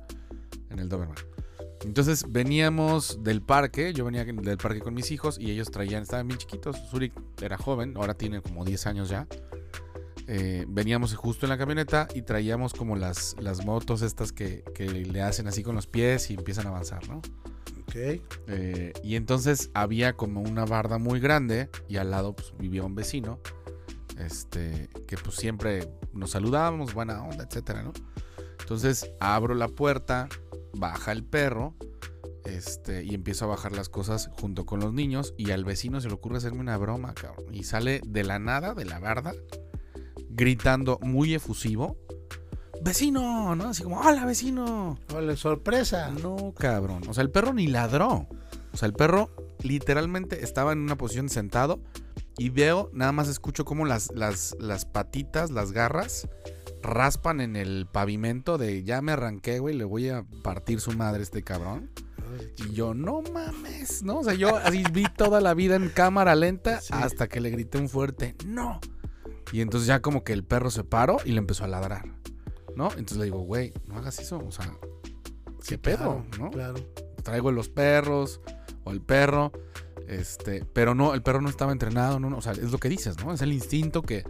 en 0.71 0.79
el 0.79 0.89
Doberman. 0.89 1.17
Entonces 1.83 2.25
veníamos 2.29 3.23
del 3.23 3.41
parque, 3.41 3.93
yo 3.93 4.05
venía 4.05 4.23
del 4.23 4.57
parque 4.57 4.79
con 4.79 4.93
mis 4.93 5.11
hijos 5.11 5.39
y 5.39 5.51
ellos 5.51 5.71
traían, 5.71 6.03
estaban 6.03 6.27
bien 6.27 6.37
chiquitos. 6.37 6.77
Zurich 6.89 7.13
era 7.41 7.57
joven, 7.57 7.93
ahora 7.97 8.13
tiene 8.13 8.41
como 8.41 8.63
10 8.63 8.87
años 8.87 9.09
ya. 9.09 9.27
Eh, 10.27 10.65
veníamos 10.67 11.13
justo 11.15 11.45
en 11.45 11.49
la 11.49 11.57
camioneta 11.57 12.07
y 12.13 12.21
traíamos 12.21 12.73
como 12.73 12.95
las, 12.95 13.35
las 13.39 13.65
motos 13.65 14.01
estas 14.01 14.31
que, 14.31 14.63
que 14.75 14.87
le 14.87 15.21
hacen 15.21 15.47
así 15.47 15.63
con 15.63 15.75
los 15.75 15.87
pies 15.87 16.29
y 16.29 16.35
empiezan 16.35 16.67
a 16.67 16.69
avanzar, 16.69 17.07
¿no? 17.09 17.17
Ok. 17.17 17.95
Eh, 18.47 18.93
y 19.03 19.15
entonces 19.15 19.71
había 19.73 20.13
como 20.13 20.41
una 20.41 20.65
barda 20.65 20.99
muy 20.99 21.19
grande 21.19 21.69
y 21.89 21.97
al 21.97 22.11
lado 22.11 22.35
pues, 22.35 22.53
vivía 22.57 22.83
un 22.83 22.95
vecino. 22.95 23.39
Este, 24.19 24.87
que 25.07 25.17
pues 25.17 25.35
siempre 25.35 25.89
nos 26.13 26.31
saludábamos, 26.31 26.93
buena 26.93 27.23
onda, 27.23 27.45
etcétera, 27.45 27.81
¿no? 27.81 27.91
Entonces 28.59 29.11
abro 29.19 29.55
la 29.55 29.67
puerta, 29.67 30.29
baja 30.73 31.11
el 31.11 31.23
perro, 31.23 31.75
este, 32.45 33.03
y 33.03 33.13
empiezo 33.13 33.45
a 33.45 33.49
bajar 33.49 33.71
las 33.73 33.89
cosas 33.89 34.29
junto 34.39 34.65
con 34.65 34.79
los 34.79 34.93
niños. 34.93 35.33
Y 35.37 35.51
al 35.51 35.65
vecino 35.65 36.01
se 36.01 36.07
le 36.07 36.13
ocurre 36.13 36.37
hacerme 36.37 36.59
una 36.59 36.77
broma, 36.77 37.13
cabrón. 37.13 37.53
Y 37.53 37.63
sale 37.63 38.01
de 38.05 38.23
la 38.23 38.39
nada, 38.39 38.73
de 38.73 38.85
la 38.85 38.99
barda, 38.99 39.33
gritando 40.29 40.99
muy 41.01 41.33
efusivo. 41.33 41.97
Vecino, 42.83 43.55
¿no? 43.55 43.65
Así 43.69 43.83
como, 43.83 43.99
hola 44.01 44.25
vecino. 44.25 44.97
Ole, 45.13 45.37
sorpresa. 45.37 46.09
No, 46.09 46.53
cabrón. 46.57 47.03
O 47.07 47.13
sea, 47.13 47.21
el 47.21 47.29
perro 47.29 47.53
ni 47.53 47.67
ladró. 47.67 48.27
O 48.73 48.77
sea, 48.77 48.87
el 48.87 48.93
perro 48.93 49.29
literalmente 49.61 50.43
estaba 50.43 50.71
en 50.71 50.79
una 50.79 50.97
posición 50.97 51.29
sentado 51.29 51.79
y 52.37 52.49
veo, 52.49 52.89
nada 52.93 53.11
más 53.11 53.27
escucho 53.27 53.65
como 53.65 53.85
las, 53.85 54.11
las, 54.15 54.55
las 54.59 54.85
patitas, 54.85 55.51
las 55.51 55.73
garras, 55.73 56.27
raspan 56.81 57.41
en 57.41 57.55
el 57.55 57.87
pavimento 57.91 58.57
de 58.57 58.83
ya 58.83 59.01
me 59.01 59.11
arranqué, 59.13 59.59
güey, 59.59 59.75
le 59.75 59.83
voy 59.83 60.09
a 60.09 60.23
partir 60.43 60.79
su 60.79 60.91
madre 60.93 61.19
a 61.19 61.23
este 61.23 61.43
cabrón. 61.43 61.89
Y 62.57 62.73
yo, 62.73 62.93
no 62.93 63.21
mames, 63.33 64.03
¿no? 64.03 64.19
O 64.19 64.23
sea, 64.23 64.33
yo 64.33 64.55
así 64.55 64.83
vi 64.93 65.03
toda 65.17 65.41
la 65.41 65.53
vida 65.53 65.75
en 65.75 65.89
cámara 65.89 66.33
lenta 66.35 66.79
Sí. 66.79 66.93
hasta 66.95 67.27
que 67.27 67.41
le 67.41 67.49
grité 67.49 67.77
un 67.77 67.89
fuerte, 67.89 68.35
no. 68.45 68.79
Y 69.51 69.59
entonces 69.61 69.87
ya 69.87 70.01
como 70.01 70.23
que 70.23 70.31
el 70.31 70.45
perro 70.45 70.71
se 70.71 70.83
paró 70.85 71.17
y 71.25 71.31
le 71.31 71.39
empezó 71.39 71.65
a 71.65 71.67
ladrar. 71.67 72.05
¿no? 72.75 72.87
Entonces 72.91 73.17
le 73.17 73.25
digo, 73.25 73.39
güey, 73.39 73.73
no 73.87 73.97
hagas 73.97 74.19
eso, 74.19 74.39
o 74.39 74.51
sea, 74.51 74.71
Sí, 75.59 75.71
¿qué 75.71 75.77
pedo? 75.77 76.25
¿no? 76.39 76.49
Claro. 76.51 76.75
Traigo 77.21 77.51
los 77.51 77.67
perros 77.69 78.39
o 78.85 78.91
el 78.91 79.01
perro, 79.01 79.51
este, 80.07 80.63
pero 80.73 80.95
no, 80.95 81.13
el 81.13 81.21
perro 81.21 81.41
no 81.41 81.49
estaba 81.49 81.73
entrenado, 81.73 82.19
no, 82.19 82.29
no, 82.29 82.37
o 82.37 82.41
sea, 82.41 82.53
es 82.53 82.71
lo 82.71 82.77
que 82.79 82.87
dices, 82.89 83.17
¿no? 83.23 83.33
Es 83.33 83.41
el 83.41 83.51
instinto 83.53 84.01
que, 84.01 84.23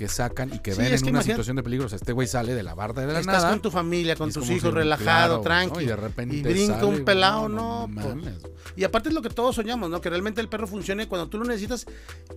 que 0.00 0.08
sacan 0.08 0.50
y 0.54 0.60
que 0.60 0.72
Sí, 0.72 0.78
ven 0.80 0.94
es 0.94 1.00
en 1.02 1.06
que 1.08 1.10
una 1.12 1.22
situación 1.22 1.56
de 1.56 1.62
peligro. 1.62 1.84
O 1.84 1.88
sea, 1.90 1.96
este 1.96 2.12
güey 2.14 2.26
sale 2.26 2.54
de 2.54 2.62
la 2.62 2.74
barda 2.74 3.04
de 3.04 3.12
la 3.12 3.20
Estás 3.20 3.34
nada. 3.42 3.50
con 3.50 3.60
tu 3.60 3.70
familia, 3.70 4.16
con 4.16 4.30
es 4.30 4.34
tus 4.34 4.48
hijos, 4.48 4.72
relajado, 4.72 5.42
claro, 5.42 5.68
tranqui. 5.68 5.74
¿no? 5.74 5.80
Y 5.82 5.86
de 5.86 5.96
repente 5.96 6.36
y 6.36 6.42
brinca 6.42 6.76
sale, 6.76 6.86
un 6.86 7.04
pelado, 7.04 7.50
no, 7.50 7.86
no 7.86 7.94
pues. 7.94 8.06
mames. 8.16 8.38
Y 8.76 8.84
aparte 8.84 9.10
es 9.10 9.14
lo 9.14 9.20
que 9.20 9.28
todos 9.28 9.54
soñamos, 9.56 9.90
¿no? 9.90 10.00
Que 10.00 10.08
realmente 10.08 10.40
el 10.40 10.48
perro 10.48 10.66
funcione 10.66 11.06
cuando 11.06 11.28
tú 11.28 11.36
lo 11.38 11.44
necesitas 11.44 11.84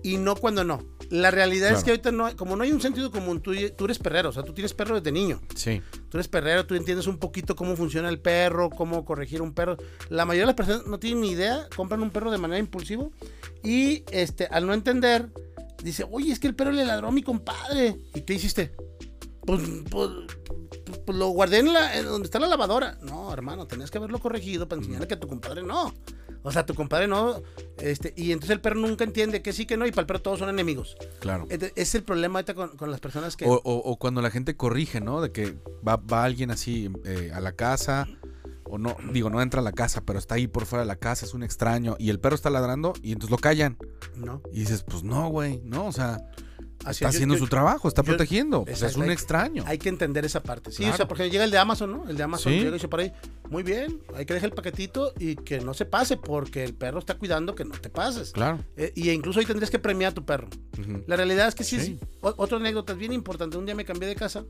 y 0.04 0.18
no 0.18 0.36
cuando 0.36 0.66
no. 0.66 0.84
La 1.10 1.32
realidad 1.32 1.70
es 1.70 1.76
Claro. 1.76 1.86
que 1.86 1.92
ahorita 1.92 2.12
no, 2.12 2.26
hay- 2.26 2.36
como 2.36 2.58
no 2.58 2.64
hay 2.64 2.74
un 2.74 2.82
sentido 2.82 3.12
común, 3.12 3.40
tú, 3.42 3.54
tú 3.78 3.86
eres 3.86 3.98
perrero, 3.98 4.28
o 4.28 4.34
sea, 4.34 4.44
tú 4.44 4.54
tienes 4.54 4.74
perro 4.74 4.96
desde 5.00 5.12
niño. 5.14 5.42
Sí, 5.56 5.82
Tú 6.10 6.18
eres 6.18 6.28
perrero, 6.28 6.66
tú 6.68 6.76
entiendes 6.76 7.08
un 7.08 7.18
poquito 7.18 7.56
cómo 7.56 7.76
funciona 7.78 8.08
el 8.10 8.20
perro, 8.20 8.70
cómo 8.70 9.04
corregir 9.06 9.42
un 9.42 9.54
perro. 9.54 9.78
La 10.10 10.26
mayoría 10.26 10.44
de 10.44 10.48
las 10.48 10.56
personas 10.56 10.86
no 10.86 11.00
tienen 11.00 11.22
ni 11.22 11.32
idea, 11.32 11.66
compran 11.76 12.04
un 12.04 12.12
perro 12.12 12.30
de 12.30 12.38
manera 12.38 12.60
impulsiva 12.60 13.06
y 13.64 14.04
este, 14.12 14.46
al 14.48 14.68
no 14.68 14.74
entender, 14.74 15.30
dice, 15.84 16.06
oye, 16.10 16.32
es 16.32 16.40
que 16.40 16.48
el 16.48 16.56
perro 16.56 16.72
le 16.72 16.86
ladró 16.86 17.08
a 17.08 17.12
mi 17.12 17.22
compadre. 17.24 17.98
¿Y 18.16 18.22
qué 18.22 18.34
hiciste? 18.34 18.76
Pues, 19.46 19.62
pues, 19.92 20.10
pues, 21.06 21.18
lo 21.18 21.28
guardé 21.30 21.60
en, 21.60 21.74
la, 21.74 21.98
en 21.98 22.06
donde 22.06 22.26
está 22.26 22.40
la 22.40 22.48
lavadora. 22.48 22.98
No, 23.02 23.32
hermano, 23.34 23.68
tenías 23.68 23.92
que 23.92 23.98
haberlo 23.98 24.20
corregido 24.20 24.68
para 24.68 24.80
enseñarle 24.80 25.08
que 25.08 25.16
a 25.16 25.20
tu 25.20 25.28
compadre 25.28 25.64
no. 25.64 25.94
O 26.44 26.52
sea, 26.52 26.66
tu 26.66 26.74
compadre 26.76 27.08
no. 27.08 27.42
Este, 27.78 28.14
y 28.18 28.32
entonces 28.32 28.52
el 28.52 28.62
perro 28.62 28.76
nunca 28.80 29.04
entiende 29.04 29.42
que 29.42 29.54
sí, 29.54 29.66
que 29.66 29.78
no, 29.78 29.86
y 29.86 29.92
para 29.92 30.02
el 30.02 30.08
perro 30.08 30.22
todos 30.22 30.40
son 30.40 30.50
enemigos. 30.50 30.96
claro. 31.20 31.46
Es 31.50 31.96
el 31.96 32.04
problema 32.04 32.40
ahorita 32.40 32.54
con, 32.54 32.76
con 32.78 32.90
las 32.92 33.00
personas 33.00 33.36
que... 33.38 33.46
O, 33.46 33.54
o- 33.54 33.62
o 33.92 33.98
cuando 33.98 34.22
la 34.22 34.30
gente 34.32 34.56
corrige, 34.56 35.02
¿no? 35.02 35.22
De 35.22 35.32
que 35.32 35.58
va, 35.88 35.98
va 35.98 36.24
alguien 36.24 36.52
así 36.52 36.90
eh, 37.06 37.32
a 37.34 37.40
la 37.42 37.54
casa, 37.54 38.08
o 38.74 38.78
no, 38.80 38.96
digo, 39.12 39.30
no 39.30 39.40
entra 39.42 39.62
a 39.62 39.64
la 39.64 39.72
casa, 39.72 40.02
pero 40.04 40.18
está 40.18 40.34
ahí 40.36 40.48
por 40.48 40.66
fuera 40.66 40.82
de 40.84 40.88
la 40.88 40.96
casa, 40.96 41.26
es 41.28 41.34
un 41.36 41.44
extraño, 41.44 41.96
y 42.00 42.10
el 42.10 42.20
perro 42.20 42.34
está 42.36 42.50
ladrando, 42.50 42.94
y 43.04 43.12
entonces 43.12 43.30
lo 43.30 43.38
callan. 43.38 43.78
no. 44.16 44.42
Y 44.52 44.62
dices, 44.62 44.84
pues 44.84 45.04
no, 45.04 45.28
güey, 45.30 45.62
no, 45.64 45.86
o 45.86 45.92
sea, 45.92 46.18
Así 46.86 46.98
está 47.04 47.10
es, 47.10 47.16
haciendo 47.16 47.36
yo- 47.36 47.40
su 47.44 47.48
trabajo, 47.48 47.88
está 47.88 48.02
yo- 48.02 48.08
protegiendo, 48.08 48.62
o 48.64 48.76
sea, 48.76 48.90
es 48.90 48.96
un 48.98 49.04
hay- 49.04 49.12
extraño. 49.12 49.64
Hay 49.68 49.78
que 49.78 49.88
entender 49.90 50.26
esa 50.26 50.42
parte. 50.44 50.72
Sí, 50.72 50.84
o 50.86 50.94
sea, 50.98 51.08
porque 51.08 51.30
llega 51.30 51.44
el 51.46 51.52
de 51.52 51.58
Amazon, 51.58 51.92
¿no? 51.92 52.10
El 52.10 52.18
de 52.18 52.24
Amazon 52.24 52.52
Sí. 52.52 52.58
llega 52.60 52.72
y 52.72 52.74
dice 52.74 52.88
por 52.90 53.00
ahí, 53.00 53.14
muy 53.50 53.64
bien, 53.64 54.02
hay 54.16 54.26
que 54.26 54.34
dejar 54.34 54.50
el 54.50 54.56
paquetito 54.56 55.14
y 55.18 55.36
que 55.36 55.62
no 55.62 55.74
se 55.74 55.86
pase 55.86 56.18
porque 56.18 56.64
el 56.64 56.74
perro 56.74 57.00
está 57.00 57.14
cuidando 57.18 57.56
que 57.56 57.64
no 57.64 57.72
te 57.76 57.90
pases. 57.90 58.32
Claro. 58.32 58.60
Eh, 58.76 58.92
y 58.96 59.10
incluso 59.12 59.40
ahí 59.40 59.46
tendrías 59.46 59.70
que 59.72 59.80
premiar 59.80 60.12
a 60.12 60.14
tu 60.16 60.26
perro. 60.26 60.48
La 61.08 61.16
realidad 61.16 61.48
es 61.48 61.56
que 61.56 61.64
sí, 61.64 61.80
Sí. 61.80 62.00
es 62.02 62.08
o- 62.22 62.34
otra 62.38 62.58
anécdota 62.58 62.94
es 62.94 63.00
bien 63.00 63.14
importante. 63.14 63.56
Un 63.58 63.66
día 63.66 63.76
me 63.76 63.86
cambié 63.86 64.10
de 64.10 64.16
casa 64.16 64.44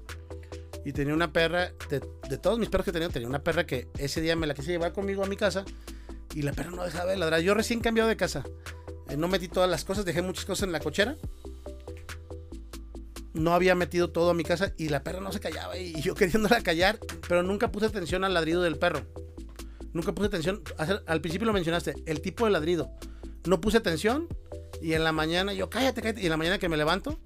y 0.86 0.91
tenía 0.93 1.13
una 1.13 1.31
perra, 1.31 1.71
de, 1.89 2.01
de 2.29 2.38
todos 2.38 2.59
mis 2.59 2.69
perros 2.69 2.86
que 2.86 2.91
tenía, 2.91 3.09
tenía 3.09 3.27
una 3.27 3.43
perra 3.43 3.65
que 3.65 3.88
ese 3.97 4.21
día 4.21 4.36
me 4.36 4.47
la 4.47 4.53
quise 4.53 4.71
llevar 4.71 4.93
conmigo 4.93 5.23
a 5.23 5.27
mi 5.27 5.36
casa 5.38 5.63
y 6.36 6.41
la 6.41 6.51
perra 6.53 6.71
no 6.71 6.84
dejaba 6.84 7.11
de 7.11 7.17
ladrar. 7.17 7.39
Yo 7.41 7.53
recién 7.53 7.79
cambiado 7.79 8.09
de 8.09 8.17
casa, 8.17 8.43
eh, 9.09 9.17
no 9.17 9.27
metí 9.27 9.47
todas 9.47 9.69
las 9.69 9.84
cosas, 9.86 10.05
dejé 10.05 10.21
muchas 10.21 10.45
cosas 10.45 10.63
en 10.63 10.71
la 10.71 10.79
cochera. 10.79 11.15
No 13.34 13.53
había 13.55 13.73
metido 13.73 14.11
todo 14.11 14.29
a 14.29 14.34
mi 14.34 14.43
casa 14.43 14.73
y 14.77 14.89
la 14.89 15.03
perra 15.03 15.19
no 15.19 15.31
se 15.31 15.39
callaba 15.39 15.77
y 15.77 15.99
yo 16.01 16.13
queriéndola 16.15 16.61
callar, 16.61 16.99
pero 17.27 17.41
nunca 17.43 17.71
puse 17.71 17.88
atención 17.88 18.23
al 18.23 18.34
ladrido 18.34 18.61
del 18.61 18.77
perro. 18.77 19.01
Nunca 19.93 20.13
puse 20.13 20.27
atención. 20.27 20.61
Al 21.05 21.21
principio 21.21 21.45
lo 21.45 21.53
mencionaste, 21.53 21.95
el 22.05 22.21
tipo 22.21 22.45
de 22.45 22.51
ladrido. 22.51 22.91
No 23.45 23.61
puse 23.61 23.77
atención 23.77 24.27
y 24.81 24.93
en 24.93 25.03
la 25.03 25.11
mañana 25.11 25.53
yo, 25.53 25.69
cállate, 25.69 26.01
cállate. 26.01 26.21
Y 26.21 26.25
en 26.25 26.31
la 26.31 26.38
mañana 26.38 26.57
que 26.57 26.67
me 26.69 26.77
levanto, 26.77 27.19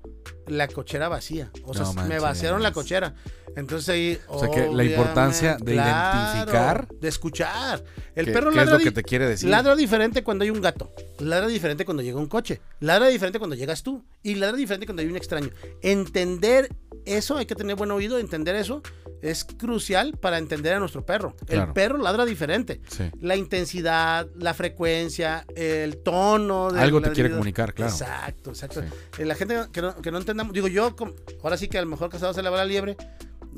la 0.47 0.67
cochera 0.67 1.07
vacía. 1.07 1.51
O 1.63 1.73
sea, 1.73 1.83
No 1.83 1.93
me 1.93 2.01
manches. 2.01 2.21
vaciaron 2.21 2.63
la 2.63 2.71
cochera. 2.73 3.15
Entonces 3.57 3.89
ahí. 3.89 4.19
O 4.27 4.39
sea, 4.39 4.49
que 4.49 4.69
la 4.71 4.83
importancia 4.85 5.57
de 5.59 5.75
identificar 5.75 6.87
De 7.01 7.07
escuchar. 7.09 7.83
El 8.15 8.25
¿Qué, 8.25 8.31
perro 8.31 8.45
qué 8.51 8.51
es 8.51 8.55
ladra, 8.57 8.71
lo 8.73 8.77
di- 8.77 8.83
que 8.85 8.91
te 8.91 9.03
quiere 9.03 9.27
decir? 9.27 9.49
ladra 9.49 9.75
diferente 9.75 10.23
cuando 10.23 10.43
hay 10.43 10.49
un 10.49 10.61
gato. 10.61 10.91
Ladra 11.19 11.47
diferente 11.47 11.83
cuando 11.83 12.01
llega 12.03 12.17
un 12.19 12.27
coche. 12.27 12.61
Ladra 12.79 13.07
diferente 13.07 13.37
cuando 13.39 13.55
llegas 13.55 13.83
tú. 13.83 14.05
Y 14.23 14.35
ladra 14.35 14.55
diferente 14.57 14.85
cuando 14.85 15.01
hay 15.01 15.07
un 15.09 15.17
extraño. 15.17 15.49
Entender 15.81 16.69
eso, 17.05 17.37
hay 17.37 17.45
que 17.45 17.55
tener 17.55 17.75
buen 17.75 17.91
oído. 17.91 18.17
Entender 18.19 18.55
eso 18.55 18.81
es 19.21 19.43
crucial 19.45 20.13
para 20.19 20.37
entender 20.37 20.73
a 20.73 20.79
nuestro 20.79 21.05
perro. 21.05 21.35
El 21.47 21.71
perro 21.73 21.97
ladra 21.97 22.23
diferente 22.25 22.81
Sí. 22.87 23.09
la 23.19 23.35
intensidad, 23.35 24.27
la 24.35 24.53
frecuencia, 24.53 25.45
el 25.55 25.97
tono. 25.97 26.69
del 26.71 26.79
Algo 26.83 27.01
te 27.01 27.11
quiere 27.11 27.31
comunicar, 27.31 27.73
claro. 27.73 27.91
Exacto, 27.91 28.51
exacto. 28.51 28.81
Sí. 28.81 28.87
Eh, 29.21 29.25
La 29.25 29.33
gente 29.35 29.57
que 29.71 29.81
no, 29.81 29.95
que 30.01 30.11
no 30.11 30.19
entendamos, 30.19 30.53
digo 30.53 30.67
yo, 30.67 30.95
ahora 31.43 31.57
sí 31.57 31.67
que 31.67 31.77
a 31.77 31.81
lo 31.81 31.87
mejor 31.87 32.09
casado 32.09 32.33
se 32.33 32.43
le 32.43 32.49
va 32.49 32.57
la 32.57 32.65
liebre. 32.65 32.95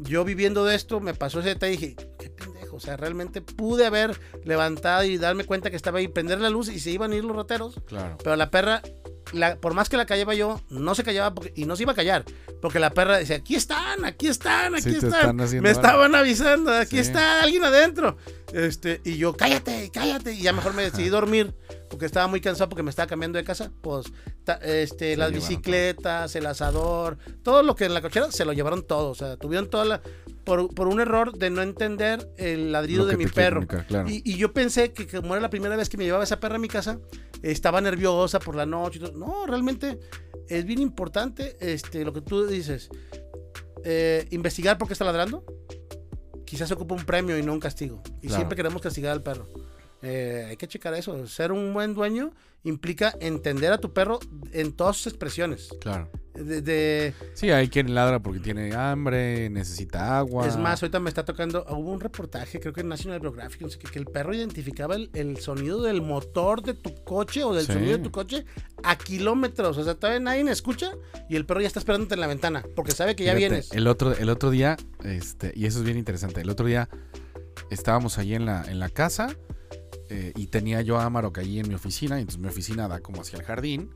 Yo 0.01 0.23
viviendo 0.23 0.63
de 0.65 0.75
esto, 0.75 0.99
me 0.99 1.13
pasó 1.13 1.39
ese 1.41 1.49
detalle 1.49 1.73
y 1.73 1.77
dije, 1.77 1.95
qué 2.17 2.29
pendejo. 2.29 2.77
O 2.77 2.79
sea, 2.79 2.95
realmente 2.97 3.41
pude 3.41 3.85
haber 3.85 4.19
levantado 4.45 5.03
y 5.03 5.17
darme 5.17 5.43
cuenta 5.43 5.69
que 5.69 5.75
estaba 5.75 5.99
ahí, 5.99 6.07
prender 6.07 6.39
la 6.39 6.49
luz 6.49 6.69
y 6.69 6.79
se 6.79 6.91
iban 6.91 7.11
a 7.11 7.15
ir 7.15 7.23
los 7.25 7.35
rateros. 7.35 7.75
Claro. 7.85 8.17
Pero 8.23 8.35
la 8.37 8.49
perra, 8.49 8.81
la- 9.33 9.57
por 9.57 9.73
más 9.73 9.89
que 9.89 9.97
la 9.97 10.05
callaba 10.05 10.33
yo, 10.35 10.61
no 10.69 10.95
se 10.95 11.03
callaba 11.03 11.33
porque- 11.35 11.51
y 11.55 11.65
no 11.65 11.75
se 11.75 11.83
iba 11.83 11.91
a 11.91 11.95
callar. 11.95 12.23
Porque 12.61 12.79
la 12.79 12.91
perra 12.91 13.17
decía, 13.17 13.37
aquí 13.37 13.55
están, 13.55 14.05
aquí 14.05 14.27
están, 14.27 14.75
aquí 14.75 14.91
Sí, 14.91 14.97
están. 15.05 15.35
Me 15.35 15.69
estaban 15.69 16.15
avisando, 16.15 16.71
aquí 16.71 16.95
Sí. 16.97 17.01
está 17.01 17.41
alguien 17.41 17.63
adentro. 17.65 18.17
Este, 18.53 19.01
y 19.03 19.17
yo, 19.17 19.35
cállate, 19.35 19.89
cállate. 19.93 20.33
Y 20.33 20.41
ya 20.43 20.53
mejor 20.53 20.73
me 20.73 20.83
decidí 20.83 21.09
dormir 21.09 21.53
porque 21.89 22.05
estaba 22.05 22.27
muy 22.27 22.39
cansado 22.41 22.69
porque 22.69 22.83
me 22.83 22.89
estaba 22.89 23.07
cambiando 23.07 23.37
de 23.37 23.43
casa. 23.43 23.71
Pues, 23.81 24.05
ta- 24.43 24.59
este, 24.63 25.17
las 25.17 25.31
bicicletas, 25.31 26.35
el 26.35 26.45
asador, 26.45 27.17
todo 27.43 27.63
lo 27.63 27.75
que 27.75 27.85
en 27.85 27.93
la 27.93 28.01
cochera 28.01 28.31
se 28.31 28.45
lo 28.45 28.53
llevaron 28.53 28.85
todo. 28.85 29.09
O 29.09 29.15
sea, 29.15 29.37
tuvieron 29.37 29.69
toda 29.69 29.85
la. 29.85 30.01
Por, 30.45 30.73
por 30.73 30.87
un 30.87 30.99
error 30.99 31.37
de 31.37 31.49
no 31.51 31.61
entender 31.61 32.27
el 32.37 32.71
ladrido 32.71 33.05
de 33.05 33.17
mi 33.17 33.25
perro. 33.27 33.67
claro. 33.67 34.09
Y, 34.09 34.21
y 34.25 34.37
yo 34.37 34.51
pensé 34.53 34.93
que 34.93 35.05
como 35.07 35.33
era 35.35 35.41
la 35.41 35.49
primera 35.49 35.75
vez 35.75 35.89
que 35.89 35.97
me 35.97 36.05
llevaba 36.05 36.23
esa 36.23 36.39
perra 36.39 36.55
a 36.55 36.59
mi 36.59 36.67
casa, 36.67 36.99
estaba 37.43 37.81
nerviosa 37.81 38.39
por 38.39 38.55
la 38.55 38.65
noche. 38.65 38.97
y 38.97 39.01
todo. 39.01 39.11
No, 39.17 39.45
realmente 39.45 39.99
es 40.47 40.65
bien 40.65 40.79
importante 40.81 41.55
este, 41.59 42.03
lo 42.03 42.13
que 42.13 42.21
tú 42.21 42.47
dices. 42.47 42.89
Eh, 43.83 44.27
investigar 44.31 44.77
por 44.77 44.87
qué 44.87 44.93
está 44.93 45.05
ladrando. 45.05 45.43
Quizás 46.45 46.67
se 46.67 46.73
ocupa 46.73 46.95
un 46.95 47.05
premio 47.05 47.37
y 47.37 47.43
no 47.43 47.53
un 47.53 47.59
castigo. 47.59 48.01
Y 48.21 48.27
Claro. 48.27 48.35
siempre 48.37 48.55
queremos 48.55 48.81
castigar 48.81 49.11
al 49.11 49.21
perro. 49.21 49.47
Eh, 50.01 50.45
hay 50.49 50.57
que 50.57 50.67
checar 50.67 50.93
eso. 50.93 51.27
Ser 51.27 51.51
un 51.51 51.73
buen 51.73 51.93
dueño 51.93 52.31
implica 52.63 53.13
entender 53.21 53.71
a 53.71 53.77
tu 53.79 53.93
perro 53.93 54.19
en 54.51 54.73
todas 54.73 54.97
sus 54.97 55.07
expresiones. 55.07 55.69
Claro. 55.81 56.09
De, 56.33 56.61
de- 56.61 57.13
Sí, 57.33 57.49
hay 57.51 57.67
quien 57.69 57.93
ladra 57.93 58.19
porque 58.21 58.39
tiene 58.39 58.73
hambre, 58.75 59.49
necesita 59.49 60.17
agua. 60.19 60.47
Es 60.47 60.55
más, 60.57 60.81
ahorita 60.81 60.99
me 61.01 61.09
está 61.09 61.25
tocando. 61.25 61.65
Hubo 61.69 61.91
un 61.91 61.99
reportaje, 61.99 62.59
creo 62.61 62.71
que 62.73 62.79
en 62.81 62.87
National 62.89 63.19
Geographic, 63.19 63.61
no 63.61 63.69
sé 63.69 63.77
que 63.77 63.99
el 63.99 64.05
perro 64.05 64.33
identificaba 64.33 64.95
el, 64.95 65.09
el 65.13 65.37
sonido 65.37 65.81
del 65.81 66.01
motor 66.01 66.61
de 66.61 66.73
tu 66.75 66.95
coche 67.03 67.43
o 67.43 67.53
del 67.53 67.65
Sí. 67.65 67.73
sonido 67.73 67.97
de 67.97 68.03
tu 68.03 68.11
coche 68.11 68.45
a 68.83 68.97
kilómetros. 68.97 69.77
O 69.77 69.83
sea, 69.83 69.95
todavía 69.95 70.19
nadie 70.21 70.49
escucha 70.49 70.91
y 71.29 71.35
el 71.35 71.45
perro 71.45 71.59
ya 71.61 71.67
está 71.67 71.79
esperándote 71.79 72.13
en 72.13 72.21
la 72.21 72.27
ventana 72.27 72.63
porque 72.75 72.91
sabe 72.93 73.15
que 73.17 73.25
ya 73.25 73.33
Fíjate, 73.35 73.49
vienes. 73.49 73.71
El 73.73 73.87
otro, 73.87 74.13
el 74.15 74.29
otro 74.29 74.49
día, 74.49 74.77
este, 75.03 75.51
y 75.55 75.65
eso 75.65 75.79
es 75.79 75.83
bien 75.85 75.97
interesante. 75.97 76.39
El 76.41 76.49
otro 76.49 76.65
día 76.67 76.87
estábamos 77.69 78.17
allí 78.17 78.35
en 78.35 78.45
la, 78.45 78.63
en 78.65 78.79
la 78.79 78.89
casa 78.89 79.35
eh, 80.09 80.33
y 80.35 80.47
tenía 80.47 80.81
yo 80.81 80.99
a 80.99 81.05
Amarok 81.05 81.37
allí 81.39 81.59
en 81.59 81.67
mi 81.67 81.75
oficina. 81.75 82.17
Y 82.17 82.21
entonces 82.21 82.41
mi 82.41 82.47
oficina 82.47 82.87
da 82.87 82.99
como 82.99 83.21
hacia 83.21 83.37
el 83.37 83.45
jardín. 83.45 83.89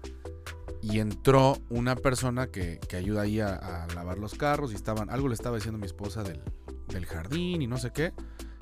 Y 0.81 0.99
entró 0.99 1.57
una 1.69 1.95
persona 1.95 2.47
que, 2.47 2.79
que 2.89 2.97
ayuda 2.97 3.21
ahí 3.21 3.39
a, 3.39 3.87
lavar 3.95 4.17
los 4.17 4.35
carros. 4.35 4.71
Y 4.71 4.75
estaban, 4.75 5.09
algo 5.09 5.27
le 5.27 5.33
estaba 5.33 5.55
diciendo 5.55 5.79
mi 5.79 5.85
esposa 5.85 6.23
del, 6.23 6.41
del 6.89 7.05
jardín 7.05 7.61
y 7.61 7.67
no 7.67 7.77
sé 7.77 7.91
qué. 7.91 8.13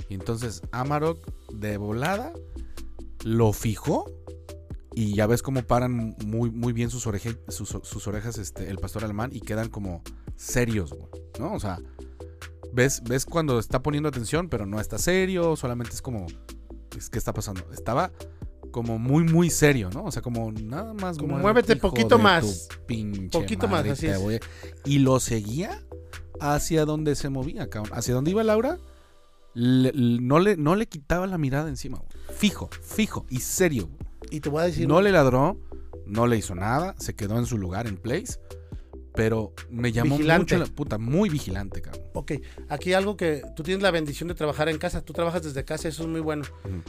Y 0.09 0.13
entonces 0.13 0.61
Amarok 0.71 1.19
de 1.53 1.77
volada 1.77 2.33
lo 3.23 3.53
fijó. 3.53 4.05
Y 4.93 5.15
ya 5.15 5.25
ves 5.25 5.41
cómo 5.41 5.63
paran 5.63 6.15
muy, 6.25 6.51
muy 6.51 6.73
bien 6.73 6.89
sus, 6.89 7.07
oreje- 7.07 7.39
sus, 7.47 8.07
orejas 8.07 8.37
este, 8.37 8.69
el 8.69 8.77
pastor 8.77 9.05
alemán 9.05 9.29
y 9.33 9.39
quedan 9.39 9.69
como 9.69 10.03
serios, 10.35 10.93
¿no? 11.39 11.53
O 11.53 11.59
sea, 11.61 11.79
ves, 12.73 13.01
ves 13.05 13.25
cuando 13.25 13.57
está 13.57 13.81
poniendo 13.81 14.09
atención, 14.09 14.49
pero 14.49 14.65
no 14.65 14.81
está 14.81 14.97
serio, 14.97 15.55
solamente 15.55 15.93
es 15.93 16.01
como, 16.01 16.27
es, 16.97 17.09
¿qué 17.09 17.17
está 17.17 17.33
pasando? 17.33 17.65
Estaba 17.73 18.11
como 18.71 18.97
muy, 18.99 19.23
muy 19.23 19.49
serio, 19.49 19.89
¿no? 19.93 20.05
O 20.05 20.11
sea, 20.11 20.21
como 20.21 20.51
nada 20.51 20.93
más. 20.93 21.17
Como 21.17 21.37
muévete, 21.37 21.75
poquito 21.75 22.17
más. 22.17 22.69
pinche 22.85 23.37
Poquito 23.37 23.67
más, 23.67 23.85
así 23.87 24.07
es. 24.07 24.19
voy 24.21 24.39
Y 24.85 24.99
lo 24.99 25.19
seguía 25.19 25.81
hacia 26.39 26.85
donde 26.85 27.15
se 27.15 27.29
movía, 27.29 27.69
cabrón. 27.69 27.91
Hacia 27.97 28.13
donde 28.13 28.31
iba 28.31 28.43
Laura, 28.43 28.77
le- 29.53 29.91
no, 29.93 30.39
le, 30.39 30.55
no 30.57 30.75
le 30.75 30.87
quitaba 30.87 31.27
la 31.27 31.37
mirada 31.37 31.67
encima, 31.69 31.97
güey. 31.97 32.09
Fijo, 32.37 32.69
fijo 32.81 33.25
y 33.29 33.39
serio. 33.41 33.89
Y 34.29 34.39
te 34.39 34.49
voy 34.49 34.61
a 34.61 34.65
decir. 34.65 34.87
No 34.87 35.01
le 35.01 35.11
ladró, 35.11 35.57
no 36.05 36.27
le 36.27 36.37
hizo 36.37 36.55
nada, 36.55 36.95
se 36.97 37.15
quedó 37.15 37.37
en 37.37 37.45
su 37.45 37.57
lugar 37.57 37.87
en 37.87 37.97
place, 37.97 38.39
pero 39.13 39.53
me 39.69 39.91
llamó 39.91 40.17
Vigilante. 40.17 40.55
mucho 40.55 40.69
la 40.69 40.75
puta, 40.75 40.97
muy 40.97 41.29
vigilante, 41.29 41.81
cabrón. 41.81 42.03
Ok, 42.13 42.33
aquí 42.69 42.93
algo 42.93 43.17
que 43.17 43.43
tú 43.55 43.63
tienes 43.63 43.83
la 43.83 43.91
bendición 43.91 44.29
de 44.29 44.35
trabajar 44.35 44.69
en 44.69 44.77
casa, 44.77 45.01
tú 45.01 45.13
trabajas 45.13 45.43
desde 45.43 45.65
casa, 45.65 45.87
eso 45.87 46.03
es 46.03 46.09
muy 46.09 46.21
bueno. 46.21 46.43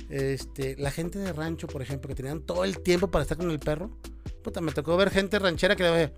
Este, 0.08 0.76
la 0.76 0.90
gente 0.90 1.18
de 1.18 1.32
rancho, 1.32 1.66
por 1.66 1.82
ejemplo, 1.82 2.08
que 2.08 2.14
tenían 2.14 2.40
todo 2.40 2.64
el 2.64 2.78
tiempo 2.78 3.10
para 3.10 3.22
estar 3.22 3.36
con 3.36 3.50
el 3.50 3.58
perro. 3.58 3.90
Puta, 4.42 4.60
me 4.60 4.72
tocó 4.72 4.96
ver 4.96 5.10
gente 5.10 5.38
ranchera 5.38 5.76
que 5.76 5.82
le 5.82 6.12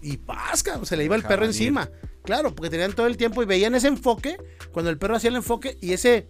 y 0.00 0.16
pasca, 0.16 0.84
se 0.84 0.96
le 0.96 1.04
iba 1.04 1.16
el 1.16 1.22
perro 1.22 1.44
encima. 1.44 1.90
Claro, 2.24 2.54
porque 2.54 2.70
tenían 2.70 2.92
todo 2.92 3.06
el 3.06 3.16
tiempo 3.16 3.42
y 3.42 3.46
veían 3.46 3.74
ese 3.74 3.88
enfoque, 3.88 4.36
cuando 4.72 4.90
el 4.90 4.98
perro 4.98 5.16
hacía 5.16 5.30
el 5.30 5.36
enfoque 5.36 5.78
y 5.80 5.92
ese 5.92 6.28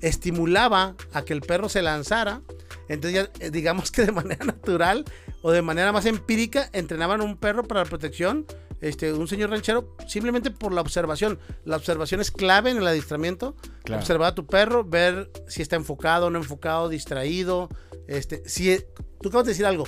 estimulaba 0.00 0.96
a 1.12 1.22
que 1.22 1.32
el 1.32 1.40
perro 1.40 1.68
se 1.68 1.82
lanzara. 1.82 2.42
Entonces 2.88 3.28
ya, 3.38 3.46
eh, 3.46 3.50
digamos 3.50 3.90
que 3.90 4.04
de 4.04 4.12
manera 4.12 4.44
natural 4.44 5.04
o 5.46 5.52
de 5.52 5.60
manera 5.60 5.92
más 5.92 6.06
empírica 6.06 6.70
entrenaban 6.72 7.20
un 7.20 7.36
perro 7.36 7.64
para 7.64 7.82
la 7.82 7.86
protección, 7.86 8.46
este, 8.80 9.12
un 9.12 9.28
señor 9.28 9.50
ranchero, 9.50 9.94
simplemente 10.08 10.50
por 10.50 10.72
la 10.72 10.80
observación. 10.80 11.38
La 11.66 11.76
observación 11.76 12.22
es 12.22 12.30
clave 12.30 12.70
en 12.70 12.78
el 12.78 12.86
adiestramiento. 12.86 13.54
Claro. 13.82 14.00
Observar 14.00 14.28
a 14.28 14.34
tu 14.34 14.46
perro, 14.46 14.84
ver 14.84 15.30
si 15.46 15.60
está 15.60 15.76
enfocado 15.76 16.30
no 16.30 16.38
enfocado, 16.38 16.88
distraído. 16.88 17.68
Este, 18.08 18.42
si 18.48 18.74
tú 19.20 19.28
acabas 19.28 19.44
de 19.44 19.52
decir 19.52 19.66
algo, 19.66 19.84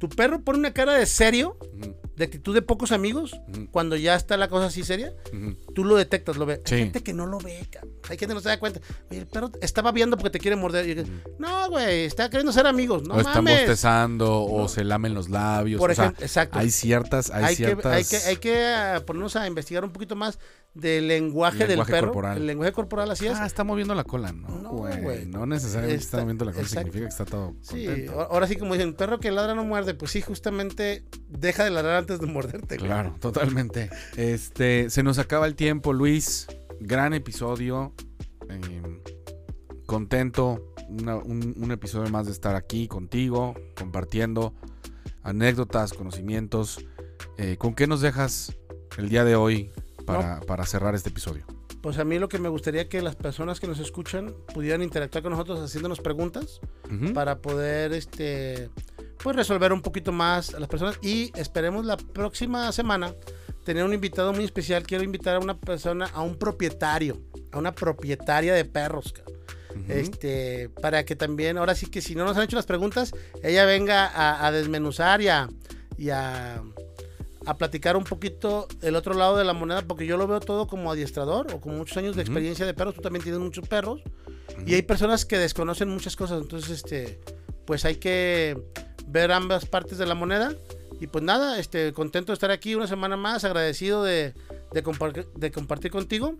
tu 0.00 0.08
perro 0.08 0.42
pone 0.42 0.58
una 0.58 0.72
cara 0.72 0.94
de 0.94 1.06
serio, 1.06 1.56
de 2.16 2.24
actitud 2.24 2.54
de 2.54 2.62
pocos 2.62 2.92
amigos, 2.92 3.38
cuando 3.70 3.96
ya 3.96 4.14
está 4.14 4.36
la 4.36 4.48
cosa 4.48 4.66
así 4.66 4.82
seria, 4.84 5.12
tú 5.74 5.84
lo 5.84 5.96
detectas, 5.96 6.36
lo 6.36 6.46
ves. 6.46 6.60
Sí. 6.64 6.74
Hay 6.74 6.80
gente 6.82 7.02
que 7.02 7.12
no 7.12 7.26
lo 7.26 7.38
ve, 7.38 7.66
cabrón. 7.70 7.94
Hay 8.04 8.16
gente 8.16 8.28
que 8.28 8.34
no 8.34 8.40
se 8.40 8.48
da 8.48 8.58
cuenta. 8.58 8.80
Oye, 9.10 9.20
el 9.20 9.26
perro 9.26 9.50
estaba 9.60 9.92
viendo 9.92 10.16
porque 10.16 10.30
te 10.30 10.38
quiere 10.38 10.56
morder. 10.56 10.88
Y 10.88 11.04
no, 11.38 11.68
güey, 11.68 12.04
está 12.04 12.30
queriendo 12.30 12.52
ser 12.52 12.66
amigos. 12.66 13.02
No 13.02 13.14
o 13.14 13.18
están 13.18 13.44
mames. 13.44 13.60
bostezando 13.60 14.44
o 14.44 14.68
se 14.68 14.84
lamen 14.84 15.12
los 15.14 15.28
labios. 15.28 15.78
Por 15.78 15.90
o 15.90 15.94
sea, 15.94 16.04
ejemplo, 16.04 16.24
exacto. 16.24 16.58
hay 16.58 16.70
ciertas, 16.70 17.30
hay, 17.30 17.44
hay, 17.44 17.56
que, 17.56 17.64
ciertas. 17.64 17.92
hay, 17.92 18.04
que, 18.04 18.16
hay 18.16 18.36
que 18.36 18.66
ah, 18.66 19.02
ponernos 19.06 19.36
a 19.36 19.46
investigar 19.46 19.84
un 19.84 19.92
poquito 19.92 20.16
más 20.16 20.38
del 20.76 21.08
lenguaje, 21.08 21.66
del 21.66 21.82
perro. 21.84 22.08
corporal. 22.08 22.38
El 22.38 22.46
lenguaje 22.46 22.72
corporal, 22.72 23.10
así 23.10 23.26
es. 23.26 23.36
Ah, 23.38 23.46
está 23.46 23.64
moviendo 23.64 23.94
la 23.94 24.04
cola, 24.04 24.32
¿no? 24.32 24.48
No, 24.48 24.70
güey. 24.72 25.26
No 25.26 25.46
necesariamente 25.46 25.96
está, 26.02 26.18
Está- 26.18 26.20
moviendo 26.20 26.44
la 26.44 26.52
cola, 26.52 26.62
exacto. 26.62 26.80
significa 26.80 27.06
que 27.06 27.10
está 27.10 27.24
todo 27.24 27.54
sí, 27.62 27.86
contento. 27.86 28.20
ahora 28.20 28.46
sí 28.46 28.56
como 28.56 28.74
dicen, 28.74 28.94
perro 28.94 29.18
que 29.18 29.30
ladra 29.30 29.54
no 29.54 29.64
muerde. 29.64 29.94
Pues 29.94 30.10
sí, 30.12 30.20
justamente 30.20 31.04
deja 31.28 31.64
de 31.64 31.70
ladrar 31.70 32.05
antes 32.06 32.20
de 32.20 32.26
morderte. 32.32 32.76
güey. 32.76 32.88
Claro, 32.88 33.14
totalmente. 33.20 33.90
Este, 34.16 34.88
se 34.90 35.02
nos 35.02 35.18
acaba 35.18 35.46
el 35.46 35.54
tiempo, 35.56 35.92
Luis. 35.92 36.46
Gran 36.80 37.12
episodio. 37.14 37.92
Eh, 38.48 39.00
contento. 39.86 40.72
una- 40.88 41.16
un, 41.16 41.54
un 41.58 41.72
episodio 41.72 42.08
más 42.12 42.26
de 42.26 42.32
estar 42.32 42.54
aquí 42.54 42.86
contigo, 42.86 43.54
compartiendo 43.76 44.54
anécdotas, 45.24 45.92
conocimientos. 45.92 46.84
Eh, 47.38 47.56
¿Con 47.58 47.74
qué 47.74 47.88
nos 47.88 48.00
dejas 48.02 48.54
el 48.96 49.08
día 49.08 49.24
de 49.24 49.34
hoy 49.34 49.72
para, 50.06 50.40
para 50.42 50.64
cerrar 50.64 50.94
este 50.94 51.08
episodio? 51.08 51.44
Pues 51.82 51.98
a 51.98 52.04
mí 52.04 52.18
lo 52.20 52.28
que 52.28 52.38
me 52.38 52.48
gustaría 52.48 52.88
que 52.88 53.02
las 53.02 53.16
personas 53.16 53.58
que 53.58 53.66
nos 53.66 53.80
escuchan 53.80 54.32
pudieran 54.54 54.82
interactuar 54.82 55.22
con 55.24 55.32
nosotros 55.32 55.58
haciéndonos 55.60 56.00
preguntas. 56.00 56.60
Para 57.14 57.38
poder 57.40 57.92
este 57.92 58.70
pues 59.22 59.36
resolver 59.36 59.72
un 59.72 59.82
poquito 59.82 60.12
más 60.12 60.54
a 60.54 60.60
las 60.60 60.68
personas 60.68 60.98
y 61.02 61.32
esperemos 61.36 61.84
la 61.84 61.96
próxima 61.96 62.70
semana 62.72 63.14
tener 63.64 63.84
un 63.84 63.92
invitado 63.92 64.32
muy 64.32 64.44
especial. 64.44 64.84
Quiero 64.84 65.04
invitar 65.04 65.36
a 65.36 65.38
una 65.38 65.58
persona, 65.58 66.06
a 66.14 66.22
un 66.22 66.36
propietario, 66.36 67.20
a 67.52 67.58
una 67.58 67.74
propietaria 67.74 68.54
de 68.54 68.64
perros, 68.64 69.14
este, 69.88 70.70
para 70.80 71.04
que 71.04 71.16
también, 71.16 71.58
ahora 71.58 71.74
sí 71.74 71.86
que 71.86 72.00
si 72.00 72.14
no 72.14 72.24
nos 72.24 72.36
han 72.36 72.44
hecho 72.44 72.56
las 72.56 72.66
preguntas, 72.66 73.12
ella 73.42 73.64
venga 73.64 74.06
a, 74.06 74.46
a 74.46 74.52
desmenuzar 74.52 75.20
y 75.20 75.28
a, 75.28 75.48
y 75.98 76.10
a, 76.10 76.62
a 77.44 77.56
platicar 77.56 77.96
un 77.96 78.04
poquito 78.04 78.68
el 78.82 78.96
otro 78.96 79.14
lado 79.14 79.36
de 79.36 79.44
la 79.44 79.52
moneda, 79.52 79.82
porque 79.82 80.06
yo 80.06 80.16
lo 80.16 80.26
veo 80.26 80.40
todo 80.40 80.66
como 80.66 80.90
adiestrador 80.90 81.52
o 81.52 81.60
con 81.60 81.76
muchos 81.76 81.96
años 81.96 82.16
de 82.16 82.22
experiencia 82.22 82.64
de 82.64 82.74
perros. 82.74 82.94
Tú 82.94 83.02
también 83.02 83.22
tienes 83.22 83.40
muchos 83.40 83.68
perros. 83.68 84.02
Y 84.66 84.74
hay 84.74 84.82
personas 84.82 85.26
que 85.26 85.38
desconocen 85.38 85.88
muchas 85.88 86.16
cosas, 86.16 86.40
entonces 86.40 86.70
este 86.70 87.20
pues 87.66 87.84
hay 87.84 87.96
que 87.96 88.56
ver 89.06 89.32
ambas 89.32 89.66
partes 89.66 89.98
de 89.98 90.06
la 90.06 90.14
moneda 90.14 90.52
y 91.00 91.06
pues 91.08 91.22
nada, 91.22 91.58
este 91.58 91.92
contento 91.92 92.32
de 92.32 92.34
estar 92.34 92.50
aquí 92.50 92.74
una 92.74 92.86
semana 92.86 93.16
más, 93.16 93.44
agradecido 93.44 94.02
de, 94.02 94.34
de, 94.72 94.84
compar- 94.84 95.30
de 95.34 95.50
compartir 95.50 95.90
contigo 95.90 96.36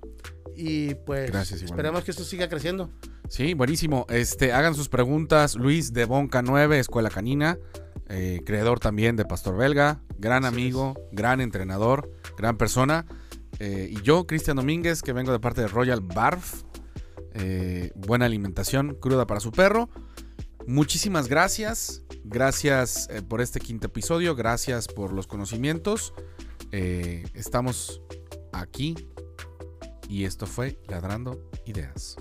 y 0.57 0.95
pues 0.95 1.31
Gracias, 1.31 1.63
esperemos 1.63 2.05
que 2.05 2.11
esto 2.13 2.25
siga 2.25 2.49
creciendo. 2.49 2.91
Sí, 3.29 3.55
buenísimo. 3.55 4.07
Este, 4.09 4.53
hagan 4.53 4.75
sus 4.75 4.89
preguntas. 4.89 5.57
Luis 5.57 5.93
de 5.93 6.05
Bonca 6.07 6.41
9, 6.43 6.79
Escuela 6.79 7.11
Canina, 7.11 7.59
eh, 8.09 8.41
creador 8.47 8.79
también 8.81 9.17
de 9.17 9.25
Pastor 9.27 9.57
Belga, 9.57 10.01
gran 10.19 10.45
Así 10.45 10.55
amigo, 10.55 10.95
gran 11.13 11.41
entrenador, 11.43 12.11
gran 12.39 12.57
persona. 12.57 13.05
Eh, 13.59 13.89
y 13.91 14.01
yo, 14.03 14.27
Cristian 14.27 14.57
Domínguez, 14.57 15.03
que 15.03 15.13
vengo 15.13 15.33
de 15.33 15.41
parte 15.41 15.61
de 15.61 15.69
Royal 15.69 16.01
Barf. 16.01 16.63
Eh, 17.35 17.91
buena 17.95 18.25
alimentación 18.27 18.95
cruda 18.95 19.27
para 19.27 19.41
su 19.41 19.51
perro. 19.53 19.91
Muchísimas 20.67 21.29
gracias. 21.29 22.03
Gracias 22.25 23.09
eh, 23.11 23.23
por 23.23 23.41
este 23.41 23.61
quinto 23.61 23.87
episodio. 23.87 24.35
Gracias 24.35 24.89
por 24.89 25.13
los 25.13 25.27
conocimientos. 25.27 26.13
Eh, 26.73 27.25
estamos 27.35 28.03
aquí. 28.53 28.95
Y 30.09 30.25
esto 30.25 30.47
fue 30.47 30.79
Ladrando 30.89 31.51
Ideas. 31.67 32.17